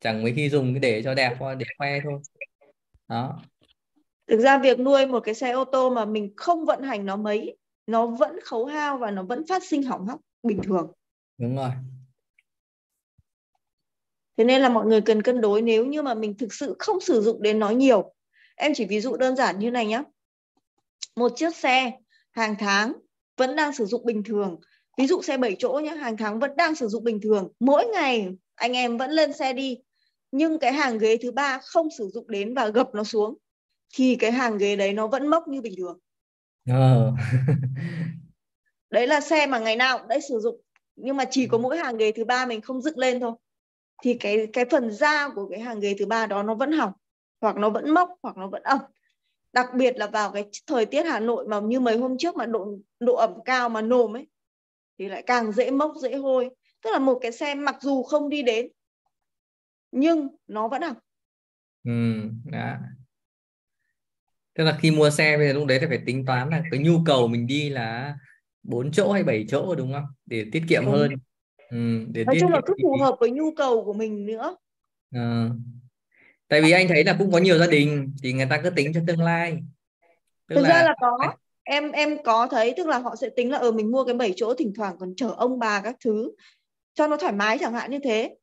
Chẳng 0.00 0.22
mấy 0.22 0.32
khi 0.36 0.48
dùng 0.48 0.74
cái 0.74 0.80
để 0.80 1.02
cho 1.02 1.14
đẹp 1.14 1.36
thôi, 1.38 1.56
để 1.58 1.66
khoe 1.78 2.00
thôi. 2.04 2.20
Đó. 3.08 3.42
Thực 4.26 4.40
ra 4.40 4.58
việc 4.58 4.80
nuôi 4.80 5.06
một 5.06 5.20
cái 5.20 5.34
xe 5.34 5.50
ô 5.50 5.64
tô 5.64 5.90
mà 5.90 6.04
mình 6.04 6.32
không 6.36 6.64
vận 6.64 6.82
hành 6.82 7.06
nó 7.06 7.16
mấy 7.16 7.56
nó 7.86 8.06
vẫn 8.06 8.40
khấu 8.44 8.66
hao 8.66 8.98
và 8.98 9.10
nó 9.10 9.22
vẫn 9.22 9.46
phát 9.46 9.64
sinh 9.64 9.82
hỏng 9.82 10.06
hóc 10.06 10.20
bình 10.42 10.60
thường. 10.62 10.92
Đúng 11.38 11.56
rồi. 11.56 11.70
Thế 14.36 14.44
nên 14.44 14.62
là 14.62 14.68
mọi 14.68 14.86
người 14.86 15.00
cần 15.00 15.22
cân 15.22 15.40
đối 15.40 15.62
nếu 15.62 15.86
như 15.86 16.02
mà 16.02 16.14
mình 16.14 16.36
thực 16.38 16.54
sự 16.54 16.76
không 16.78 17.00
sử 17.00 17.22
dụng 17.22 17.42
đến 17.42 17.58
nó 17.58 17.70
nhiều. 17.70 18.14
Em 18.56 18.72
chỉ 18.74 18.84
ví 18.84 19.00
dụ 19.00 19.16
đơn 19.16 19.36
giản 19.36 19.58
như 19.58 19.70
này 19.70 19.86
nhé 19.86 20.02
một 21.16 21.32
chiếc 21.36 21.56
xe 21.56 21.92
hàng 22.30 22.54
tháng 22.58 22.92
vẫn 23.36 23.56
đang 23.56 23.72
sử 23.72 23.86
dụng 23.86 24.04
bình 24.04 24.22
thường. 24.22 24.60
Ví 24.98 25.06
dụ 25.06 25.22
xe 25.22 25.36
7 25.36 25.56
chỗ 25.58 25.80
nhé 25.84 25.90
hàng 25.90 26.16
tháng 26.16 26.40
vẫn 26.40 26.56
đang 26.56 26.74
sử 26.74 26.88
dụng 26.88 27.04
bình 27.04 27.20
thường. 27.22 27.48
Mỗi 27.60 27.86
ngày 27.86 28.28
anh 28.54 28.72
em 28.72 28.98
vẫn 28.98 29.10
lên 29.10 29.32
xe 29.32 29.52
đi 29.52 29.78
nhưng 30.32 30.58
cái 30.58 30.72
hàng 30.72 30.98
ghế 30.98 31.16
thứ 31.16 31.32
ba 31.32 31.58
không 31.62 31.88
sử 31.98 32.10
dụng 32.12 32.30
đến 32.30 32.54
và 32.54 32.68
gập 32.68 32.94
nó 32.94 33.04
xuống 33.04 33.34
thì 33.94 34.16
cái 34.16 34.32
hàng 34.32 34.58
ghế 34.58 34.76
đấy 34.76 34.92
nó 34.92 35.06
vẫn 35.06 35.26
mốc 35.28 35.48
như 35.48 35.60
bình 35.60 35.74
thường 35.76 35.98
oh. 36.70 37.14
đấy 38.90 39.06
là 39.06 39.20
xe 39.20 39.46
mà 39.46 39.58
ngày 39.58 39.76
nào 39.76 39.98
cũng 39.98 40.08
đấy 40.08 40.20
sử 40.20 40.38
dụng. 40.40 40.60
Nhưng 40.96 41.16
mà 41.16 41.24
chỉ 41.30 41.46
có 41.46 41.58
mỗi 41.58 41.78
hàng 41.78 41.96
ghế 41.96 42.12
thứ 42.12 42.24
ba 42.24 42.46
mình 42.46 42.60
không 42.60 42.82
dựng 42.82 42.98
lên 42.98 43.20
thôi. 43.20 43.32
Thì 44.02 44.14
cái 44.14 44.46
cái 44.52 44.64
phần 44.70 44.90
da 44.90 45.28
của 45.34 45.48
cái 45.48 45.60
hàng 45.60 45.80
ghế 45.80 45.94
thứ 45.98 46.06
ba 46.06 46.26
đó 46.26 46.42
nó 46.42 46.54
vẫn 46.54 46.72
hỏng 46.72 46.92
hoặc 47.40 47.56
nó 47.56 47.70
vẫn 47.70 47.90
mốc 47.90 48.10
hoặc 48.22 48.36
nó 48.36 48.48
vẫn 48.48 48.62
ẩm. 48.62 48.78
Đặc 49.52 49.66
biệt 49.74 49.96
là 49.96 50.06
vào 50.06 50.30
cái 50.32 50.44
thời 50.66 50.86
tiết 50.86 51.02
Hà 51.02 51.20
Nội 51.20 51.48
mà 51.48 51.60
như 51.60 51.80
mấy 51.80 51.98
hôm 51.98 52.18
trước 52.18 52.36
mà 52.36 52.46
độ 52.46 52.78
độ 53.00 53.14
ẩm 53.14 53.34
cao 53.44 53.68
mà 53.68 53.80
nồm 53.80 54.16
ấy 54.16 54.26
thì 54.98 55.08
lại 55.08 55.22
càng 55.22 55.52
dễ 55.52 55.70
mốc 55.70 55.92
dễ 56.02 56.16
hôi. 56.16 56.50
Tức 56.82 56.90
là 56.90 56.98
một 56.98 57.18
cái 57.22 57.32
xe 57.32 57.54
mặc 57.54 57.76
dù 57.80 58.02
không 58.02 58.28
đi 58.28 58.42
đến 58.42 58.68
nhưng 59.94 60.28
nó 60.46 60.68
vẫn 60.68 60.82
hỏng. 60.82 60.96
Ừ, 61.84 61.90
đã. 62.44 62.80
Tức 64.54 64.64
là 64.64 64.78
khi 64.80 64.90
mua 64.90 65.10
xe 65.10 65.36
bây 65.36 65.48
giờ 65.48 65.52
lúc 65.52 65.66
đấy 65.66 65.78
thì 65.80 65.86
phải 65.88 66.00
tính 66.06 66.24
toán 66.26 66.50
là 66.50 66.62
cái 66.70 66.80
nhu 66.80 66.98
cầu 67.06 67.28
mình 67.28 67.46
đi 67.46 67.68
là 67.68 68.14
bốn 68.62 68.92
chỗ 68.92 69.12
hay 69.12 69.22
bảy 69.22 69.46
chỗ 69.48 69.74
đúng 69.74 69.92
không? 69.92 70.06
Để 70.26 70.46
tiết 70.52 70.62
kiệm 70.68 70.84
ừ. 70.86 70.90
hơn. 70.90 71.10
Ừ, 71.70 72.04
để 72.12 72.24
nói 72.24 72.36
chung 72.40 72.52
là 72.52 72.60
cứ 72.66 72.74
phù 72.82 72.96
hợp 73.00 73.16
với 73.20 73.30
nhu 73.30 73.54
cầu 73.56 73.84
của 73.84 73.92
mình 73.92 74.26
nữa. 74.26 74.56
À 75.10 75.48
tại 76.48 76.62
vì 76.62 76.70
anh 76.70 76.88
thấy 76.88 77.04
là 77.04 77.16
cũng 77.18 77.32
có 77.32 77.38
nhiều 77.38 77.58
gia 77.58 77.66
đình 77.66 78.14
thì 78.22 78.32
người 78.32 78.46
ta 78.50 78.60
cứ 78.62 78.70
tính 78.70 78.92
cho 78.94 79.00
tương 79.06 79.20
lai. 79.20 79.58
Tức 80.48 80.56
thực 80.56 80.62
là... 80.62 80.68
ra 80.68 80.82
là 80.82 80.94
có. 81.00 81.18
em 81.62 81.92
em 81.92 82.22
có 82.24 82.48
thấy 82.50 82.74
tức 82.76 82.86
là 82.86 82.98
họ 82.98 83.16
sẽ 83.16 83.28
tính 83.36 83.50
là 83.50 83.58
ở 83.58 83.68
ừ, 83.68 83.72
mình 83.72 83.90
mua 83.90 84.04
cái 84.04 84.14
bảy 84.14 84.32
chỗ 84.36 84.54
thỉnh 84.54 84.72
thoảng 84.76 84.96
còn 84.98 85.14
chở 85.16 85.34
ông 85.36 85.58
bà 85.58 85.80
các 85.80 85.96
thứ 86.04 86.32
cho 86.94 87.06
nó 87.06 87.16
thoải 87.16 87.32
mái 87.32 87.58
chẳng 87.58 87.72
hạn 87.72 87.90
như 87.90 87.98
thế. 88.04 88.36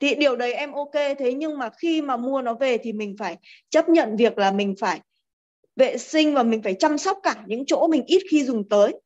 Thì 0.00 0.14
điều 0.14 0.36
đấy 0.36 0.54
em 0.54 0.72
ok 0.72 0.94
thế 1.18 1.34
nhưng 1.34 1.58
mà 1.58 1.70
khi 1.78 2.02
mà 2.02 2.16
mua 2.16 2.42
nó 2.42 2.54
về 2.54 2.78
thì 2.78 2.92
mình 2.92 3.16
phải 3.18 3.36
chấp 3.68 3.88
nhận 3.88 4.16
việc 4.16 4.38
là 4.38 4.52
mình 4.52 4.74
phải 4.80 5.00
vệ 5.76 5.98
sinh 5.98 6.34
và 6.34 6.42
mình 6.42 6.62
phải 6.62 6.74
chăm 6.74 6.98
sóc 6.98 7.18
cả 7.22 7.44
những 7.46 7.66
chỗ 7.66 7.86
mình 7.86 8.04
ít 8.06 8.22
khi 8.30 8.44
dùng 8.44 8.68
tới 8.68 9.00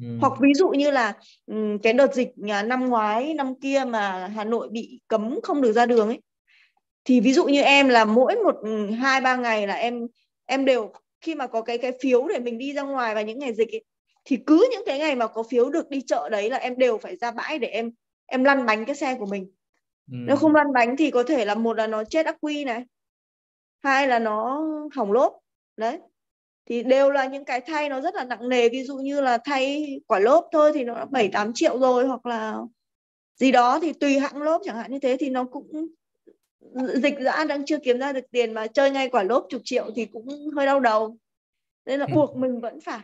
ừ. 0.00 0.06
hoặc 0.20 0.32
ví 0.40 0.54
dụ 0.54 0.68
như 0.68 0.90
là 0.90 1.14
cái 1.82 1.92
đợt 1.92 2.14
dịch 2.14 2.28
năm 2.64 2.88
ngoái 2.88 3.34
năm 3.34 3.54
kia 3.60 3.84
mà 3.88 4.26
Hà 4.26 4.44
Nội 4.44 4.68
bị 4.68 5.00
cấm 5.08 5.40
không 5.42 5.62
được 5.62 5.72
ra 5.72 5.86
đường 5.86 6.08
ấy 6.08 6.20
thì 7.04 7.20
ví 7.20 7.32
dụ 7.32 7.44
như 7.44 7.62
em 7.62 7.88
là 7.88 8.04
mỗi 8.04 8.36
một 8.36 8.54
hai 8.98 9.20
ba 9.20 9.36
ngày 9.36 9.66
là 9.66 9.74
em 9.74 10.06
em 10.46 10.64
đều 10.64 10.92
khi 11.20 11.34
mà 11.34 11.46
có 11.46 11.62
cái 11.62 11.78
cái 11.78 11.92
phiếu 12.00 12.28
để 12.28 12.38
mình 12.38 12.58
đi 12.58 12.72
ra 12.72 12.82
ngoài 12.82 13.14
vào 13.14 13.24
những 13.24 13.38
ngày 13.38 13.54
dịch 13.54 13.72
ấy, 13.72 13.84
thì 14.24 14.38
cứ 14.46 14.68
những 14.70 14.82
cái 14.86 14.98
ngày 14.98 15.14
mà 15.14 15.26
có 15.26 15.42
phiếu 15.42 15.70
được 15.70 15.90
đi 15.90 16.00
chợ 16.06 16.28
đấy 16.28 16.50
là 16.50 16.56
em 16.56 16.78
đều 16.78 16.98
phải 16.98 17.16
ra 17.16 17.30
bãi 17.30 17.58
để 17.58 17.68
em 17.68 17.90
em 18.26 18.44
lăn 18.44 18.66
bánh 18.66 18.84
cái 18.84 18.94
xe 18.94 19.14
của 19.14 19.26
mình 19.26 19.44
ừ. 20.10 20.16
nếu 20.26 20.36
không 20.36 20.54
lăn 20.54 20.72
bánh 20.72 20.96
thì 20.96 21.10
có 21.10 21.22
thể 21.22 21.44
là 21.44 21.54
một 21.54 21.76
là 21.76 21.86
nó 21.86 22.04
chết 22.04 22.26
ắc 22.26 22.36
quy 22.40 22.64
này 22.64 22.84
hai 23.82 24.08
là 24.08 24.18
nó 24.18 24.64
hỏng 24.96 25.12
lốp 25.12 25.32
đấy 25.76 25.98
thì 26.66 26.82
đều 26.82 27.10
là 27.10 27.26
những 27.26 27.44
cái 27.44 27.60
thay 27.60 27.88
nó 27.88 28.00
rất 28.00 28.14
là 28.14 28.24
nặng 28.24 28.48
nề 28.48 28.68
ví 28.68 28.82
dụ 28.82 28.96
như 28.96 29.20
là 29.20 29.38
thay 29.38 29.96
quả 30.06 30.18
lốp 30.18 30.48
thôi 30.52 30.72
thì 30.74 30.84
nó 30.84 31.04
bảy 31.10 31.28
tám 31.28 31.52
triệu 31.54 31.78
rồi 31.78 32.06
hoặc 32.06 32.26
là 32.26 32.58
gì 33.36 33.52
đó 33.52 33.78
thì 33.82 33.92
tùy 33.92 34.18
hãng 34.18 34.42
lốp 34.42 34.62
chẳng 34.64 34.76
hạn 34.76 34.92
như 34.92 34.98
thế 34.98 35.16
thì 35.20 35.30
nó 35.30 35.44
cũng 35.44 35.88
dịch 36.94 37.14
dã 37.20 37.44
đang 37.48 37.64
chưa 37.64 37.78
kiếm 37.78 37.98
ra 37.98 38.12
được 38.12 38.24
tiền 38.30 38.54
mà 38.54 38.66
chơi 38.66 38.90
ngay 38.90 39.08
quả 39.08 39.22
lốp 39.22 39.46
chục 39.48 39.62
triệu 39.64 39.90
thì 39.96 40.06
cũng 40.06 40.26
hơi 40.56 40.66
đau 40.66 40.80
đầu. 40.80 41.16
Nên 41.86 42.00
là 42.00 42.06
ừ. 42.10 42.14
buộc 42.14 42.36
mình 42.36 42.60
vẫn 42.60 42.80
phải 42.80 43.00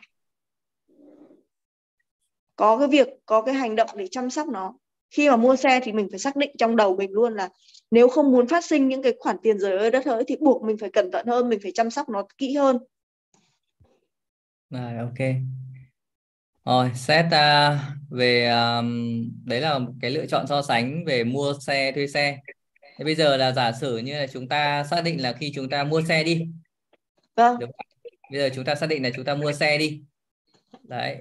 có 2.56 2.78
cái 2.78 2.88
việc 2.88 3.08
có 3.26 3.42
cái 3.42 3.54
hành 3.54 3.76
động 3.76 3.90
để 3.96 4.06
chăm 4.10 4.30
sóc 4.30 4.48
nó. 4.48 4.74
Khi 5.10 5.28
mà 5.28 5.36
mua 5.36 5.56
xe 5.56 5.80
thì 5.82 5.92
mình 5.92 6.08
phải 6.10 6.18
xác 6.18 6.36
định 6.36 6.50
trong 6.58 6.76
đầu 6.76 6.96
mình 6.96 7.12
luôn 7.12 7.34
là 7.34 7.48
nếu 7.90 8.08
không 8.08 8.32
muốn 8.32 8.46
phát 8.46 8.64
sinh 8.64 8.88
những 8.88 9.02
cái 9.02 9.14
khoản 9.18 9.36
tiền 9.42 9.58
rời 9.58 9.78
ơi 9.78 9.90
đất 9.90 10.06
hỡi 10.06 10.24
thì 10.24 10.36
buộc 10.40 10.62
mình 10.62 10.78
phải 10.78 10.90
cẩn 10.90 11.10
thận 11.10 11.26
hơn 11.26 11.48
mình 11.48 11.58
phải 11.62 11.72
chăm 11.72 11.90
sóc 11.90 12.08
nó 12.08 12.26
kỹ 12.38 12.54
hơn 12.54 12.78
rồi 14.72 14.96
ok. 14.96 15.36
Rồi 16.64 16.90
xét 16.94 17.24
uh, 17.26 17.78
về 18.10 18.48
um, 18.48 19.30
đấy 19.44 19.60
là 19.60 19.80
cái 20.00 20.10
lựa 20.10 20.26
chọn 20.26 20.46
so 20.46 20.62
sánh 20.62 21.04
về 21.04 21.24
mua 21.24 21.54
xe 21.60 21.92
thuê 21.92 22.06
xe. 22.06 22.38
Thế 22.98 23.04
bây 23.04 23.14
giờ 23.14 23.36
là 23.36 23.52
giả 23.52 23.72
sử 23.72 23.98
như 23.98 24.18
là 24.18 24.26
chúng 24.26 24.48
ta 24.48 24.84
xác 24.84 25.02
định 25.04 25.22
là 25.22 25.32
khi 25.32 25.52
chúng 25.54 25.70
ta 25.70 25.84
mua 25.84 26.02
xe 26.02 26.24
đi. 26.24 26.46
Vâng. 27.36 27.56
Đúng 27.60 27.70
bây 28.30 28.40
giờ 28.40 28.50
chúng 28.54 28.64
ta 28.64 28.74
xác 28.74 28.86
định 28.86 29.02
là 29.02 29.10
chúng 29.14 29.24
ta 29.24 29.34
mua 29.34 29.52
xe 29.52 29.78
đi. 29.78 30.02
Đấy 30.82 31.16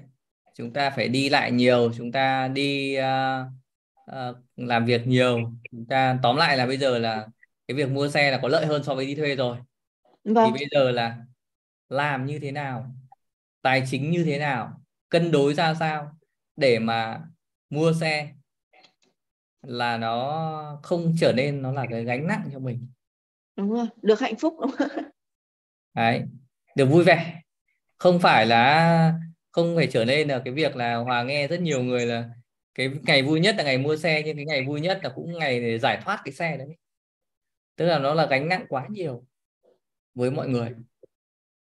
chúng 0.54 0.72
ta 0.72 0.90
phải 0.90 1.08
đi 1.08 1.28
lại 1.28 1.52
nhiều 1.52 1.92
chúng 1.96 2.12
ta 2.12 2.48
đi 2.48 2.96
uh, 2.98 3.46
uh, 4.10 4.36
làm 4.56 4.84
việc 4.84 5.06
nhiều. 5.06 5.52
Chúng 5.70 5.86
ta 5.86 6.18
tóm 6.22 6.36
lại 6.36 6.56
là 6.56 6.66
bây 6.66 6.76
giờ 6.76 6.98
là 6.98 7.26
cái 7.68 7.76
việc 7.76 7.90
mua 7.90 8.08
xe 8.08 8.30
là 8.30 8.38
có 8.42 8.48
lợi 8.48 8.66
hơn 8.66 8.84
so 8.84 8.94
với 8.94 9.06
đi 9.06 9.14
thuê 9.14 9.36
rồi. 9.36 9.56
Vâng. 10.24 10.50
thì 10.52 10.58
bây 10.58 10.68
giờ 10.70 10.90
là 10.90 11.16
làm 11.88 12.26
như 12.26 12.38
thế 12.38 12.52
nào 12.52 12.94
tài 13.62 13.82
chính 13.90 14.10
như 14.10 14.24
thế 14.24 14.38
nào 14.38 14.80
cân 15.08 15.30
đối 15.30 15.54
ra 15.54 15.74
sao 15.74 16.12
để 16.56 16.78
mà 16.78 17.20
mua 17.70 17.92
xe 17.92 18.32
là 19.62 19.96
nó 19.96 20.80
không 20.82 21.14
trở 21.20 21.32
nên 21.32 21.62
nó 21.62 21.72
là 21.72 21.86
cái 21.90 22.04
gánh 22.04 22.26
nặng 22.26 22.50
cho 22.52 22.58
mình. 22.58 22.88
Đúng 23.56 23.70
rồi 23.70 23.86
được 24.02 24.20
hạnh 24.20 24.36
phúc 24.36 24.54
đúng 24.62 24.70
không? 24.78 24.88
đấy 25.94 26.22
được 26.76 26.86
vui 26.86 27.04
vẻ. 27.04 27.42
Không 27.98 28.18
phải 28.20 28.46
là 28.46 29.14
không 29.50 29.76
phải 29.76 29.86
trở 29.86 30.04
nên 30.04 30.28
là 30.28 30.42
cái 30.44 30.54
việc 30.54 30.76
là 30.76 30.96
hòa 30.96 31.22
nghe 31.22 31.48
rất 31.48 31.60
nhiều 31.60 31.82
người 31.82 32.06
là 32.06 32.30
cái 32.74 32.90
ngày 33.02 33.22
vui 33.22 33.40
nhất 33.40 33.54
là 33.58 33.64
ngày 33.64 33.78
mua 33.78 33.96
xe 33.96 34.22
nhưng 34.24 34.36
cái 34.36 34.44
ngày 34.44 34.64
vui 34.64 34.80
nhất 34.80 35.00
là 35.02 35.10
cũng 35.14 35.38
ngày 35.38 35.60
để 35.60 35.78
giải 35.78 36.00
thoát 36.04 36.20
cái 36.24 36.32
xe 36.32 36.56
đấy. 36.56 36.76
Tức 37.76 37.86
là 37.86 37.98
nó 37.98 38.14
là 38.14 38.26
gánh 38.26 38.48
nặng 38.48 38.66
quá 38.68 38.86
nhiều 38.90 39.24
với 40.14 40.30
mọi 40.30 40.48
người 40.48 40.74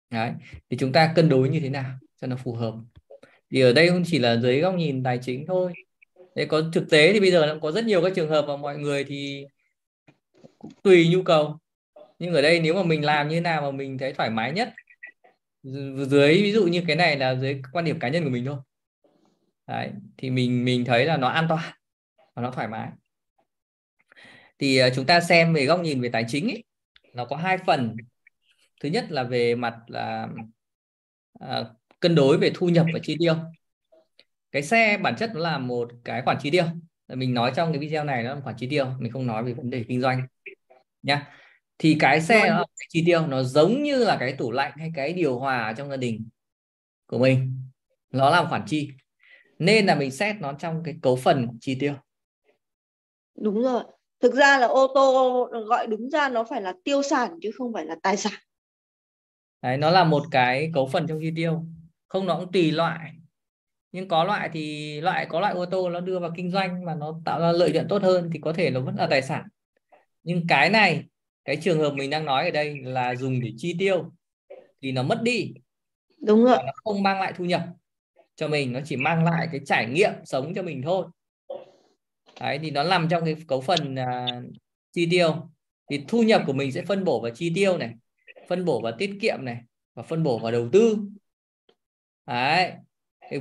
đấy 0.09 0.31
thì 0.69 0.77
chúng 0.77 0.91
ta 0.91 1.13
cân 1.15 1.29
đối 1.29 1.49
như 1.49 1.59
thế 1.59 1.69
nào 1.69 1.91
cho 2.21 2.27
nó 2.27 2.35
phù 2.35 2.53
hợp? 2.53 2.73
Thì 3.51 3.61
ở 3.61 3.73
đây 3.73 3.89
không 3.89 4.03
chỉ 4.05 4.19
là 4.19 4.37
dưới 4.37 4.59
góc 4.59 4.75
nhìn 4.75 5.03
tài 5.03 5.19
chính 5.21 5.45
thôi. 5.47 5.73
Thế 6.35 6.45
có 6.45 6.61
thực 6.73 6.89
tế 6.89 7.13
thì 7.13 7.19
bây 7.19 7.31
giờ 7.31 7.45
nó 7.45 7.59
có 7.61 7.71
rất 7.71 7.85
nhiều 7.85 8.01
các 8.01 8.13
trường 8.15 8.29
hợp 8.29 8.45
mà 8.47 8.57
mọi 8.57 8.77
người 8.77 9.03
thì 9.03 9.45
cũng 10.57 10.71
tùy 10.83 11.09
nhu 11.11 11.23
cầu. 11.23 11.57
Nhưng 12.19 12.33
ở 12.33 12.41
đây 12.41 12.59
nếu 12.59 12.73
mà 12.73 12.83
mình 12.83 13.05
làm 13.05 13.27
như 13.27 13.41
nào 13.41 13.61
mà 13.61 13.71
mình 13.71 13.97
thấy 13.97 14.13
thoải 14.13 14.29
mái 14.29 14.51
nhất? 14.51 14.73
Dưới 16.07 16.41
ví 16.43 16.51
dụ 16.51 16.67
như 16.67 16.83
cái 16.87 16.95
này 16.95 17.17
là 17.17 17.35
dưới 17.35 17.61
quan 17.71 17.85
điểm 17.85 17.99
cá 17.99 18.09
nhân 18.09 18.23
của 18.23 18.29
mình 18.29 18.45
thôi. 18.45 18.57
Đấy, 19.67 19.89
thì 20.17 20.29
mình 20.29 20.65
mình 20.65 20.85
thấy 20.85 21.05
là 21.05 21.17
nó 21.17 21.27
an 21.27 21.45
toàn 21.49 21.73
và 22.35 22.41
nó 22.41 22.51
thoải 22.51 22.67
mái. 22.67 22.89
Thì 24.59 24.77
à, 24.77 24.89
chúng 24.95 25.05
ta 25.05 25.21
xem 25.21 25.53
về 25.53 25.65
góc 25.65 25.81
nhìn 25.81 26.01
về 26.01 26.09
tài 26.09 26.25
chính 26.27 26.47
ấy, 26.47 26.63
nó 27.13 27.25
có 27.25 27.35
hai 27.35 27.57
phần 27.57 27.95
thứ 28.82 28.89
nhất 28.89 29.05
là 29.09 29.23
về 29.23 29.55
mặt 29.55 29.75
là 29.88 30.30
uh, 31.43 31.67
cân 31.99 32.15
đối 32.15 32.38
về 32.38 32.51
thu 32.55 32.69
nhập 32.69 32.86
và 32.93 32.99
chi 33.03 33.15
tiêu. 33.19 33.36
Cái 34.51 34.63
xe 34.63 34.97
bản 34.97 35.15
chất 35.15 35.32
nó 35.34 35.39
là 35.39 35.57
một 35.57 35.91
cái 36.03 36.21
khoản 36.21 36.38
chi 36.41 36.51
tiêu. 36.51 36.63
Mình 37.07 37.34
nói 37.34 37.51
trong 37.55 37.71
cái 37.71 37.80
video 37.80 38.03
này 38.03 38.23
nó 38.23 38.36
là 38.36 38.41
khoản 38.41 38.55
chi 38.57 38.67
tiêu 38.69 38.86
mình 38.99 39.11
không 39.11 39.28
nói 39.28 39.43
về 39.43 39.53
vấn 39.53 39.69
đề 39.69 39.86
kinh 39.88 40.01
doanh 40.01 40.28
nhá. 41.03 41.34
Thì 41.78 41.97
cái 41.99 42.21
xe 42.21 42.49
nó 42.49 42.65
cái 42.80 42.88
chi 42.89 43.03
tiêu 43.05 43.28
nó 43.28 43.43
giống 43.43 43.84
như 43.84 44.03
là 44.03 44.17
cái 44.19 44.34
tủ 44.34 44.51
lạnh 44.51 44.71
hay 44.78 44.91
cái 44.95 45.13
điều 45.13 45.39
hòa 45.39 45.73
trong 45.78 45.89
gia 45.89 45.97
đình 45.97 46.28
của 47.07 47.17
mình. 47.17 47.61
Nó 48.11 48.30
là 48.30 48.41
một 48.41 48.47
khoản 48.49 48.63
chi. 48.65 48.89
Nên 49.59 49.86
là 49.86 49.95
mình 49.95 50.11
xét 50.11 50.36
nó 50.39 50.53
trong 50.53 50.84
cái 50.86 50.95
cấu 51.01 51.15
phần 51.15 51.47
chi 51.61 51.78
tiêu. 51.80 51.93
Đúng 53.36 53.61
rồi. 53.61 53.84
Thực 54.19 54.34
ra 54.34 54.59
là 54.59 54.67
ô 54.67 54.88
tô 54.95 55.49
gọi 55.67 55.88
đúng 55.88 56.09
ra 56.09 56.30
nó 56.30 56.43
phải 56.43 56.61
là 56.61 56.73
tiêu 56.84 57.03
sản 57.03 57.39
chứ 57.41 57.51
không 57.57 57.73
phải 57.73 57.86
là 57.86 57.95
tài 58.03 58.17
sản 58.17 58.34
đấy 59.61 59.77
nó 59.77 59.91
là 59.91 60.03
một 60.03 60.23
cái 60.31 60.71
cấu 60.73 60.87
phần 60.87 61.07
trong 61.07 61.19
chi 61.21 61.31
tiêu. 61.35 61.65
Không 62.07 62.25
nó 62.25 62.39
cũng 62.39 62.51
tùy 62.51 62.71
loại. 62.71 63.11
Nhưng 63.91 64.07
có 64.07 64.23
loại 64.23 64.49
thì 64.53 65.01
loại 65.01 65.25
có 65.29 65.39
loại 65.39 65.53
ô 65.53 65.65
tô 65.65 65.89
nó 65.89 65.99
đưa 65.99 66.19
vào 66.19 66.31
kinh 66.35 66.51
doanh 66.51 66.85
mà 66.85 66.95
nó 66.95 67.19
tạo 67.25 67.39
ra 67.39 67.51
lợi 67.51 67.71
nhuận 67.71 67.87
tốt 67.87 68.01
hơn 68.01 68.29
thì 68.33 68.39
có 68.39 68.53
thể 68.53 68.69
nó 68.69 68.79
vẫn 68.79 68.95
là 68.95 69.07
tài 69.09 69.21
sản. 69.21 69.43
Nhưng 70.23 70.47
cái 70.47 70.69
này 70.69 71.03
cái 71.45 71.55
trường 71.55 71.79
hợp 71.79 71.93
mình 71.93 72.09
đang 72.09 72.25
nói 72.25 72.45
ở 72.45 72.51
đây 72.51 72.77
là 72.83 73.15
dùng 73.15 73.41
để 73.41 73.51
chi 73.57 73.75
tiêu 73.79 74.11
thì 74.81 74.91
nó 74.91 75.03
mất 75.03 75.21
đi. 75.21 75.53
Đúng 76.25 76.43
rồi. 76.43 76.57
Nó 76.65 76.71
không 76.83 77.03
mang 77.03 77.19
lại 77.19 77.33
thu 77.37 77.45
nhập 77.45 77.61
cho 78.35 78.47
mình 78.47 78.73
nó 78.73 78.79
chỉ 78.85 78.95
mang 78.95 79.23
lại 79.23 79.47
cái 79.51 79.61
trải 79.65 79.85
nghiệm 79.85 80.11
sống 80.25 80.53
cho 80.53 80.63
mình 80.63 80.81
thôi. 80.81 81.05
Đấy 82.39 82.59
thì 82.61 82.71
nó 82.71 82.83
nằm 82.83 83.07
trong 83.09 83.25
cái 83.25 83.35
cấu 83.47 83.61
phần 83.61 83.95
uh, 83.95 84.43
chi 84.91 85.07
tiêu. 85.11 85.49
Thì 85.89 86.03
thu 86.07 86.23
nhập 86.23 86.43
của 86.47 86.53
mình 86.53 86.71
sẽ 86.71 86.81
phân 86.81 87.03
bổ 87.03 87.21
vào 87.21 87.31
chi 87.31 87.51
tiêu 87.55 87.77
này 87.77 87.93
phân 88.47 88.65
bổ 88.65 88.81
vào 88.81 88.93
tiết 88.97 89.17
kiệm 89.21 89.45
này 89.45 89.61
và 89.93 90.03
phân 90.03 90.23
bổ 90.23 90.39
vào 90.39 90.51
đầu 90.51 90.69
tư. 90.71 90.97
Đấy 92.25 92.71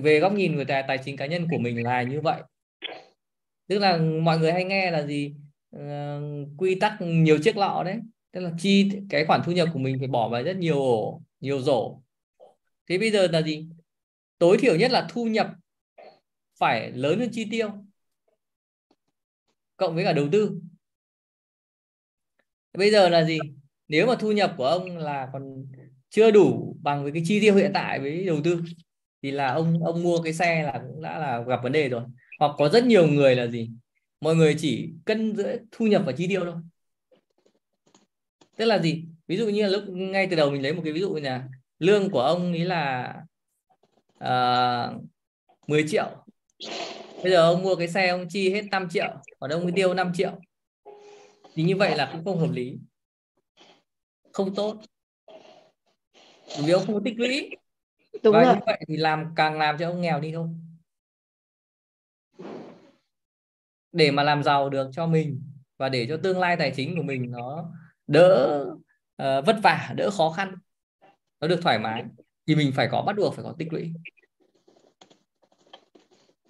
về 0.01 0.21
góc 0.21 0.33
nhìn 0.33 0.57
người 0.57 0.65
tài 0.65 0.85
tài 0.89 0.99
chính 1.05 1.17
cá 1.17 1.27
nhân 1.27 1.47
của 1.51 1.59
mình 1.59 1.83
là 1.85 2.03
như 2.03 2.21
vậy. 2.21 2.43
Tức 3.67 3.79
là 3.79 3.99
mọi 4.23 4.39
người 4.39 4.53
hay 4.53 4.65
nghe 4.65 4.91
là 4.91 5.07
gì? 5.07 5.35
Uh, 5.77 5.83
quy 6.59 6.75
tắc 6.75 6.97
nhiều 7.01 7.39
chiếc 7.43 7.57
lọ 7.57 7.83
đấy. 7.85 8.01
Tức 8.33 8.41
là 8.41 8.53
chi 8.59 8.91
cái 9.11 9.25
khoản 9.27 9.41
thu 9.45 9.53
nhập 9.53 9.69
của 9.73 9.79
mình 9.79 9.97
phải 9.99 10.09
bỏ 10.09 10.29
vào 10.29 10.43
rất 10.43 10.57
nhiều 10.57 10.79
ổ 10.79 11.23
nhiều 11.41 11.61
rổ. 11.61 12.01
Thế 12.89 12.99
bây 12.99 13.11
giờ 13.11 13.27
là 13.27 13.43
gì? 13.43 13.69
Tối 14.39 14.57
thiểu 14.61 14.77
nhất 14.77 14.91
là 14.91 15.07
thu 15.11 15.25
nhập 15.25 15.51
phải 16.59 16.91
lớn 16.91 17.19
hơn 17.19 17.29
chi 17.33 17.49
tiêu 17.51 17.71
cộng 19.77 19.95
với 19.95 20.05
cả 20.05 20.13
đầu 20.13 20.29
tư. 20.33 20.61
Bây 22.73 22.91
giờ 22.91 23.09
là 23.09 23.25
gì? 23.25 23.39
Nếu 23.89 24.07
mà 24.07 24.15
thu 24.15 24.33
nhập 24.33 24.55
của 24.57 24.67
ông 24.67 24.97
là 24.97 25.29
còn 25.33 25.67
chưa 26.11 26.31
đủ 26.31 26.77
bằng 26.83 27.03
với 27.03 27.13
cái 27.13 27.23
chi 27.27 27.41
tiêu 27.41 27.55
hiện 27.55 27.71
tại 27.75 28.01
với 28.01 28.25
đầu 28.25 28.41
tư 28.45 28.63
thì 29.23 29.31
là 29.31 29.53
ông 29.53 29.85
ông 29.85 30.03
mua 30.03 30.23
cái 30.23 30.33
xe 30.33 30.63
là 30.63 30.83
cũng 30.89 31.03
đã 31.03 31.19
là 31.19 31.45
gặp 31.49 31.61
vấn 31.63 31.73
đề 31.73 31.89
rồi. 31.89 32.03
Hoặc 32.39 32.53
có 32.59 32.69
rất 32.69 32.85
nhiều 32.87 33.07
người 33.07 33.37
là 33.37 33.47
gì? 33.47 33.71
Mọi 34.21 34.37
người 34.37 34.57
chỉ 34.59 34.91
cân 35.05 35.37
giữa 35.37 35.57
thu 35.73 35.87
nhập 35.87 36.03
và 36.07 36.13
chi 36.13 36.27
tiêu 36.29 36.41
thôi. 36.45 36.55
Tức 38.57 38.65
là 38.65 38.79
gì? 38.79 39.05
Ví 39.27 39.37
dụ 39.37 39.49
như 39.49 39.63
là 39.63 39.69
lúc 39.69 39.83
ngay 39.89 40.27
từ 40.31 40.37
đầu 40.37 40.51
mình 40.51 40.63
lấy 40.63 40.73
một 40.73 40.83
cái 40.85 40.93
ví 40.93 41.01
dụ 41.01 41.15
là 41.15 41.49
lương 41.79 42.11
của 42.11 42.21
ông 42.21 42.53
ấy 42.53 42.65
là 42.65 43.15
ờ, 44.19 44.93
uh, 44.97 45.69
10 45.69 45.89
triệu. 45.89 46.11
Bây 47.23 47.33
giờ 47.33 47.53
ông 47.53 47.63
mua 47.63 47.77
cái 47.77 47.89
xe 47.89 48.09
ông 48.09 48.29
chi 48.29 48.51
hết 48.51 48.63
5 48.71 48.89
triệu 48.89 49.15
còn 49.41 49.51
ông 49.51 49.73
tiêu 49.75 49.95
5 49.95 50.13
triệu. 50.15 50.33
Thì 51.55 51.63
như 51.63 51.77
vậy 51.77 51.97
là 51.97 52.11
cũng 52.13 52.25
không 52.25 52.39
hợp 52.39 52.51
lý 52.53 52.79
không 54.37 54.55
tốt. 54.55 54.81
Vì 56.65 56.73
ông 56.73 56.87
không 56.87 56.95
có 56.95 57.01
tích 57.05 57.19
lũy 57.19 57.51
Đúng 58.23 58.33
và 58.33 58.45
rồi. 58.45 58.55
như 58.55 58.61
vậy 58.67 58.81
thì 58.89 58.97
làm 58.97 59.33
càng 59.37 59.59
làm 59.59 59.79
cho 59.79 59.89
ông 59.89 60.01
nghèo 60.01 60.21
đi 60.21 60.33
thôi. 60.33 60.49
Để 63.93 64.11
mà 64.11 64.23
làm 64.23 64.43
giàu 64.43 64.71
được 64.71 64.91
cho 64.93 65.07
mình 65.07 65.43
và 65.77 65.89
để 65.89 66.07
cho 66.09 66.17
tương 66.23 66.39
lai 66.39 66.57
tài 66.57 66.73
chính 66.77 66.97
của 66.97 67.03
mình 67.03 67.31
nó 67.31 67.73
đỡ 68.07 68.65
uh, 69.23 69.47
vất 69.47 69.57
vả 69.63 69.93
đỡ 69.97 70.11
khó 70.11 70.31
khăn 70.31 70.55
nó 71.41 71.49
được 71.49 71.61
thoải 71.63 71.79
mái 71.79 72.05
thì 72.47 72.55
mình 72.55 72.73
phải 72.73 72.89
có 72.91 73.03
bắt 73.03 73.17
buộc 73.17 73.35
phải 73.35 73.45
có 73.45 73.55
tích 73.59 73.73
lũy. 73.73 73.93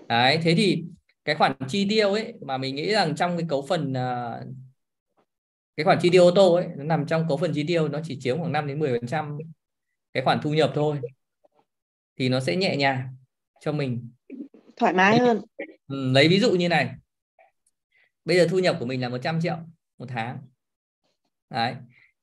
Đấy 0.08 0.40
thế 0.42 0.54
thì 0.56 0.84
cái 1.24 1.34
khoản 1.34 1.52
chi 1.68 1.86
tiêu 1.90 2.12
ấy 2.12 2.34
mà 2.40 2.58
mình 2.58 2.74
nghĩ 2.74 2.92
rằng 2.92 3.16
trong 3.16 3.38
cái 3.38 3.46
cấu 3.48 3.66
phần 3.68 3.92
uh, 3.92 4.65
cái 5.76 5.84
khoản 5.84 5.98
chi 6.02 6.10
tiêu 6.10 6.24
ô 6.24 6.30
tô 6.30 6.54
ấy 6.54 6.66
nó 6.76 6.84
nằm 6.84 7.06
trong 7.06 7.28
cấu 7.28 7.36
phần 7.36 7.52
chi 7.54 7.64
tiêu 7.66 7.88
nó 7.88 8.00
chỉ 8.04 8.18
chiếm 8.20 8.38
khoảng 8.38 8.52
5 8.52 8.66
đến 8.66 8.78
10 8.78 8.98
phần 8.98 9.06
trăm 9.06 9.38
cái 10.12 10.22
khoản 10.22 10.40
thu 10.42 10.54
nhập 10.54 10.72
thôi. 10.74 11.00
Thì 12.18 12.28
nó 12.28 12.40
sẽ 12.40 12.56
nhẹ 12.56 12.76
nhàng 12.76 13.16
cho 13.60 13.72
mình. 13.72 14.10
Thoải 14.76 14.92
mái 14.92 15.18
hơn. 15.18 15.40
Ừ, 15.88 16.12
lấy 16.12 16.28
ví 16.28 16.40
dụ 16.40 16.50
như 16.52 16.68
này. 16.68 16.90
Bây 18.24 18.36
giờ 18.36 18.46
thu 18.50 18.58
nhập 18.58 18.76
của 18.80 18.86
mình 18.86 19.00
là 19.00 19.08
100 19.08 19.40
triệu 19.42 19.56
một 19.98 20.06
tháng. 20.08 20.38
Đấy. 21.50 21.74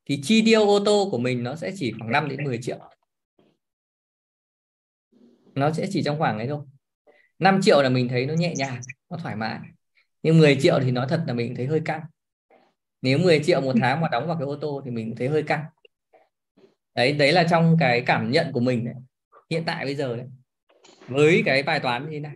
Thì 0.05 0.19
chi 0.23 0.41
tiêu 0.45 0.67
ô 0.67 0.79
tô 0.85 1.07
của 1.11 1.17
mình 1.17 1.43
nó 1.43 1.55
sẽ 1.55 1.71
chỉ 1.75 1.93
khoảng 1.99 2.11
5 2.11 2.29
đến 2.29 2.43
10 2.43 2.59
triệu. 2.61 2.79
Nó 5.55 5.71
sẽ 5.71 5.87
chỉ 5.91 6.03
trong 6.03 6.17
khoảng 6.17 6.37
ấy 6.37 6.47
thôi. 6.47 6.65
5 7.39 7.59
triệu 7.63 7.81
là 7.81 7.89
mình 7.89 8.07
thấy 8.07 8.25
nó 8.25 8.33
nhẹ 8.33 8.53
nhàng 8.57 8.81
nó 9.09 9.17
thoải 9.17 9.35
mái. 9.35 9.59
Nhưng 10.23 10.39
10 10.39 10.57
triệu 10.61 10.79
thì 10.83 10.91
nói 10.91 11.05
thật 11.09 11.23
là 11.27 11.33
mình 11.33 11.55
thấy 11.55 11.65
hơi 11.67 11.81
căng 11.85 12.01
nếu 13.03 13.17
10 13.17 13.43
triệu 13.43 13.61
một 13.61 13.75
tháng 13.81 14.01
mà 14.01 14.07
đóng 14.11 14.27
vào 14.27 14.37
cái 14.37 14.45
ô 14.45 14.55
tô 14.55 14.81
thì 14.85 14.91
mình 14.91 15.15
thấy 15.17 15.27
hơi 15.27 15.43
căng. 15.43 15.63
Đấy 16.95 17.13
đấy 17.13 17.31
là 17.31 17.47
trong 17.49 17.77
cái 17.79 18.03
cảm 18.05 18.31
nhận 18.31 18.51
của 18.51 18.59
mình 18.59 18.85
đấy. 18.85 18.93
Hiện 19.49 19.63
tại 19.65 19.85
bây 19.85 19.95
giờ 19.95 20.17
đấy. 20.17 20.27
Với 21.07 21.43
cái 21.45 21.63
bài 21.63 21.79
toán 21.79 22.03
như 22.03 22.09
thế 22.11 22.19
này. 22.19 22.35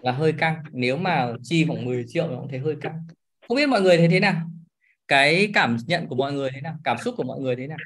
Là 0.00 0.12
hơi 0.12 0.32
căng. 0.38 0.62
Nếu 0.72 0.96
mà 0.96 1.32
chi 1.42 1.64
khoảng 1.68 1.84
10 1.84 2.04
triệu 2.08 2.28
nó 2.28 2.36
cũng 2.36 2.48
thấy 2.48 2.58
hơi 2.58 2.76
căng. 2.80 3.06
Không 3.48 3.56
biết 3.56 3.66
mọi 3.66 3.80
người 3.80 3.96
thấy 3.96 4.08
thế 4.08 4.20
nào? 4.20 4.34
Cái 5.08 5.50
cảm 5.54 5.76
nhận 5.86 6.06
của 6.08 6.16
mọi 6.16 6.32
người 6.32 6.50
thế 6.54 6.60
nào? 6.60 6.76
Cảm 6.84 6.98
xúc 6.98 7.14
của 7.16 7.24
mọi 7.24 7.40
người 7.40 7.56
thế 7.56 7.66
nào? 7.66 7.78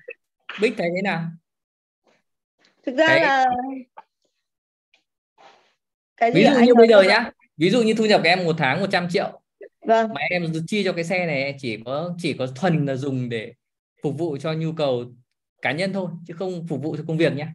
Bích 0.61 0.75
thấy 0.79 0.89
thế 0.97 1.03
nào? 1.03 1.27
Thực 2.87 2.97
ra 2.97 3.07
cái... 3.07 3.21
là 3.21 3.45
cái 6.17 6.31
ví 6.35 6.45
dụ 6.45 6.61
như 6.61 6.75
bây 6.75 6.89
giờ 6.89 7.03
nhá 7.03 7.31
ví 7.57 7.71
dụ 7.71 7.83
như 7.83 7.95
thu 7.95 8.05
nhập 8.07 8.21
của 8.23 8.29
em 8.29 8.45
một 8.45 8.55
tháng 8.59 8.81
100 8.81 9.09
triệu. 9.11 9.41
Vâng. 9.87 10.15
mà 10.15 10.21
em 10.31 10.53
chi 10.67 10.85
cho 10.85 10.93
cái 10.93 11.05
xe 11.05 11.27
này 11.27 11.57
chỉ 11.59 11.79
có 11.85 12.15
chỉ 12.19 12.33
có 12.33 12.47
thuần 12.47 12.87
là 12.87 12.97
dùng 12.97 13.29
để 13.29 13.53
phục 14.03 14.19
vụ 14.19 14.37
cho 14.37 14.53
nhu 14.53 14.73
cầu 14.73 15.05
cá 15.63 15.73
nhân 15.73 15.93
thôi 15.93 16.09
chứ 16.27 16.35
không 16.39 16.67
phục 16.69 16.83
vụ 16.83 16.97
cho 16.97 17.05
công 17.07 17.17
việc 17.17 17.33
nhé. 17.33 17.47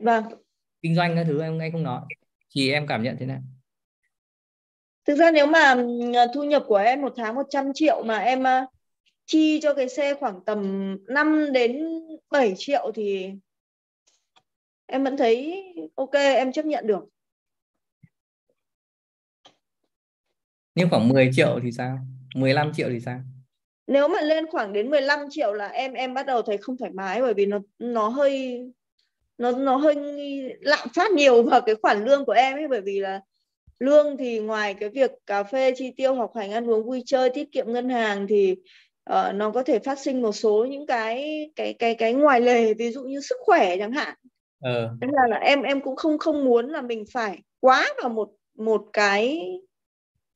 Vâng. 0.00 0.24
Kinh 0.82 0.94
doanh 0.94 1.16
các 1.16 1.24
thứ 1.24 1.42
em 1.42 1.58
anh 1.58 1.72
không 1.72 1.82
nói. 1.82 2.00
Thì 2.54 2.72
em 2.72 2.86
cảm 2.86 3.02
nhận 3.02 3.16
thế 3.20 3.26
nào? 3.26 3.40
Thực 5.06 5.14
ra 5.14 5.30
nếu 5.30 5.46
mà 5.46 5.74
thu 6.34 6.44
nhập 6.44 6.64
của 6.66 6.76
em 6.76 7.02
một 7.02 7.12
tháng 7.16 7.34
100 7.34 7.72
triệu 7.74 8.02
mà 8.02 8.18
em 8.18 8.44
chi 9.26 9.60
cho 9.62 9.74
cái 9.74 9.88
xe 9.88 10.14
khoảng 10.14 10.44
tầm 10.44 10.96
5 11.08 11.52
đến 11.52 11.84
7 12.30 12.54
triệu 12.56 12.92
thì 12.94 13.30
em 14.86 15.04
vẫn 15.04 15.16
thấy 15.16 15.64
ok 15.94 16.12
em 16.12 16.52
chấp 16.52 16.64
nhận 16.64 16.86
được 16.86 17.04
nếu 20.76 20.88
khoảng 20.88 21.08
10 21.08 21.30
triệu 21.32 21.60
thì 21.62 21.72
sao? 21.72 21.98
15 22.34 22.72
triệu 22.72 22.88
thì 22.90 23.00
sao? 23.00 23.20
Nếu 23.86 24.08
mà 24.08 24.20
lên 24.20 24.46
khoảng 24.46 24.72
đến 24.72 24.90
15 24.90 25.20
triệu 25.30 25.52
là 25.52 25.68
em 25.68 25.92
em 25.92 26.14
bắt 26.14 26.26
đầu 26.26 26.42
thấy 26.42 26.56
không 26.56 26.76
thoải 26.76 26.90
mái 26.90 27.20
bởi 27.20 27.34
vì 27.34 27.46
nó 27.46 27.58
nó 27.78 28.08
hơi 28.08 28.60
nó 29.38 29.52
nó 29.52 29.76
hơi 29.76 29.96
lạm 30.60 30.88
phát 30.94 31.10
nhiều 31.10 31.42
vào 31.42 31.60
cái 31.60 31.74
khoản 31.74 32.04
lương 32.04 32.24
của 32.24 32.32
em 32.32 32.54
ấy 32.56 32.68
bởi 32.68 32.80
vì 32.80 33.00
là 33.00 33.20
lương 33.78 34.16
thì 34.16 34.38
ngoài 34.38 34.74
cái 34.74 34.88
việc 34.88 35.10
cà 35.26 35.42
phê 35.42 35.72
chi 35.76 35.92
tiêu 35.96 36.14
học 36.14 36.32
hành 36.36 36.52
ăn 36.52 36.70
uống 36.70 36.86
vui 36.86 37.02
chơi 37.06 37.30
tiết 37.30 37.52
kiệm 37.52 37.72
ngân 37.72 37.88
hàng 37.88 38.26
thì 38.28 38.56
uh, 39.10 39.34
nó 39.34 39.50
có 39.50 39.62
thể 39.62 39.78
phát 39.78 39.98
sinh 39.98 40.22
một 40.22 40.32
số 40.32 40.64
những 40.64 40.86
cái 40.86 41.50
cái 41.56 41.72
cái 41.72 41.94
cái 41.94 42.12
ngoài 42.12 42.40
lề 42.40 42.74
ví 42.74 42.90
dụ 42.90 43.02
như 43.02 43.20
sức 43.20 43.36
khỏe 43.40 43.76
chẳng 43.78 43.92
hạn. 43.92 44.14
Ờ. 44.60 44.90
nên 45.00 45.10
là, 45.10 45.22
là 45.28 45.36
em 45.36 45.62
em 45.62 45.80
cũng 45.80 45.96
không 45.96 46.18
không 46.18 46.44
muốn 46.44 46.68
là 46.68 46.82
mình 46.82 47.04
phải 47.12 47.38
quá 47.60 47.86
vào 48.02 48.08
một 48.08 48.28
một 48.54 48.82
cái 48.92 49.40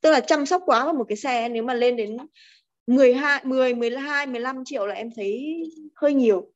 tức 0.01 0.11
là 0.11 0.21
chăm 0.21 0.47
sóc 0.47 0.63
quá 0.67 0.85
vào 0.85 0.95
một 0.95 1.05
cái 1.09 1.17
xe 1.17 1.49
nếu 1.49 1.63
mà 1.63 1.75
lên 1.75 1.97
đến 1.97 2.17
12 2.87 3.45
10 3.45 3.75
12 3.75 4.27
15 4.27 4.65
triệu 4.65 4.87
là 4.87 4.95
em 4.95 5.11
thấy 5.17 5.63
hơi 5.95 6.15
nhiều. 6.15 6.53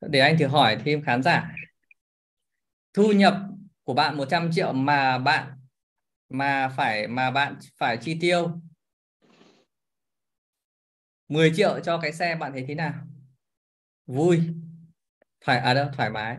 Để 0.00 0.20
anh 0.20 0.38
thử 0.38 0.46
hỏi 0.46 0.78
thêm 0.84 1.02
khán 1.04 1.22
giả. 1.22 1.52
Thu 2.94 3.12
nhập 3.12 3.34
của 3.84 3.94
bạn 3.94 4.16
100 4.16 4.50
triệu 4.52 4.72
mà 4.72 5.18
bạn 5.18 5.52
mà 6.28 6.68
phải 6.76 7.08
mà 7.08 7.30
bạn 7.30 7.56
phải 7.78 7.96
chi 7.96 8.16
tiêu 8.20 8.60
10 11.28 11.52
triệu 11.56 11.80
cho 11.80 11.98
cái 11.98 12.12
xe 12.12 12.36
bạn 12.36 12.52
thấy 12.52 12.64
thế 12.68 12.74
nào? 12.74 12.94
Vui. 14.06 14.40
Thoải 15.40 15.58
à 15.58 15.74
đâu 15.74 15.88
thoải 15.96 16.10
mái. 16.10 16.36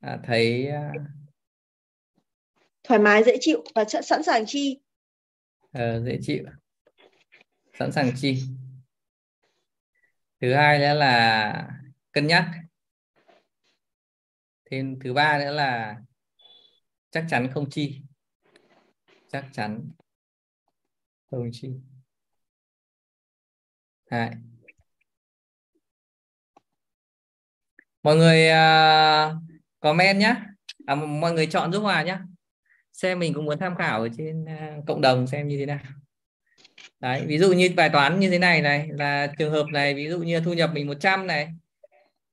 À, 0.00 0.18
thấy 0.24 0.68
à, 0.68 0.92
thoải 2.88 3.00
mái 3.00 3.24
dễ 3.24 3.36
chịu 3.40 3.64
và 3.74 3.84
sẵn 3.84 4.22
sàng 4.22 4.46
chi. 4.46 4.80
Ờ, 5.72 6.04
dễ 6.04 6.18
chịu. 6.22 6.44
Sẵn 7.78 7.92
sàng 7.92 8.10
chi. 8.16 8.42
Thứ 10.40 10.54
hai 10.54 10.78
nữa 10.78 10.94
là 10.94 11.68
cân 12.12 12.26
nhắc. 12.26 12.50
Thêm 14.70 14.98
thứ 15.04 15.12
ba 15.12 15.38
nữa 15.38 15.50
là 15.50 15.96
chắc 17.10 17.26
chắn 17.30 17.48
không 17.54 17.70
chi. 17.70 18.00
Chắc 19.28 19.44
chắn 19.52 19.90
không 21.30 21.50
chi. 21.52 21.68
Đấy. 24.10 24.30
mọi 28.02 28.16
người 28.16 28.48
uh, 28.48 29.36
comment 29.80 30.18
nhé 30.18 30.34
à, 30.86 30.94
mọi 30.94 31.32
người 31.32 31.46
chọn 31.46 31.72
giúp 31.72 31.80
hòa 31.80 32.02
nhé 32.02 32.18
xem 32.98 33.18
mình 33.18 33.34
cũng 33.34 33.44
muốn 33.44 33.58
tham 33.58 33.76
khảo 33.76 34.00
ở 34.00 34.08
trên 34.16 34.44
à, 34.44 34.76
cộng 34.86 35.00
đồng 35.00 35.26
xem 35.26 35.48
như 35.48 35.58
thế 35.58 35.66
nào. 35.66 35.78
Đấy, 37.00 37.24
ví 37.26 37.38
dụ 37.38 37.52
như 37.52 37.70
bài 37.76 37.90
toán 37.92 38.20
như 38.20 38.30
thế 38.30 38.38
này 38.38 38.62
này, 38.62 38.88
là 38.92 39.26
trường 39.38 39.52
hợp 39.52 39.66
này, 39.72 39.94
ví 39.94 40.08
dụ 40.08 40.18
như 40.18 40.40
thu 40.40 40.52
nhập 40.52 40.70
mình 40.74 40.86
100 40.86 41.26
này. 41.26 41.48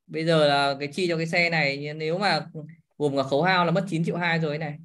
Bây 0.07 0.25
giờ 0.25 0.47
là 0.47 0.75
cái 0.79 0.87
chi 0.87 1.07
cho 1.07 1.17
cái 1.17 1.27
xe 1.27 1.49
này 1.49 1.93
nếu 1.93 2.17
mà 2.17 2.47
gồm 2.97 3.17
cả 3.17 3.23
khấu 3.23 3.43
hao 3.43 3.65
là 3.65 3.71
mất 3.71 3.85
9 3.89 4.05
triệu 4.05 4.17
hai 4.17 4.39
rồi 4.39 4.57
này, 4.57 4.77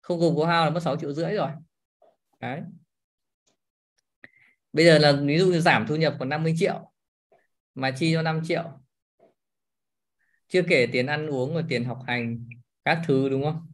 không 0.00 0.18
gồm 0.18 0.34
khấu 0.34 0.44
hao 0.44 0.64
là 0.64 0.70
mất 0.70 0.82
6 0.82 0.96
triệu 0.96 1.12
rưỡi 1.12 1.34
rồi. 1.34 1.50
Đấy. 2.40 2.60
Bây 4.72 4.84
giờ 4.84 4.98
là 4.98 5.12
ví 5.12 5.38
dụ 5.38 5.46
như 5.46 5.60
giảm 5.60 5.86
thu 5.86 5.96
nhập 5.96 6.16
còn 6.18 6.28
50 6.28 6.54
triệu, 6.58 6.92
mà 7.74 7.90
chi 7.90 8.12
cho 8.12 8.22
5 8.22 8.40
triệu. 8.44 8.64
Chưa 10.48 10.62
kể 10.62 10.86
tiền 10.92 11.06
ăn 11.06 11.26
uống 11.26 11.54
và 11.54 11.62
tiền 11.68 11.84
học 11.84 11.98
hành, 12.06 12.48
các 12.84 13.02
thứ, 13.06 13.28
đúng 13.28 13.44
không? 13.44 13.67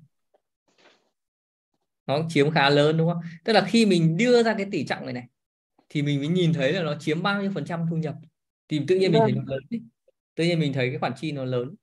Nó 2.07 2.26
chiếm 2.28 2.50
khá 2.50 2.70
lớn 2.70 2.96
đúng 2.96 3.09
không? 3.12 3.22
Tức 3.44 3.52
là 3.52 3.64
khi 3.68 3.86
mình 3.86 4.16
đưa 4.16 4.42
ra 4.42 4.55
cái 4.55 4.66
tỷ 4.70 4.84
trọng 4.84 5.05
này 5.05 5.12
này 5.12 5.26
thì 5.88 6.02
mình 6.02 6.18
mới 6.18 6.28
nhìn 6.28 6.52
thấy 6.52 6.72
là 6.72 6.82
nó 6.82 6.96
chiếm 7.00 7.22
bao 7.22 7.42
nhiêu 7.42 7.50
phần 7.55 7.64
trăm 7.64 7.86
thu 7.90 7.96
nhập. 7.96 8.14
Thì 8.68 8.80
tự 8.88 8.96
nhiên 8.96 9.12
mình 9.12 9.20
thấy 9.22 9.32
nó 9.32 9.42
lớn 9.46 9.61
ý. 9.68 9.82
tự 10.34 10.44
nhiên 10.44 10.61
mình 10.61 10.72
thấy 10.72 10.88
cái 10.88 10.98
khoản 10.98 11.12
chi 11.16 11.32
nó 11.32 11.44
lớn. 11.44 11.74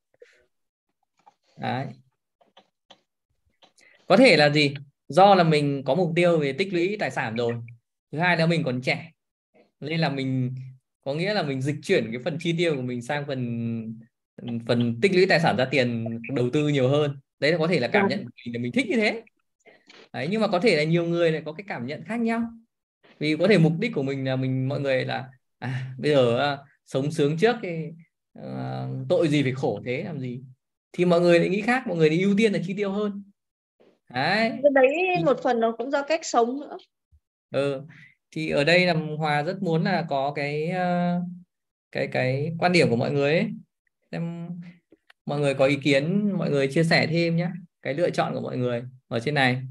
Đấy. 1.57 1.85
Có 4.07 4.17
thể 4.17 4.37
là 4.37 4.49
gì? 4.49 4.73
Do 5.07 5.35
là 5.35 5.43
mình 5.43 5.83
có 5.85 5.95
mục 5.95 6.11
tiêu 6.15 6.39
về 6.39 6.53
tích 6.53 6.73
lũy 6.73 6.97
tài 6.99 7.11
sản 7.11 7.35
rồi. 7.35 7.53
Thứ 8.11 8.19
hai 8.19 8.37
là 8.37 8.45
mình 8.45 8.63
còn 8.63 8.81
trẻ. 8.81 9.11
Nên 9.79 9.99
là 9.99 10.09
mình 10.09 10.55
có 11.01 11.13
nghĩa 11.13 11.33
là 11.33 11.43
mình 11.43 11.61
dịch 11.61 11.75
chuyển 11.83 12.11
cái 12.11 12.21
phần 12.23 12.37
chi 12.39 12.55
tiêu 12.57 12.75
của 12.75 12.81
mình 12.81 13.01
sang 13.01 13.25
phần 13.27 13.99
phần 14.67 14.99
tích 15.01 15.15
lũy 15.15 15.25
tài 15.25 15.39
sản 15.39 15.57
ra 15.57 15.65
tiền 15.65 16.07
đầu 16.35 16.49
tư 16.53 16.67
nhiều 16.67 16.89
hơn. 16.89 17.19
Đấy 17.39 17.51
là 17.51 17.57
có 17.57 17.67
thể 17.67 17.79
là 17.79 17.87
cảm 17.87 18.07
nhận 18.07 18.23
của 18.23 18.31
mình 18.45 18.55
là 18.55 18.59
mình 18.61 18.71
thích 18.71 18.85
như 18.89 18.95
thế 18.95 19.23
đấy 20.13 20.27
nhưng 20.31 20.41
mà 20.41 20.47
có 20.47 20.59
thể 20.59 20.75
là 20.75 20.83
nhiều 20.83 21.05
người 21.05 21.31
lại 21.31 21.41
có 21.45 21.53
cái 21.53 21.65
cảm 21.67 21.85
nhận 21.85 22.03
khác 22.05 22.19
nhau. 22.19 22.41
Vì 23.19 23.35
có 23.39 23.47
thể 23.47 23.57
mục 23.57 23.73
đích 23.79 23.93
của 23.93 24.03
mình 24.03 24.25
là 24.25 24.35
mình 24.35 24.67
mọi 24.69 24.81
người 24.81 25.05
là 25.05 25.29
à 25.59 25.93
bây 25.97 26.11
giờ 26.11 26.53
uh, 26.53 26.59
sống 26.85 27.11
sướng 27.11 27.37
trước 27.37 27.55
thì 27.61 27.87
uh, 28.39 29.05
tội 29.09 29.27
gì 29.27 29.43
phải 29.43 29.51
khổ 29.51 29.81
thế 29.85 30.03
làm 30.03 30.19
gì? 30.19 30.41
Thì 30.93 31.05
mọi 31.05 31.21
người 31.21 31.39
lại 31.39 31.49
nghĩ 31.49 31.61
khác 31.61 31.87
mọi 31.87 31.97
người 31.97 32.09
thì 32.09 32.21
ưu 32.21 32.33
tiên 32.37 32.53
là 32.53 32.59
chi 32.67 32.73
tiêu 32.77 32.91
hơn. 32.91 33.23
Đấy. 34.13 34.51
Đấy 34.73 35.23
một 35.25 35.39
phần 35.43 35.59
nó 35.59 35.75
cũng 35.77 35.91
do 35.91 36.03
cách 36.03 36.19
sống 36.23 36.59
nữa. 36.59 36.77
Ừ 37.51 37.81
thì 38.31 38.49
ở 38.49 38.63
đây 38.63 38.85
là 38.85 38.93
hòa 39.17 39.43
rất 39.43 39.61
muốn 39.61 39.83
là 39.83 40.05
có 40.09 40.33
cái 40.35 40.71
uh, 40.71 41.23
cái 41.91 42.07
cái 42.07 42.51
quan 42.59 42.71
điểm 42.71 42.89
của 42.89 42.95
mọi 42.95 43.11
người 43.11 43.33
ấy. 43.33 43.47
Xem 44.11 44.49
mọi 45.25 45.39
người 45.39 45.53
có 45.53 45.65
ý 45.65 45.75
kiến 45.83 46.31
mọi 46.37 46.49
người 46.49 46.67
chia 46.67 46.83
sẻ 46.83 47.07
thêm 47.07 47.35
nhé 47.35 47.49
cái 47.81 47.93
lựa 47.93 48.09
chọn 48.09 48.33
của 48.33 48.41
mọi 48.41 48.57
người 48.57 48.83
ở 49.07 49.19
trên 49.19 49.33
này 49.33 49.61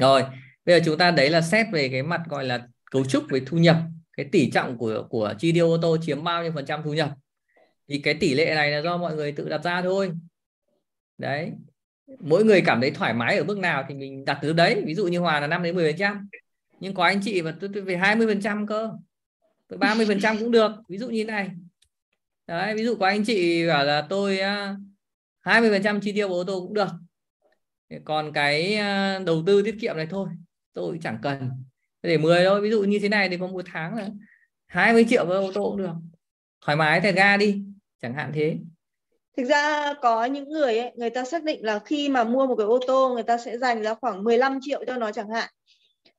rồi 0.00 0.22
bây 0.64 0.78
giờ 0.78 0.84
chúng 0.84 0.98
ta 0.98 1.10
đấy 1.10 1.30
là 1.30 1.40
xét 1.40 1.66
về 1.72 1.88
cái 1.88 2.02
mặt 2.02 2.20
gọi 2.28 2.44
là 2.44 2.66
cấu 2.90 3.04
trúc 3.04 3.24
về 3.30 3.40
thu 3.46 3.56
nhập. 3.56 3.76
Cái 4.16 4.26
tỷ 4.32 4.50
trọng 4.50 4.78
của 4.78 5.06
của 5.10 5.34
chi 5.38 5.52
tiêu 5.52 5.70
ô 5.70 5.78
tô 5.82 5.96
chiếm 6.02 6.24
bao 6.24 6.42
nhiêu 6.42 6.52
phần 6.54 6.66
trăm 6.66 6.82
thu 6.84 6.94
nhập? 6.94 7.10
Thì 7.88 7.98
cái 7.98 8.14
tỷ 8.14 8.34
lệ 8.34 8.54
này 8.54 8.70
là 8.70 8.82
do 8.82 8.96
mọi 8.96 9.16
người 9.16 9.32
tự 9.32 9.48
đặt 9.48 9.64
ra 9.64 9.82
thôi. 9.82 10.12
Đấy. 11.18 11.52
Mỗi 12.20 12.44
người 12.44 12.62
cảm 12.66 12.80
thấy 12.80 12.90
thoải 12.90 13.14
mái 13.14 13.36
ở 13.38 13.44
mức 13.44 13.58
nào 13.58 13.84
thì 13.88 13.94
mình 13.94 14.24
đặt 14.24 14.38
từ 14.42 14.52
đấy. 14.52 14.82
Ví 14.86 14.94
dụ 14.94 15.06
như 15.06 15.18
hòa 15.18 15.40
là 15.40 15.46
5 15.46 15.62
đến 15.62 15.74
10 15.74 15.92
phần 15.92 15.98
trăm. 15.98 16.28
Nhưng 16.80 16.94
có 16.94 17.04
anh 17.04 17.20
chị 17.24 17.42
mà 17.42 17.56
tôi, 17.60 17.70
tôi 17.74 17.82
về 17.82 17.96
20 17.96 18.26
phần 18.26 18.40
trăm 18.40 18.66
cơ. 18.66 18.90
Tôi 19.68 19.78
30 19.78 20.06
phần 20.06 20.20
trăm 20.20 20.38
cũng 20.38 20.50
được. 20.50 20.72
Ví 20.88 20.98
dụ 20.98 21.08
như 21.08 21.24
này. 21.24 21.50
Đấy 22.46 22.74
ví 22.74 22.84
dụ 22.84 22.96
có 22.96 23.06
anh 23.06 23.24
chị 23.24 23.66
bảo 23.66 23.84
là 23.84 24.06
tôi 24.08 24.38
à, 24.38 24.76
20 25.40 25.70
phần 25.70 25.82
trăm 25.82 26.00
chi 26.00 26.12
tiêu 26.12 26.28
của 26.28 26.34
ô 26.34 26.44
tô 26.44 26.60
cũng 26.60 26.74
được 26.74 26.88
còn 28.04 28.32
cái 28.32 28.78
đầu 29.26 29.42
tư 29.46 29.62
tiết 29.62 29.76
kiệm 29.80 29.96
này 29.96 30.06
thôi 30.10 30.28
tôi 30.72 30.98
chẳng 31.02 31.18
cần. 31.22 31.50
Để 32.02 32.18
10 32.18 32.44
thôi 32.44 32.60
ví 32.60 32.70
dụ 32.70 32.82
như 32.82 32.98
thế 32.98 33.08
này 33.08 33.28
thì 33.28 33.36
có 33.36 33.46
một 33.46 33.64
tháng 33.72 33.96
là 33.96 34.08
20 34.66 35.06
triệu 35.08 35.26
với 35.26 35.38
ô 35.38 35.52
tô 35.54 35.64
cũng 35.70 35.76
được. 35.76 35.92
Thoải 36.60 36.76
mái 36.76 37.00
thì 37.00 37.12
ga 37.12 37.36
đi 37.36 37.62
chẳng 38.02 38.14
hạn 38.14 38.32
thế. 38.34 38.56
Thực 39.36 39.44
ra 39.44 39.94
có 40.02 40.24
những 40.24 40.48
người 40.48 40.78
ấy, 40.78 40.92
người 40.96 41.10
ta 41.10 41.24
xác 41.24 41.44
định 41.44 41.64
là 41.64 41.78
khi 41.78 42.08
mà 42.08 42.24
mua 42.24 42.46
một 42.46 42.56
cái 42.56 42.66
ô 42.66 42.78
tô 42.86 43.14
người 43.14 43.22
ta 43.22 43.38
sẽ 43.38 43.58
dành 43.58 43.82
ra 43.82 43.94
khoảng 43.94 44.24
15 44.24 44.58
triệu 44.62 44.84
cho 44.86 44.96
nó 44.96 45.12
chẳng 45.12 45.30
hạn. 45.30 45.48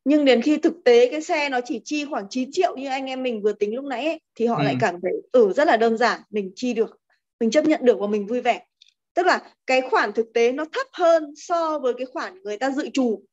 Nhưng 0.06 0.26
đến 0.26 0.42
khi 0.42 0.58
thực 0.58 0.74
tế 0.86 1.10
cái 1.12 1.22
xe 1.22 1.50
nó 1.50 1.60
chỉ 1.66 1.82
chi 1.86 2.06
khoảng 2.06 2.26
9 2.30 2.50
triệu 2.52 2.78
như 2.78 2.88
anh 2.88 3.06
em 3.06 3.24
mình 3.24 3.42
vừa 3.42 3.54
tính 3.54 3.76
lúc 3.76 3.86
nãy 3.86 4.06
ấy, 4.06 4.22
thì 4.36 4.46
họ 4.46 4.58
ừ. 4.58 4.64
lại 4.64 4.76
cảm 4.80 4.96
thấy 5.02 5.12
ừ 5.32 5.54
rất 5.54 5.68
là 5.68 5.78
đơn 5.78 5.98
giản 5.98 6.22
mình 6.30 6.52
chi 6.56 6.74
được 6.74 7.00
mình 7.40 7.52
chấp 7.52 7.66
nhận 7.66 7.80
được 7.84 8.00
và 8.00 8.08
mình 8.08 8.28
vui 8.28 8.42
vẻ 8.42 8.66
tức 9.14 9.26
là 9.26 9.54
cái 9.68 9.82
khoản 9.82 10.14
thực 10.14 10.28
tế 10.34 10.52
nó 10.52 10.66
thấp 10.74 10.88
hơn 10.94 11.34
so 11.36 11.80
với 11.80 11.94
cái 11.98 12.06
khoản 12.06 12.42
người 12.44 12.58
ta 12.58 12.72
dự 12.72 12.90
trù. 12.94 13.24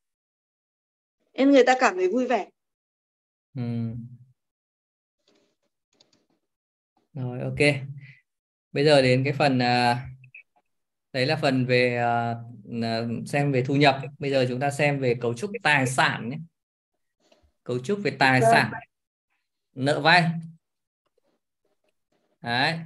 Nên 1.35 1.51
người 1.51 1.65
ta 1.65 1.75
cảm 1.81 1.97
thấy 1.97 2.09
vui 2.09 2.27
vẻ. 2.27 2.49
Ừ. 3.55 3.63
rồi 7.13 7.41
ok. 7.41 7.59
Bây 8.73 8.85
giờ 8.85 9.03
đến 9.03 9.25
cái 9.25 9.33
phần 9.33 9.57
uh, 9.57 9.99
đấy 11.13 11.27
là 11.27 11.37
phần 11.37 11.67
về 11.67 12.03
uh, 12.69 13.29
xem 13.29 13.53
về 13.53 13.65
thu 13.67 13.77
nhập. 13.77 14.01
Bây 14.19 14.31
giờ 14.31 14.47
chúng 14.49 14.61
ta 14.61 14.71
xem 14.71 15.01
về 15.01 15.15
cấu 15.21 15.35
trúc 15.35 15.51
tài 15.63 15.87
sản 15.87 16.29
nhé. 16.29 16.37
Cấu 17.65 17.79
trúc 17.79 17.99
về 18.03 18.17
tài 18.19 18.41
vâng. 18.41 18.51
sản. 18.53 18.73
Nợ 19.75 20.01
vay. 20.01 20.31
Đấy. 22.41 22.79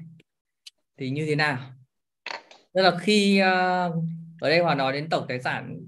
Thì 0.96 1.10
như 1.10 1.26
thế 1.26 1.34
nào 1.34 1.72
tức 2.74 2.82
là 2.82 2.98
khi 2.98 3.40
uh, 3.40 4.04
ở 4.40 4.50
đây 4.50 4.58
hòa 4.58 4.74
nói 4.74 4.92
đến 4.92 5.08
tổng 5.08 5.24
tài 5.28 5.40
sản 5.40 5.80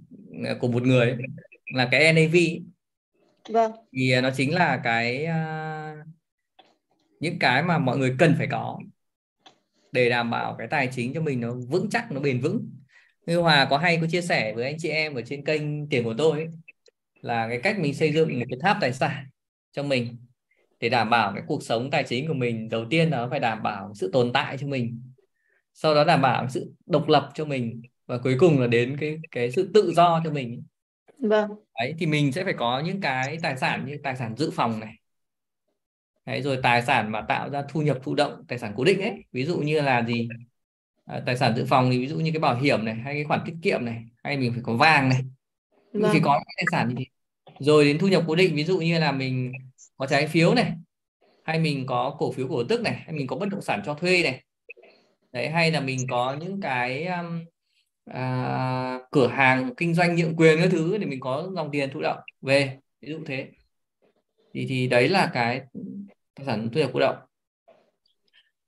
của 0.60 0.68
một 0.68 0.82
người 0.82 1.16
là 1.74 1.88
cái 1.90 2.12
NAV 2.12 2.36
vâng. 3.48 3.72
thì 3.92 4.20
nó 4.20 4.30
chính 4.36 4.54
là 4.54 4.80
cái 4.84 5.28
những 7.20 7.38
cái 7.38 7.62
mà 7.62 7.78
mọi 7.78 7.98
người 7.98 8.14
cần 8.18 8.34
phải 8.38 8.46
có 8.46 8.78
để 9.92 10.08
đảm 10.08 10.30
bảo 10.30 10.54
cái 10.58 10.66
tài 10.70 10.88
chính 10.92 11.14
cho 11.14 11.20
mình 11.20 11.40
nó 11.40 11.52
vững 11.68 11.90
chắc 11.90 12.12
nó 12.12 12.20
bền 12.20 12.40
vững. 12.40 12.70
Như 13.26 13.38
Hòa 13.38 13.66
có 13.70 13.78
hay 13.78 13.98
có 14.00 14.06
chia 14.10 14.22
sẻ 14.22 14.52
với 14.54 14.64
anh 14.64 14.76
chị 14.78 14.88
em 14.88 15.14
ở 15.14 15.22
trên 15.22 15.44
kênh 15.44 15.88
tiền 15.88 16.04
của 16.04 16.14
tôi 16.18 16.38
ấy, 16.38 16.48
là 17.20 17.48
cái 17.48 17.60
cách 17.62 17.78
mình 17.78 17.94
xây 17.94 18.12
dựng 18.12 18.38
một 18.38 18.46
cái 18.50 18.58
tháp 18.62 18.76
tài 18.80 18.92
sản 18.92 19.24
cho 19.72 19.82
mình 19.82 20.16
để 20.80 20.88
đảm 20.88 21.10
bảo 21.10 21.32
cái 21.34 21.42
cuộc 21.46 21.62
sống 21.62 21.90
tài 21.90 22.04
chính 22.04 22.28
của 22.28 22.34
mình 22.34 22.68
đầu 22.68 22.84
tiên 22.90 23.10
là 23.10 23.16
nó 23.16 23.28
phải 23.30 23.40
đảm 23.40 23.62
bảo 23.62 23.92
sự 23.94 24.10
tồn 24.12 24.32
tại 24.32 24.58
cho 24.58 24.66
mình 24.66 25.13
sau 25.74 25.94
đó 25.94 26.04
đảm 26.04 26.22
bảo 26.22 26.48
sự 26.48 26.72
độc 26.86 27.08
lập 27.08 27.30
cho 27.34 27.44
mình 27.44 27.82
và 28.06 28.18
cuối 28.18 28.36
cùng 28.40 28.60
là 28.60 28.66
đến 28.66 28.96
cái 29.00 29.18
cái 29.30 29.52
sự 29.52 29.70
tự 29.74 29.92
do 29.96 30.20
cho 30.24 30.30
mình. 30.30 30.62
Vâng. 31.18 31.50
Đấy 31.78 31.94
thì 31.98 32.06
mình 32.06 32.32
sẽ 32.32 32.44
phải 32.44 32.54
có 32.58 32.80
những 32.80 33.00
cái 33.00 33.38
tài 33.42 33.56
sản 33.56 33.86
như 33.86 33.98
tài 34.02 34.16
sản 34.16 34.34
dự 34.36 34.50
phòng 34.50 34.80
này. 34.80 34.94
Đấy, 36.26 36.42
rồi 36.42 36.58
tài 36.62 36.82
sản 36.82 37.12
mà 37.12 37.20
tạo 37.20 37.50
ra 37.50 37.62
thu 37.68 37.82
nhập 37.82 37.98
thụ 38.02 38.14
động 38.14 38.44
tài 38.48 38.58
sản 38.58 38.72
cố 38.76 38.84
định 38.84 39.00
ấy. 39.00 39.24
Ví 39.32 39.44
dụ 39.44 39.58
như 39.58 39.80
là 39.80 40.02
gì? 40.02 40.28
À, 41.04 41.22
tài 41.26 41.36
sản 41.36 41.56
dự 41.56 41.64
phòng 41.64 41.90
thì 41.90 41.98
ví 41.98 42.06
dụ 42.06 42.16
như 42.16 42.30
cái 42.32 42.40
bảo 42.40 42.56
hiểm 42.56 42.84
này 42.84 42.94
hay 42.94 43.14
cái 43.14 43.24
khoản 43.24 43.40
tiết 43.46 43.54
kiệm 43.62 43.84
này 43.84 44.04
hay 44.22 44.36
mình 44.36 44.52
phải 44.52 44.62
có 44.64 44.76
vàng 44.76 45.08
này. 45.08 45.20
Mình 45.92 46.02
vâng. 46.02 46.12
phải 46.12 46.20
có 46.24 46.34
những 46.34 46.54
tài 46.56 46.66
sản 46.72 46.94
thế. 46.96 47.04
Rồi 47.58 47.84
đến 47.84 47.98
thu 47.98 48.08
nhập 48.08 48.24
cố 48.26 48.34
định 48.34 48.54
ví 48.54 48.64
dụ 48.64 48.78
như 48.78 48.98
là 48.98 49.12
mình 49.12 49.52
có 49.96 50.06
trái 50.06 50.26
phiếu 50.26 50.54
này 50.54 50.72
hay 51.44 51.58
mình 51.58 51.86
có 51.86 52.16
cổ 52.18 52.32
phiếu 52.32 52.48
cổ 52.48 52.64
tức 52.64 52.80
này 52.80 52.94
hay 52.94 53.12
mình 53.12 53.26
có 53.26 53.36
bất 53.36 53.48
động 53.48 53.62
sản 53.62 53.82
cho 53.86 53.94
thuê 53.94 54.22
này 54.22 54.44
đấy 55.34 55.48
hay 55.48 55.70
là 55.70 55.80
mình 55.80 55.98
có 56.10 56.36
những 56.40 56.60
cái 56.60 57.06
um, 57.06 57.44
à, 58.04 58.98
cửa 59.10 59.26
hàng 59.26 59.74
kinh 59.76 59.94
doanh 59.94 60.16
nhượng 60.16 60.36
quyền 60.36 60.58
các 60.58 60.68
thứ 60.72 60.98
để 60.98 61.06
mình 61.06 61.20
có 61.20 61.50
dòng 61.54 61.70
tiền 61.72 61.90
thụ 61.92 62.00
động 62.00 62.18
về 62.40 62.78
ví 63.00 63.08
dụ 63.12 63.18
thế. 63.26 63.48
Thì 64.54 64.66
thì 64.68 64.86
đấy 64.86 65.08
là 65.08 65.30
cái 65.34 65.60
tài 66.34 66.46
sản 66.46 66.68
thu 66.72 66.80
nhập 66.80 66.90
thụ 66.92 66.98
động. 66.98 67.16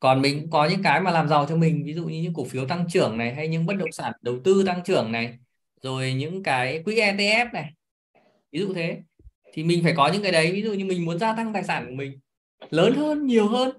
Còn 0.01 0.23
mình 0.23 0.51
có 0.51 0.67
những 0.67 0.83
cái 0.83 1.01
mà 1.01 1.11
làm 1.11 1.29
giàu 1.29 1.47
cho 1.49 1.57
mình 1.57 1.83
ví 1.85 1.95
dụ 1.95 2.05
như 2.05 2.23
những 2.23 2.35
cổ 2.35 2.45
phiếu 2.45 2.67
tăng 2.67 2.87
trưởng 2.89 3.19
này 3.19 3.35
hay 3.35 3.49
những 3.49 3.67
bất 3.67 3.75
động 3.77 3.93
sản 3.93 4.13
đầu 4.23 4.39
tư 4.45 4.65
tăng 4.67 4.83
trưởng 4.85 5.13
này 5.13 5.39
rồi 5.83 6.15
những 6.15 6.43
cái 6.43 6.83
quỹ 6.83 6.95
ETF 6.95 7.53
này 7.53 7.73
ví 8.53 8.61
dụ 8.61 8.75
thế. 8.75 9.01
Thì 9.53 9.65
mình 9.65 9.85
phải 9.85 9.95
có 9.97 10.09
những 10.13 10.23
cái 10.23 10.33
đấy 10.33 10.53
ví 10.53 10.63
dụ 10.63 10.73
như 10.73 10.85
mình 10.85 11.05
muốn 11.05 11.19
gia 11.19 11.37
tăng 11.37 11.53
tài 11.53 11.65
sản 11.65 11.87
của 11.89 11.95
mình 11.95 12.21
lớn 12.71 12.95
hơn 12.97 13.27
nhiều 13.27 13.49
hơn 13.49 13.77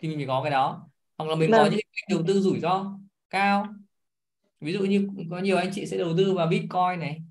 thì 0.00 0.08
mình 0.08 0.18
phải 0.18 0.26
có 0.26 0.42
cái 0.42 0.50
đó 0.50 0.88
hoặc 1.22 1.30
là 1.30 1.36
mình 1.36 1.50
vâng. 1.50 1.60
có 1.64 1.70
những 1.70 1.80
đầu 2.10 2.22
tư 2.26 2.40
rủi 2.40 2.60
ro 2.60 2.98
cao. 3.30 3.66
Ví 4.60 4.72
dụ 4.72 4.80
như 4.80 5.08
có 5.30 5.38
nhiều 5.38 5.56
anh 5.56 5.70
chị 5.72 5.86
sẽ 5.86 5.98
đầu 5.98 6.14
tư 6.16 6.34
vào 6.34 6.46
bitcoin 6.46 6.98
này 7.00 7.22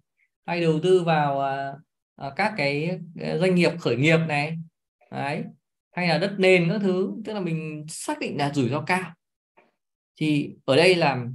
hay 0.46 0.62
đầu 0.62 0.80
tư 0.84 1.04
vào 1.04 1.42
uh, 2.28 2.34
các 2.36 2.54
cái 2.58 3.00
doanh 3.40 3.56
nghiệp 3.56 3.72
khởi 3.80 3.96
nghiệp 3.96 4.18
này. 4.28 4.58
Đấy. 5.12 5.44
Hay 5.92 6.08
là 6.08 6.18
đất 6.18 6.36
nền 6.38 6.70
các 6.70 6.80
thứ. 6.82 7.12
Tức 7.26 7.34
là 7.34 7.40
mình 7.40 7.86
xác 7.88 8.20
định 8.20 8.38
là 8.38 8.54
rủi 8.54 8.70
ro 8.70 8.82
cao. 8.82 9.14
Thì 10.18 10.50
ở 10.66 10.76
đây 10.76 10.96
là 10.96 11.26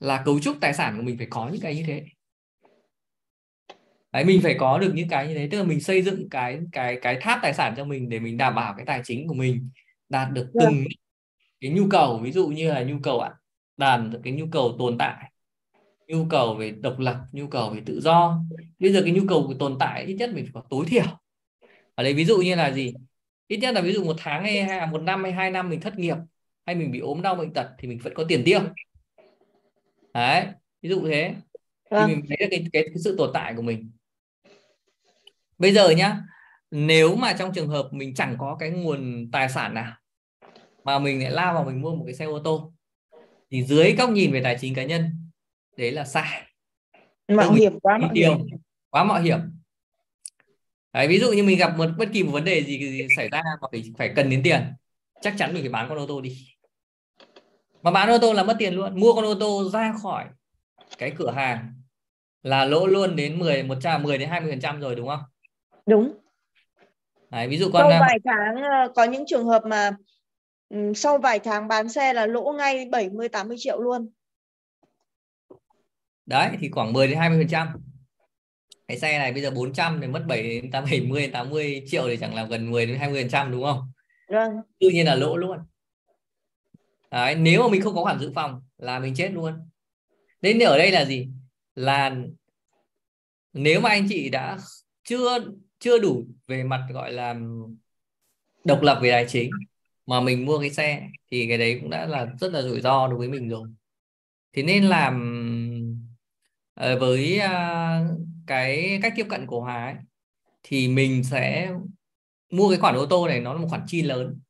là 0.00 0.22
cấu 0.24 0.40
trúc 0.40 0.56
tài 0.60 0.74
sản 0.74 0.96
của 0.96 1.02
mình 1.02 1.18
phải 1.18 1.26
có 1.30 1.48
những 1.48 1.60
cái 1.60 1.76
như 1.76 1.82
thế. 1.86 2.04
Đấy 4.12 4.24
mình 4.24 4.40
phải 4.42 4.56
có 4.58 4.78
được 4.78 4.92
những 4.94 5.08
cái 5.08 5.28
như 5.28 5.34
thế. 5.34 5.48
Tức 5.50 5.58
là 5.58 5.64
mình 5.64 5.80
xây 5.80 6.02
dựng 6.02 6.28
cái 6.28 6.60
cái 6.72 6.98
cái 7.02 7.18
tháp 7.20 7.38
tài 7.42 7.54
sản 7.54 7.74
cho 7.76 7.84
mình 7.84 8.08
để 8.08 8.20
mình 8.20 8.36
đảm 8.36 8.54
bảo 8.54 8.74
cái 8.76 8.86
tài 8.86 9.00
chính 9.04 9.28
của 9.28 9.34
mình 9.34 9.70
đạt 10.08 10.32
được 10.32 10.50
dạ. 10.54 10.64
từng 10.64 10.84
cái 11.60 11.70
nhu 11.70 11.88
cầu 11.90 12.18
ví 12.18 12.32
dụ 12.32 12.48
như 12.48 12.72
là 12.72 12.82
nhu 12.82 12.96
cầu 13.02 13.20
ạ 13.20 13.34
được 13.96 14.20
cái 14.24 14.32
nhu 14.32 14.46
cầu 14.52 14.76
tồn 14.78 14.98
tại 14.98 15.30
nhu 16.08 16.26
cầu 16.30 16.54
về 16.54 16.70
độc 16.70 16.98
lập 16.98 17.16
nhu 17.32 17.46
cầu 17.46 17.70
về 17.70 17.82
tự 17.86 18.00
do. 18.00 18.40
Bây 18.78 18.92
giờ 18.92 19.02
cái 19.02 19.12
nhu 19.12 19.22
cầu 19.28 19.44
của 19.46 19.54
tồn 19.54 19.76
tại 19.80 20.04
ít 20.04 20.14
nhất 20.14 20.30
mình 20.34 20.44
phải 20.44 20.52
có 20.54 20.62
tối 20.70 20.84
thiểu. 20.88 21.04
Ở 21.94 22.04
đây 22.04 22.14
ví 22.14 22.24
dụ 22.24 22.38
như 22.38 22.54
là 22.54 22.72
gì? 22.72 22.94
Ít 23.46 23.56
nhất 23.56 23.74
là 23.74 23.80
ví 23.80 23.92
dụ 23.92 24.04
một 24.04 24.16
tháng 24.18 24.42
hay, 24.42 24.62
hay 24.62 24.86
một 24.86 25.02
năm 25.02 25.22
hay 25.22 25.32
hai 25.32 25.50
năm 25.50 25.70
mình 25.70 25.80
thất 25.80 25.98
nghiệp 25.98 26.16
hay 26.66 26.74
mình 26.74 26.90
bị 26.90 26.98
ốm 26.98 27.22
đau 27.22 27.34
bệnh 27.34 27.52
tật 27.52 27.66
thì 27.78 27.88
mình 27.88 27.98
vẫn 27.98 28.14
có 28.14 28.24
tiền 28.28 28.42
tiêu. 28.44 28.60
Đấy 30.14 30.46
ví 30.82 30.88
dụ 30.88 31.06
thế. 31.06 31.34
Thì 31.90 31.96
vâng. 31.96 32.10
mình 32.10 32.24
thấy 32.28 32.36
được 32.40 32.46
cái, 32.50 32.66
cái, 32.72 32.82
cái 32.82 32.98
sự 33.04 33.14
tồn 33.18 33.30
tại 33.34 33.54
của 33.56 33.62
mình. 33.62 33.90
Bây 35.58 35.72
giờ 35.72 35.90
nhá 35.90 36.20
nếu 36.70 37.16
mà 37.16 37.32
trong 37.38 37.52
trường 37.52 37.68
hợp 37.68 37.88
mình 37.92 38.14
chẳng 38.14 38.36
có 38.38 38.56
cái 38.60 38.70
nguồn 38.70 39.30
tài 39.32 39.48
sản 39.48 39.74
nào 39.74 39.92
mà 40.86 40.98
mình 40.98 41.22
lại 41.22 41.30
lao 41.30 41.54
vào 41.54 41.64
mình 41.64 41.80
mua 41.80 41.94
một 41.94 42.02
cái 42.06 42.14
xe 42.14 42.24
ô 42.24 42.38
tô. 42.38 42.72
Thì 43.50 43.62
dưới 43.62 43.92
góc 43.92 44.10
nhìn 44.10 44.32
về 44.32 44.40
tài 44.44 44.56
chính 44.60 44.74
cá 44.74 44.84
nhân 44.84 45.10
đấy 45.76 45.92
là 45.92 46.04
sai. 46.04 46.42
Mạo 47.28 47.52
hiểm 47.52 47.80
quá 47.80 47.98
mạo 47.98 48.10
hiểm. 48.14 48.38
quá 48.90 49.04
mạo 49.04 49.20
hiểm. 49.20 49.38
Đấy, 50.92 51.08
ví 51.08 51.18
dụ 51.18 51.32
như 51.32 51.42
mình 51.42 51.58
gặp 51.58 51.78
một 51.78 51.86
bất 51.98 52.08
kỳ 52.12 52.22
một 52.22 52.30
vấn 52.32 52.44
đề 52.44 52.64
gì, 52.64 52.78
gì 52.78 53.06
xảy 53.16 53.28
ra 53.28 53.42
mà 53.60 53.68
phải 53.72 53.84
phải 53.98 54.12
cần 54.16 54.30
đến 54.30 54.40
tiền 54.44 54.62
chắc 55.20 55.34
chắn 55.38 55.54
mình 55.54 55.62
phải 55.62 55.70
bán 55.70 55.88
con 55.88 55.98
ô 55.98 56.06
tô 56.06 56.20
đi. 56.20 56.46
Mà 57.82 57.90
bán 57.90 58.08
ô 58.08 58.18
tô 58.18 58.32
là 58.32 58.42
mất 58.42 58.56
tiền 58.58 58.74
luôn. 58.74 59.00
Mua 59.00 59.12
con 59.12 59.24
ô 59.24 59.34
tô 59.40 59.70
ra 59.72 59.94
khỏi 60.02 60.24
cái 60.98 61.12
cửa 61.18 61.30
hàng 61.30 61.72
là 62.42 62.64
lỗ 62.64 62.86
luôn 62.86 63.16
đến 63.16 63.38
10 63.38 63.62
100 63.62 64.02
10 64.02 64.18
đến 64.18 64.28
20 64.28 64.52
phần 64.52 64.60
trăm 64.60 64.80
rồi 64.80 64.94
đúng 64.94 65.08
không? 65.08 65.20
Đúng. 65.86 66.12
Đấy, 67.30 67.48
ví 67.48 67.58
dụ 67.58 67.70
con 67.72 67.90
sau 67.90 68.00
vài 68.00 68.18
tháng 68.24 68.62
ờ, 68.62 68.92
có 68.94 69.04
những 69.04 69.24
trường 69.26 69.46
hợp 69.46 69.62
mà 69.66 69.90
sau 70.94 71.18
vài 71.18 71.38
tháng 71.38 71.68
bán 71.68 71.88
xe 71.88 72.12
là 72.12 72.26
lỗ 72.26 72.52
ngay 72.58 72.88
70 72.90 73.28
80 73.28 73.56
triệu 73.60 73.80
luôn. 73.80 74.08
Đấy 76.26 76.50
thì 76.60 76.70
khoảng 76.70 76.92
10 76.92 77.08
đến 77.08 77.18
20 77.18 77.38
phần 77.38 77.48
trăm. 77.48 77.68
Cái 78.88 78.98
xe 78.98 79.18
này 79.18 79.32
bây 79.32 79.42
giờ 79.42 79.50
400 79.50 79.98
thì 80.00 80.06
mất 80.06 80.24
7 80.28 80.42
đến 80.42 80.70
70 80.70 81.28
80 81.28 81.82
triệu 81.86 82.08
thì 82.08 82.16
chẳng 82.16 82.34
là 82.34 82.44
gần 82.44 82.70
10 82.70 82.86
đến 82.86 82.98
20 82.98 83.22
phần 83.22 83.30
trăm 83.30 83.50
đúng 83.52 83.64
không? 83.64 83.92
Vâng. 84.28 84.52
Tự 84.80 84.88
nhiên 84.88 85.06
là 85.06 85.14
lỗ 85.14 85.36
luôn. 85.36 85.58
Đấy, 87.10 87.34
nếu 87.34 87.62
mà 87.62 87.68
mình 87.68 87.82
không 87.82 87.94
có 87.94 88.02
khoản 88.02 88.18
dự 88.20 88.32
phòng 88.34 88.62
là 88.78 88.98
mình 88.98 89.14
chết 89.16 89.30
luôn. 89.32 89.54
Nên 90.42 90.58
ở 90.58 90.78
đây 90.78 90.90
là 90.90 91.04
gì? 91.04 91.28
Là 91.74 92.16
nếu 93.52 93.80
mà 93.80 93.90
anh 93.90 94.06
chị 94.08 94.28
đã 94.28 94.58
chưa 95.04 95.38
chưa 95.78 95.98
đủ 95.98 96.24
về 96.46 96.64
mặt 96.64 96.86
gọi 96.92 97.12
là 97.12 97.34
độc 98.64 98.82
lập 98.82 98.98
về 99.02 99.10
tài 99.10 99.26
chính 99.28 99.50
mà 100.06 100.20
mình 100.20 100.44
mua 100.44 100.58
cái 100.58 100.70
xe 100.70 101.08
thì 101.30 101.48
cái 101.48 101.58
đấy 101.58 101.78
cũng 101.80 101.90
đã 101.90 102.06
là 102.06 102.26
rất 102.40 102.52
là 102.52 102.62
rủi 102.62 102.80
ro 102.80 103.08
đối 103.08 103.18
với 103.18 103.28
mình 103.28 103.48
rồi. 103.48 103.68
Thì 104.52 104.62
nên 104.62 104.84
làm 104.84 105.14
ờ, 106.74 106.98
với 106.98 107.38
à, 107.38 108.00
cái 108.46 108.98
cách 109.02 109.12
tiếp 109.16 109.26
cận 109.30 109.46
của 109.46 109.60
Hòa 109.60 109.84
ấy, 109.84 109.94
thì 110.62 110.88
mình 110.88 111.24
sẽ 111.24 111.72
mua 112.50 112.68
cái 112.70 112.78
khoản 112.78 112.94
ô 112.94 113.06
tô 113.06 113.28
này 113.28 113.40
nó 113.40 113.54
là 113.54 113.60
một 113.60 113.68
khoản 113.70 113.82
chi 113.86 114.02
lớn. 114.02 114.40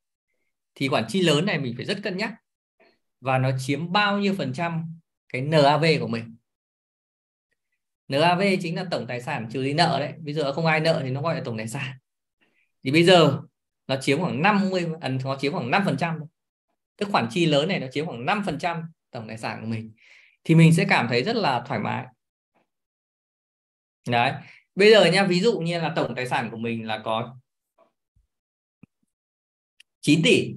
Thì 0.75 0.89
khoản 0.89 1.05
chi 1.09 1.23
lớn 1.23 1.47
này 1.47 1.59
mình 1.59 1.75
phải 1.77 1.85
rất 1.85 1.99
cân 2.03 2.17
nhắc 2.17 2.35
và 3.21 3.39
nó 3.39 3.51
chiếm 3.59 3.93
bao 3.93 4.19
nhiêu 4.19 4.35
phần 4.39 4.53
trăm 4.53 5.01
cái 5.29 5.43
NAV 5.43 5.85
của 6.01 6.09
mình. 6.09 6.37
NAV 8.09 8.43
chính 8.63 8.77
là 8.77 8.87
tổng 8.91 9.07
tài 9.07 9.21
sản 9.23 9.49
trừ 9.53 9.65
đi 9.65 9.75
nợ 9.75 9.97
đấy. 10.01 10.13
Bây 10.19 10.35
giờ 10.35 10.53
không 10.53 10.67
ai 10.67 10.81
nợ 10.81 11.01
thì 11.05 11.11
nó 11.11 11.23
gọi 11.23 11.35
là 11.35 11.43
tổng 11.45 11.57
tài 11.57 11.69
sản. 11.69 11.97
Thì 12.85 12.91
bây 12.91 13.05
giờ 13.05 13.41
nó 13.87 13.97
chiếm 14.01 14.21
khoảng 14.21 14.43
50 14.43 14.87
à, 15.01 15.09
nó 15.09 15.37
chiếm 15.39 15.53
khoảng 15.53 15.71
5 15.71 15.83
phần 15.85 15.97
trăm 15.97 16.19
cái 16.97 17.11
khoản 17.11 17.29
chi 17.31 17.47
lớn 17.47 17.69
này 17.69 17.81
nó 17.81 17.87
chiếm 17.93 18.07
khoảng 18.07 18.27
5 18.27 18.43
phần 18.47 18.59
trăm 18.59 18.83
tổng 19.11 19.29
tài 19.29 19.39
sản 19.39 19.61
của 19.61 19.67
mình. 19.67 19.93
Thì 20.45 20.55
mình 20.55 20.75
sẽ 20.75 20.87
cảm 20.89 21.09
thấy 21.09 21.23
rất 21.23 21.37
là 21.37 21.65
thoải 21.67 21.81
mái. 21.81 22.07
Đấy. 24.09 24.33
Bây 24.75 24.91
giờ 24.91 25.05
nha 25.05 25.25
ví 25.25 25.41
dụ 25.41 25.59
như 25.59 25.81
là 25.81 25.93
tổng 25.97 26.15
tài 26.15 26.27
sản 26.27 26.49
của 26.51 26.57
mình 26.57 26.87
là 26.87 27.01
có 27.05 27.37
9 30.01 30.21
tỷ 30.25 30.55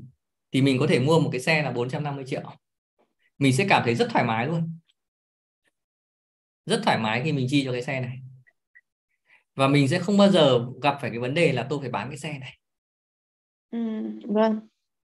thì 0.51 0.61
mình 0.61 0.79
có 0.79 0.87
thể 0.89 0.99
mua 0.99 1.19
một 1.19 1.29
cái 1.31 1.41
xe 1.41 1.63
là 1.63 1.71
450 1.71 2.23
triệu. 2.27 2.41
Mình 3.37 3.53
sẽ 3.53 3.65
cảm 3.69 3.83
thấy 3.85 3.95
rất 3.95 4.07
thoải 4.11 4.25
mái 4.25 4.47
luôn. 4.47 4.79
Rất 6.65 6.81
thoải 6.85 6.97
mái 6.97 7.21
khi 7.23 7.33
mình 7.33 7.47
chi 7.49 7.63
cho 7.65 7.71
cái 7.71 7.83
xe 7.83 7.99
này. 7.99 8.19
Và 9.55 9.67
mình 9.67 9.87
sẽ 9.87 9.99
không 9.99 10.17
bao 10.17 10.31
giờ 10.31 10.65
gặp 10.81 10.97
phải 11.01 11.09
cái 11.09 11.19
vấn 11.19 11.33
đề 11.33 11.53
là 11.53 11.67
tôi 11.69 11.79
phải 11.81 11.89
bán 11.89 12.09
cái 12.09 12.17
xe 12.17 12.39
này 12.39 12.58
ừ, 13.71 13.77
vâng. 14.27 14.59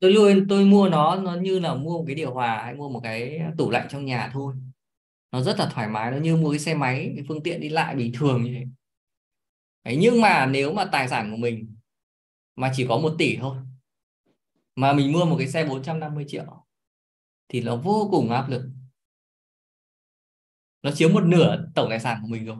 Tôi 0.00 0.12
luôn 0.12 0.46
tôi 0.48 0.64
mua 0.64 0.88
nó 0.88 1.16
nó 1.16 1.34
như 1.34 1.58
là 1.58 1.74
mua 1.74 1.98
một 1.98 2.04
cái 2.06 2.14
điều 2.16 2.34
hòa 2.34 2.62
hay 2.64 2.74
mua 2.74 2.88
một 2.88 3.00
cái 3.02 3.40
tủ 3.58 3.70
lạnh 3.70 3.86
trong 3.90 4.04
nhà 4.04 4.30
thôi. 4.32 4.54
Nó 5.32 5.40
rất 5.42 5.58
là 5.58 5.70
thoải 5.74 5.88
mái 5.88 6.10
nó 6.10 6.16
như 6.18 6.36
mua 6.36 6.50
cái 6.50 6.58
xe 6.58 6.74
máy 6.74 7.12
cái 7.16 7.24
phương 7.28 7.42
tiện 7.42 7.60
đi 7.60 7.68
lại 7.68 7.96
bình 7.96 8.12
thường 8.14 8.42
như 8.44 8.54
thế. 8.54 8.66
Đấy, 9.84 9.96
nhưng 10.00 10.20
mà 10.20 10.46
nếu 10.46 10.72
mà 10.72 10.84
tài 10.92 11.08
sản 11.08 11.30
của 11.30 11.36
mình 11.36 11.76
mà 12.56 12.72
chỉ 12.74 12.86
có 12.88 12.98
một 12.98 13.14
tỷ 13.18 13.36
thôi 13.36 13.56
mà 14.74 14.92
mình 14.92 15.12
mua 15.12 15.24
một 15.24 15.36
cái 15.38 15.48
xe 15.48 15.64
450 15.64 16.24
triệu 16.28 16.66
thì 17.48 17.60
nó 17.60 17.76
vô 17.76 18.08
cùng 18.10 18.30
áp 18.30 18.48
lực. 18.50 18.62
Nó 20.82 20.90
chiếm 20.90 21.12
một 21.12 21.24
nửa 21.24 21.70
tổng 21.74 21.90
tài 21.90 22.00
sản 22.00 22.18
của 22.22 22.28
mình 22.28 22.44
rồi 22.46 22.56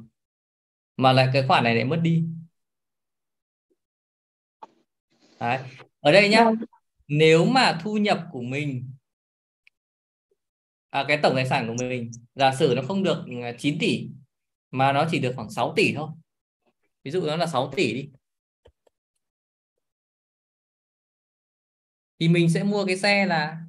mà 0.97 1.13
lại 1.13 1.29
cái 1.33 1.45
khoản 1.49 1.65
này 1.65 1.75
lại 1.75 1.85
mất 1.85 2.01
đi. 2.03 2.25
Đấy 5.41 5.59
ở 6.01 6.13
đây 6.13 6.29
nhá. 6.29 6.45
Vâng. 6.45 6.55
nếu 7.09 7.45
mà 7.45 7.81
thu 7.83 7.97
nhập 7.97 8.27
của 8.33 8.43
mình 8.43 8.93
à, 10.91 11.05
cái 11.09 11.19
tổng 11.23 11.35
tài 11.35 11.47
sản 11.47 11.67
của 11.69 11.85
mình 11.85 12.11
giả 12.35 12.55
sử 12.55 12.73
nó 12.77 12.83
không 12.89 13.03
được 13.03 13.25
9 13.59 13.75
à, 13.75 13.79
tỷ 13.81 14.09
mà 14.71 14.93
nó 14.93 15.07
chỉ 15.11 15.19
được 15.19 15.33
khoảng 15.37 15.51
6 15.51 15.73
tỷ 15.77 15.95
thôi. 15.95 16.09
Ví 17.05 17.11
dụ 17.11 17.27
nó 17.27 17.37
là 17.37 17.47
6 17.47 17.73
tỷ 17.77 17.95
đi. 17.95 18.11
Thì 22.21 22.29
mình 22.29 22.51
sẽ 22.51 22.63
mua 22.63 22.87
cái 22.87 22.97
xe 22.97 23.27
là 23.27 23.63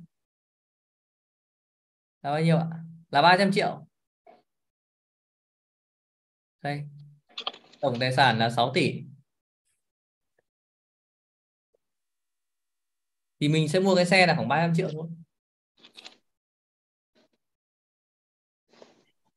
là 2.21 2.31
bao 2.31 2.41
nhiêu 2.41 2.57
ạ? 2.57 2.67
Là 3.11 3.21
300 3.21 3.51
triệu. 3.51 3.85
Đây. 6.61 6.83
Tổng 7.81 7.99
tài 7.99 8.13
sản 8.13 8.39
là 8.39 8.49
6 8.49 8.71
tỷ 8.73 9.03
thì 13.39 13.47
mình 13.47 13.69
sẽ 13.69 13.79
mua 13.79 13.95
cái 13.95 14.05
xe 14.05 14.27
là 14.27 14.35
khoảng 14.35 14.47
300 14.47 14.75
triệu 14.75 14.89
thôi. 14.91 15.07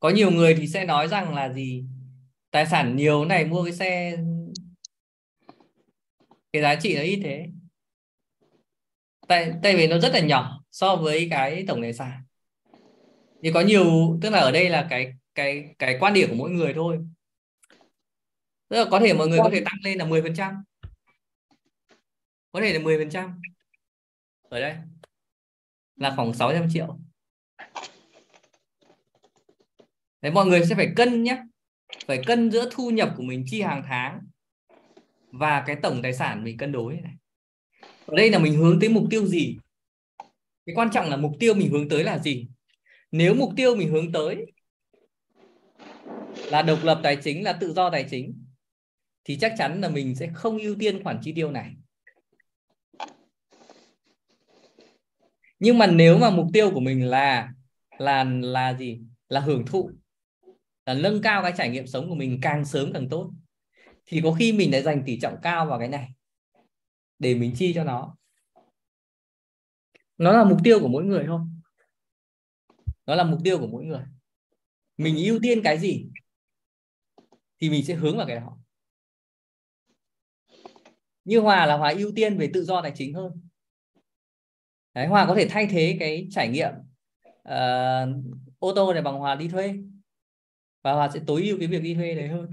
Có 0.01 0.11
nhiều 0.11 0.31
người 0.31 0.55
thì 0.55 0.67
sẽ 0.67 0.85
nói 0.85 1.09
rằng 1.09 1.35
là 1.35 1.53
gì? 1.53 1.85
Tài 2.51 2.67
sản 2.67 2.97
nhiều 2.97 3.25
này, 3.25 3.45
mua 3.45 3.65
cái 3.65 3.73
xe, 3.73 4.17
cái 6.53 6.63
giá 6.63 6.75
trị 6.75 6.97
nó 6.97 7.03
ít 7.03 7.21
thế. 7.25 7.47
Tại 9.29 9.53
tại 9.63 9.77
vì 9.77 9.87
nó 9.87 9.99
rất 9.99 10.13
là 10.13 10.21
nhỏ 10.21 10.65
so 10.71 10.97
với 10.97 11.29
cái 11.31 11.65
tổng 11.69 11.83
tài 11.83 11.93
sản. 11.93 12.23
Thì 13.43 13.51
có 13.55 13.61
nhiều, 13.61 14.19
tức 14.23 14.31
là 14.31 14.39
ở 14.39 14.53
đây 14.53 14.69
là 14.69 14.87
cái 14.91 15.13
cái 15.35 15.75
cái 15.79 15.97
quan 16.01 16.15
điểm 16.15 16.29
của 16.29 16.35
mỗi 16.35 16.51
người 16.51 16.73
thôi. 16.75 16.99
Tức 18.69 18.77
là 18.77 18.85
có 18.91 19.01
thể 19.01 19.15
mọi 19.15 19.29
người 19.29 19.39
có 19.39 19.51
thể 19.53 19.63
tăng 19.65 19.79
lên 19.85 19.99
là 19.99 20.05
10 20.05 20.23
phần 20.23 20.35
trăm. 20.35 20.65
Có 22.53 22.61
thể 22.61 22.73
là 22.73 22.79
10 22.79 22.99
phần 22.99 23.11
trăm 23.11 23.41
ở 24.53 24.61
đây 24.61 24.75
là 25.97 26.13
khoảng 26.17 26.35
600 26.35 26.69
triệu. 26.73 26.99
Đấy, 30.23 30.33
mọi 30.33 30.47
người 30.47 30.67
sẽ 30.67 30.75
phải 30.75 30.93
cân 30.97 31.23
nhé. 31.23 31.43
Phải 32.07 32.23
cân 32.27 32.51
giữa 32.51 32.71
thu 32.73 32.91
nhập 32.91 33.15
của 33.17 33.23
mình 33.23 33.45
chi 33.47 33.63
hàng 33.63 33.83
tháng 33.87 34.21
và 35.31 35.65
cái 35.67 35.77
tổng 35.83 36.03
tài 36.03 36.13
sản 36.13 36.45
mình 36.45 36.57
cân 36.57 36.73
đối 36.73 36.97
này. 36.97 37.15
Ở 38.07 38.17
đây 38.17 38.31
là 38.31 38.39
mình 38.39 38.55
hướng 38.55 38.81
tới 38.81 38.89
mục 38.89 39.05
tiêu 39.11 39.27
gì? 39.27 39.59
Cái 40.67 40.75
quan 40.75 40.91
trọng 40.93 41.09
là 41.11 41.17
mục 41.17 41.33
tiêu 41.41 41.55
mình 41.55 41.71
hướng 41.71 41.89
tới 41.89 42.05
là 42.05 42.19
gì? 42.19 42.49
Nếu 43.13 43.35
mục 43.35 43.53
tiêu 43.57 43.77
mình 43.77 43.89
hướng 43.89 44.13
tới 44.13 44.53
là 46.51 46.63
độc 46.63 46.79
lập 46.83 47.01
tài 47.03 47.17
chính 47.17 47.45
là 47.45 47.53
tự 47.53 47.73
do 47.73 47.91
tài 47.91 48.07
chính 48.11 48.45
thì 49.25 49.39
chắc 49.41 49.55
chắn 49.59 49.81
là 49.81 49.89
mình 49.89 50.15
sẽ 50.15 50.31
không 50.35 50.59
ưu 50.59 50.77
tiên 50.79 51.05
khoản 51.05 51.19
chi 51.23 51.33
tiêu 51.33 51.51
này. 51.51 51.75
Nhưng 55.63 55.79
mà 55.79 55.87
nếu 55.87 56.19
mà 56.19 56.31
mục 56.31 56.47
tiêu 56.53 56.71
của 56.75 56.81
mình 56.81 57.07
là 57.07 57.53
là 57.99 58.25
là 58.25 58.75
gì? 58.75 59.01
Là 59.29 59.41
hưởng 59.41 59.67
thụ, 59.67 59.91
là 60.87 60.95
nâng 60.95 61.23
cao 61.23 61.43
cái 61.43 61.53
trải 61.57 61.71
nghiệm 61.71 61.87
sống 61.87 62.09
của 62.09 62.15
mình 62.15 62.39
càng 62.43 62.65
sớm 62.65 62.93
càng 62.93 63.09
tốt, 63.09 63.31
thì 64.07 64.21
có 64.25 64.33
khi 64.33 64.53
mình 64.53 64.73
lại 64.73 64.83
dành 64.83 65.03
tỷ 65.07 65.19
trọng 65.21 65.37
cao 65.43 65.67
vào 65.67 65.79
cái 65.79 65.89
này 65.89 66.09
để 67.19 67.35
mình 67.35 67.53
chi 67.57 67.73
cho 67.75 67.85
nó. 67.85 68.17
Nó 70.19 70.33
là 70.33 70.45
mục 70.45 70.59
tiêu 70.65 70.81
của 70.81 70.89
mỗi 70.89 71.05
người 71.05 71.25
thôi. 71.27 71.41
Nó 73.07 73.15
là 73.15 73.25
mục 73.25 73.41
tiêu 73.45 73.59
của 73.59 73.67
mỗi 73.67 73.85
người. 73.85 74.05
Mình 74.97 75.17
ưu 75.17 75.39
tiên 75.43 75.61
cái 75.65 75.79
gì 75.79 76.07
thì 77.61 77.71
mình 77.71 77.85
sẽ 77.85 77.95
hướng 77.95 78.17
vào 78.17 78.27
cái 78.27 78.37
đó. 78.37 78.59
Như 81.25 81.41
hòa 81.41 81.67
là 81.67 81.77
hòa 81.77 81.95
ưu 81.97 82.13
tiên 82.17 82.39
về 82.39 82.51
tự 82.55 82.65
do 82.65 82.83
tài 82.83 82.93
chính 82.95 83.15
hơn. 83.15 83.52
Đấy, 84.95 85.07
hòa 85.07 85.27
có 85.27 85.35
thể 85.35 85.47
thay 85.51 85.67
thế 85.67 85.97
cái 86.01 86.29
trải 86.31 86.49
nghiệm 86.49 86.71
uh, 87.49 88.25
ô 88.59 88.73
tô 88.75 88.93
này 88.93 89.03
bằng 89.03 89.19
hòa 89.19 89.35
đi 89.35 89.49
thuê. 89.49 89.75
Và 90.83 90.93
hòa 90.93 91.11
sẽ 91.15 91.21
tối 91.27 91.43
ưu 91.43 91.59
cái 91.59 91.69
việc 91.69 91.83
đi 91.83 91.95
thuê 91.95 92.15
đấy 92.15 92.29
hơn. 92.29 92.51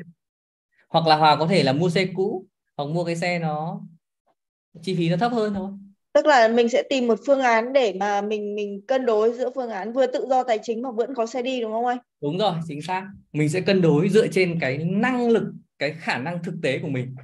Hoặc 0.89 1.07
là 1.07 1.15
hòa 1.15 1.35
có 1.35 1.47
thể 1.47 1.63
là 1.63 1.73
mua 1.73 1.89
xe 1.89 2.05
cũ 2.15 2.45
hoặc 2.77 2.85
mua 2.85 3.03
cái 3.03 3.15
xe 3.15 3.39
nó 3.39 3.81
chi 4.81 4.95
phí 4.95 5.09
nó 5.09 5.17
thấp 5.17 5.31
hơn 5.31 5.53
thôi. 5.53 5.71
Tức 6.13 6.25
là 6.25 6.47
mình 6.47 6.69
sẽ 6.69 6.83
tìm 6.89 7.07
một 7.07 7.19
phương 7.25 7.41
án 7.41 7.73
để 7.73 7.93
mà 7.99 8.21
mình 8.21 8.55
mình 8.55 8.81
cân 8.87 9.05
đối 9.05 9.33
giữa 9.33 9.49
phương 9.55 9.69
án 9.69 9.93
vừa 9.93 10.07
tự 10.07 10.25
do 10.29 10.43
tài 10.43 10.59
chính 10.63 10.81
mà 10.81 10.91
vẫn 10.91 11.15
có 11.15 11.25
xe 11.25 11.41
đi 11.41 11.61
đúng 11.61 11.71
không 11.71 11.85
anh? 11.85 11.97
Đúng 12.21 12.37
rồi 12.37 12.53
chính 12.67 12.81
xác. 12.81 13.07
Mình 13.33 13.49
sẽ 13.49 13.61
cân 13.61 13.81
đối 13.81 14.09
dựa 14.09 14.27
trên 14.27 14.59
cái 14.59 14.77
năng 14.77 15.29
lực 15.29 15.43
cái 15.79 15.93
khả 15.99 16.17
năng 16.17 16.43
thực 16.43 16.53
tế 16.63 16.79
của 16.79 16.87
mình. 16.87 17.15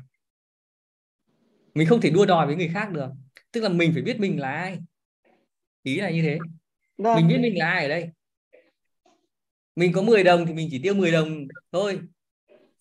Mình 1.74 1.88
không 1.88 2.02
thể 2.02 2.10
đua 2.10 2.26
đòi 2.26 2.48
với 2.48 2.56
người 2.56 2.70
khác 2.74 2.92
được. 2.92 3.10
Tức 3.52 3.62
là 3.62 3.70
mình 3.70 3.94
phải 3.94 4.02
biết 4.02 4.20
mình 4.20 4.40
là 4.40 4.52
ai 4.52 4.80
ý 5.86 5.96
là 5.96 6.10
như 6.10 6.22
thế. 6.22 6.38
Vâng. 6.98 7.16
mình 7.16 7.28
biết 7.28 7.38
mình 7.38 7.58
là 7.58 7.70
ai 7.70 7.84
ở 7.84 7.90
đây. 7.90 8.10
Mình 9.76 9.92
có 9.94 10.02
10 10.02 10.24
đồng 10.24 10.46
thì 10.46 10.54
mình 10.54 10.68
chỉ 10.72 10.80
tiêu 10.84 10.94
10 10.94 11.12
đồng 11.12 11.48
thôi. 11.72 12.00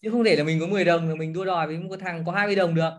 Chứ 0.03 0.11
không 0.11 0.25
thể 0.25 0.37
là 0.37 0.45
mình 0.45 0.61
có 0.61 0.67
10 0.67 0.85
đồng 0.85 1.07
rồi 1.09 1.17
mình 1.17 1.33
đua 1.33 1.45
đòi 1.45 1.67
với 1.67 1.79
một 1.79 1.97
thằng 2.01 2.25
có 2.27 2.33
20 2.33 2.57
đồng 2.57 2.75
được. 2.75 2.91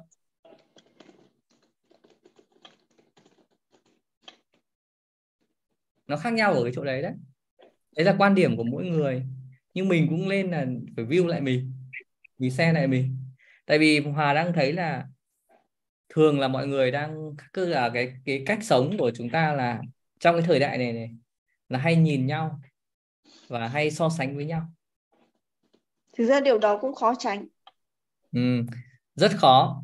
Nó 6.08 6.18
khác 6.18 6.34
nhau 6.34 6.54
ở 6.54 6.64
cái 6.64 6.74
chỗ 6.76 6.84
đấy 6.84 7.02
đấy. 7.02 7.14
Đấy 7.96 8.06
là 8.06 8.16
quan 8.18 8.36
điểm 8.36 8.58
của 8.58 8.64
mỗi 8.64 8.86
người. 8.86 9.24
Nhưng 9.74 9.88
mình 9.88 10.08
cũng 10.10 10.28
lên 10.28 10.52
là 10.52 10.66
phải 10.96 11.06
view 11.06 11.28
lại 11.28 11.42
mình. 11.42 11.74
Vì 12.38 12.50
xe 12.50 12.74
lại 12.74 12.88
mình. 12.88 13.18
Tại 13.66 13.80
vì 13.80 14.00
hòa 14.00 14.34
đang 14.34 14.54
thấy 14.54 14.74
là 14.74 15.06
thường 16.10 16.40
là 16.40 16.48
mọi 16.48 16.68
người 16.68 16.92
đang 16.92 17.36
cứ 17.54 17.68
là 17.70 17.90
cái 17.94 18.14
cái 18.26 18.44
cách 18.46 18.60
sống 18.62 18.98
của 18.98 19.12
chúng 19.16 19.30
ta 19.30 19.54
là 19.54 19.82
trong 20.20 20.36
cái 20.36 20.46
thời 20.48 20.60
đại 20.60 20.78
này 20.78 20.94
này 20.94 21.10
là 21.70 21.80
hay 21.80 21.96
nhìn 21.96 22.26
nhau 22.26 22.60
và 23.48 23.68
hay 23.68 23.92
so 23.92 24.10
sánh 24.10 24.36
với 24.36 24.46
nhau. 24.46 24.62
Thực 26.18 26.26
ra 26.26 26.40
điều 26.40 26.58
đó 26.58 26.78
cũng 26.82 26.96
khó 26.96 27.14
tránh. 27.20 27.48
Ừ, 28.32 28.64
rất 29.16 29.32
khó. 29.36 29.84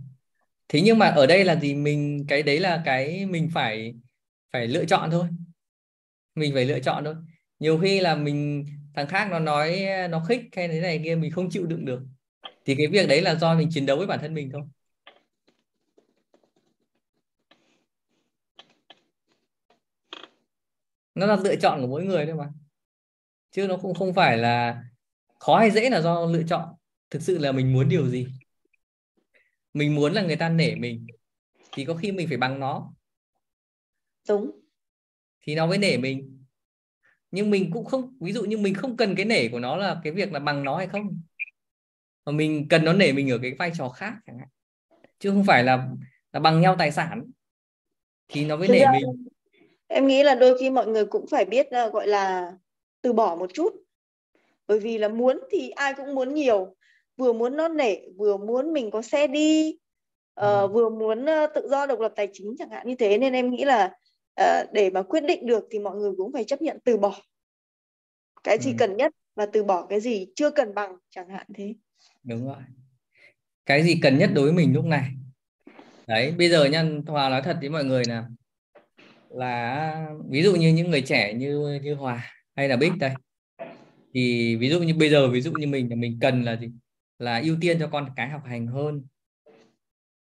Thế 0.70 0.82
nhưng 0.82 1.00
mà 1.00 1.08
ở 1.08 1.28
đây 1.28 1.46
là 1.46 1.56
gì? 1.56 1.76
Mình 1.76 2.26
cái 2.28 2.44
đấy 2.44 2.60
là 2.60 2.82
cái 2.86 3.26
mình 3.26 3.50
phải 3.54 3.94
phải 4.54 4.68
lựa 4.68 4.86
chọn 4.86 5.12
thôi. 5.12 5.28
Mình 6.36 6.54
phải 6.54 6.66
lựa 6.66 6.80
chọn 6.80 7.04
thôi. 7.04 7.16
Nhiều 7.60 7.80
khi 7.80 8.00
là 8.00 8.16
mình 8.16 8.66
thằng 8.96 9.08
khác 9.08 9.28
nó 9.32 9.40
nói 9.40 9.86
nó 10.10 10.24
khích 10.28 10.42
hay 10.56 10.68
thế 10.68 10.82
này 10.82 11.02
kia 11.04 11.16
mình 11.16 11.32
không 11.32 11.50
chịu 11.50 11.66
đựng 11.66 11.86
được. 11.86 12.02
Thì 12.66 12.76
cái 12.76 12.88
việc 12.88 13.08
đấy 13.08 13.22
là 13.22 13.36
do 13.36 13.56
mình 13.56 13.70
chiến 13.72 13.86
đấu 13.86 13.98
với 13.98 14.08
bản 14.08 14.20
thân 14.20 14.34
mình 14.34 14.50
thôi 14.54 14.62
nó 21.16 21.26
là 21.26 21.36
lựa 21.36 21.56
chọn 21.56 21.82
của 21.82 21.88
mỗi 21.88 22.04
người 22.04 22.26
thôi 22.26 22.36
mà. 22.36 22.50
Chứ 23.52 23.68
nó 23.68 23.78
cũng 23.78 23.94
không 23.94 24.14
phải 24.14 24.38
là 24.38 24.84
khó 25.40 25.60
hay 25.60 25.72
dễ 25.72 25.90
là 25.90 26.02
do 26.02 26.26
lựa 26.26 26.44
chọn. 26.44 26.76
Thực 27.10 27.22
sự 27.22 27.38
là 27.38 27.52
mình 27.52 27.74
muốn 27.74 27.90
điều 27.90 28.10
gì? 28.10 28.28
Mình 29.74 29.96
muốn 29.96 30.14
là 30.14 30.22
người 30.22 30.36
ta 30.36 30.50
nể 30.50 30.76
mình 30.76 31.08
thì 31.72 31.86
có 31.86 31.94
khi 31.94 32.12
mình 32.12 32.28
phải 32.28 32.38
bằng 32.38 32.60
nó. 32.60 32.94
Đúng. 34.28 34.52
Thì 35.42 35.56
nó 35.56 35.68
mới 35.68 35.78
nể 35.78 35.98
mình. 35.98 36.46
Nhưng 37.32 37.50
mình 37.50 37.72
cũng 37.74 37.86
không 37.86 38.18
ví 38.20 38.34
dụ 38.34 38.44
như 38.44 38.58
mình 38.58 38.74
không 38.74 38.98
cần 38.98 39.16
cái 39.16 39.26
nể 39.26 39.50
của 39.50 39.60
nó 39.60 39.76
là 39.76 40.02
cái 40.04 40.14
việc 40.14 40.32
là 40.32 40.40
bằng 40.40 40.64
nó 40.64 40.78
hay 40.78 40.88
không. 40.88 41.22
Mà 42.26 42.32
mình 42.32 42.68
cần 42.70 42.86
nó 42.86 42.94
nể 42.94 43.12
mình 43.12 43.30
ở 43.30 43.40
cái 43.42 43.54
vai 43.60 43.72
trò 43.78 43.90
khác 43.90 44.14
chẳng 44.26 44.40
hạn. 44.40 44.48
Chứ 45.20 45.30
không 45.30 45.44
phải 45.44 45.64
là 45.64 45.90
là 46.32 46.40
bằng 46.40 46.62
nhau 46.62 46.76
tài 46.80 46.92
sản 46.92 47.24
thì 48.28 48.46
nó 48.46 48.58
mới 48.58 48.68
nể 48.68 48.86
mình 48.92 49.28
em 49.92 50.08
nghĩ 50.08 50.24
là 50.24 50.36
đôi 50.36 50.58
khi 50.58 50.70
mọi 50.70 50.88
người 50.88 51.06
cũng 51.06 51.28
phải 51.28 51.46
biết 51.46 51.68
uh, 51.88 51.94
gọi 51.94 52.08
là 52.08 52.54
từ 53.02 53.14
bỏ 53.14 53.36
một 53.36 53.54
chút. 53.54 53.70
Bởi 54.68 54.80
vì 54.80 54.98
là 54.98 55.08
muốn 55.08 55.40
thì 55.52 55.70
ai 55.70 55.94
cũng 55.94 56.16
muốn 56.16 56.34
nhiều. 56.34 56.76
Vừa 57.18 57.34
muốn 57.34 57.58
nó 57.58 57.68
nể 57.68 57.96
vừa 58.18 58.38
muốn 58.38 58.74
mình 58.74 58.92
có 58.92 59.02
xe 59.02 59.28
đi. 59.28 59.78
Uh, 60.42 60.72
vừa 60.72 60.90
muốn 60.90 61.24
uh, 61.24 61.50
tự 61.56 61.68
do 61.70 61.86
độc 61.86 62.00
lập 62.00 62.14
tài 62.16 62.28
chính 62.34 62.56
chẳng 62.60 62.70
hạn 62.70 62.88
như 62.88 62.96
thế. 62.96 63.18
Nên 63.18 63.34
em 63.34 63.52
nghĩ 63.52 63.66
là 63.66 63.96
uh, 64.42 64.72
để 64.72 64.90
mà 64.90 65.02
quyết 65.02 65.24
định 65.24 65.46
được 65.46 65.68
thì 65.72 65.80
mọi 65.80 65.96
người 65.96 66.12
cũng 66.18 66.34
phải 66.34 66.44
chấp 66.44 66.62
nhận 66.62 66.80
từ 66.84 66.98
bỏ. 66.98 67.22
Cái 68.44 68.58
gì 68.60 68.72
ừ. 68.72 68.76
cần 68.80 68.98
nhất 68.98 69.12
và 69.36 69.46
từ 69.46 69.64
bỏ 69.64 69.86
cái 69.86 70.00
gì 70.00 70.28
chưa 70.36 70.52
cần 70.52 70.74
bằng 70.74 70.98
chẳng 71.10 71.30
hạn 71.30 71.48
thế. 71.54 71.74
Đúng 72.24 72.46
rồi. 72.46 72.64
Cái 73.66 73.84
gì 73.84 74.00
cần 74.02 74.18
nhất 74.18 74.30
đối 74.34 74.44
với 74.44 74.54
mình 74.54 74.74
lúc 74.74 74.86
này? 74.86 75.10
Đấy 76.08 76.34
bây 76.38 76.50
giờ 76.50 76.66
nha 76.66 76.86
hòa 77.08 77.30
nói 77.30 77.42
thật 77.46 77.58
với 77.60 77.70
mọi 77.70 77.84
người 77.84 78.04
là 78.08 78.26
là 79.34 80.08
ví 80.30 80.44
dụ 80.44 80.56
như 80.56 80.70
những 80.70 80.92
người 80.92 81.02
trẻ 81.02 81.34
như 81.34 81.80
như 81.84 81.94
hòa 81.94 82.32
hay 82.56 82.70
là 82.70 82.78
bích 82.78 82.92
đây. 83.00 83.12
Thì 84.14 84.56
ví 84.56 84.70
dụ 84.70 84.80
như 84.80 84.96
bây 84.96 85.10
giờ 85.10 85.28
ví 85.28 85.42
dụ 85.42 85.52
như 85.52 85.68
mình 85.68 85.90
là 85.90 85.96
mình 85.96 86.18
cần 86.22 86.44
là 86.44 86.56
gì? 86.56 86.68
Là 87.20 87.40
ưu 87.40 87.56
tiên 87.62 87.80
cho 87.80 87.88
con 87.88 88.10
cái 88.16 88.30
học 88.30 88.42
hành 88.46 88.68
hơn. 88.68 89.06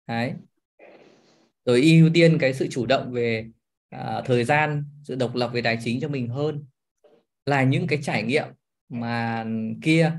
Đấy. 0.07 0.33
Rồi 1.65 1.83
ưu 1.83 2.11
tiên 2.15 2.39
cái 2.41 2.55
sự 2.55 2.69
chủ 2.71 2.87
động 2.87 3.13
về 3.13 3.47
à, 3.91 4.23
thời 4.25 4.45
gian 4.45 4.85
sự 5.05 5.15
độc 5.15 5.35
lập 5.35 5.51
về 5.55 5.63
tài 5.63 5.79
chính 5.85 6.01
cho 6.01 6.09
mình 6.09 6.29
hơn. 6.29 6.65
Là 7.47 7.63
những 7.63 7.87
cái 7.87 7.99
trải 8.03 8.23
nghiệm 8.23 8.47
mà 8.89 9.47
kia 9.83 10.13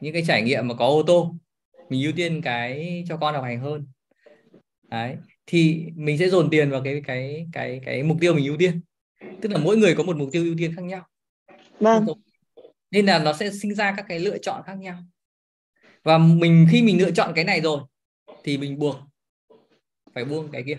những 0.00 0.12
cái 0.12 0.24
trải 0.26 0.42
nghiệm 0.42 0.68
mà 0.68 0.74
có 0.74 0.86
ô 0.86 1.02
tô 1.06 1.34
mình 1.88 2.02
ưu 2.02 2.12
tiên 2.16 2.42
cái 2.42 3.04
cho 3.08 3.16
con 3.16 3.34
học 3.34 3.44
hành 3.44 3.60
hơn. 3.60 3.86
Đấy 4.88 5.16
thì 5.50 5.86
mình 5.94 6.18
sẽ 6.18 6.28
dồn 6.28 6.50
tiền 6.50 6.70
vào 6.70 6.82
cái 6.84 7.02
cái 7.06 7.46
cái 7.52 7.80
cái 7.84 8.02
mục 8.02 8.16
tiêu 8.20 8.34
mình 8.34 8.44
ưu 8.44 8.56
tiên. 8.56 8.80
Tức 9.40 9.52
là 9.52 9.58
mỗi 9.58 9.76
người 9.76 9.94
có 9.94 10.02
một 10.02 10.16
mục 10.16 10.28
tiêu 10.32 10.44
ưu 10.44 10.54
tiên 10.58 10.72
khác 10.76 10.82
nhau. 10.82 11.06
Vâng. 11.80 12.06
Nên 12.90 13.06
là 13.06 13.18
nó 13.18 13.32
sẽ 13.32 13.50
sinh 13.50 13.74
ra 13.74 13.94
các 13.96 14.06
cái 14.08 14.18
lựa 14.18 14.38
chọn 14.38 14.62
khác 14.66 14.78
nhau. 14.78 14.98
Và 16.02 16.18
mình 16.18 16.66
khi 16.70 16.82
mình 16.82 16.98
lựa 16.98 17.10
chọn 17.10 17.32
cái 17.34 17.44
này 17.44 17.60
rồi 17.60 17.80
thì 18.44 18.58
mình 18.58 18.78
buộc 18.78 18.96
phải 20.14 20.24
buông 20.24 20.48
cái 20.52 20.62
kia. 20.66 20.78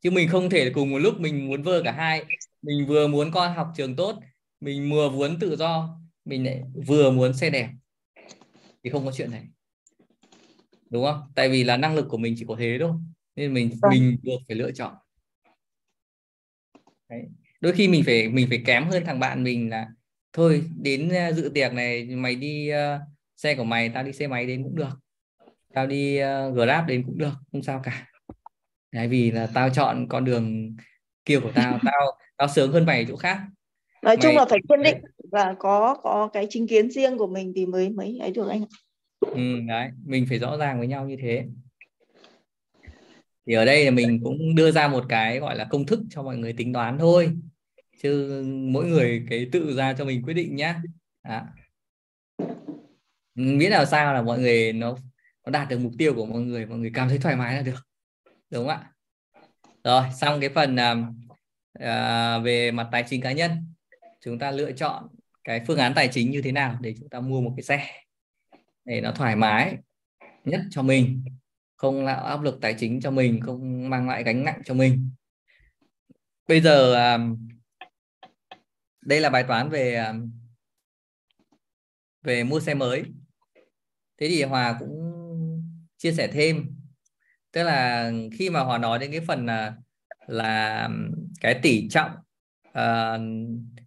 Chứ 0.00 0.10
mình 0.10 0.28
không 0.28 0.50
thể 0.50 0.70
cùng 0.74 0.90
một 0.90 0.98
lúc 0.98 1.20
mình 1.20 1.48
muốn 1.48 1.62
vừa 1.62 1.82
cả 1.82 1.92
hai. 1.92 2.24
Mình 2.62 2.86
vừa 2.86 3.06
muốn 3.06 3.30
con 3.30 3.54
học 3.54 3.68
trường 3.76 3.96
tốt 3.96 4.18
mình 4.60 4.90
vừa 4.90 5.10
muốn 5.10 5.38
tự 5.40 5.56
do 5.56 6.00
mình 6.24 6.44
lại 6.44 6.62
vừa 6.86 7.10
muốn 7.10 7.34
xe 7.34 7.50
đẹp. 7.50 7.68
Thì 8.84 8.90
không 8.90 9.04
có 9.04 9.12
chuyện 9.12 9.30
này. 9.30 9.42
Đúng 10.90 11.04
không? 11.04 11.20
Tại 11.34 11.48
vì 11.48 11.64
là 11.64 11.76
năng 11.76 11.94
lực 11.94 12.06
của 12.08 12.18
mình 12.18 12.34
chỉ 12.38 12.44
có 12.48 12.56
thế 12.58 12.76
thôi 12.80 12.92
nên 13.36 13.54
mình 13.54 13.70
Vâng. 13.82 13.90
mình 13.90 14.16
buộc 14.22 14.40
phải 14.48 14.56
lựa 14.56 14.72
chọn. 14.72 14.94
Đấy. 17.10 17.22
đôi 17.60 17.72
khi 17.72 17.88
mình 17.88 18.02
phải 18.06 18.28
mình 18.28 18.46
phải 18.48 18.62
kém 18.66 18.88
hơn 18.88 19.02
thằng 19.06 19.20
bạn 19.20 19.44
mình 19.44 19.70
là 19.70 19.88
thôi 20.32 20.62
đến 20.82 21.10
dự 21.34 21.50
tiệc 21.54 21.72
này 21.72 22.04
mày 22.04 22.34
đi 22.34 22.70
uh, 22.72 23.00
xe 23.36 23.54
của 23.54 23.64
mày 23.64 23.88
tao 23.88 24.02
đi 24.02 24.12
xe 24.12 24.26
máy 24.26 24.46
đến 24.46 24.62
cũng 24.62 24.76
được. 24.76 24.98
Tao 25.74 25.86
đi 25.86 26.20
uh, 26.22 26.54
grab 26.54 26.86
đến 26.86 27.02
cũng 27.06 27.18
được 27.18 27.32
không 27.52 27.62
sao 27.62 27.80
cả. 27.84 28.08
Đấy, 28.92 29.08
vì 29.08 29.30
là 29.30 29.48
tao 29.54 29.70
chọn 29.70 30.06
con 30.08 30.24
đường 30.24 30.76
kia 31.24 31.40
của 31.40 31.52
tao 31.54 31.78
tao 31.84 32.18
tao 32.36 32.48
sướng 32.48 32.72
hơn 32.72 32.86
mày 32.86 32.98
ở 32.98 33.04
chỗ 33.08 33.16
khác. 33.16 33.40
Nói 34.02 34.16
chung 34.16 34.34
Mày- 34.34 34.36
là 34.36 34.46
phải 34.50 34.58
kiên 34.68 34.82
định 34.82 34.96
và 35.32 35.54
có 35.58 35.94
có 36.02 36.30
cái 36.32 36.46
chính 36.50 36.68
kiến 36.68 36.90
riêng 36.90 37.18
của 37.18 37.26
mình 37.26 37.52
thì 37.56 37.66
mới 37.66 37.90
mới 37.90 38.18
ấy 38.20 38.30
được 38.30 38.48
anh 38.48 38.62
ạ. 38.62 38.70
ừ, 39.20 39.60
đấy 39.68 39.90
mình 40.04 40.26
phải 40.28 40.38
rõ 40.38 40.56
ràng 40.56 40.78
với 40.78 40.88
nhau 40.88 41.08
như 41.08 41.16
thế 41.22 41.46
thì 43.46 43.54
ở 43.54 43.64
đây 43.64 43.84
là 43.84 43.90
mình 43.90 44.20
cũng 44.24 44.54
đưa 44.54 44.70
ra 44.70 44.88
một 44.88 45.04
cái 45.08 45.38
gọi 45.38 45.56
là 45.56 45.64
công 45.70 45.86
thức 45.86 46.00
cho 46.10 46.22
mọi 46.22 46.36
người 46.36 46.52
tính 46.52 46.72
toán 46.72 46.98
thôi. 46.98 47.32
Chứ 48.02 48.42
mỗi 48.46 48.86
người 48.86 49.26
cái 49.30 49.48
tự 49.52 49.76
ra 49.76 49.92
cho 49.92 50.04
mình 50.04 50.22
quyết 50.22 50.34
định 50.34 50.56
nhá. 50.56 50.82
À. 51.22 51.46
miễn 53.34 53.70
là 53.70 53.84
sao 53.84 54.14
là 54.14 54.22
mọi 54.22 54.38
người 54.38 54.72
nó 54.72 54.96
nó 55.44 55.50
đạt 55.50 55.68
được 55.68 55.78
mục 55.78 55.92
tiêu 55.98 56.14
của 56.14 56.26
mọi 56.26 56.40
người 56.40 56.66
mọi 56.66 56.78
người 56.78 56.90
cảm 56.94 57.08
thấy 57.08 57.18
thoải 57.18 57.36
mái 57.36 57.56
là 57.56 57.62
được. 57.62 57.86
Đúng 58.50 58.66
không 58.66 58.68
ạ. 58.68 58.92
Rồi 59.84 60.02
xong 60.20 60.40
cái 60.40 60.50
phần 60.50 60.76
à, 60.76 60.96
à, 61.72 62.38
về 62.38 62.70
mặt 62.70 62.88
tài 62.92 63.04
chính 63.08 63.20
cá 63.20 63.32
nhân. 63.32 63.50
Chúng 64.20 64.38
ta 64.38 64.50
lựa 64.50 64.72
chọn 64.72 65.08
cái 65.44 65.60
phương 65.66 65.78
án 65.78 65.92
tài 65.94 66.08
chính 66.08 66.30
như 66.30 66.42
thế 66.42 66.52
nào 66.52 66.78
để 66.80 66.94
chúng 66.98 67.08
ta 67.08 67.20
mua 67.20 67.40
một 67.40 67.52
cái 67.56 67.62
xe 67.62 67.86
để 68.84 69.00
nó 69.00 69.12
thoải 69.12 69.36
mái 69.36 69.76
nhất 70.44 70.60
cho 70.70 70.82
mình 70.82 71.24
không 71.76 72.06
tạo 72.06 72.24
áp 72.24 72.42
lực 72.42 72.58
tài 72.60 72.74
chính 72.78 73.00
cho 73.00 73.10
mình 73.10 73.40
không 73.40 73.90
mang 73.90 74.08
lại 74.08 74.22
gánh 74.22 74.44
nặng 74.44 74.62
cho 74.64 74.74
mình. 74.74 75.10
Bây 76.48 76.60
giờ 76.60 76.94
à, 76.94 77.18
đây 79.00 79.20
là 79.20 79.30
bài 79.30 79.44
toán 79.48 79.68
về 79.68 79.94
à, 79.94 80.14
về 82.22 82.44
mua 82.44 82.60
xe 82.60 82.74
mới. 82.74 83.02
Thế 84.18 84.28
thì 84.28 84.42
Hòa 84.42 84.76
cũng 84.78 85.22
chia 85.96 86.12
sẻ 86.12 86.28
thêm. 86.32 86.76
Tức 87.52 87.62
là 87.62 88.12
khi 88.38 88.50
mà 88.50 88.60
Hòa 88.60 88.78
nói 88.78 88.98
đến 88.98 89.10
cái 89.10 89.20
phần 89.20 89.46
là 89.46 89.74
là 90.26 90.88
cái 91.40 91.60
tỷ 91.62 91.88
trọng 91.88 92.10
uh, 92.68 93.20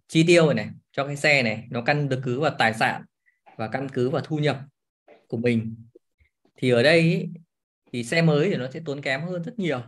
chi 0.08 0.24
tiêu 0.26 0.46
này, 0.46 0.54
này 0.54 0.74
cho 0.92 1.06
cái 1.06 1.16
xe 1.16 1.42
này 1.42 1.66
nó 1.70 1.82
căn 1.82 2.08
cứ 2.22 2.40
vào 2.40 2.54
tài 2.58 2.74
sản 2.74 3.04
và 3.56 3.68
căn 3.68 3.88
cứ 3.88 4.10
vào 4.10 4.22
thu 4.24 4.38
nhập 4.38 4.60
của 5.28 5.36
mình 5.36 5.76
thì 6.56 6.70
ở 6.70 6.82
đây 6.82 7.00
ý, 7.00 7.28
thì 7.92 8.04
xe 8.04 8.22
mới 8.22 8.50
thì 8.50 8.56
nó 8.56 8.70
sẽ 8.70 8.80
tốn 8.84 9.00
kém 9.00 9.22
hơn 9.22 9.42
rất 9.42 9.58
nhiều. 9.58 9.80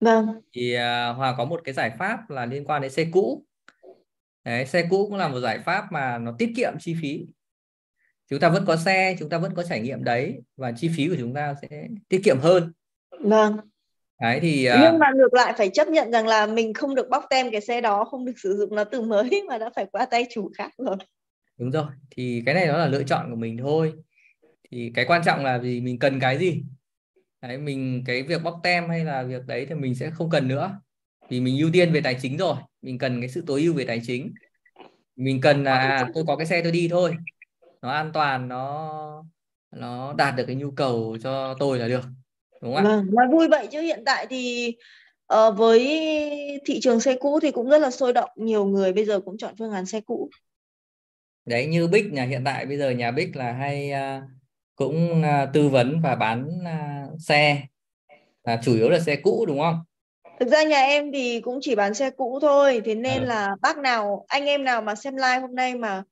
Vâng, 0.00 0.26
thì 0.52 0.74
à, 0.74 1.08
Hòa 1.08 1.34
có 1.38 1.44
một 1.44 1.60
cái 1.64 1.74
giải 1.74 1.90
pháp 1.98 2.30
là 2.30 2.46
liên 2.46 2.64
quan 2.64 2.82
đến 2.82 2.90
xe 2.90 3.06
cũ. 3.12 3.44
Đấy, 4.44 4.66
xe 4.66 4.86
cũ 4.90 5.06
cũng 5.08 5.16
là 5.16 5.28
một 5.28 5.40
giải 5.40 5.58
pháp 5.58 5.84
mà 5.92 6.18
nó 6.18 6.34
tiết 6.38 6.52
kiệm 6.56 6.72
chi 6.80 6.96
phí. 7.02 7.26
Chúng 8.30 8.40
ta 8.40 8.48
vẫn 8.48 8.64
có 8.66 8.76
xe 8.76 9.16
chúng 9.18 9.28
ta 9.28 9.38
vẫn 9.38 9.54
có 9.54 9.62
trải 9.62 9.80
nghiệm 9.80 10.04
đấy 10.04 10.42
và 10.56 10.72
chi 10.76 10.90
phí 10.96 11.08
của 11.08 11.16
chúng 11.18 11.34
ta 11.34 11.54
sẽ 11.62 11.88
tiết 12.08 12.20
kiệm 12.24 12.38
hơn. 12.38 12.72
Vâng. 13.20 13.56
đấy 14.20 14.38
thì 14.42 14.64
à, 14.64 14.80
Nhưng 14.82 14.98
mà 14.98 15.10
ngược 15.14 15.34
lại 15.34 15.54
phải 15.58 15.70
chấp 15.70 15.88
nhận 15.88 16.10
rằng 16.10 16.26
là 16.26 16.46
mình 16.46 16.74
không 16.74 16.94
được 16.94 17.08
bóc 17.10 17.24
tem 17.30 17.50
cái 17.50 17.60
xe 17.60 17.80
đó, 17.80 18.04
không 18.04 18.24
được 18.24 18.38
sử 18.42 18.56
dụng 18.56 18.74
nó 18.74 18.84
từ 18.84 19.00
mới 19.00 19.42
mà 19.48 19.58
đã 19.58 19.70
phải 19.76 19.86
qua 19.92 20.06
tay 20.06 20.26
chủ 20.30 20.50
khác 20.58 20.70
rồi. 20.78 20.96
đúng 21.58 21.70
rồi. 21.70 21.86
Thì 22.10 22.42
cái 22.46 22.54
này 22.54 22.66
nó 22.66 22.78
là 22.78 22.86
lựa 22.86 23.02
chọn 23.02 23.30
của 23.30 23.36
mình 23.36 23.56
thôi. 23.56 23.92
Thì 24.70 24.92
cái 24.94 25.04
quan 25.04 25.22
trọng 25.24 25.44
là 25.44 25.58
gì? 25.58 25.80
Mình 25.80 25.98
cần 25.98 26.20
cái 26.20 26.38
gì 26.38 26.62
đấy 27.48 27.58
mình 27.58 28.02
cái 28.06 28.22
việc 28.22 28.42
bóc 28.42 28.60
tem 28.62 28.88
hay 28.88 29.04
là 29.04 29.22
việc 29.22 29.46
đấy 29.46 29.66
thì 29.68 29.74
mình 29.74 29.94
sẽ 29.94 30.10
không 30.10 30.30
cần 30.30 30.48
nữa. 30.48 30.80
Vì 31.28 31.40
mình 31.40 31.58
ưu 31.58 31.70
tiên 31.72 31.92
về 31.92 32.00
tài 32.00 32.16
chính 32.22 32.36
rồi 32.36 32.56
mình 32.82 32.98
cần 32.98 33.20
cái 33.20 33.28
sự 33.28 33.44
tối 33.46 33.62
ưu 33.62 33.74
về 33.74 33.84
tài 33.84 34.00
chính. 34.06 34.34
Mình 35.16 35.40
cần 35.40 35.64
là 35.64 35.74
à, 35.74 36.10
tôi 36.14 36.24
có 36.26 36.36
cái 36.36 36.46
xe 36.46 36.62
tôi 36.62 36.72
đi 36.72 36.88
thôi. 36.88 37.14
Nó 37.82 37.90
an 37.90 38.10
toàn 38.14 38.48
nó 38.48 39.24
nó 39.70 40.12
đạt 40.12 40.36
được 40.36 40.44
cái 40.46 40.56
nhu 40.56 40.70
cầu 40.70 41.16
cho 41.22 41.54
tôi 41.58 41.78
là 41.78 41.88
được 41.88 42.04
đúng 42.62 42.74
không 42.74 42.86
ạ? 42.86 42.96
Vâng, 42.96 43.06
nói 43.12 43.26
vui 43.32 43.48
vậy 43.48 43.68
chứ. 43.72 43.80
Hiện 43.80 44.02
tại 44.06 44.26
thì 44.30 44.72
ờ, 45.26 45.50
với 45.50 45.80
thị 46.66 46.80
trường 46.82 47.00
xe 47.00 47.16
cũ 47.20 47.40
thì 47.42 47.50
cũng 47.50 47.70
rất 47.70 47.78
là 47.78 47.90
sôi 47.90 48.12
động, 48.12 48.30
nhiều 48.36 48.64
người 48.64 48.92
bây 48.92 49.04
giờ 49.04 49.20
cũng 49.20 49.38
chọn 49.38 49.54
phương 49.58 49.72
án 49.72 49.86
xe 49.86 50.00
cũ. 50.00 50.30
đấy 51.46 51.66
như 51.66 51.86
Bích 51.86 52.12
nhà 52.12 52.24
hiện 52.24 52.42
tại 52.44 52.66
bây 52.66 52.78
giờ 52.78 52.90
nhà 52.90 53.10
Bích 53.10 53.36
là 53.36 53.52
hay 53.52 53.90
à, 53.90 54.22
cũng 54.76 55.22
à, 55.22 55.46
tư 55.52 55.68
vấn 55.68 56.00
và 56.02 56.14
bán 56.14 56.48
à, 56.64 57.06
xe 57.18 57.62
là 58.44 58.60
chủ 58.64 58.74
yếu 58.74 58.88
là 58.90 59.00
xe 59.00 59.16
cũ 59.16 59.44
đúng 59.46 59.58
không 59.58 59.78
Thực 60.40 60.48
ra 60.48 60.62
nhà 60.62 60.80
em 60.80 61.12
thì 61.12 61.40
cũng 61.40 61.58
chỉ 61.62 61.74
bán 61.74 61.94
xe 61.94 62.10
cũ 62.10 62.38
thôi, 62.42 62.82
thế 62.84 62.94
nên 62.94 63.22
Ừ. 63.22 63.26
là 63.26 63.56
bác 63.62 63.78
nào, 63.78 64.24
anh 64.28 64.44
em 64.46 64.64
nào 64.64 64.82
mà 64.82 64.94
xem 64.94 65.16
live 65.16 65.38
hôm 65.38 65.54
nay 65.54 65.74
mà 65.74 66.02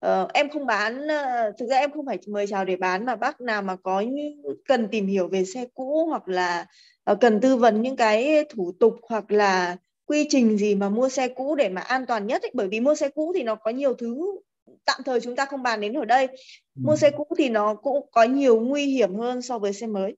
ờ, 0.00 0.28
em 0.34 0.50
không 0.50 0.66
bán, 0.66 1.08
ờ, 1.08 1.52
thực 1.58 1.66
ra 1.66 1.76
em 1.76 1.90
không 1.90 2.06
phải 2.06 2.18
mời 2.28 2.46
chào 2.46 2.64
để 2.64 2.76
bán 2.76 3.04
mà 3.06 3.16
bác 3.16 3.40
nào 3.40 3.62
mà 3.62 3.76
có 3.76 4.00
như, 4.00 4.22
cần 4.68 4.88
tìm 4.90 5.06
hiểu 5.06 5.28
về 5.28 5.44
xe 5.44 5.64
cũ 5.74 6.06
hoặc 6.08 6.28
là 6.28 6.66
ờ, 7.04 7.14
cần 7.14 7.40
tư 7.40 7.56
vấn 7.56 7.82
những 7.82 7.96
cái 7.96 8.44
thủ 8.48 8.72
tục 8.80 8.94
hoặc 9.08 9.30
là 9.30 9.76
quy 10.06 10.26
trình 10.30 10.56
gì 10.58 10.74
mà 10.74 10.88
mua 10.88 11.08
xe 11.08 11.28
cũ 11.28 11.54
để 11.54 11.68
mà 11.68 11.80
an 11.80 12.06
toàn 12.06 12.26
nhất 12.26 12.42
ấy. 12.42 12.50
Bởi 12.54 12.68
vì 12.68 12.80
mua 12.80 12.94
xe 12.94 13.08
cũ 13.08 13.32
thì 13.36 13.42
nó 13.42 13.54
có 13.54 13.70
nhiều 13.70 13.94
thứ 13.94 14.38
tạm 14.86 15.00
thời 15.04 15.20
chúng 15.20 15.36
ta 15.36 15.44
không 15.44 15.62
bàn 15.62 15.80
đến 15.80 15.92
ở 15.92 16.04
đây. 16.04 16.28
Mua 16.74 16.96
xe 16.96 17.10
cũ 17.10 17.26
thì 17.38 17.48
nó 17.48 17.74
cũng 17.74 18.06
có 18.12 18.22
nhiều 18.22 18.60
nguy 18.60 18.86
hiểm 18.86 19.14
hơn 19.14 19.42
so 19.42 19.58
với 19.58 19.72
xe 19.72 19.86
mới. 19.86 20.16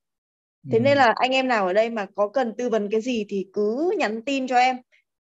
Thế 0.70 0.78
Ừ. 0.78 0.82
nên 0.82 0.96
là 0.98 1.12
anh 1.16 1.30
em 1.30 1.48
nào 1.48 1.66
ở 1.66 1.72
đây 1.72 1.90
mà 1.90 2.06
có 2.14 2.28
cần 2.28 2.54
tư 2.58 2.68
vấn 2.68 2.88
cái 2.90 3.00
gì 3.00 3.24
thì 3.28 3.46
cứ 3.52 3.94
nhắn 3.98 4.22
tin 4.24 4.46
cho 4.46 4.56
em. 4.56 4.76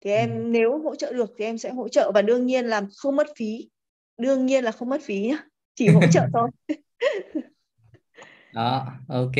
Thì 0.02 0.12
em 0.12 0.30
Ừ. 0.30 0.36
nếu 0.48 0.80
hỗ 0.84 0.96
trợ 0.96 1.14
được 1.14 1.30
thì 1.38 1.46
em 1.46 1.58
sẽ 1.58 1.70
hỗ 1.70 1.88
trợ 1.90 2.12
và 2.12 2.22
đương 2.22 2.46
nhiên 2.46 2.66
là 2.66 2.82
không 2.98 3.16
mất 3.16 3.28
phí. 3.38 3.70
Đương 4.18 4.46
nhiên 4.46 4.64
là 4.64 4.72
không 4.72 4.90
mất 4.90 5.02
phí 5.04 5.20
nhá. 5.22 5.44
Chỉ 5.76 5.90
hỗ 5.90 6.02
trợ 6.12 6.22
thôi. 6.34 6.50
đó 8.54 8.88
ok 9.08 9.36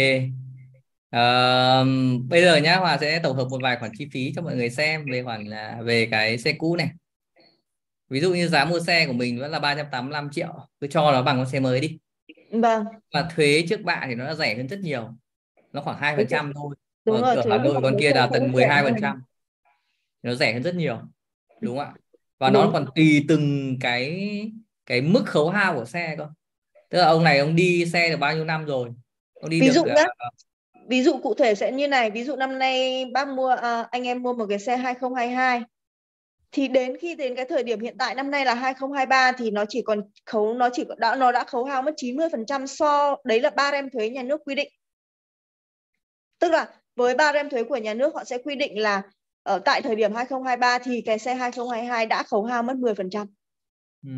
Ờ, 1.10 1.86
bây 2.30 2.42
giờ 2.42 2.58
nhá 2.58 2.76
Hòa 2.78 2.98
sẽ 3.02 3.20
tổng 3.24 3.38
hợp 3.38 3.48
một 3.50 3.60
vài 3.64 3.78
khoản 3.80 3.92
chi 3.98 4.08
phí 4.14 4.34
cho 4.36 4.42
mọi 4.42 4.56
người 4.56 4.70
xem 4.70 5.06
về 5.12 5.24
khoản 5.24 5.44
là 5.46 5.78
về 5.84 6.08
cái 6.12 6.38
xe 6.38 6.54
cũ 6.54 6.76
này 6.76 6.90
ví 8.10 8.20
dụ 8.20 8.34
như 8.34 8.48
giá 8.48 8.66
mua 8.66 8.80
xe 8.80 9.08
của 9.08 9.14
mình 9.14 9.40
vẫn 9.40 9.52
là 9.52 9.60
385 9.60 10.30
triệu 10.32 10.68
cứ 10.80 10.88
cho 10.88 11.12
nó 11.12 11.24
bằng 11.24 11.38
con 11.38 11.50
xe 11.50 11.60
mới 11.60 11.80
đi. 11.80 12.00
Vâng, 12.52 12.86
mà 13.14 13.30
thuế 13.36 13.66
trước 13.70 13.82
bạ 13.82 14.04
thì 14.08 14.16
nó 14.16 14.26
đã 14.26 14.36
rẻ 14.36 14.56
hơn 14.56 14.68
rất 14.68 14.80
nhiều 14.80 15.10
nó 15.74 15.82
khoảng 15.82 15.98
hai 15.98 16.16
phần 16.16 16.28
trăm 16.28 16.54
thôi. 16.56 16.76
đúng 17.06 17.22
thuế 17.22 17.36
Hà 17.50 17.58
Nội 17.58 17.80
con 17.84 17.96
kia 18.00 18.12
là 18.14 18.30
tận 18.34 18.42
rẻ 18.42 18.52
12 18.52 18.84
phần 18.84 18.96
trăm. 19.02 19.24
Nó 20.24 20.36
rẻ 20.36 20.54
hơn 20.54 20.64
rất 20.64 20.76
nhiều 20.76 21.02
đúng 21.62 21.78
không 21.78 21.86
ạ? 21.86 21.94
Và 22.40 22.50
nó 22.50 22.64
Đúng. 22.64 22.74
còn 22.74 22.86
tùy 22.96 23.26
từng 23.28 23.78
cái 23.82 24.30
cái 24.86 25.02
mức 25.02 25.24
khấu 25.26 25.50
hao 25.50 25.76
của 25.76 25.86
xe 25.86 26.16
cơ. 26.18 26.28
Tức 26.90 27.00
là 27.00 27.06
ông 27.06 27.24
này 27.24 27.40
ông 27.40 27.56
đi 27.56 27.86
xe 27.86 28.10
được 28.10 28.18
bao 28.18 28.36
nhiêu 28.36 28.46
năm 28.46 28.66
rồi? 28.66 28.90
Ông 29.34 29.50
đi 29.50 29.62
Ví 29.62 29.68
được 29.68 29.74
dụ 29.74 29.84
ờ, 29.84 29.96
nhá, 29.96 30.06
ví 30.88 31.04
dụ 31.04 31.20
cụ 31.24 31.34
thể 31.34 31.56
sẽ 31.56 31.72
như 31.72 31.88
này, 31.88 32.12
ví 32.12 32.24
dụ 32.24 32.36
năm 32.36 32.60
nay 32.60 33.06
bác 33.14 33.28
mua 33.28 33.50
à, 33.50 33.88
anh 33.92 34.04
em 34.04 34.24
mua 34.24 34.34
một 34.34 34.46
cái 34.50 34.60
xe 34.60 34.78
2022 34.78 35.62
thì 36.52 36.68
đến 36.68 36.98
khi 36.98 37.16
đến 37.16 37.36
cái 37.36 37.46
thời 37.46 37.64
điểm 37.64 37.80
hiện 37.80 37.96
tại 38.00 38.16
năm 38.16 38.32
nay 38.32 38.46
là 38.46 38.54
2023 38.54 39.32
thì 39.32 39.52
nó 39.52 39.66
chỉ 39.70 39.82
còn 39.82 40.02
khấu 40.26 40.54
nó 40.54 40.70
chỉ 40.74 40.84
đã 40.98 41.16
nó 41.16 41.32
đã 41.32 41.44
khấu 41.44 41.64
hao 41.64 41.82
mất 41.82 41.94
90% 41.98 42.66
so 42.66 43.16
đấy 43.24 43.42
là 43.42 43.50
ba 43.50 43.72
rem 43.72 43.90
thuế 43.90 44.10
nhà 44.10 44.24
nước 44.24 44.42
quy 44.46 44.56
định. 44.56 44.70
Tức 46.40 46.52
là 46.52 46.68
với 46.96 47.16
ba 47.16 47.34
rem 47.34 47.50
thuế 47.50 47.64
của 47.64 47.78
nhà 47.78 47.94
nước 47.94 48.16
họ 48.16 48.24
sẽ 48.24 48.38
quy 48.38 48.56
định 48.56 48.82
là 48.82 49.02
ở 49.44 49.60
tại 49.60 49.82
thời 49.82 49.96
điểm 49.96 50.14
2023 50.14 50.80
thì 50.80 51.02
cái 51.02 51.20
xe 51.20 51.36
2022 51.36 52.06
đã 52.06 52.24
khấu 52.24 52.44
hao 52.44 52.64
mất 52.64 52.74
10%. 52.78 53.26
ừ. 54.04 54.10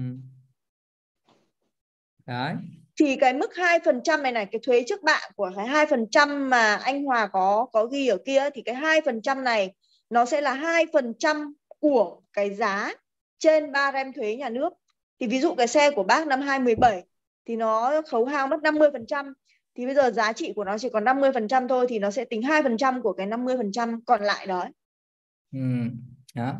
đấy 2.25 2.53
Thì 2.99 3.15
cái 3.15 3.33
mức 3.33 3.51
2% 3.53 4.21
này 4.21 4.31
này 4.31 4.45
cái 4.51 4.59
thuế 4.63 4.83
trước 4.87 5.03
bạ 5.03 5.19
của 5.35 5.51
cái 5.55 5.67
2% 5.67 6.49
mà 6.49 6.75
anh 6.75 7.03
Hòa 7.03 7.27
có 7.27 7.65
có 7.73 7.85
ghi 7.85 8.07
ở 8.07 8.17
kia 8.25 8.49
thì 8.53 8.61
cái 8.61 8.75
2% 8.75 9.43
này 9.43 9.73
nó 10.09 10.25
sẽ 10.25 10.41
là 10.41 10.55
2% 10.55 11.51
của 11.81 12.21
cái 12.33 12.53
giá 12.53 12.93
trên 13.39 13.71
3 13.71 13.91
rem 13.91 14.13
thuế 14.13 14.35
nhà 14.35 14.49
nước. 14.49 14.73
Thì 15.19 15.27
ví 15.27 15.39
dụ 15.39 15.55
cái 15.55 15.67
xe 15.67 15.91
của 15.91 16.03
bác 16.03 16.27
năm 16.27 16.41
2017 16.41 17.03
thì 17.45 17.55
nó 17.55 18.01
khấu 18.09 18.25
hao 18.25 18.47
mất 18.47 18.57
50% 18.63 19.33
thì 19.75 19.85
bây 19.85 19.95
giờ 19.95 20.11
giá 20.11 20.33
trị 20.33 20.53
của 20.55 20.63
nó 20.63 20.77
chỉ 20.77 20.89
còn 20.89 21.03
50% 21.03 21.67
thôi 21.67 21.85
thì 21.89 21.99
nó 21.99 22.11
sẽ 22.11 22.25
tính 22.25 22.41
2% 22.41 23.01
của 23.01 23.13
cái 23.13 23.27
50% 23.27 23.99
còn 24.05 24.21
lại 24.21 24.47
đó. 24.47 24.65
ừ. 25.53 25.59
đó 26.35 26.59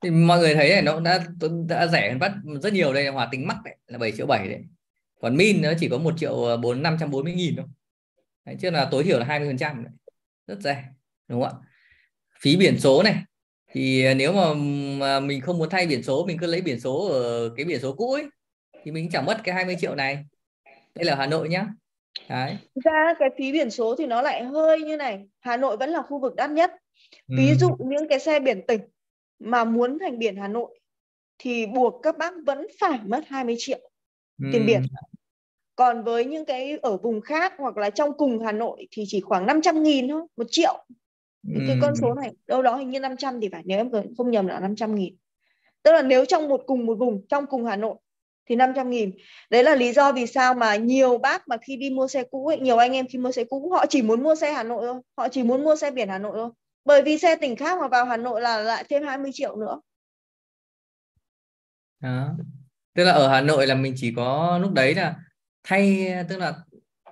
thì 0.00 0.10
mọi 0.10 0.38
người 0.38 0.54
thấy 0.54 0.68
này 0.68 0.82
nó 0.82 1.00
đã 1.00 1.24
đã 1.68 1.86
rẻ 1.86 2.08
hơn 2.08 2.18
bắt 2.18 2.32
rất 2.62 2.72
nhiều 2.72 2.92
đây 2.92 3.08
hòa 3.08 3.28
tính 3.32 3.46
mắc 3.46 3.56
đấy 3.64 3.76
là 3.86 3.98
7 3.98 4.12
triệu 4.12 4.26
7 4.26 4.48
đấy 4.48 4.64
còn 5.20 5.36
min 5.36 5.62
nó 5.62 5.72
chỉ 5.80 5.88
có 5.88 5.98
1 5.98 6.14
triệu 6.16 6.44
ờ, 6.44 6.56
4 6.56 6.82
540 6.82 7.32
nghìn 7.32 7.56
thôi 7.56 7.66
đấy, 8.44 8.56
chứ 8.60 8.70
là 8.70 8.88
tối 8.90 9.04
thiểu 9.04 9.18
là 9.18 9.26
20% 9.26 9.58
đấy. 9.58 9.92
rất 10.46 10.58
rẻ 10.60 10.84
đúng 11.28 11.42
không 11.42 11.60
ạ 11.62 11.68
phí 12.40 12.56
biển 12.56 12.78
số 12.78 13.02
này. 13.02 13.14
Thì 13.72 14.14
nếu 14.14 14.32
mà, 14.32 14.54
mà 14.98 15.20
mình 15.20 15.40
không 15.40 15.58
muốn 15.58 15.68
thay 15.70 15.86
biển 15.86 16.02
số 16.02 16.26
mình 16.26 16.38
cứ 16.40 16.46
lấy 16.46 16.60
biển 16.60 16.80
số 16.80 17.08
ở 17.08 17.50
cái 17.56 17.64
biển 17.64 17.80
số 17.80 17.92
cũ 17.92 18.12
ấy 18.12 18.24
thì 18.84 18.90
mình 18.90 19.08
chẳng 19.12 19.26
mất 19.26 19.40
cái 19.44 19.54
20 19.54 19.76
triệu 19.80 19.94
này. 19.94 20.24
Đây 20.94 21.04
là 21.04 21.14
Hà 21.14 21.26
Nội 21.26 21.48
nhá. 21.48 21.66
Đấy. 22.28 22.56
ra 22.84 23.14
cái 23.18 23.28
phí 23.38 23.52
biển 23.52 23.70
số 23.70 23.96
thì 23.96 24.06
nó 24.06 24.22
lại 24.22 24.44
hơi 24.44 24.80
như 24.80 24.96
này 24.96 25.24
Hà 25.40 25.56
Nội 25.56 25.76
vẫn 25.76 25.90
là 25.90 26.02
khu 26.02 26.20
vực 26.20 26.36
đắt 26.36 26.50
nhất. 26.50 26.70
Ví 27.28 27.54
dụ 27.60 27.68
những 27.78 28.08
cái 28.08 28.18
xe 28.18 28.40
biển 28.40 28.66
tỉnh 28.66 28.80
mà 29.38 29.64
muốn 29.64 29.98
thành 29.98 30.18
biển 30.18 30.36
Hà 30.36 30.48
Nội 30.48 30.78
thì 31.38 31.66
buộc 31.66 32.02
các 32.02 32.18
bác 32.18 32.32
vẫn 32.46 32.66
phải 32.80 32.98
mất 33.06 33.20
20 33.26 33.54
triệu 33.58 33.90
tiền 34.52 34.66
biển. 34.66 34.82
Còn 35.76 36.04
với 36.04 36.24
những 36.24 36.44
cái 36.44 36.78
ở 36.82 36.96
vùng 36.96 37.20
khác 37.20 37.54
hoặc 37.58 37.76
là 37.76 37.90
trong 37.90 38.18
cùng 38.18 38.44
Hà 38.44 38.52
Nội 38.52 38.86
thì 38.90 39.04
chỉ 39.06 39.20
khoảng 39.20 39.46
500 39.46 39.82
nghìn 39.82 40.08
thôi 40.08 40.22
một 40.36 40.46
triệu 40.50 40.84
thì 41.42 41.60
cái 41.66 41.78
con 41.82 41.96
số 41.96 42.14
này 42.14 42.32
đâu 42.46 42.62
đó 42.62 42.76
hình 42.76 42.90
như 42.90 43.00
500 43.00 43.40
thì 43.40 43.48
phải 43.52 43.62
nếu 43.64 43.78
em 43.78 43.90
không 44.16 44.30
nhầm 44.30 44.46
là 44.46 44.60
500 44.60 44.94
nghìn. 44.94 45.16
Tức 45.82 45.92
là 45.92 46.02
nếu 46.02 46.24
trong 46.24 46.48
một 46.48 46.62
cùng 46.66 46.86
một 46.86 46.94
vùng 46.94 47.26
trong 47.28 47.46
cùng 47.46 47.64
Hà 47.64 47.76
Nội 47.76 47.94
thì 48.48 48.56
500 48.56 48.90
nghìn. 48.90 49.12
Đấy 49.50 49.64
là 49.64 49.74
lý 49.74 49.92
do 49.92 50.12
vì 50.12 50.26
sao 50.26 50.54
mà 50.54 50.76
nhiều 50.76 51.18
bác 51.18 51.48
mà 51.48 51.56
khi 51.56 51.76
đi 51.76 51.90
mua 51.90 52.08
xe 52.08 52.24
cũ 52.30 52.46
ấy, 52.46 52.60
nhiều 52.60 52.76
anh 52.76 52.92
em 52.92 53.06
khi 53.08 53.18
mua 53.18 53.32
xe 53.32 53.44
cũ 53.44 53.70
họ 53.70 53.86
chỉ 53.86 54.02
muốn 54.02 54.22
mua 54.22 54.34
xe 54.34 54.52
Hà 54.52 54.62
Nội 54.62 54.86
thôi 54.86 55.00
họ 55.16 55.28
chỉ 55.28 55.42
muốn 55.42 55.64
mua 55.64 55.76
xe 55.76 55.90
biển 55.90 56.08
Hà 56.08 56.18
Nội 56.18 56.32
thôi. 56.34 56.50
Bởi 56.84 57.02
vì 57.02 57.18
xe 57.18 57.36
tỉnh 57.36 57.56
khác 57.56 57.78
mà 57.80 57.88
vào 57.88 58.04
Hà 58.04 58.16
Nội 58.16 58.40
là 58.40 58.58
lại 58.58 58.84
thêm 58.88 59.02
20 59.06 59.30
triệu 59.34 59.56
nữa. 59.56 59.80
Đó. 62.00 62.36
tức 62.94 63.04
là 63.04 63.12
ở 63.12 63.28
Hà 63.28 63.40
Nội 63.40 63.66
là 63.66 63.74
mình 63.74 63.94
chỉ 63.96 64.12
có 64.16 64.58
lúc 64.62 64.72
đấy 64.72 64.94
là 64.94 65.14
thay 65.64 66.14
tức 66.28 66.36
là 66.36 66.54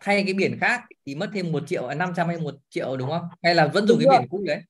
thay 0.01 0.23
cái 0.25 0.35
biển 0.35 0.59
khác 0.61 0.83
thì 1.07 1.15
mất 1.15 1.31
thêm 1.35 1.53
một 1.53 1.63
triệu 1.67 1.89
500 1.89 2.29
hay 2.29 2.39
một 2.39 2.55
triệu 2.71 2.97
đúng 2.97 3.11
không? 3.11 3.29
Hay 3.43 3.55
là 3.55 3.67
vẫn 3.67 3.87
dùng 3.87 3.99
đúng 3.99 4.09
cái 4.09 4.17
rồi. 4.17 4.19
biển 4.19 4.29
cũ 4.29 4.43
đấy? 4.47 4.61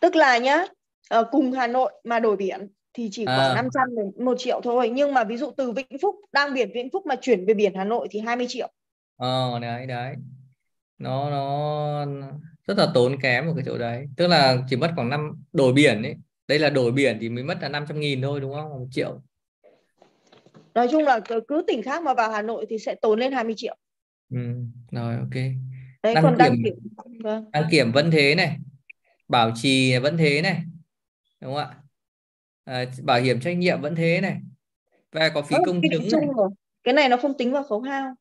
Tức 0.00 0.16
là 0.16 0.38
nhá 0.38 0.64
ở 1.08 1.24
cùng 1.30 1.52
Hà 1.52 1.66
Nội 1.66 1.92
mà 2.04 2.20
đổi 2.20 2.36
biển 2.36 2.68
thì 2.92 3.08
chỉ 3.12 3.24
khoảng 3.24 3.50
à. 3.50 3.54
500 3.54 3.96
đến 3.96 4.24
1 4.24 4.34
triệu 4.38 4.60
thôi. 4.60 4.90
Nhưng 4.94 5.14
mà 5.14 5.24
ví 5.24 5.36
dụ 5.36 5.50
từ 5.56 5.72
Vĩnh 5.72 5.98
Phúc 6.02 6.16
đang 6.32 6.54
biển 6.54 6.70
Vĩnh 6.74 6.90
Phúc 6.92 7.06
mà 7.06 7.14
chuyển 7.20 7.46
về 7.46 7.54
biển 7.54 7.74
Hà 7.74 7.84
Nội 7.84 8.08
thì 8.10 8.20
20 8.20 8.46
triệu. 8.48 8.68
Ờ 9.16 9.58
đấy 9.60 9.86
đấy. 9.86 10.14
Nó 10.98 11.30
nó 11.30 12.06
rất 12.66 12.78
là 12.78 12.86
tốn 12.94 13.20
kém 13.22 13.46
một 13.46 13.52
cái 13.56 13.64
chỗ 13.66 13.78
đấy. 13.78 14.06
Tức 14.16 14.26
là 14.26 14.56
chỉ 14.68 14.76
mất 14.76 14.90
khoảng 14.94 15.10
năm 15.10 15.44
đổi 15.52 15.72
biển 15.72 16.02
ấy. 16.02 16.14
Đây 16.48 16.58
là 16.58 16.70
đổi 16.70 16.92
biển 16.92 17.18
thì 17.20 17.28
mới 17.28 17.44
mất 17.44 17.58
là 17.60 17.68
500 17.68 18.00
nghìn 18.00 18.22
thôi 18.22 18.40
đúng 18.40 18.54
không? 18.54 18.70
Một 18.70 18.86
triệu. 18.90 19.20
Nói 20.74 20.88
chung 20.90 21.04
là 21.04 21.20
cứ 21.48 21.64
tỉnh 21.66 21.82
khác 21.82 22.02
mà 22.02 22.14
vào 22.14 22.30
Hà 22.30 22.42
Nội 22.42 22.66
thì 22.70 22.78
sẽ 22.78 22.94
tốn 22.94 23.18
lên 23.18 23.32
20 23.32 23.54
triệu 23.56 23.76
ừ, 24.30 24.38
rồi 24.90 25.16
ok. 25.16 25.34
Đấy 26.02 26.14
đăng 26.14 26.22
còn 26.22 26.32
kiểm, 26.32 26.38
đăng 26.38 26.56
kiểm 26.64 26.74
vâng. 27.22 27.50
đăng 27.52 27.68
kiểm 27.70 27.92
vẫn 27.92 28.10
thế 28.10 28.34
này. 28.34 28.58
Bảo 29.28 29.52
trì 29.54 29.98
vẫn 29.98 30.16
thế 30.16 30.42
này 30.42 30.62
đúng 31.40 31.54
không 31.54 31.64
ạ? 31.64 31.74
À, 32.64 32.84
bảo 33.02 33.20
hiểm 33.20 33.40
trách 33.40 33.56
nhiệm 33.56 33.80
vẫn 33.80 33.94
thế 33.94 34.20
này. 34.20 34.40
Và 35.12 35.28
có 35.28 35.42
phí 35.42 35.56
công 35.66 35.80
chứng 35.90 36.08
này. 36.12 36.28
cái 36.84 36.94
này 36.94 37.08
nó 37.08 37.16
không 37.16 37.36
tính 37.38 37.52
vào 37.52 37.62
khấu 37.62 37.80
hao. 37.80 38.14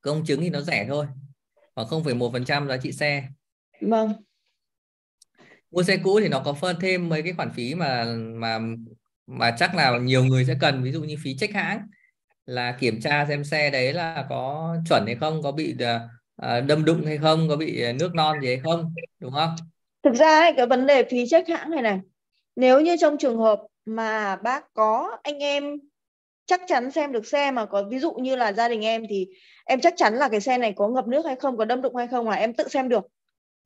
Công 0.00 0.24
chứng 0.24 0.40
thì 0.40 0.50
nó 0.50 0.60
rẻ 0.60 0.86
thôi 0.88 1.06
khoảng 1.74 2.04
0,1% 2.04 2.68
giá 2.68 2.76
trị 2.76 2.92
xe. 2.92 3.28
Vâng. 3.80 4.12
Mua 5.70 5.82
xe 5.82 5.96
cũ 5.96 6.20
thì 6.20 6.28
nó 6.28 6.42
có 6.44 6.52
phân 6.52 6.76
thêm 6.80 7.08
mấy 7.08 7.22
cái 7.22 7.32
khoản 7.32 7.52
phí 7.52 7.74
mà 7.74 8.04
mà 8.34 8.58
mà 9.26 9.56
chắc 9.58 9.74
là 9.74 9.98
nhiều 9.98 10.24
người 10.24 10.44
sẽ 10.44 10.56
cần 10.60 10.82
ví 10.82 10.92
dụ 10.92 11.02
như 11.02 11.16
phí 11.22 11.36
check 11.36 11.54
hãng 11.54 11.86
là 12.46 12.76
kiểm 12.80 13.00
tra 13.00 13.26
xem 13.28 13.44
xe 13.44 13.70
đấy 13.70 13.92
là 13.92 14.26
có 14.28 14.76
chuẩn 14.88 15.06
hay 15.06 15.14
không 15.14 15.42
có 15.42 15.52
bị 15.52 15.74
uh, 15.74 16.64
đâm 16.66 16.84
đụng 16.84 17.06
hay 17.06 17.18
không 17.18 17.48
có 17.48 17.56
bị 17.56 17.92
nước 17.92 18.14
non 18.14 18.40
gì 18.40 18.46
hay 18.46 18.60
không 18.64 18.94
đúng 19.18 19.32
không? 19.32 19.54
Thực 20.02 20.14
ra 20.14 20.52
cái 20.56 20.66
vấn 20.66 20.86
đề 20.86 21.04
phí 21.04 21.28
check 21.28 21.48
hãng 21.48 21.70
này 21.70 21.82
này 21.82 22.00
nếu 22.56 22.80
như 22.80 22.96
trong 23.00 23.18
trường 23.18 23.38
hợp 23.38 23.60
mà 23.84 24.36
bác 24.36 24.74
có 24.74 25.18
anh 25.22 25.38
em 25.38 25.78
chắc 26.46 26.60
chắn 26.66 26.90
xem 26.90 27.12
được 27.12 27.26
xe 27.26 27.50
mà 27.50 27.66
có 27.66 27.84
ví 27.90 27.98
dụ 27.98 28.12
như 28.12 28.36
là 28.36 28.52
gia 28.52 28.68
đình 28.68 28.84
em 28.84 29.02
thì 29.08 29.26
em 29.64 29.80
chắc 29.80 29.94
chắn 29.96 30.14
là 30.14 30.28
cái 30.28 30.40
xe 30.40 30.58
này 30.58 30.72
có 30.76 30.88
ngập 30.88 31.06
nước 31.06 31.26
hay 31.26 31.36
không 31.36 31.56
có 31.56 31.64
đâm 31.64 31.82
đụng 31.82 31.96
hay 31.96 32.08
không 32.08 32.28
là 32.28 32.36
em 32.36 32.54
tự 32.54 32.68
xem 32.68 32.88
được. 32.88 33.04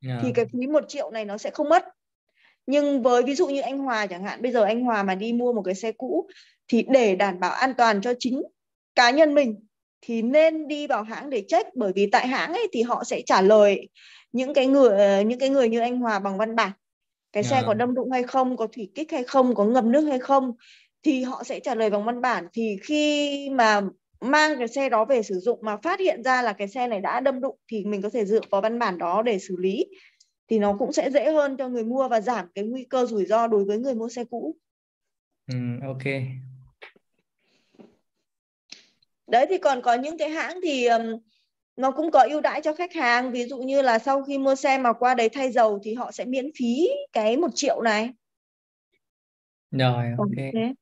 Yeah. 0.07 0.19
thì 0.23 0.31
cái 0.35 0.45
phí 0.45 0.67
một 0.67 0.83
triệu 0.87 1.11
này 1.11 1.25
nó 1.25 1.37
sẽ 1.37 1.49
không 1.49 1.69
mất. 1.69 1.85
Nhưng 2.65 3.03
với 3.03 3.23
ví 3.23 3.35
dụ 3.35 3.47
như 3.47 3.61
anh 3.61 3.77
Hòa 3.77 4.07
chẳng 4.07 4.23
hạn 4.23 4.41
bây 4.41 4.51
giờ 4.51 4.63
anh 4.63 4.83
Hòa 4.83 5.03
mà 5.03 5.15
đi 5.15 5.33
mua 5.33 5.53
một 5.53 5.61
cái 5.61 5.75
xe 5.75 5.91
cũ 5.91 6.27
thì 6.67 6.85
để 6.89 7.15
đảm 7.15 7.39
bảo 7.39 7.51
an 7.51 7.73
toàn 7.77 8.01
cho 8.01 8.13
chính 8.19 8.43
cá 8.95 9.11
nhân 9.11 9.33
mình 9.33 9.55
thì 10.01 10.21
nên 10.21 10.67
đi 10.67 10.87
vào 10.87 11.03
hãng 11.03 11.29
để 11.29 11.43
check 11.47 11.75
bởi 11.75 11.91
vì 11.95 12.09
tại 12.11 12.27
hãng 12.27 12.53
ấy 12.53 12.67
thì 12.73 12.81
họ 12.81 13.03
sẽ 13.03 13.21
trả 13.25 13.41
lời 13.41 13.89
những 14.31 14.53
cái 14.53 14.67
người 14.67 15.23
những 15.23 15.39
cái 15.39 15.49
người 15.49 15.69
như 15.69 15.79
anh 15.79 15.99
Hòa 15.99 16.19
bằng 16.19 16.37
văn 16.37 16.55
bản 16.55 16.71
cái 17.33 17.43
yeah. 17.43 17.51
xe 17.51 17.63
có 17.67 17.73
đâm 17.73 17.93
đụng 17.93 18.11
hay 18.11 18.23
không 18.23 18.57
có 18.57 18.67
thủy 18.67 18.91
kích 18.95 19.11
hay 19.11 19.23
không 19.23 19.55
có 19.55 19.65
ngập 19.65 19.85
nước 19.85 20.01
hay 20.01 20.19
không 20.19 20.53
thì 21.03 21.23
họ 21.23 21.43
sẽ 21.43 21.59
trả 21.59 21.75
lời 21.75 21.89
bằng 21.89 22.05
văn 22.05 22.21
bản 22.21 22.47
thì 22.53 22.77
khi 22.83 23.49
mà 23.49 23.81
mang 24.21 24.57
cái 24.57 24.67
xe 24.67 24.89
đó 24.89 25.05
về 25.05 25.23
sử 25.23 25.39
dụng 25.39 25.59
mà 25.61 25.77
phát 25.77 25.99
hiện 25.99 26.23
ra 26.23 26.41
là 26.41 26.53
cái 26.53 26.67
xe 26.67 26.87
này 26.87 27.01
đã 27.01 27.19
đâm 27.19 27.41
đụng 27.41 27.57
thì 27.71 27.85
mình 27.85 28.01
có 28.01 28.09
thể 28.09 28.25
dựa 28.25 28.41
vào 28.51 28.61
văn 28.61 28.79
bản 28.79 28.97
đó 28.97 29.21
để 29.21 29.39
xử 29.39 29.55
lý 29.57 29.85
thì 30.47 30.59
nó 30.59 30.75
cũng 30.79 30.93
sẽ 30.93 31.11
dễ 31.11 31.31
hơn 31.31 31.57
cho 31.57 31.69
người 31.69 31.83
mua 31.83 32.07
và 32.07 32.21
giảm 32.21 32.45
cái 32.55 32.65
nguy 32.65 32.83
cơ 32.83 33.05
rủi 33.05 33.25
ro 33.25 33.47
đối 33.47 33.65
với 33.65 33.77
người 33.77 33.95
mua 33.95 34.09
xe 34.09 34.23
cũ. 34.23 34.55
Ừ, 35.47 35.57
ok. 35.87 36.03
Đấy 39.27 39.45
thì 39.49 39.57
còn 39.57 39.81
có 39.81 39.93
những 39.93 40.17
cái 40.17 40.29
hãng 40.29 40.59
thì 40.63 40.85
um, 40.85 41.01
nó 41.75 41.91
cũng 41.91 42.11
có 42.11 42.25
ưu 42.29 42.41
đãi 42.41 42.61
cho 42.61 42.73
khách 42.73 42.93
hàng 42.93 43.31
ví 43.31 43.45
dụ 43.45 43.57
như 43.57 43.81
là 43.81 43.99
sau 43.99 44.23
khi 44.23 44.37
mua 44.37 44.55
xe 44.55 44.77
mà 44.77 44.93
qua 44.93 45.15
đấy 45.15 45.29
thay 45.29 45.51
dầu 45.51 45.79
thì 45.83 45.93
họ 45.93 46.11
sẽ 46.11 46.25
miễn 46.25 46.49
phí 46.59 46.89
cái 47.13 47.37
một 47.37 47.49
triệu 47.55 47.81
này. 47.81 48.09
Rồi 49.71 50.05
ok. 50.17 50.27
okay. 50.27 50.73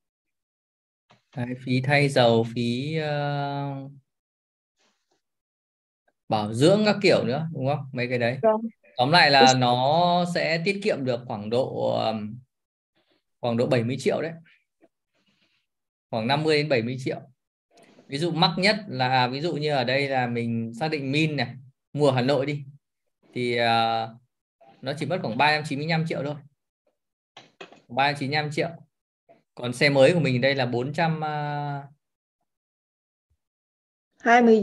Đấy, 1.36 1.48
phí 1.66 1.82
thay 1.82 2.10
dầu, 2.10 2.46
phí 2.56 2.98
uh, 3.00 3.92
bảo 6.30 6.54
dưỡng 6.54 6.82
các 6.86 6.96
kiểu 7.02 7.24
nữa 7.24 7.48
đúng 7.54 7.68
không? 7.68 7.86
Mấy 7.92 8.08
cái 8.08 8.18
đấy. 8.18 8.38
Đúng. 8.42 8.62
Vâng 8.62 8.70
tóm 8.98 9.12
lại 9.12 9.32
là 9.32 9.54
nó 9.58 10.26
sẽ 10.36 10.62
tiết 10.66 10.80
kiệm 10.84 11.06
được 11.06 11.22
khoảng 11.28 11.50
độ 11.50 11.98
khoảng 13.42 13.58
độ 13.58 13.68
70 13.68 13.98
triệu 14.00 14.22
đấy 14.22 14.32
khoảng 16.10 16.28
50 16.28 16.58
đến 16.58 16.70
70 16.70 16.98
triệu 17.00 17.20
ví 18.14 18.20
dụ 18.20 18.32
mắc 18.32 18.52
nhất 18.58 18.76
là 18.88 19.28
ví 19.28 19.42
dụ 19.42 19.54
như 19.54 19.72
ở 19.72 19.84
đây 19.84 20.08
là 20.08 20.28
mình 20.28 20.74
xác 20.74 20.88
định 20.88 21.12
min 21.12 21.36
này 21.36 21.56
mua 21.94 22.12
Hà 22.12 22.22
Nội 22.22 22.46
đi 22.46 22.64
thì 23.34 23.60
uh, 23.60 24.10
nó 24.82 24.94
chỉ 24.98 25.06
mất 25.06 25.20
khoảng 25.22 25.38
395 25.38 26.06
triệu 26.08 26.24
thôi. 26.24 26.36
395 27.88 28.52
triệu. 28.52 28.70
Còn 29.56 29.74
xe 29.74 29.90
mới 29.90 30.14
của 30.14 30.20
mình 30.20 30.42
đây 30.42 30.56
là 30.56 30.66
400 30.66 31.18
uh... 31.18 31.24
20 34.20 34.62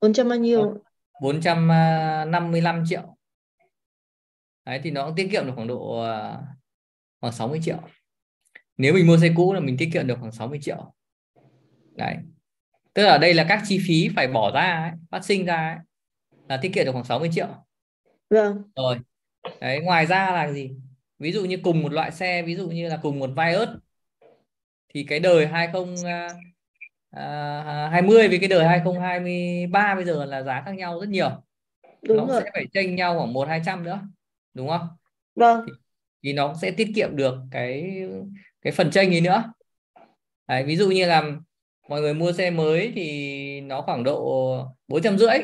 400 0.00 0.28
bao 0.28 0.38
nhiêu? 0.38 0.82
455 1.20 2.84
triệu. 2.86 3.16
Đấy 4.64 4.80
thì 4.84 4.90
nó 4.90 5.06
cũng 5.06 5.16
tiết 5.16 5.28
kiệm 5.32 5.46
được 5.46 5.52
khoảng 5.54 5.68
độ 5.68 6.00
à, 6.00 6.38
khoảng 7.20 7.32
60 7.32 7.60
triệu. 7.62 7.78
Nếu 8.76 8.94
mình 8.94 9.06
mua 9.06 9.18
xe 9.18 9.32
cũ 9.36 9.54
là 9.54 9.60
mình 9.60 9.76
tiết 9.78 9.90
kiệm 9.92 10.06
được 10.06 10.16
khoảng 10.20 10.32
60 10.32 10.58
triệu. 10.62 10.94
Đấy 11.96 12.16
tức 12.94 13.02
là 13.02 13.18
đây 13.18 13.34
là 13.34 13.46
các 13.48 13.62
chi 13.66 13.80
phí 13.86 14.08
phải 14.16 14.28
bỏ 14.28 14.50
ra 14.50 14.82
ấy, 14.82 14.90
phát 15.10 15.24
sinh 15.24 15.46
ra 15.46 15.56
ấy, 15.56 15.76
là 16.48 16.56
tiết 16.56 16.70
kiệm 16.74 16.84
được 16.84 16.92
khoảng 16.92 17.04
60 17.04 17.30
triệu. 17.32 17.48
Vâng. 18.30 18.62
Rồi 18.76 18.98
đấy 19.60 19.80
ngoài 19.80 20.06
ra 20.06 20.30
là 20.30 20.52
gì? 20.52 20.70
Ví 21.18 21.32
dụ 21.32 21.44
như 21.44 21.58
cùng 21.62 21.82
một 21.82 21.92
loại 21.92 22.10
xe 22.10 22.42
ví 22.42 22.56
dụ 22.56 22.68
như 22.68 22.88
là 22.88 22.98
cùng 23.02 23.18
một 23.18 23.30
Vios 23.36 23.68
thì 24.94 25.04
cái 25.04 25.20
đời 25.20 25.46
20 25.46 25.84
à, 27.10 27.88
20 27.92 28.28
với 28.28 28.38
cái 28.38 28.48
đời 28.48 28.64
2023 28.64 29.94
bây 29.94 30.04
giờ 30.04 30.24
là 30.24 30.42
giá 30.42 30.62
khác 30.66 30.72
nhau 30.72 31.00
rất 31.00 31.08
nhiều. 31.08 31.30
Đúng 32.02 32.16
nó 32.16 32.26
rồi. 32.26 32.42
sẽ 32.44 32.50
phải 32.54 32.66
chênh 32.72 32.94
nhau 32.94 33.18
khoảng 33.18 33.32
một 33.32 33.48
hai 33.48 33.62
trăm 33.66 33.84
nữa 33.84 34.00
đúng 34.54 34.68
không? 34.68 34.88
Vâng. 35.34 35.64
Thì, 35.66 35.72
thì 36.22 36.32
nó 36.32 36.54
sẽ 36.62 36.70
tiết 36.70 36.92
kiệm 36.94 37.16
được 37.16 37.34
cái 37.50 38.02
cái 38.62 38.72
phần 38.72 38.90
tranh 38.90 39.14
ấy 39.14 39.20
nữa. 39.20 39.52
Đấy, 40.48 40.64
ví 40.64 40.76
dụ 40.76 40.90
như 40.90 41.06
là 41.06 41.32
mọi 41.90 42.00
người 42.00 42.14
mua 42.14 42.32
xe 42.32 42.50
mới 42.50 42.92
thì 42.94 43.60
nó 43.60 43.82
khoảng 43.82 44.04
độ 44.04 44.56
bốn 44.88 45.02
trăm 45.02 45.18
rưỡi. 45.18 45.38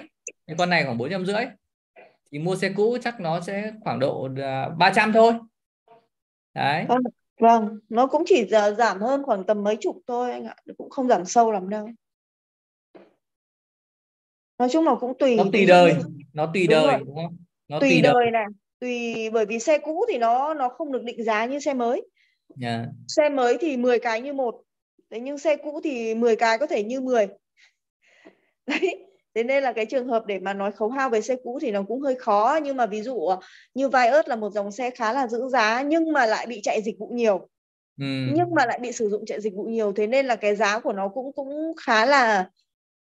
Cái 0.47 0.57
con 0.59 0.71
này 0.71 0.85
khoảng 0.85 0.99
bốn 0.99 1.11
trăm 1.11 1.27
rưỡi. 1.27 1.45
Thì 2.33 2.39
mua 2.39 2.57
xe 2.57 2.73
cũ 2.77 2.97
chắc 3.03 3.21
nó 3.21 3.41
sẽ 3.41 3.73
khoảng 3.81 3.99
độ 3.99 4.29
300 4.79 5.13
thôi. 5.13 5.33
Đấy. 6.55 6.85
Vâng, 6.89 7.03
vâng. 7.41 7.79
Nó 7.89 8.07
cũng 8.07 8.23
chỉ 8.27 8.47
giảm 8.79 9.01
hơn 9.01 9.23
khoảng 9.23 9.45
tầm 9.47 9.65
mấy 9.65 9.77
chục 9.81 9.97
thôi 10.07 10.33
anh 10.33 10.45
ạ. 10.45 10.57
Cũng 10.79 10.91
không 10.91 11.09
giảm 11.09 11.25
sâu 11.25 11.53
lắm 11.53 11.69
đâu. 11.69 11.89
Nói 14.59 14.69
chung 14.73 14.85
là 14.85 14.95
cũng 15.01 15.19
tùy 15.19 15.37
nó 15.37 15.45
tùy 15.53 15.67
đời. 15.67 15.95
nó 16.33 16.51
tùy 16.55 16.67
đúng 16.67 16.71
đời 16.71 16.87
rồi. 16.87 17.01
đúng 17.07 17.17
không? 17.17 17.37
Nó 17.69 17.81
tùy, 17.81 17.91
tùy 17.91 18.01
đời, 18.03 18.13
đời 18.15 18.31
này. 18.31 18.47
Tùy 18.81 19.31
bởi 19.31 19.47
vì 19.47 19.59
xe 19.59 19.79
cũ 19.79 20.05
thì 20.13 20.19
nó 20.19 20.55
nó 20.55 20.69
không 20.69 20.93
được 20.93 21.03
định 21.03 21.25
giá 21.25 21.47
như 21.47 21.59
xe 21.59 21.75
mới. 21.75 22.09
Yeah. 22.61 22.87
Dạ. 22.87 22.93
xe 23.09 23.29
mới 23.29 23.59
thì 23.61 23.77
10 23.77 23.99
cái 23.99 24.21
như 24.21 24.33
một 24.33 24.63
thế 25.11 25.21
nhưng 25.21 25.39
xe 25.39 25.57
cũ 25.57 25.81
thì 25.85 26.15
10 26.15 26.37
cái 26.37 26.59
có 26.59 26.67
thể 26.67 26.83
như 26.83 27.01
10 27.01 27.27
đấy 28.67 29.07
thế 29.37 29.43
nên 29.43 29.63
là 29.63 29.73
cái 29.73 29.87
trường 29.87 30.09
hợp 30.09 30.27
để 30.27 30.39
mà 30.39 30.55
nói 30.55 30.73
khấu 30.73 30.89
hao 30.89 31.11
về 31.11 31.21
xe 31.21 31.37
cũ 31.45 31.59
thì 31.63 31.71
nó 31.71 31.83
cũng 31.89 32.01
hơi 32.01 32.15
khó. 32.15 32.59
Nhưng 32.63 32.77
mà 32.77 32.87
ví 32.87 33.03
dụ 33.03 33.29
như 33.75 33.89
Vios 33.89 34.27
là 34.27 34.37
một 34.37 34.51
dòng 34.51 34.73
xe 34.73 34.91
khá 34.91 35.13
là 35.13 35.27
giữ 35.27 35.49
giá 35.49 35.83
nhưng 35.83 36.13
mà 36.13 36.27
lại 36.27 36.47
bị 36.47 36.61
chạy 36.63 36.83
dịch 36.83 36.99
vụ 36.99 37.07
nhiều. 37.13 37.49
Ừ. 38.01 38.07
nhưng 38.35 38.55
mà 38.55 38.67
lại 38.67 38.79
bị 38.83 38.93
sử 38.93 39.09
dụng 39.09 39.27
chạy 39.27 39.41
dịch 39.41 39.55
vụ 39.55 39.65
nhiều. 39.65 39.93
Thế 39.93 40.07
nên 40.07 40.27
là 40.27 40.37
cái 40.37 40.57
giá 40.57 40.79
của 40.81 40.93
nó 40.93 41.09
cũng 41.09 41.33
cũng 41.33 41.73
khá 41.77 42.07
là 42.07 42.51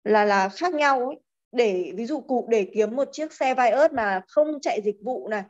là 0.04 0.26
là 0.26 0.50
khác 0.50 0.74
nhau 0.74 1.00
ấy. 1.00 1.20
Để 1.52 1.92
ví 1.96 2.06
dụ 2.06 2.22
cụ 2.22 2.48
để 2.50 2.68
kiếm 2.74 2.96
một 2.96 3.10
chiếc 3.12 3.34
xe 3.34 3.56
Vios 3.56 3.92
mà 3.92 4.22
không 4.28 4.60
chạy 4.62 4.82
dịch 4.82 4.98
vụ 5.02 5.28
này 5.28 5.44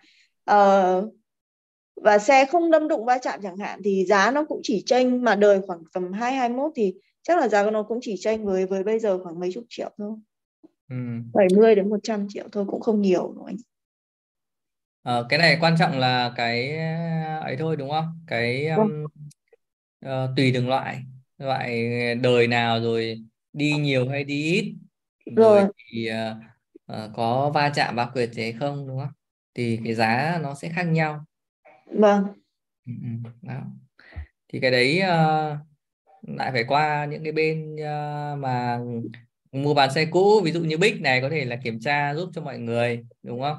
uh, 0.52 1.14
và 1.96 2.20
xe 2.20 2.46
không 2.46 2.72
đâm 2.72 2.88
đụng 2.88 3.06
va 3.06 3.18
chạm 3.18 3.40
chẳng 3.44 3.58
hạn 3.58 3.80
thì 3.84 4.06
giá 4.06 4.32
nó 4.32 4.46
cũng 4.46 4.60
chỉ 4.64 4.84
tranh 4.86 5.24
mà 5.24 5.36
đời 5.36 5.62
khoảng 5.68 5.84
tầm 5.94 6.12
2 6.12 6.34
21 6.34 6.72
thì 6.76 6.94
chắc 7.22 7.40
là 7.40 7.48
giá 7.48 7.64
của 7.64 7.72
nó 7.72 7.84
cũng 7.84 8.00
chỉ 8.02 8.16
tranh 8.20 8.46
với 8.46 8.66
với 8.66 8.84
bây 8.84 9.00
giờ 9.00 9.24
khoảng 9.24 9.40
mấy 9.40 9.52
chục 9.54 9.64
triệu 9.70 9.90
thôi. 9.98 10.12
Ừ. 10.90 10.96
70 11.34 11.76
đến 11.76 11.90
100 11.90 12.28
triệu 12.30 12.48
thôi 12.52 12.66
cũng 12.68 12.82
không 12.82 13.02
nhiều 13.02 13.34
đâu 13.36 13.46
anh. 13.46 13.56
À, 15.04 15.22
cái 15.30 15.40
này 15.40 15.58
quan 15.62 15.76
trọng 15.80 16.00
là 16.00 16.34
cái 16.36 16.78
ấy 17.40 17.56
thôi 17.60 17.76
đúng 17.76 17.90
không? 17.90 18.20
Cái 18.28 18.68
um, 18.68 19.04
uh, 20.06 20.12
tùy 20.38 20.52
từng 20.54 20.70
loại 20.70 21.04
loại 21.38 21.90
đời 22.16 22.48
nào 22.48 22.82
rồi 22.82 23.24
đi 23.54 23.74
nhiều 23.74 24.10
hay 24.10 24.24
đi 24.24 24.44
ít 24.44 24.76
rồi, 25.36 25.60
rồi 25.62 25.70
thì 25.78 26.10
uh, 26.12 26.38
uh, 26.94 27.12
có 27.16 27.52
va 27.56 27.72
chạm 27.76 27.96
va 27.96 28.10
quyệt 28.14 28.34
gì 28.34 28.52
không 28.60 28.88
đúng 28.88 29.00
không? 29.00 29.12
Thì 29.56 29.80
cái 29.86 29.94
giá 29.94 30.40
nó 30.44 30.56
sẽ 30.56 30.70
khác 30.76 30.84
nhau 30.84 31.26
vâng 31.94 32.24
ừ, 32.86 32.94
ừ, 33.02 33.30
đó. 33.42 33.62
thì 34.48 34.60
cái 34.60 34.72
đấy 34.72 35.02
uh, 35.04 35.58
lại 36.22 36.52
phải 36.52 36.64
qua 36.68 37.06
những 37.06 37.24
cái 37.24 37.32
bên 37.32 37.76
uh, 37.76 38.40
mà 38.40 38.80
mua 39.52 39.74
bán 39.74 39.92
xe 39.94 40.06
cũ 40.06 40.42
ví 40.44 40.52
dụ 40.52 40.62
như 40.62 40.78
Bích 40.78 41.02
này 41.02 41.22
có 41.22 41.30
thể 41.30 41.46
là 41.46 41.56
kiểm 41.64 41.80
tra 41.80 42.16
giúp 42.16 42.30
cho 42.34 42.42
mọi 42.42 42.60
người 42.60 43.06
đúng 43.24 43.42
không 43.42 43.58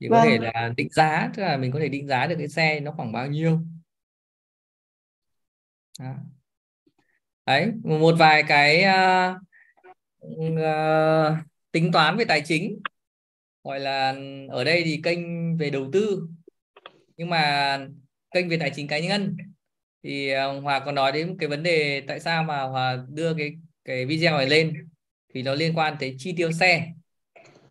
thì 0.00 0.08
vâng. 0.08 0.20
có 0.24 0.30
thể 0.30 0.38
là 0.38 0.72
định 0.76 0.88
giá 0.90 1.30
tức 1.34 1.42
là 1.42 1.56
mình 1.56 1.72
có 1.72 1.78
thể 1.80 1.88
định 1.88 2.06
giá 2.06 2.26
được 2.26 2.34
cái 2.38 2.48
xe 2.48 2.80
nó 2.80 2.92
khoảng 2.92 3.12
bao 3.12 3.26
nhiêu 3.26 3.60
đó. 6.00 6.14
đấy 7.46 7.72
một 7.84 8.14
vài 8.18 8.42
cái 8.42 8.84
uh, 8.84 9.36
uh, 10.26 11.38
tính 11.72 11.92
toán 11.92 12.16
về 12.16 12.24
tài 12.24 12.42
chính 12.46 12.78
gọi 13.64 13.80
là 13.80 14.14
ở 14.48 14.64
đây 14.64 14.82
thì 14.84 15.00
kênh 15.04 15.56
về 15.56 15.70
đầu 15.70 15.90
tư 15.92 16.28
nhưng 17.18 17.30
mà 17.30 17.78
kênh 18.30 18.48
về 18.48 18.56
tài 18.56 18.70
chính 18.74 18.88
cá 18.88 18.98
nhân, 18.98 19.36
thì 20.02 20.30
ờ, 20.30 20.60
Hòa 20.60 20.80
còn 20.80 20.94
nói 20.94 21.12
đến 21.12 21.36
cái 21.38 21.48
vấn 21.48 21.62
đề 21.62 22.00
tại 22.00 22.20
sao 22.20 22.44
mà 22.44 22.62
Hòa 22.62 23.04
đưa 23.08 23.34
cái 23.34 23.52
cái 23.84 24.06
video 24.06 24.38
này 24.38 24.46
lên, 24.46 24.88
thì 25.34 25.42
nó 25.42 25.54
liên 25.54 25.78
quan 25.78 25.96
tới 26.00 26.14
chi 26.18 26.34
tiêu 26.36 26.52
xe. 26.52 26.92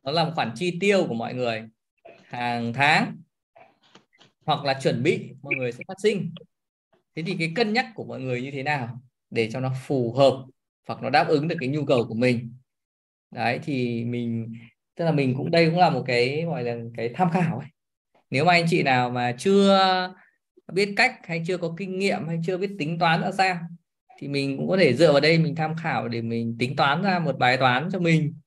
Nó 0.03 0.11
là 0.11 0.23
một 0.23 0.31
khoản 0.35 0.51
chi 0.55 0.77
tiêu 0.79 1.05
của 1.07 1.13
mọi 1.13 1.33
người 1.33 1.63
hàng 2.23 2.73
tháng 2.73 3.17
hoặc 4.45 4.65
là 4.65 4.79
chuẩn 4.83 5.03
bị 5.03 5.29
mọi 5.41 5.55
người 5.55 5.71
sẽ 5.71 5.83
phát 5.87 5.97
sinh. 6.03 6.33
Thế 7.15 7.23
thì 7.23 7.35
cái 7.39 7.51
cân 7.55 7.73
nhắc 7.73 7.85
của 7.95 8.03
mọi 8.03 8.21
người 8.21 8.41
như 8.41 8.51
thế 8.51 8.63
nào 8.63 9.01
để 9.29 9.49
cho 9.51 9.59
nó 9.59 9.73
phù 9.85 10.13
hợp 10.13 10.45
hoặc 10.87 11.01
nó 11.01 11.09
đáp 11.09 11.27
ứng 11.27 11.47
được 11.47 11.55
cái 11.59 11.69
nhu 11.69 11.85
cầu 11.85 12.05
của 12.07 12.15
mình? 12.15 12.53
Đấy, 13.31 13.59
thì 13.63 14.05
mình, 14.05 14.53
tức 14.95 15.05
là 15.05 15.11
mình 15.11 15.33
cũng 15.37 15.51
đây 15.51 15.65
cũng 15.65 15.79
là 15.79 15.89
một 15.89 16.03
cái, 16.07 16.43
gọi 16.47 16.63
là, 16.63 16.77
cái 16.97 17.11
tham 17.13 17.29
khảo 17.31 17.59
ấy 17.59 17.67
nếu 18.29 18.45
mà 18.45 18.53
anh 18.53 18.65
chị 18.69 18.83
nào 18.83 19.09
mà 19.09 19.35
chưa 19.39 19.79
biết 20.73 20.93
cách 20.97 21.15
hay 21.23 21.43
chưa 21.47 21.57
có 21.57 21.75
kinh 21.77 21.99
nghiệm 21.99 22.27
hay 22.27 22.39
chưa 22.45 22.57
biết 22.57 22.75
tính 22.79 22.99
toán 22.99 23.21
ra 23.21 23.31
sao 23.31 23.59
thì 24.19 24.27
mình 24.27 24.57
cũng 24.57 24.67
có 24.67 24.77
thể 24.77 24.93
dựa 24.93 25.11
vào 25.11 25.21
đây 25.21 25.37
mình 25.37 25.55
tham 25.55 25.75
khảo 25.83 26.07
để 26.07 26.21
mình 26.21 26.55
tính 26.59 26.75
toán 26.75 27.01
ra 27.01 27.19
một 27.19 27.37
bài 27.37 27.57
toán 27.57 27.89
cho 27.91 27.99
mình. 27.99 28.39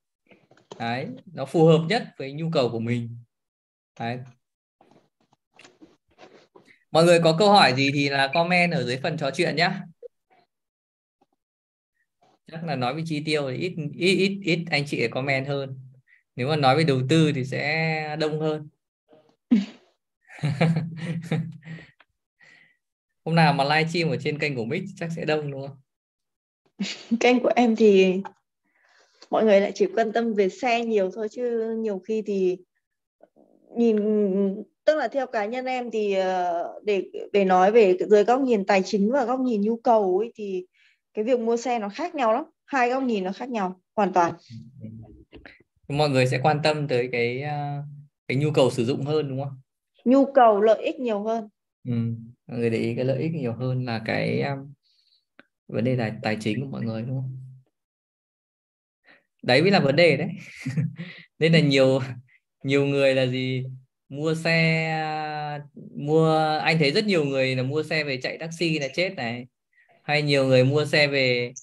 Đấy, 0.79 1.07
nó 1.33 1.45
phù 1.45 1.65
hợp 1.65 1.81
nhất 1.89 2.03
với 2.17 2.33
nhu 2.33 2.49
cầu 2.51 2.69
của 2.69 2.79
mình. 2.79 3.17
Đấy. 3.99 4.17
Mọi 6.91 7.03
người 7.03 7.19
có 7.23 7.35
câu 7.39 7.51
hỏi 7.51 7.73
gì 7.75 7.91
thì 7.93 8.09
là 8.09 8.31
comment 8.33 8.71
ở 8.71 8.83
dưới 8.83 8.97
phần 9.03 9.17
trò 9.17 9.31
chuyện 9.31 9.55
nhé 9.55 9.71
chắc 12.51 12.63
là 12.63 12.75
nói 12.75 12.93
về 12.93 13.03
chi 13.05 13.23
tiêu 13.25 13.51
thì 13.51 13.57
ít 13.57 13.75
ít 13.95 14.15
ít 14.15 14.41
ít 14.43 14.65
anh 14.71 14.83
chị 14.85 15.07
comment 15.07 15.47
hơn. 15.47 15.79
Nếu 16.35 16.47
mà 16.47 16.55
nói 16.55 16.77
về 16.77 16.83
đầu 16.83 17.01
tư 17.09 17.31
thì 17.35 17.45
sẽ 17.45 18.15
đông 18.19 18.39
hơn. 18.39 18.69
hôm 23.25 23.35
nào 23.35 23.53
mà 23.53 23.63
live 23.63 23.89
stream 23.89 24.09
ở 24.09 24.17
trên 24.23 24.39
kênh 24.39 24.55
của 24.55 24.65
Mix 24.65 24.83
chắc 24.95 25.09
sẽ 25.15 25.25
đông 25.25 25.51
đúng 25.51 25.67
không? 25.67 25.77
Kênh 27.19 27.39
của 27.39 27.51
em 27.55 27.75
thì 27.75 28.21
mọi 29.29 29.45
người 29.45 29.61
lại 29.61 29.71
chỉ 29.75 29.85
quan 29.95 30.11
tâm 30.11 30.33
về 30.33 30.49
xe 30.49 30.85
nhiều 30.85 31.11
thôi 31.15 31.27
chứ 31.31 31.75
nhiều 31.77 32.01
khi 32.07 32.23
thì 32.25 32.57
nhìn 33.75 33.97
tức 34.85 34.95
là 34.95 35.07
theo 35.07 35.27
cá 35.27 35.45
nhân 35.45 35.65
em 35.65 35.91
thì 35.91 36.13
ờ, 36.13 36.67
để 36.83 37.03
để 37.33 37.45
nói 37.45 37.71
về 37.71 37.97
dưới 38.09 38.23
góc 38.23 38.41
nhìn 38.41 38.65
tài 38.65 38.81
chính 38.85 39.11
và 39.11 39.25
góc 39.25 39.39
nhìn 39.39 39.61
nhu 39.61 39.77
cầu 39.77 40.17
ấy 40.17 40.31
thì 40.35 40.65
cái 41.13 41.25
việc 41.25 41.39
mua 41.39 41.57
xe 41.57 41.79
nó 41.79 41.89
khác 41.89 42.15
nhau 42.15 42.33
lắm 42.33 42.43
hai 42.65 42.89
góc 42.89 43.03
nhìn 43.03 43.23
nó 43.23 43.31
khác 43.31 43.49
nhau 43.49 43.81
hoàn 43.95 44.13
toàn. 44.13 44.33
Mọi 45.87 46.09
người 46.09 46.27
sẽ 46.27 46.39
quan 46.43 46.59
tâm 46.63 46.87
tới 46.87 47.09
cái 47.11 47.41
ờ, 47.41 47.81
cái 48.27 48.37
nhu 48.37 48.51
cầu 48.51 48.71
sử 48.71 48.85
dụng 48.85 49.01
hơn 49.01 49.29
đúng 49.29 49.43
không 49.43 49.61
nhu 50.05 50.25
cầu 50.33 50.61
lợi 50.61 50.83
ích 50.83 50.99
nhiều 50.99 51.23
hơn. 51.23 51.49
Ừ. 51.87 51.93
mọi 52.47 52.59
người 52.59 52.69
để 52.69 52.77
ý 52.77 52.95
cái 52.95 53.05
lợi 53.05 53.19
ích 53.19 53.31
nhiều 53.33 53.53
hơn 53.53 53.85
là 53.85 54.01
cái 54.05 54.41
um, 54.41 54.73
vấn 55.67 55.83
đề 55.83 55.95
là 55.95 56.19
tài 56.23 56.37
chính 56.39 56.61
của 56.61 56.67
mọi 56.67 56.81
người 56.81 57.01
đúng 57.01 57.21
không? 57.21 57.37
Đấy 59.43 59.61
mới 59.61 59.71
là 59.71 59.79
vấn 59.79 59.95
đề 59.95 60.17
đấy. 60.17 60.29
Nên 61.39 61.53
là 61.53 61.59
nhiều 61.59 61.99
nhiều 62.63 62.85
người 62.85 63.15
là 63.15 63.25
gì? 63.25 63.63
Mua 64.09 64.35
xe 64.35 64.87
mua 65.95 66.37
anh 66.63 66.77
thấy 66.79 66.91
rất 66.91 67.05
nhiều 67.05 67.25
người 67.25 67.55
là 67.55 67.63
mua 67.63 67.83
xe 67.83 68.03
về 68.03 68.19
chạy 68.21 68.37
taxi 68.37 68.79
là 68.79 68.87
chết 68.93 69.13
này. 69.15 69.47
Hay 70.03 70.21
nhiều 70.21 70.45
người 70.45 70.63
mua 70.63 70.85
xe 70.85 71.07
về 71.07 71.53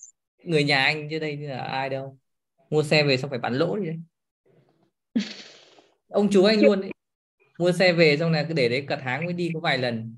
người 0.44 0.64
nhà 0.64 0.84
anh 0.84 1.08
chứ 1.10 1.18
đây 1.18 1.36
là 1.36 1.58
ai 1.58 1.88
đâu. 1.88 2.18
Mua 2.70 2.82
xe 2.82 3.02
về 3.02 3.16
xong 3.16 3.30
phải 3.30 3.38
bán 3.38 3.54
lỗ 3.54 3.76
đi 3.76 3.86
đấy. 3.86 3.96
Ông 6.08 6.28
chú 6.30 6.44
anh 6.44 6.60
luôn 6.60 6.80
đấy 6.80 6.90
mua 7.58 7.72
xe 7.72 7.92
về 7.92 8.16
xong 8.18 8.32
là 8.32 8.44
cứ 8.48 8.54
để 8.54 8.68
đấy 8.68 8.84
cả 8.88 9.00
tháng 9.02 9.24
mới 9.24 9.34
đi 9.34 9.50
có 9.54 9.60
vài 9.60 9.78
lần. 9.78 10.16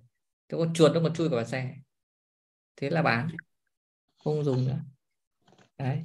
Thế 0.49 0.59
con 0.59 0.75
chuột 0.75 0.93
nó 0.95 1.01
còn 1.03 1.15
chui 1.15 1.29
vào 1.29 1.45
xe. 1.45 1.75
Thế 2.77 2.91
là 2.91 3.03
bán. 3.03 3.29
Không 4.25 4.45
dùng 4.45 4.67
nữa. 4.67 4.79
Đấy. 5.79 6.03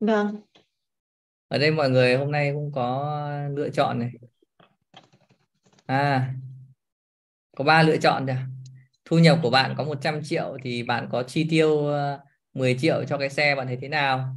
Vâng. 0.00 0.40
Ở 1.48 1.58
đây 1.58 1.70
mọi 1.70 1.90
người 1.90 2.16
hôm 2.16 2.30
nay 2.30 2.52
cũng 2.54 2.72
có 2.72 3.20
lựa 3.56 3.70
chọn 3.70 3.98
này. 3.98 4.10
À 5.86 6.34
có 7.56 7.64
ba 7.64 7.82
lựa 7.82 7.96
chọn 7.96 8.26
rồi 8.26 8.36
thu 9.04 9.18
nhập 9.18 9.38
của 9.42 9.50
bạn 9.50 9.74
có 9.78 9.84
100 9.84 10.20
triệu 10.24 10.56
thì 10.62 10.82
bạn 10.82 11.08
có 11.10 11.22
chi 11.22 11.46
tiêu 11.50 11.82
10 12.54 12.72
ờ, 12.72 12.78
triệu 12.78 13.04
cho 13.08 13.18
cái 13.18 13.30
xe 13.30 13.54
bạn 13.54 13.66
thấy 13.66 13.78
thế 13.80 13.88
nào 13.88 14.36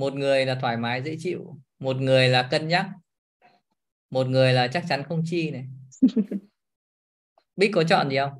một 0.00 0.14
người 0.14 0.46
là 0.46 0.54
thoải 0.54 0.76
mái 0.76 1.02
dễ 1.02 1.16
chịu. 1.18 1.56
Một 1.78 1.96
người 1.96 2.28
là 2.28 2.48
cân 2.50 2.68
nhắc. 2.68 2.86
Một 4.10 4.26
người 4.26 4.52
là 4.52 4.68
chắc 4.68 4.84
chắn 4.88 5.02
không 5.08 5.22
chi 5.24 5.50
này. 5.50 5.66
Bích 7.56 7.70
có 7.74 7.84
chọn 7.84 8.10
gì 8.10 8.16
không? 8.16 8.32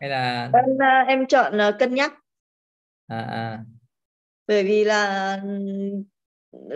Hay 0.00 0.10
là 0.10 0.50
em, 0.54 0.78
à, 0.78 1.04
em 1.08 1.26
chọn 1.26 1.58
à, 1.58 1.76
cân 1.78 1.94
nhắc. 1.94 2.14
À, 3.06 3.20
à. 3.20 3.64
bởi 4.46 4.64
vì 4.64 4.84
là 4.84 5.42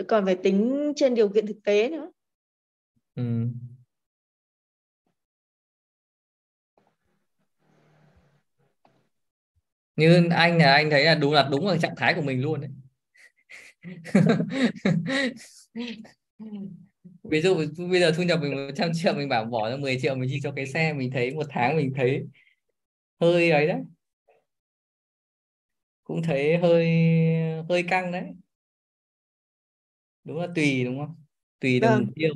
còn 0.07 0.25
phải 0.25 0.35
tính 0.43 0.93
trên 0.95 1.15
điều 1.15 1.29
kiện 1.29 1.47
thực 1.47 1.57
tế 1.63 1.89
nữa. 1.89 2.11
Ừ. 3.15 3.23
như 9.95 10.29
anh 10.31 10.57
là 10.57 10.73
anh 10.73 10.89
thấy 10.89 11.05
là 11.05 11.15
đúng 11.15 11.33
là 11.33 11.47
đúng 11.51 11.67
là 11.67 11.77
trạng 11.77 11.95
thái 11.95 12.13
của 12.13 12.21
mình 12.21 12.41
luôn 12.41 12.61
đấy 12.61 12.69
ví 17.23 17.41
dụ 17.41 17.55
bây 17.91 17.99
giờ 17.99 18.11
thu 18.17 18.23
nhập 18.23 18.39
mình 18.41 18.67
100 18.67 18.91
triệu 18.93 19.13
mình 19.13 19.29
bảo 19.29 19.45
bỏ 19.45 19.69
ra 19.69 19.77
10 19.77 19.99
triệu 20.01 20.15
mình 20.15 20.29
chi 20.31 20.39
cho 20.43 20.51
cái 20.55 20.67
xe 20.67 20.93
mình 20.93 21.11
thấy 21.11 21.33
một 21.33 21.45
tháng 21.49 21.77
mình 21.77 21.93
thấy 21.95 22.23
hơi 23.19 23.51
ấy 23.51 23.67
đấy. 23.67 23.81
Cũng 26.03 26.23
thấy 26.23 26.57
hơi 26.57 26.87
hơi 27.69 27.83
căng 27.83 28.11
đấy. 28.11 28.23
Đúng 30.23 30.37
là 30.37 30.47
tùy 30.55 30.85
đúng 30.85 30.99
không? 30.99 31.15
Tùy 31.59 31.79
từng 31.81 31.91
vâng. 31.91 32.03
mục 32.05 32.13
tiêu. 32.15 32.33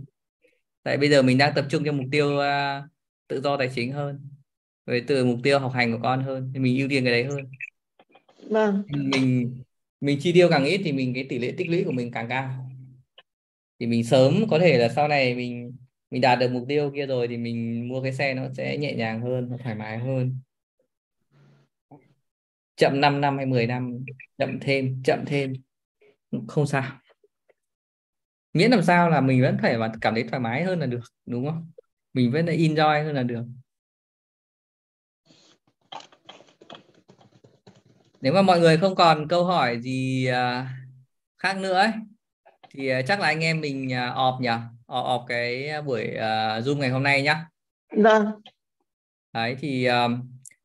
Tại 0.84 0.98
bây 0.98 1.10
giờ 1.10 1.22
mình 1.22 1.38
đang 1.38 1.54
tập 1.56 1.66
trung 1.70 1.84
cho 1.86 1.92
mục 1.92 2.06
tiêu 2.12 2.28
uh, 2.28 2.84
tự 3.28 3.42
do 3.42 3.58
tài 3.58 3.70
chính 3.76 3.92
hơn. 3.92 4.30
Với 4.86 5.04
từ 5.08 5.26
mục 5.26 5.40
tiêu 5.44 5.60
học 5.60 5.72
hành 5.74 5.92
của 5.92 6.00
con 6.04 6.24
hơn 6.24 6.52
thì 6.54 6.60
mình 6.60 6.78
ưu 6.78 6.90
tiên 6.90 7.04
cái 7.04 7.14
đấy 7.14 7.24
hơn. 7.24 7.40
Vâng. 8.50 8.84
Mình 8.88 9.64
mình 10.06 10.20
chi 10.22 10.34
tiêu 10.34 10.48
càng 10.50 10.66
ít 10.66 10.82
thì 10.84 10.92
mình, 10.92 11.14
cái 11.14 11.26
tỷ 11.30 11.40
lệ 11.40 11.54
tích 11.58 11.70
lũy 11.70 11.84
của 11.84 11.92
mình 11.92 12.12
càng 12.12 12.30
cao. 12.30 12.70
Thì 13.80 13.86
mình 13.86 14.04
sớm 14.04 14.46
có 14.50 14.60
thể 14.60 14.78
là 14.78 14.90
sau 14.90 15.08
này 15.08 15.36
mình 15.36 15.76
mình 16.12 16.22
đạt 16.22 16.40
được 16.40 16.52
mục 16.52 16.66
tiêu 16.68 16.92
kia 16.96 17.06
rồi 17.06 17.28
thì 17.28 17.38
mình 17.38 17.88
mua 17.88 18.02
cái 18.02 18.14
xe 18.14 18.34
nó 18.34 18.44
sẽ 18.58 18.78
nhẹ 18.78 18.94
nhàng 18.96 19.22
hơn, 19.22 19.50
nó 19.50 19.58
thoải 19.64 19.76
mái 19.76 19.98
hơn. 19.98 20.40
Chậm 22.76 23.02
5 23.02 23.22
năm 23.22 23.38
hay 23.38 23.46
10 23.46 23.68
năm, 23.68 24.06
chậm 24.38 24.60
thêm 24.62 25.04
chậm 25.04 25.24
thêm, 25.26 25.54
không 26.48 26.68
sao. 26.68 27.00
Miễn 28.54 28.72
làm 28.72 28.84
sao 28.84 29.10
là 29.10 29.22
mình 29.22 29.42
vẫn 29.42 29.58
phải 29.62 29.78
mà 29.78 29.92
cảm 30.02 30.14
thấy 30.14 30.24
thoải 30.24 30.40
mái 30.40 30.64
hơn 30.64 30.80
là 30.80 30.86
được, 30.86 31.02
đúng 31.26 31.50
không? 31.50 31.72
Mình 32.14 32.32
vẫn 32.32 32.46
là 32.46 32.54
enjoy 32.54 33.04
hơn 33.04 33.16
là 33.16 33.24
được. 33.24 33.46
Nếu 38.26 38.34
mà 38.34 38.42
mọi 38.42 38.60
người 38.60 38.78
không 38.78 38.96
còn 38.96 39.28
câu 39.28 39.46
hỏi 39.46 39.82
gì 39.82 40.26
à, 40.26 40.70
khác 41.38 41.58
nữa 41.58 41.74
ấy, 41.74 41.92
thì 42.70 42.88
à, 42.88 43.02
chắc 43.02 43.20
là 43.20 43.28
anh 43.28 43.44
em 43.44 43.62
mình 43.62 43.92
ọp 44.16 44.38
nhỉ? 44.42 44.50
Ọp, 44.86 45.06
ọp 45.06 45.26
cái 45.28 45.82
buổi 45.82 46.08
zoom 46.62 46.78
ngày 46.78 46.90
hôm 46.90 47.04
nay 47.04 47.22
nhá. 47.22 47.46
Vâng. 47.98 48.26
Đấy 49.34 49.56
thì 49.60 49.88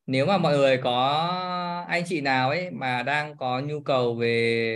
nếu 0.07 0.27
mà 0.27 0.39
mọi 0.39 0.57
người 0.57 0.77
có 0.77 1.29
anh 1.89 2.05
chị 2.07 2.21
nào 2.21 2.49
ấy 2.49 2.71
mà 2.71 3.03
đang 3.03 3.37
có 3.37 3.61
nhu 3.61 3.81
cầu 3.81 4.15
về 4.15 4.75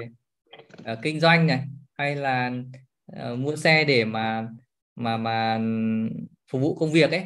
uh, 0.93 0.99
kinh 1.03 1.21
doanh 1.21 1.47
này 1.47 1.61
hay 1.99 2.17
là 2.17 2.53
uh, 3.13 3.39
mua 3.39 3.57
xe 3.57 3.85
để 3.85 4.05
mà 4.05 4.49
mà 4.97 5.17
mà 5.17 5.61
phục 6.51 6.63
vụ 6.63 6.75
công 6.75 6.93
việc 6.93 7.11
ấy 7.11 7.25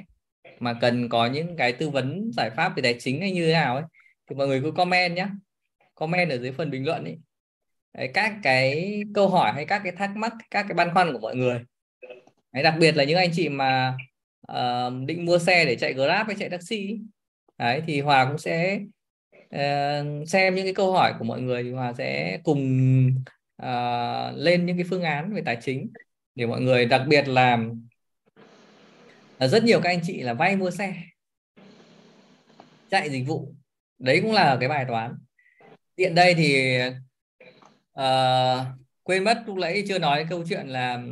mà 0.59 0.75
cần 0.81 1.09
có 1.09 1.27
những 1.27 1.57
cái 1.57 1.73
tư 1.73 1.91
vấn 1.91 2.31
giải 2.33 2.51
pháp 2.51 2.77
về 2.77 2.83
tài 2.83 2.97
chính 2.99 3.21
hay 3.21 3.33
như 3.33 3.47
thế 3.47 3.53
nào 3.53 3.75
ấy 3.75 3.85
thì 4.31 4.37
mọi 4.37 4.47
người 4.47 4.61
cứ 4.63 4.71
comment 4.71 5.17
nhé 5.17 5.27
comment 5.99 6.31
ở 6.31 6.39
dưới 6.39 6.53
phần 6.53 6.71
bình 6.71 6.87
luận 6.87 7.05
ấy 7.05 7.19
Đấy, 7.95 8.11
các 8.15 8.35
cái 8.43 9.03
câu 9.15 9.29
hỏi 9.29 9.53
hay 9.53 9.65
các 9.65 9.81
cái 9.85 9.93
thắc 9.93 10.17
mắc 10.17 10.33
các 10.51 10.63
cái 10.69 10.75
băn 10.75 10.91
khoăn 10.95 11.13
của 11.13 11.19
mọi 11.19 11.37
người. 11.37 11.61
Đấy, 12.53 12.63
đặc 12.63 12.75
biệt 12.81 12.97
là 12.97 13.05
những 13.05 13.17
anh 13.17 13.31
chị 13.33 13.49
mà 13.49 13.97
uh, 14.53 15.07
định 15.07 15.25
mua 15.25 15.39
xe 15.39 15.65
để 15.65 15.77
chạy 15.77 15.95
Grab 15.95 16.27
hay 16.27 16.37
chạy 16.39 16.51
taxi 16.51 16.99
Đấy, 17.59 17.83
thì 17.87 18.01
Hòa 18.01 18.27
cũng 18.29 18.39
sẽ 18.39 18.81
uh, 19.55 20.29
xem 20.29 20.55
những 20.55 20.65
cái 20.65 20.75
câu 20.75 20.93
hỏi 20.93 21.15
của 21.19 21.25
mọi 21.25 21.41
người 21.41 21.63
thì 21.63 21.71
Hòa 21.73 21.93
sẽ 21.93 22.39
cùng 22.45 22.61
uh, 23.63 24.37
lên 24.37 24.67
những 24.67 24.77
cái 24.77 24.87
phương 24.91 25.03
án 25.03 25.35
về 25.35 25.43
tài 25.45 25.59
chính 25.63 25.93
để 26.35 26.47
mọi 26.47 26.61
người 26.61 26.87
đặc 26.87 27.03
biệt 27.09 27.29
là, 27.29 27.59
là 29.39 29.49
rất 29.49 29.65
nhiều 29.65 29.81
các 29.81 29.91
anh 29.91 30.01
chị 30.03 30.23
là 30.23 30.35
vay 30.35 30.57
mua 30.57 30.71
xe 30.71 30.95
chạy 32.91 33.11
dịch 33.11 33.25
vụ. 33.27 33.55
Đấy 33.99 34.21
cũng 34.23 34.33
là 34.33 34.57
cái 34.61 34.69
bài 34.69 34.85
toán 34.89 35.15
tiện 35.99 36.15
đây 36.15 36.35
thì 36.35 36.79
uh, 38.01 38.67
quên 39.03 39.25
mất 39.25 39.43
lúc 39.47 39.57
nãy 39.57 39.85
chưa 39.89 39.99
nói 39.99 40.27
câu 40.31 40.45
chuyện 40.49 40.67
là 40.67 41.03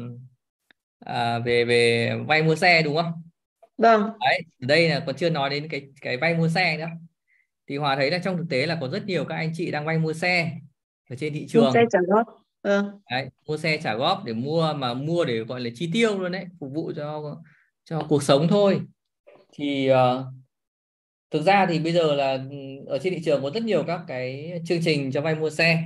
uh, 1.11 1.45
về 1.45 1.65
về 1.65 2.13
vay 2.27 2.43
mua 2.43 2.57
xe 2.57 2.83
đúng 2.83 2.97
không? 2.97 3.13
Vâng. 3.79 4.11
Đấy 4.21 4.41
đây 4.59 4.89
là 4.89 5.01
còn 5.07 5.17
chưa 5.17 5.31
nói 5.31 5.51
đến 5.51 5.69
cái 5.69 5.83
cái 6.01 6.17
vay 6.17 6.35
mua 6.35 6.49
xe 6.49 6.77
nữa. 6.77 6.89
Thì 7.69 7.77
hòa 7.77 7.97
thấy 7.97 8.11
là 8.11 8.19
trong 8.19 8.37
thực 8.37 8.47
tế 8.51 8.67
là 8.67 8.79
có 8.81 8.89
rất 8.89 9.07
nhiều 9.07 9.25
các 9.25 9.35
anh 9.35 9.53
chị 9.55 9.71
đang 9.71 9.85
vay 9.85 9.99
mua 9.99 10.13
xe 10.13 10.53
ở 11.11 11.17
trên 11.17 11.35
thị 11.35 11.47
trường. 11.49 11.65
mua 11.65 11.71
xe 11.71 11.85
trả 11.93 11.99
góp. 12.09 12.27
Vâng. 12.63 13.01
đấy, 13.11 13.29
mua 13.47 13.57
xe 13.57 13.79
trả 13.83 13.95
góp 13.95 14.25
để 14.25 14.33
mua 14.33 14.73
mà 14.73 14.95
mua 14.95 15.25
để 15.25 15.39
gọi 15.39 15.61
là 15.61 15.71
chi 15.75 15.91
tiêu 15.93 16.19
luôn 16.19 16.33
đấy 16.33 16.45
phục 16.61 16.73
vụ 16.75 16.93
cho 16.97 17.37
cho 17.85 18.03
cuộc 18.09 18.23
sống 18.23 18.49
thôi. 18.49 18.81
Thì 19.53 19.91
uh, 19.93 19.97
thực 21.31 21.43
ra 21.43 21.67
thì 21.67 21.79
bây 21.79 21.93
giờ 21.93 22.15
là 22.15 22.33
ừ, 22.33 22.57
ở 22.87 22.99
trên 22.99 23.15
thị 23.15 23.23
trường 23.25 23.43
có 23.43 23.51
rất 23.51 23.63
nhiều 23.63 23.85
các 23.87 24.01
cái 24.09 24.61
chương 24.67 24.81
trình 24.85 25.13
cho 25.13 25.21
vay 25.21 25.35
mua 25.35 25.51
xe. 25.51 25.83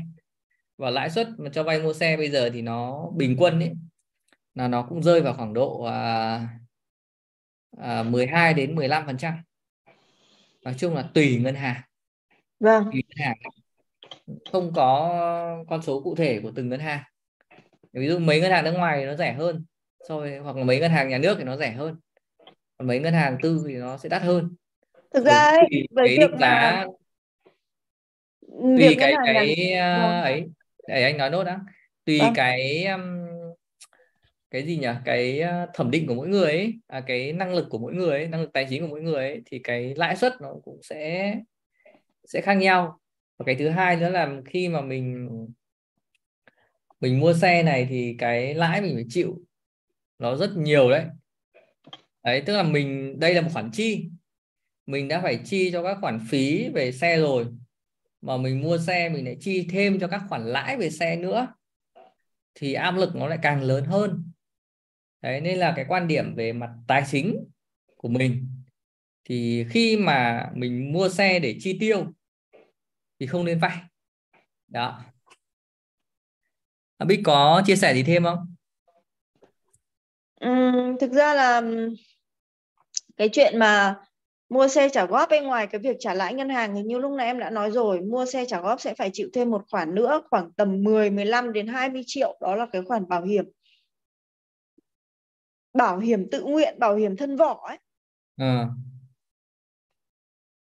Và 0.76 0.90
lãi 0.90 1.10
suất 1.10 1.28
mà 1.38 1.50
cho 1.52 1.62
vay 1.62 1.82
mua 1.82 1.92
xe 1.92 2.16
bây 2.16 2.30
giờ 2.30 2.50
thì 2.50 2.62
nó 2.62 3.10
bình 3.16 3.36
quân 3.38 3.60
ấy 3.60 3.72
là 4.54 4.68
nó 4.68 4.86
cũng 4.88 5.02
rơi 5.02 5.20
vào 5.20 5.34
khoảng 5.34 5.54
độ 5.54 5.84
à, 5.84 6.48
à, 7.78 8.02
12 8.02 8.54
đến 8.54 8.74
15 8.74 9.06
phần 9.06 9.18
trăm. 9.18 9.34
Nói 10.64 10.74
chung 10.78 10.94
là 10.94 11.10
tùy 11.14 11.36
ngân 11.36 11.54
hàng. 11.54 11.80
Vâng. 12.60 12.84
Tùy 12.92 13.02
ngân 13.08 13.26
hàng. 13.26 13.36
Không 14.52 14.72
có 14.74 15.64
con 15.68 15.82
số 15.82 16.00
cụ 16.00 16.14
thể 16.14 16.40
của 16.42 16.52
từng 16.54 16.68
ngân 16.68 16.80
hàng. 16.80 17.02
Ví 17.92 18.08
dụ 18.08 18.18
mấy 18.18 18.40
ngân 18.40 18.50
hàng 18.50 18.64
nước 18.64 18.72
ngoài 18.72 18.98
thì 19.00 19.06
nó 19.06 19.14
rẻ 19.14 19.32
hơn 19.32 19.64
rồi 20.08 20.38
hoặc 20.38 20.56
là 20.56 20.64
mấy 20.64 20.80
ngân 20.80 20.90
hàng 20.90 21.08
nhà 21.08 21.18
nước 21.18 21.34
thì 21.38 21.44
nó 21.44 21.56
rẻ 21.56 21.72
hơn. 21.72 21.96
Còn 22.78 22.88
mấy 22.88 22.98
ngân 22.98 23.14
hàng 23.14 23.36
tư 23.42 23.64
thì 23.68 23.74
nó 23.74 23.98
sẽ 23.98 24.08
đắt 24.08 24.22
hơn 24.22 24.56
thực 25.14 25.24
ra 25.24 25.34
ấy, 25.34 25.86
với 25.90 26.08
cái 26.08 26.18
định 26.18 26.38
giá 26.38 26.86
tùy 28.76 28.96
cái 28.98 29.14
cái 29.24 29.72
uh, 29.74 30.24
ấy 30.24 30.44
để 30.88 31.02
anh 31.02 31.18
nói 31.18 31.30
nốt 31.30 31.44
đã. 31.44 31.60
Tùy 32.04 32.18
vâng. 32.18 32.32
cái 32.34 32.84
um, 32.84 33.26
cái 34.50 34.62
gì 34.62 34.76
nhỉ? 34.76 34.88
Cái 35.04 35.42
thẩm 35.74 35.90
định 35.90 36.06
của 36.06 36.14
mỗi 36.14 36.28
người 36.28 36.50
ấy 36.50 36.74
à, 36.86 37.00
cái 37.00 37.32
năng 37.32 37.54
lực 37.54 37.66
của 37.70 37.78
mỗi 37.78 37.94
người 37.94 38.10
ấy, 38.10 38.28
năng 38.28 38.40
lực 38.40 38.52
tài 38.52 38.66
chính 38.70 38.82
của 38.82 38.88
mỗi 38.88 39.02
người 39.02 39.28
ấy, 39.28 39.42
thì 39.46 39.58
cái 39.58 39.94
lãi 39.96 40.16
suất 40.16 40.32
nó 40.40 40.54
cũng 40.64 40.80
sẽ 40.82 41.34
sẽ 42.24 42.40
khác 42.40 42.54
nhau. 42.54 43.00
Và 43.38 43.44
cái 43.44 43.54
thứ 43.54 43.68
hai 43.68 43.96
nữa 43.96 44.10
là 44.10 44.40
khi 44.46 44.68
mà 44.68 44.80
mình 44.80 45.28
mình 47.00 47.20
mua 47.20 47.34
xe 47.34 47.62
này 47.62 47.86
thì 47.90 48.16
cái 48.18 48.54
lãi 48.54 48.80
mình 48.80 48.94
phải 48.94 49.06
chịu 49.08 49.40
nó 50.18 50.36
rất 50.36 50.50
nhiều 50.56 50.90
đấy. 50.90 51.04
Đấy 52.24 52.42
tức 52.46 52.56
là 52.56 52.62
mình 52.62 53.20
đây 53.20 53.34
là 53.34 53.40
một 53.40 53.50
khoản 53.52 53.70
chi 53.72 54.10
mình 54.90 55.08
đã 55.08 55.20
phải 55.20 55.40
chi 55.44 55.70
cho 55.72 55.82
các 55.82 55.98
khoản 56.00 56.20
phí 56.28 56.68
về 56.68 56.92
xe 56.92 57.18
rồi 57.18 57.46
mà 58.20 58.36
mình 58.36 58.60
mua 58.60 58.78
xe 58.78 59.08
mình 59.08 59.24
lại 59.24 59.36
chi 59.40 59.68
thêm 59.70 60.00
cho 60.00 60.08
các 60.08 60.22
khoản 60.28 60.46
lãi 60.46 60.76
về 60.76 60.90
xe 60.90 61.16
nữa 61.16 61.54
thì 62.54 62.72
áp 62.72 62.90
lực 62.90 63.16
nó 63.16 63.26
lại 63.28 63.38
càng 63.42 63.62
lớn 63.62 63.84
hơn. 63.84 64.32
Đấy 65.22 65.40
nên 65.40 65.58
là 65.58 65.72
cái 65.76 65.84
quan 65.88 66.08
điểm 66.08 66.34
về 66.34 66.52
mặt 66.52 66.70
tài 66.86 67.02
chính 67.10 67.44
của 67.96 68.08
mình 68.08 68.48
thì 69.24 69.64
khi 69.70 69.96
mà 69.96 70.50
mình 70.54 70.92
mua 70.92 71.08
xe 71.08 71.38
để 71.38 71.56
chi 71.60 71.76
tiêu 71.80 72.06
thì 73.20 73.26
không 73.26 73.44
nên 73.44 73.58
vay. 73.58 73.78
Đó. 74.68 75.02
Bích 77.06 77.20
có 77.24 77.62
chia 77.66 77.76
sẻ 77.76 77.94
gì 77.94 78.02
thêm 78.02 78.24
không? 78.24 78.54
ừ, 80.40 80.48
thực 81.00 81.12
ra 81.12 81.34
là 81.34 81.62
cái 83.16 83.28
chuyện 83.32 83.58
mà 83.58 83.96
mua 84.50 84.68
xe 84.68 84.88
trả 84.88 85.06
góp 85.06 85.28
bên 85.30 85.44
ngoài 85.44 85.66
cái 85.66 85.80
việc 85.80 85.96
trả 86.00 86.14
lãi 86.14 86.34
ngân 86.34 86.48
hàng 86.48 86.74
thì 86.74 86.82
như 86.82 86.98
lúc 86.98 87.12
nãy 87.12 87.26
em 87.26 87.38
đã 87.38 87.50
nói 87.50 87.70
rồi. 87.70 88.00
Mua 88.00 88.26
xe 88.26 88.44
trả 88.46 88.60
góp 88.60 88.80
sẽ 88.80 88.94
phải 88.94 89.10
chịu 89.12 89.28
thêm 89.32 89.50
một 89.50 89.64
khoản 89.70 89.94
nữa 89.94 90.22
khoảng 90.30 90.52
tầm 90.52 90.82
10 90.82 91.10
15 91.10 91.52
đến 91.52 91.66
20 91.66 92.02
triệu. 92.06 92.38
Đó 92.40 92.56
là 92.56 92.66
cái 92.72 92.82
khoản 92.82 93.08
bảo 93.08 93.24
hiểm. 93.24 93.44
Bảo 95.72 95.98
hiểm 95.98 96.30
tự 96.30 96.42
nguyện 96.44 96.78
bảo 96.78 96.96
hiểm 96.96 97.16
thân 97.16 97.36
vỏ 97.36 97.66
ấy. 97.68 97.78
À. 98.36 98.68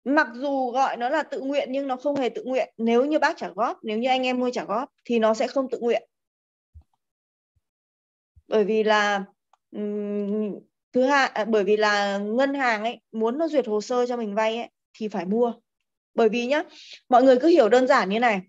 mặc 0.04 0.28
dù 0.34 0.70
gọi 0.70 0.96
nó 0.96 1.08
là 1.08 1.22
tự 1.22 1.40
nguyện 1.40 1.68
nhưng 1.72 1.86
nó 1.86 1.96
không 1.96 2.16
hề 2.16 2.28
tự 2.28 2.44
nguyện. 2.44 2.74
Nếu 2.76 3.04
như 3.04 3.18
bác 3.18 3.36
trả 3.36 3.48
góp 3.48 3.78
nếu 3.82 3.98
như 3.98 4.08
anh 4.08 4.22
em 4.22 4.40
mua 4.40 4.50
trả 4.50 4.64
góp 4.64 4.88
thì 5.04 5.18
nó 5.18 5.34
sẽ 5.34 5.46
không 5.46 5.70
tự 5.70 5.78
nguyện. 5.80 6.08
Bởi 8.48 8.64
vì 8.64 8.82
là 8.82 9.24
thứ 10.92 11.02
hai 11.02 11.28
à, 11.28 11.44
bởi 11.44 11.64
vì 11.64 11.76
là 11.76 12.18
ngân 12.18 12.54
hàng 12.54 12.84
ấy 12.84 13.00
muốn 13.12 13.38
nó 13.38 13.48
duyệt 13.48 13.66
hồ 13.66 13.80
sơ 13.80 14.06
cho 14.06 14.16
mình 14.16 14.34
vay 14.34 14.56
ấy 14.56 14.68
thì 14.94 15.08
phải 15.08 15.24
mua. 15.24 15.52
Bởi 16.14 16.28
vì 16.28 16.46
nhá 16.46 16.62
mọi 17.08 17.22
người 17.22 17.36
cứ 17.36 17.48
hiểu 17.48 17.68
đơn 17.68 17.86
giản 17.86 18.08
như 18.08 18.20
này. 18.20 18.40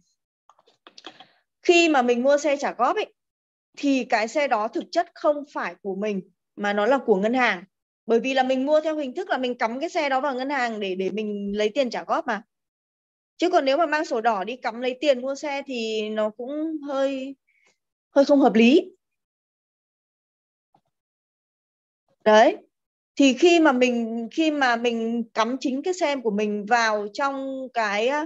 Khi 1.62 1.90
mà 1.90 2.02
mình 2.02 2.24
mua 2.24 2.38
xe 2.38 2.58
trả 2.58 2.74
góp 2.74 2.96
ấy 2.96 3.14
thì 3.78 4.04
cái 4.04 4.28
xe 4.28 4.48
đó 4.48 4.68
thực 4.68 4.84
chất 4.92 5.08
không 5.14 5.44
phải 5.54 5.76
của 5.82 5.96
mình 5.96 6.22
mà 6.56 6.74
nó 6.74 6.86
là 6.86 6.98
của 6.98 7.16
ngân 7.16 7.34
hàng. 7.34 7.64
Bởi 8.06 8.20
vì 8.20 8.34
là 8.34 8.44
mình 8.44 8.66
mua 8.66 8.82
theo 8.82 8.96
hình 8.96 9.16
thức 9.16 9.30
là 9.30 9.38
mình 9.38 9.58
cắm 9.58 9.80
cái 9.80 9.90
xe 9.90 10.10
đó 10.10 10.22
vào 10.22 10.36
ngân 10.36 10.50
hàng 10.50 10.80
để 10.80 10.96
để 10.96 11.10
mình 11.10 11.58
lấy 11.58 11.70
tiền 11.70 11.90
trả 11.90 12.04
góp 12.04 12.28
mà. 12.28 12.42
Chứ 13.38 13.50
còn 13.50 13.66
nếu 13.66 13.78
mà 13.78 13.86
mang 13.86 14.06
sổ 14.06 14.22
đỏ 14.22 14.44
đi 14.44 14.56
cắm 14.56 14.82
lấy 14.82 14.98
tiền 15.02 15.22
mua 15.22 15.36
xe 15.36 15.62
thì 15.66 16.10
nó 16.10 16.30
cũng 16.30 16.78
hơi 16.88 17.36
hơi 18.16 18.26
không 18.26 18.40
hợp 18.40 18.54
lý. 18.54 18.92
Đấy. 22.24 22.58
Thì 23.16 23.34
khi 23.34 23.60
mà 23.60 23.72
mình 23.72 24.28
khi 24.32 24.52
mà 24.52 24.76
mình 24.76 25.24
cắm 25.34 25.58
chính 25.60 25.84
cái 25.84 25.94
xe 25.94 26.16
của 26.24 26.32
mình 26.32 26.66
vào 26.66 27.08
trong 27.14 27.68
cái 27.74 28.08
ờ, 28.08 28.26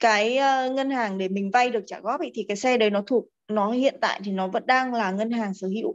cái 0.00 0.36
ờ, 0.36 0.70
ngân 0.70 0.90
hàng 0.90 1.18
để 1.18 1.28
mình 1.28 1.50
vay 1.50 1.70
được 1.70 1.84
trả 1.86 2.00
góp 2.00 2.20
ấy, 2.20 2.30
thì 2.34 2.44
cái 2.48 2.56
xe 2.56 2.76
đấy 2.78 2.90
nó 2.90 3.02
thuộc 3.06 3.24
nó 3.48 3.70
hiện 3.70 3.94
tại 4.00 4.20
thì 4.24 4.32
nó 4.32 4.48
vẫn 4.48 4.66
đang 4.66 4.94
là 4.94 5.10
ngân 5.10 5.30
hàng 5.30 5.54
sở 5.54 5.68
hữu. 5.68 5.94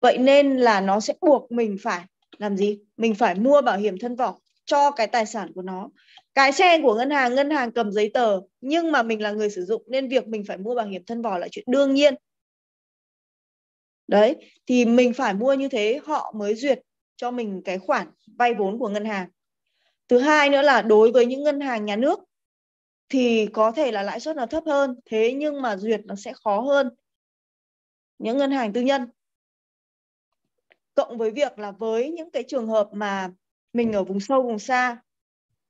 Vậy 0.00 0.18
nên 0.18 0.56
là 0.56 0.80
nó 0.80 1.00
sẽ 1.00 1.14
buộc 1.20 1.52
mình 1.52 1.76
phải 1.82 2.04
làm 2.38 2.56
gì? 2.56 2.78
Mình 2.96 3.14
phải 3.14 3.34
mua 3.34 3.62
bảo 3.62 3.78
hiểm 3.78 3.98
thân 3.98 4.16
vỏ 4.16 4.38
cho 4.64 4.90
cái 4.90 5.06
tài 5.06 5.26
sản 5.26 5.52
của 5.54 5.62
nó. 5.62 5.88
Cái 6.34 6.52
xe 6.52 6.80
của 6.82 6.94
ngân 6.94 7.10
hàng 7.10 7.34
ngân 7.34 7.50
hàng 7.50 7.72
cầm 7.72 7.92
giấy 7.92 8.10
tờ 8.14 8.40
nhưng 8.60 8.92
mà 8.92 9.02
mình 9.02 9.22
là 9.22 9.32
người 9.32 9.50
sử 9.50 9.64
dụng 9.64 9.82
nên 9.88 10.08
việc 10.08 10.28
mình 10.28 10.44
phải 10.48 10.56
mua 10.56 10.74
bảo 10.74 10.86
hiểm 10.86 11.02
thân 11.06 11.22
vỏ 11.22 11.38
là 11.38 11.48
chuyện 11.50 11.64
đương 11.68 11.94
nhiên 11.94 12.14
đấy 14.08 14.36
thì 14.66 14.84
mình 14.84 15.14
phải 15.14 15.34
mua 15.34 15.54
như 15.54 15.68
thế 15.68 16.00
họ 16.04 16.32
mới 16.36 16.54
duyệt 16.54 16.80
cho 17.16 17.30
mình 17.30 17.62
cái 17.64 17.78
khoản 17.78 18.08
vay 18.38 18.54
vốn 18.54 18.78
của 18.78 18.88
ngân 18.88 19.04
hàng. 19.04 19.28
Thứ 20.08 20.18
hai 20.18 20.50
nữa 20.50 20.62
là 20.62 20.82
đối 20.82 21.12
với 21.12 21.26
những 21.26 21.42
ngân 21.42 21.60
hàng 21.60 21.84
nhà 21.84 21.96
nước 21.96 22.20
thì 23.08 23.46
có 23.52 23.72
thể 23.72 23.92
là 23.92 24.02
lãi 24.02 24.20
suất 24.20 24.36
nó 24.36 24.46
thấp 24.46 24.64
hơn 24.66 25.00
thế 25.04 25.32
nhưng 25.32 25.62
mà 25.62 25.76
duyệt 25.76 26.00
nó 26.04 26.14
sẽ 26.14 26.32
khó 26.44 26.60
hơn 26.60 26.90
những 28.18 28.38
ngân 28.38 28.50
hàng 28.50 28.72
tư 28.72 28.80
nhân. 28.80 29.06
Cộng 30.94 31.18
với 31.18 31.30
việc 31.30 31.58
là 31.58 31.70
với 31.70 32.10
những 32.10 32.30
cái 32.30 32.44
trường 32.48 32.66
hợp 32.66 32.88
mà 32.92 33.30
mình 33.72 33.92
ở 33.92 34.04
vùng 34.04 34.20
sâu 34.20 34.42
vùng 34.42 34.58
xa 34.58 35.02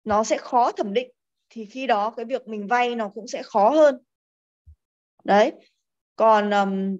nó 0.05 0.25
sẽ 0.25 0.39
khó 0.39 0.73
thẩm 0.73 0.93
định 0.93 1.11
thì 1.51 1.65
khi 1.65 1.87
đó 1.87 2.11
cái 2.11 2.25
việc 2.25 2.49
mình 2.49 2.67
vay 2.67 2.95
nó 2.95 3.09
cũng 3.09 3.29
sẽ 3.29 3.43
khó 3.43 3.71
hơn. 3.71 3.99
Đấy 5.25 5.53
còn 6.17 6.51
um, 6.51 6.97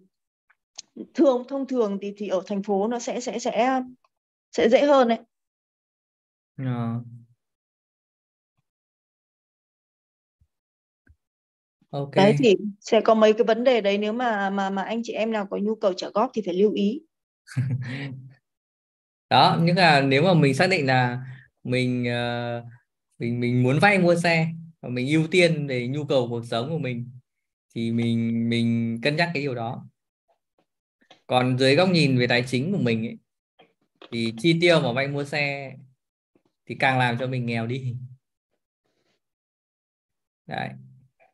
thường 1.15 1.45
thông 1.49 1.67
thường 1.67 1.99
thì 2.03 2.15
thì 2.17 2.29
ở 2.29 2.43
thành 2.47 2.63
phố 2.63 2.89
nó 2.89 2.99
sẽ 2.99 3.21
sẽ 3.21 3.39
sẽ 3.39 3.81
sẽ 4.53 4.69
dễ 4.69 4.87
hơn 4.87 5.09
đấy. 5.09 5.19
À. 6.57 7.01
ok. 11.91 12.15
Đấy 12.15 12.35
thì 12.39 12.57
sẽ 12.81 13.01
có 13.01 13.15
mấy 13.15 13.33
cái 13.33 13.45
vấn 13.45 13.65
đề 13.65 13.81
đấy 13.81 13.99
nếu 13.99 14.13
mà 14.13 14.51
mà 14.51 14.71
mà 14.71 14.83
anh 14.83 15.01
chị 15.05 15.13
em 15.13 15.33
nào 15.33 15.47
có 15.51 15.57
nhu 15.57 15.75
cầu 15.75 15.93
trả 15.93 16.09
góp 16.15 16.31
thì 16.35 16.43
phải 16.47 16.55
lưu 16.55 16.73
ý. 16.73 17.01
Đó 19.31 19.59
nhưng 19.63 19.77
là 19.77 20.01
nếu 20.01 20.23
mà 20.23 20.35
mình 20.35 20.55
xác 20.55 20.67
định 20.71 20.87
là 20.87 21.19
mình 21.65 22.07
uh, 22.09 22.65
mình 23.19 23.41
mình 23.41 23.63
muốn 23.63 23.79
vay 23.79 23.99
mua 23.99 24.17
xe 24.17 24.49
và 24.81 24.89
mình 24.89 25.09
ưu 25.09 25.27
tiên 25.27 25.67
về 25.67 25.89
nhu 25.89 26.05
cầu 26.05 26.27
cuộc 26.31 26.45
sống 26.47 26.71
của 26.71 26.79
mình 26.79 27.11
thì 27.75 27.93
mình 27.93 28.49
mình 28.49 28.99
cân 29.03 29.17
nhắc 29.17 29.31
cái 29.35 29.43
điều 29.43 29.55
đó 29.55 29.88
còn 31.29 31.59
dưới 31.59 31.77
góc 31.77 31.91
nhìn 31.91 32.19
về 32.19 32.27
tài 32.27 32.45
chính 32.47 32.73
của 32.73 32.79
mình 32.79 33.07
ấy, 33.07 33.19
thì 34.13 34.35
chi 34.39 34.59
tiêu 34.61 34.81
mà 34.83 34.93
vay 34.93 35.09
mua 35.09 35.25
xe 35.25 35.73
thì 36.67 36.77
càng 36.81 36.99
làm 36.99 37.19
cho 37.19 37.27
mình 37.27 37.47
nghèo 37.47 37.67
đi. 37.67 37.97
Đấy 40.47 40.71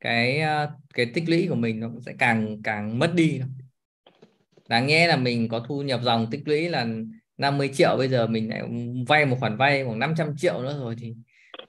cái 0.05 0.41
ờ, 0.41 0.71
cái 0.95 1.07
tích 1.15 1.25
lũy 1.29 1.47
của 1.49 1.55
mình 1.55 1.81
nó 1.81 1.91
sẽ 2.07 2.15
càng 2.19 2.63
càng 2.65 2.99
mất 2.99 3.13
đi 3.17 3.41
đáng 4.69 4.87
nghe 4.87 5.07
là 5.09 5.17
mình 5.17 5.49
có 5.49 5.61
thu 5.69 5.83
nhập 5.83 6.01
dòng 6.03 6.29
tích 6.31 6.43
lũy 6.47 6.69
là 6.69 6.87
50 7.37 7.71
triệu 7.75 7.97
bây 7.99 8.09
giờ 8.09 8.27
mình 8.27 8.51
lại 8.51 8.63
vay 9.09 9.27
một 9.27 9.37
khoản 9.41 9.57
vay 9.57 9.85
khoảng 9.85 9.99
500 9.99 10.37
triệu 10.37 10.63
nữa 10.63 10.79
rồi 10.79 10.97
thì 10.99 11.15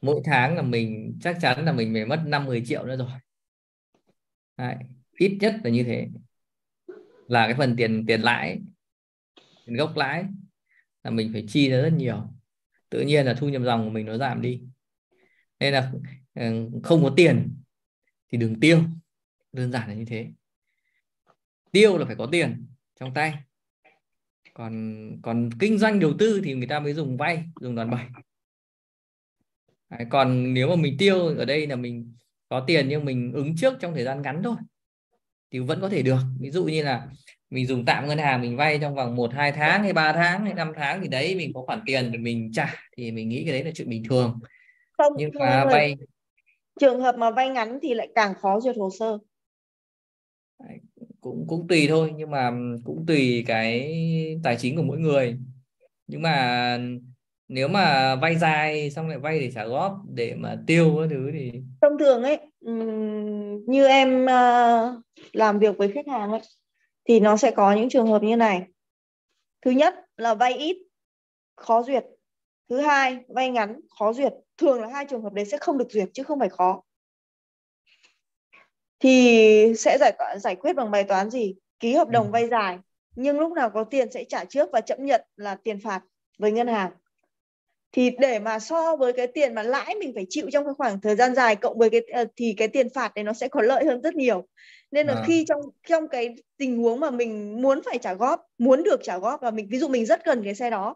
mỗi 0.02 0.22
tháng 0.26 0.56
là 0.56 0.62
mình 0.62 1.18
chắc 1.22 1.38
chắn 1.42 1.66
là 1.66 1.72
mình 1.72 1.94
phải 1.94 2.06
mất 2.06 2.24
50 2.28 2.64
triệu 2.66 2.86
nữa 2.86 2.98
rồi. 2.98 3.10
Đấy, 4.58 4.76
ít 5.20 5.38
nhất 5.42 5.56
là 5.64 5.70
như 5.70 5.84
thế 5.84 6.08
là 7.28 7.48
cái 7.48 7.56
phần 7.58 7.76
tiền 7.78 8.06
tiền 8.08 8.22
lãi, 8.22 8.60
tiền 9.66 9.76
gốc 9.76 9.98
lãi 9.98 10.26
là 11.04 11.12
mình 11.12 11.30
phải 11.34 11.46
chi 11.48 11.70
ra 11.70 11.82
rất 11.82 11.94
nhiều. 11.94 12.24
Tự 12.90 13.02
nhiên 13.02 13.26
là 13.26 13.34
thu 13.34 13.50
nhập 13.50 13.62
dòng 13.66 13.86
của 13.86 13.90
mình 13.90 14.06
nó 14.06 14.18
giảm 14.18 14.42
đi. 14.42 14.62
Nên 15.60 15.74
là 15.74 15.92
ờ, 16.34 16.46
không 16.84 17.04
có 17.04 17.14
tiền 17.16 17.58
thì 18.32 18.38
đừng 18.38 18.60
tiêu. 18.60 18.80
Đơn 19.52 19.72
giản 19.72 19.90
là 19.90 19.94
như 19.94 20.06
thế. 20.06 20.28
Tiêu 21.72 21.98
là 21.98 22.06
phải 22.06 22.16
có 22.16 22.28
tiền 22.32 22.68
trong 23.00 23.14
tay. 23.14 23.34
Còn 24.54 25.08
còn 25.22 25.50
kinh 25.60 25.78
doanh 25.78 26.00
đầu 26.00 26.14
tư 26.20 26.42
thì 26.44 26.54
người 26.54 26.68
ta 26.68 26.80
mới 26.80 26.94
dùng 26.94 27.18
vay, 27.18 27.44
dùng 27.62 27.76
đòn 27.76 27.90
bẩy. 27.90 28.06
Còn 30.10 30.54
nếu 30.54 30.70
mà 30.70 30.76
mình 30.76 30.96
tiêu 31.00 31.28
ở 31.28 31.46
đây 31.46 31.68
là 31.68 31.76
mình 31.76 32.16
có 32.50 32.64
tiền 32.68 32.90
nhưng 32.90 33.06
mình 33.06 33.32
ứng 33.34 33.56
trước 33.56 33.74
trong 33.80 33.94
thời 33.94 34.04
gian 34.04 34.22
ngắn 34.22 34.42
thôi 34.44 34.56
thì 35.52 35.60
vẫn 35.60 35.82
có 35.82 35.90
thể 35.90 36.02
được. 36.02 36.20
Ví 36.40 36.52
dụ 36.52 36.66
như 36.66 36.84
là 36.84 37.08
mình 37.50 37.66
dùng 37.66 37.86
tạm 37.86 38.08
ngân 38.08 38.18
hàng 38.18 38.42
mình 38.42 38.58
vay 38.58 38.80
trong 38.80 38.96
vòng 38.96 39.16
1 39.16 39.34
2 39.34 39.52
tháng 39.52 39.84
hay 39.84 39.94
3 39.94 40.14
tháng 40.14 40.46
hay 40.46 40.54
5 40.54 40.72
tháng 40.76 41.02
thì 41.02 41.08
đấy 41.08 41.36
mình 41.36 41.52
có 41.54 41.62
khoản 41.62 41.82
tiền 41.86 42.12
để 42.12 42.18
mình 42.18 42.52
trả 42.54 42.76
thì 42.98 43.12
mình 43.12 43.30
nghĩ 43.30 43.44
cái 43.44 43.54
đấy 43.54 43.64
là 43.64 43.72
chuyện 43.76 43.90
bình 43.90 44.04
thường. 44.10 44.40
Không 44.98 45.14
nhưng 45.18 45.32
mà 45.40 45.66
vay 45.66 45.96
trường 46.80 47.02
hợp 47.02 47.16
mà 47.18 47.32
vay 47.32 47.50
ngắn 47.50 47.80
thì 47.82 47.94
lại 47.94 48.08
càng 48.16 48.34
khó 48.42 48.60
duyệt 48.60 48.76
hồ 48.78 48.90
sơ. 49.00 49.18
Cũng 51.22 51.46
cũng 51.48 51.68
tùy 51.68 51.88
thôi 51.88 52.14
nhưng 52.16 52.32
mà 52.32 52.52
cũng 52.84 53.06
tùy 53.06 53.44
cái 53.48 53.96
tài 54.44 54.56
chính 54.58 54.76
của 54.76 54.84
mỗi 54.84 54.98
người. 54.98 55.38
Nhưng 56.08 56.22
mà 56.22 56.80
nếu 57.48 57.68
mà 57.68 58.16
vay 58.16 58.36
dài 58.36 58.92
xong 58.92 59.08
lại 59.08 59.18
vay 59.18 59.40
để 59.40 59.52
trả 59.52 59.66
góp 59.66 59.98
để 60.14 60.36
mà 60.36 60.58
tiêu 60.68 60.96
cái 61.00 61.08
thứ 61.10 61.32
thì 61.34 61.52
thông 61.82 61.98
thường 62.00 62.24
ấy 62.24 62.40
như 63.68 63.86
em 63.86 64.26
ờ, 64.26 65.02
làm 65.34 65.60
việc 65.60 65.78
với 65.78 65.92
khách 65.92 66.08
hàng 66.08 66.32
ấy 66.32 66.42
thì 67.06 67.20
nó 67.20 67.38
sẽ 67.38 67.52
có 67.52 67.74
những 67.74 67.90
trường 67.90 68.08
hợp 68.08 68.24
như 68.24 68.36
này. 68.36 68.64
Thứ 69.62 69.72
nhất 69.72 69.96
là 70.18 70.34
vay 70.34 70.54
ít 70.54 70.78
khó 71.56 71.84
duyệt. 71.84 72.06
Thứ 72.70 72.80
hai 72.80 73.20
vay 73.28 73.50
ngắn 73.50 73.80
khó 74.00 74.14
duyệt. 74.14 74.34
Thường 74.58 74.82
là 74.82 74.88
hai 74.88 75.06
trường 75.10 75.22
hợp 75.22 75.34
đấy 75.34 75.46
sẽ 75.46 75.58
không 75.58 75.78
được 75.78 75.88
duyệt 75.90 76.10
chứ 76.14 76.24
không 76.24 76.40
phải 76.40 76.50
khó. 76.50 76.82
Thì 79.00 79.74
sẽ 79.78 79.98
giải 80.00 80.14
giải 80.38 80.56
quyết 80.56 80.74
bằng 80.74 80.92
bài 80.92 81.04
toán 81.04 81.30
gì? 81.30 81.56
Ký 81.80 81.94
hợp 81.94 82.10
đồng 82.10 82.26
ừ. 82.26 82.32
vay 82.32 82.48
dài 82.48 82.80
nhưng 83.16 83.40
lúc 83.40 83.52
nào 83.52 83.70
có 83.70 83.84
tiền 83.84 84.12
sẽ 84.12 84.24
trả 84.24 84.46
trước 84.46 84.70
và 84.74 84.82
chấp 84.82 85.00
nhận 85.00 85.22
là 85.36 85.56
tiền 85.56 85.80
phạt 85.80 86.02
với 86.38 86.52
ngân 86.52 86.68
hàng 86.68 86.92
thì 87.96 88.12
để 88.20 88.40
mà 88.40 88.60
so 88.60 88.96
với 88.96 89.14
cái 89.14 89.28
tiền 89.28 89.56
mà 89.56 89.64
lãi 89.64 89.96
mình 89.96 90.12
phải 90.16 90.26
chịu 90.30 90.50
trong 90.52 90.66
cái 90.66 90.74
khoảng 90.74 91.02
thời 91.02 91.16
gian 91.16 91.36
dài 91.36 91.56
cộng 91.56 91.78
với 91.78 91.90
cái 91.90 92.02
ờ, 92.14 92.26
thì 92.36 92.54
cái 92.58 92.68
tiền 92.68 92.90
phạt 92.90 93.12
này 93.16 93.24
nó 93.24 93.34
sẽ 93.34 93.48
có 93.48 93.62
lợi 93.62 93.86
hơn 93.86 94.02
rất 94.02 94.16
nhiều 94.16 94.48
nên 94.92 95.08
là 95.08 95.14
à. 95.14 95.24
khi 95.28 95.46
trong 95.48 95.62
trong 95.88 96.08
cái 96.08 96.36
tình 96.58 96.78
huống 96.78 97.00
mà 97.00 97.12
mình 97.12 97.62
muốn 97.62 97.82
phải 97.86 97.98
trả 97.98 98.14
góp 98.14 98.42
muốn 98.58 98.84
được 98.84 99.00
trả 99.04 99.18
góp 99.18 99.42
và 99.42 99.52
mình 99.52 99.68
ví 99.70 99.78
dụ 99.78 99.88
mình 99.88 100.06
rất 100.06 100.26
cần 100.26 100.44
cái 100.44 100.56
xe 100.56 100.70
đó 100.70 100.96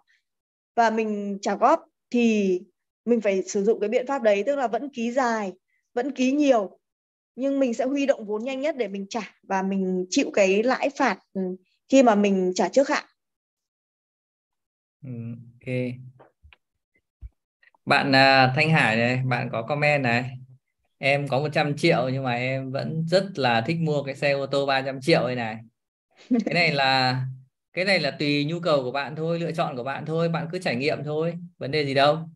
và 0.76 0.89
mình 0.89 1.38
trả 1.41 1.55
góp 1.55 1.85
thì 2.11 2.59
mình 3.05 3.21
phải 3.21 3.41
sử 3.41 3.63
dụng 3.63 3.80
cái 3.80 3.89
biện 3.89 4.07
pháp 4.07 4.21
đấy 4.21 4.43
tức 4.45 4.55
là 4.55 4.67
vẫn 4.67 4.89
ký 4.89 5.11
dài 5.11 5.51
vẫn 5.93 6.11
ký 6.11 6.31
nhiều 6.31 6.80
nhưng 7.35 7.59
mình 7.59 7.73
sẽ 7.73 7.85
huy 7.85 8.05
động 8.05 8.26
vốn 8.26 8.43
nhanh 8.43 8.61
nhất 8.61 8.76
để 8.77 8.88
mình 8.88 9.05
trả 9.09 9.35
và 9.43 9.61
mình 9.61 10.05
chịu 10.09 10.31
cái 10.34 10.63
lãi 10.63 10.89
phạt 10.89 11.19
ừ, 11.34 11.41
khi 11.89 12.03
mà 12.03 12.15
mình 12.15 12.51
trả 12.55 12.69
trước 12.69 12.89
hạn. 12.89 13.05
Ừ, 15.03 15.09
ok. 15.53 16.09
Bạn 17.90 18.16
à, 18.16 18.53
Thanh 18.56 18.70
Hải 18.70 18.95
này, 18.95 19.22
bạn 19.26 19.49
có 19.52 19.61
comment 19.61 20.03
này. 20.03 20.38
Em 20.98 21.28
có 21.28 21.40
100 21.40 21.78
triệu 21.78 22.10
nhưng 22.14 22.24
mà 22.24 22.34
em 22.34 22.72
vẫn 22.72 23.06
rất 23.07 23.24
là 23.36 23.61
thích 23.61 23.78
mua 23.80 24.03
cái 24.03 24.16
xe 24.16 24.32
ô 24.32 24.45
tô 24.45 24.66
300 24.66 25.02
triệu 25.02 25.28
này 25.28 25.36
này. 25.36 25.57
Cái 26.45 26.53
này 26.53 26.72
là 26.72 27.22
cái 27.74 27.86
này 27.86 27.99
là 27.99 28.11
tùy 28.11 28.45
nhu 28.45 28.60
cầu 28.60 28.84
của 28.84 28.91
bạn 28.91 29.16
thôi, 29.16 29.40
lựa 29.40 29.52
chọn 29.52 29.76
của 29.76 29.84
bạn 29.84 30.06
thôi, 30.06 30.30
bạn 30.30 30.48
cứ 30.52 30.60
trải 30.60 30.76
nghiệm 30.76 31.03
thôi, 31.03 31.34
vấn 31.57 31.72
đề 31.72 31.86
gì 31.86 31.94
đâu. 31.94 32.30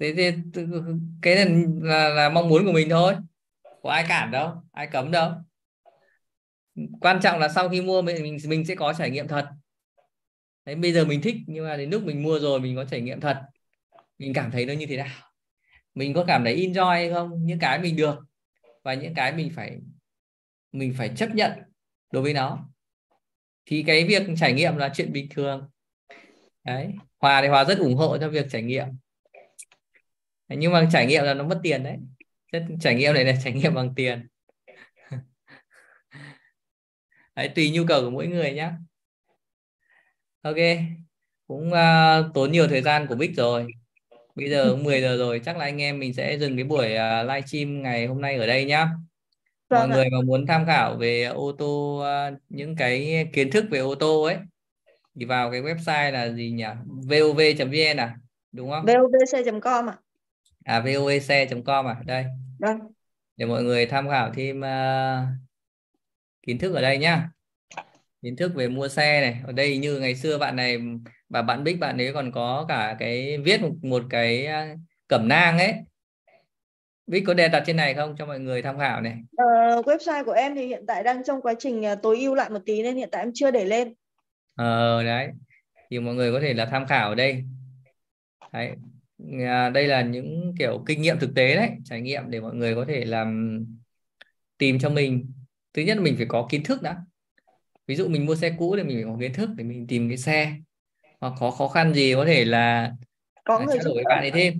Thế, 0.00 0.14
thế 0.16 0.34
cái 1.22 1.34
này 1.34 1.46
là, 1.80 2.08
là 2.08 2.28
mong 2.28 2.48
muốn 2.48 2.64
của 2.64 2.72
mình 2.72 2.88
thôi 2.88 3.14
có 3.82 3.90
ai 3.90 4.04
cản 4.08 4.30
đâu 4.30 4.52
ai 4.72 4.86
cấm 4.86 5.10
đâu 5.10 5.30
quan 7.00 7.20
trọng 7.22 7.38
là 7.38 7.48
sau 7.48 7.68
khi 7.68 7.80
mua 7.80 8.02
mình 8.02 8.22
mình, 8.22 8.38
mình 8.48 8.64
sẽ 8.64 8.74
có 8.74 8.92
trải 8.92 9.10
nghiệm 9.10 9.28
thật 9.28 9.48
đấy 10.66 10.74
bây 10.74 10.92
giờ 10.92 11.04
mình 11.04 11.22
thích 11.22 11.36
nhưng 11.46 11.64
mà 11.64 11.76
đến 11.76 11.90
lúc 11.90 12.02
mình 12.02 12.22
mua 12.22 12.38
rồi 12.38 12.60
mình 12.60 12.76
có 12.76 12.84
trải 12.84 13.00
nghiệm 13.00 13.20
thật 13.20 13.42
mình 14.18 14.32
cảm 14.34 14.50
thấy 14.50 14.66
nó 14.66 14.72
như 14.72 14.86
thế 14.86 14.96
nào? 14.96 15.32
Mình 15.94 16.14
có 16.14 16.24
cảm 16.24 16.44
thấy 16.44 16.56
enjoy 16.56 16.90
hay 16.90 17.10
không? 17.12 17.46
Những 17.46 17.58
cái 17.58 17.78
mình 17.78 17.96
được 17.96 18.18
và 18.82 18.94
những 18.94 19.14
cái 19.14 19.32
mình 19.32 19.52
phải 19.54 19.78
mình 20.72 20.94
phải 20.98 21.10
chấp 21.16 21.34
nhận 21.34 21.52
đối 22.12 22.22
với 22.22 22.34
nó. 22.34 22.68
Thì 23.66 23.84
cái 23.86 24.04
việc 24.04 24.22
trải 24.36 24.52
nghiệm 24.52 24.76
là 24.76 24.92
chuyện 24.94 25.12
bình 25.12 25.28
thường. 25.30 25.70
Đấy 26.64 26.94
hòa 27.18 27.42
thì 27.42 27.48
hòa 27.48 27.64
rất 27.64 27.78
ủng 27.78 27.94
hộ 27.94 28.18
cho 28.18 28.28
việc 28.28 28.46
trải 28.50 28.62
nghiệm. 28.62 28.86
Nhưng 30.48 30.72
mà 30.72 30.88
trải 30.92 31.06
nghiệm 31.06 31.24
là 31.24 31.34
nó 31.34 31.44
mất 31.44 31.60
tiền 31.62 31.82
đấy. 31.82 31.96
Trải 32.80 32.94
nghiệm 32.94 33.14
này 33.14 33.24
là 33.24 33.32
trải 33.44 33.52
nghiệm 33.52 33.74
bằng 33.74 33.94
tiền. 33.96 34.26
Đấy, 37.36 37.48
tùy 37.54 37.70
nhu 37.70 37.84
cầu 37.88 38.02
của 38.02 38.10
mỗi 38.10 38.26
người 38.26 38.52
nhé 38.52 38.70
ok 40.46 40.56
cũng 41.46 41.70
uh, 41.72 42.34
tốn 42.34 42.52
nhiều 42.52 42.68
thời 42.68 42.82
gian 42.82 43.06
của 43.06 43.14
Bích 43.14 43.36
rồi 43.36 43.66
bây 44.36 44.50
giờ 44.50 44.76
10 44.76 45.00
giờ 45.00 45.16
rồi 45.16 45.40
chắc 45.44 45.56
là 45.56 45.64
anh 45.64 45.80
em 45.82 45.98
mình 45.98 46.14
sẽ 46.14 46.38
dừng 46.38 46.56
cái 46.56 46.64
buổi 46.64 46.84
uh, 46.84 47.28
live 47.28 47.42
stream 47.46 47.82
ngày 47.82 48.06
hôm 48.06 48.20
nay 48.20 48.36
ở 48.36 48.46
đây 48.46 48.64
nhá. 48.64 48.88
Mọi 49.70 49.80
vâng 49.80 49.90
người 49.90 50.10
mà 50.10 50.18
muốn 50.26 50.46
tham 50.46 50.66
khảo 50.66 50.96
về 50.96 51.24
ô 51.24 51.52
tô 51.52 52.02
uh, 52.02 52.38
những 52.48 52.76
cái 52.76 53.26
kiến 53.32 53.50
thức 53.50 53.64
về 53.70 53.78
ô 53.78 53.94
tô 53.94 54.22
ấy 54.22 54.36
thì 55.14 55.24
vào 55.24 55.50
cái 55.50 55.62
website 55.62 56.12
là 56.12 56.28
gì 56.28 56.50
nhỉ? 56.50 56.64
Vov.vn 56.86 57.96
à? 57.96 58.16
Đúng 58.52 58.70
không? 58.70 58.86
Vovc.com 58.86 59.90
à? 59.90 59.96
À 60.64 60.80
voec.com 60.80 61.86
à? 61.86 61.96
Đây. 62.04 62.24
Vâng. 62.58 62.78
Để 63.36 63.46
mọi 63.46 63.62
người 63.62 63.86
tham 63.86 64.08
khảo 64.08 64.32
thêm 64.34 64.60
uh, 64.60 65.28
kiến 66.42 66.58
thức 66.58 66.74
ở 66.74 66.82
đây 66.82 66.98
nhá 66.98 67.28
kiến 68.26 68.36
thức 68.36 68.54
về 68.54 68.68
mua 68.68 68.88
xe 68.88 69.20
này. 69.20 69.40
Ở 69.46 69.52
đây 69.52 69.78
như 69.78 69.98
ngày 70.00 70.14
xưa 70.14 70.38
bạn 70.38 70.56
này 70.56 70.78
và 71.28 71.42
bạn 71.42 71.64
Bích 71.64 71.80
bạn 71.80 71.98
ấy 71.98 72.12
còn 72.12 72.32
có 72.32 72.64
cả 72.68 72.96
cái 72.98 73.38
viết 73.38 73.60
một, 73.60 73.70
một 73.82 74.02
cái 74.10 74.46
uh, 74.46 74.78
cẩm 75.08 75.28
nang 75.28 75.58
ấy. 75.58 75.74
Bích 77.06 77.22
có 77.26 77.34
đề 77.34 77.48
đặt 77.48 77.62
trên 77.66 77.76
này 77.76 77.94
không 77.94 78.14
cho 78.18 78.26
mọi 78.26 78.40
người 78.40 78.62
tham 78.62 78.78
khảo 78.78 79.00
này? 79.00 79.14
Uh, 79.42 79.86
website 79.86 80.24
của 80.24 80.32
em 80.32 80.54
thì 80.54 80.66
hiện 80.66 80.84
tại 80.86 81.02
đang 81.02 81.24
trong 81.24 81.42
quá 81.42 81.54
trình 81.58 81.80
uh, 81.92 82.02
tối 82.02 82.18
ưu 82.18 82.34
lại 82.34 82.50
một 82.50 82.58
tí 82.66 82.82
nên 82.82 82.96
hiện 82.96 83.08
tại 83.12 83.22
em 83.22 83.30
chưa 83.34 83.50
để 83.50 83.64
lên. 83.64 83.94
Ờ 84.56 85.02
đấy. 85.02 85.28
Thì 85.90 86.00
mọi 86.00 86.14
người 86.14 86.32
có 86.32 86.40
thể 86.40 86.54
là 86.54 86.66
tham 86.66 86.86
khảo 86.86 87.08
ở 87.08 87.14
đây. 87.14 87.44
Đấy. 88.52 88.70
À, 89.40 89.70
đây 89.70 89.86
là 89.86 90.02
những 90.02 90.54
kiểu 90.58 90.84
kinh 90.86 91.02
nghiệm 91.02 91.18
thực 91.18 91.30
tế 91.34 91.56
đấy 91.56 91.70
trải 91.84 92.00
nghiệm 92.00 92.30
để 92.30 92.40
mọi 92.40 92.54
người 92.54 92.74
có 92.74 92.84
thể 92.88 93.04
làm 93.04 93.58
tìm 94.58 94.78
cho 94.78 94.90
mình. 94.90 95.32
Thứ 95.74 95.82
nhất 95.82 95.96
là 95.96 96.02
mình 96.02 96.14
phải 96.16 96.26
có 96.28 96.46
kiến 96.50 96.62
thức 96.64 96.82
đã 96.82 96.96
ví 97.86 97.96
dụ 97.96 98.08
mình 98.08 98.26
mua 98.26 98.34
xe 98.34 98.54
cũ 98.58 98.76
thì 98.76 98.82
mình 98.82 98.96
phải 98.96 99.12
có 99.12 99.18
kiến 99.20 99.32
thức 99.32 99.50
để 99.56 99.64
mình 99.64 99.86
tìm 99.86 100.08
cái 100.08 100.18
xe. 100.18 100.52
Hoặc 101.20 101.32
có 101.40 101.50
khó 101.50 101.68
khăn 101.68 101.94
gì 101.94 102.14
có 102.14 102.24
thể 102.24 102.44
là 102.44 102.92
có 103.44 103.58
người 103.58 103.76
trao 103.76 103.84
đổi 103.84 103.94
với 103.94 104.04
bạn 104.04 104.20
ấy 104.22 104.30
thêm. 104.30 104.58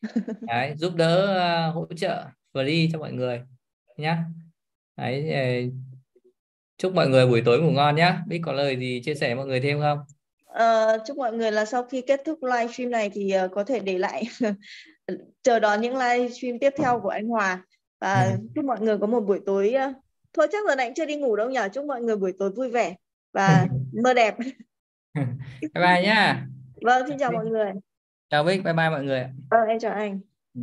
Đấy 0.40 0.74
giúp 0.76 0.94
đỡ 0.96 1.70
uh, 1.70 1.74
hỗ 1.74 1.86
trợ 1.96 2.26
free 2.52 2.88
cho 2.92 2.98
mọi 2.98 3.12
người 3.12 3.40
nhá. 3.96 4.24
Đấy 4.96 5.32
ờ, 5.32 5.70
chúc 6.78 6.94
mọi 6.94 7.08
người 7.08 7.26
buổi 7.26 7.42
tối 7.44 7.62
ngủ 7.62 7.70
ngon 7.70 7.96
nhá. 7.96 8.22
Biết 8.26 8.40
có 8.44 8.52
lời 8.52 8.76
gì 8.76 9.02
chia 9.04 9.14
sẻ 9.14 9.34
mọi 9.34 9.46
người 9.46 9.60
thêm 9.60 9.80
không? 9.80 9.98
Uh, 10.50 11.00
chúc 11.06 11.16
mọi 11.16 11.32
người 11.32 11.52
là 11.52 11.64
sau 11.64 11.84
khi 11.84 12.00
kết 12.00 12.20
thúc 12.24 12.38
livestream 12.42 12.90
này 12.90 13.10
thì 13.10 13.32
uh, 13.44 13.50
có 13.52 13.64
thể 13.64 13.80
để 13.80 13.98
lại 13.98 14.24
chờ 15.42 15.58
đón 15.58 15.80
những 15.80 15.96
livestream 15.96 16.58
tiếp 16.58 16.70
theo 16.78 17.00
của 17.00 17.08
anh 17.08 17.28
Hòa. 17.28 17.64
Và 18.00 18.24
ừ. 18.24 18.36
chúc 18.54 18.64
mọi 18.64 18.80
người 18.80 18.98
có 18.98 19.06
một 19.06 19.20
buổi 19.20 19.40
tối 19.46 19.74
uh, 19.90 19.96
thôi 20.32 20.48
chắc 20.52 20.66
giờ 20.68 20.74
này 20.74 20.86
cũng 20.86 20.94
chưa 20.94 21.06
đi 21.06 21.16
ngủ 21.16 21.36
đâu 21.36 21.50
nhỉ 21.50 21.60
chúc 21.72 21.84
mọi 21.84 22.02
người 22.02 22.16
buổi 22.16 22.32
tối 22.38 22.50
vui 22.50 22.70
vẻ 22.70 22.94
và 23.32 23.66
mơ 24.02 24.14
đẹp. 24.14 24.34
Bye 25.14 25.70
bye 25.74 26.02
nhá 26.02 26.46
vâng 26.82 27.08
xin 27.08 27.18
chào 27.18 27.32
mọi 27.32 27.46
người. 27.46 27.72
Chào 28.30 28.44
Bích 28.44 28.64
bye 28.64 28.72
bye 28.72 28.90
mọi 28.90 29.04
người 29.04 29.26
vâng 29.50 29.68
em 29.68 29.78
chào 29.78 29.92
anh 29.92 30.20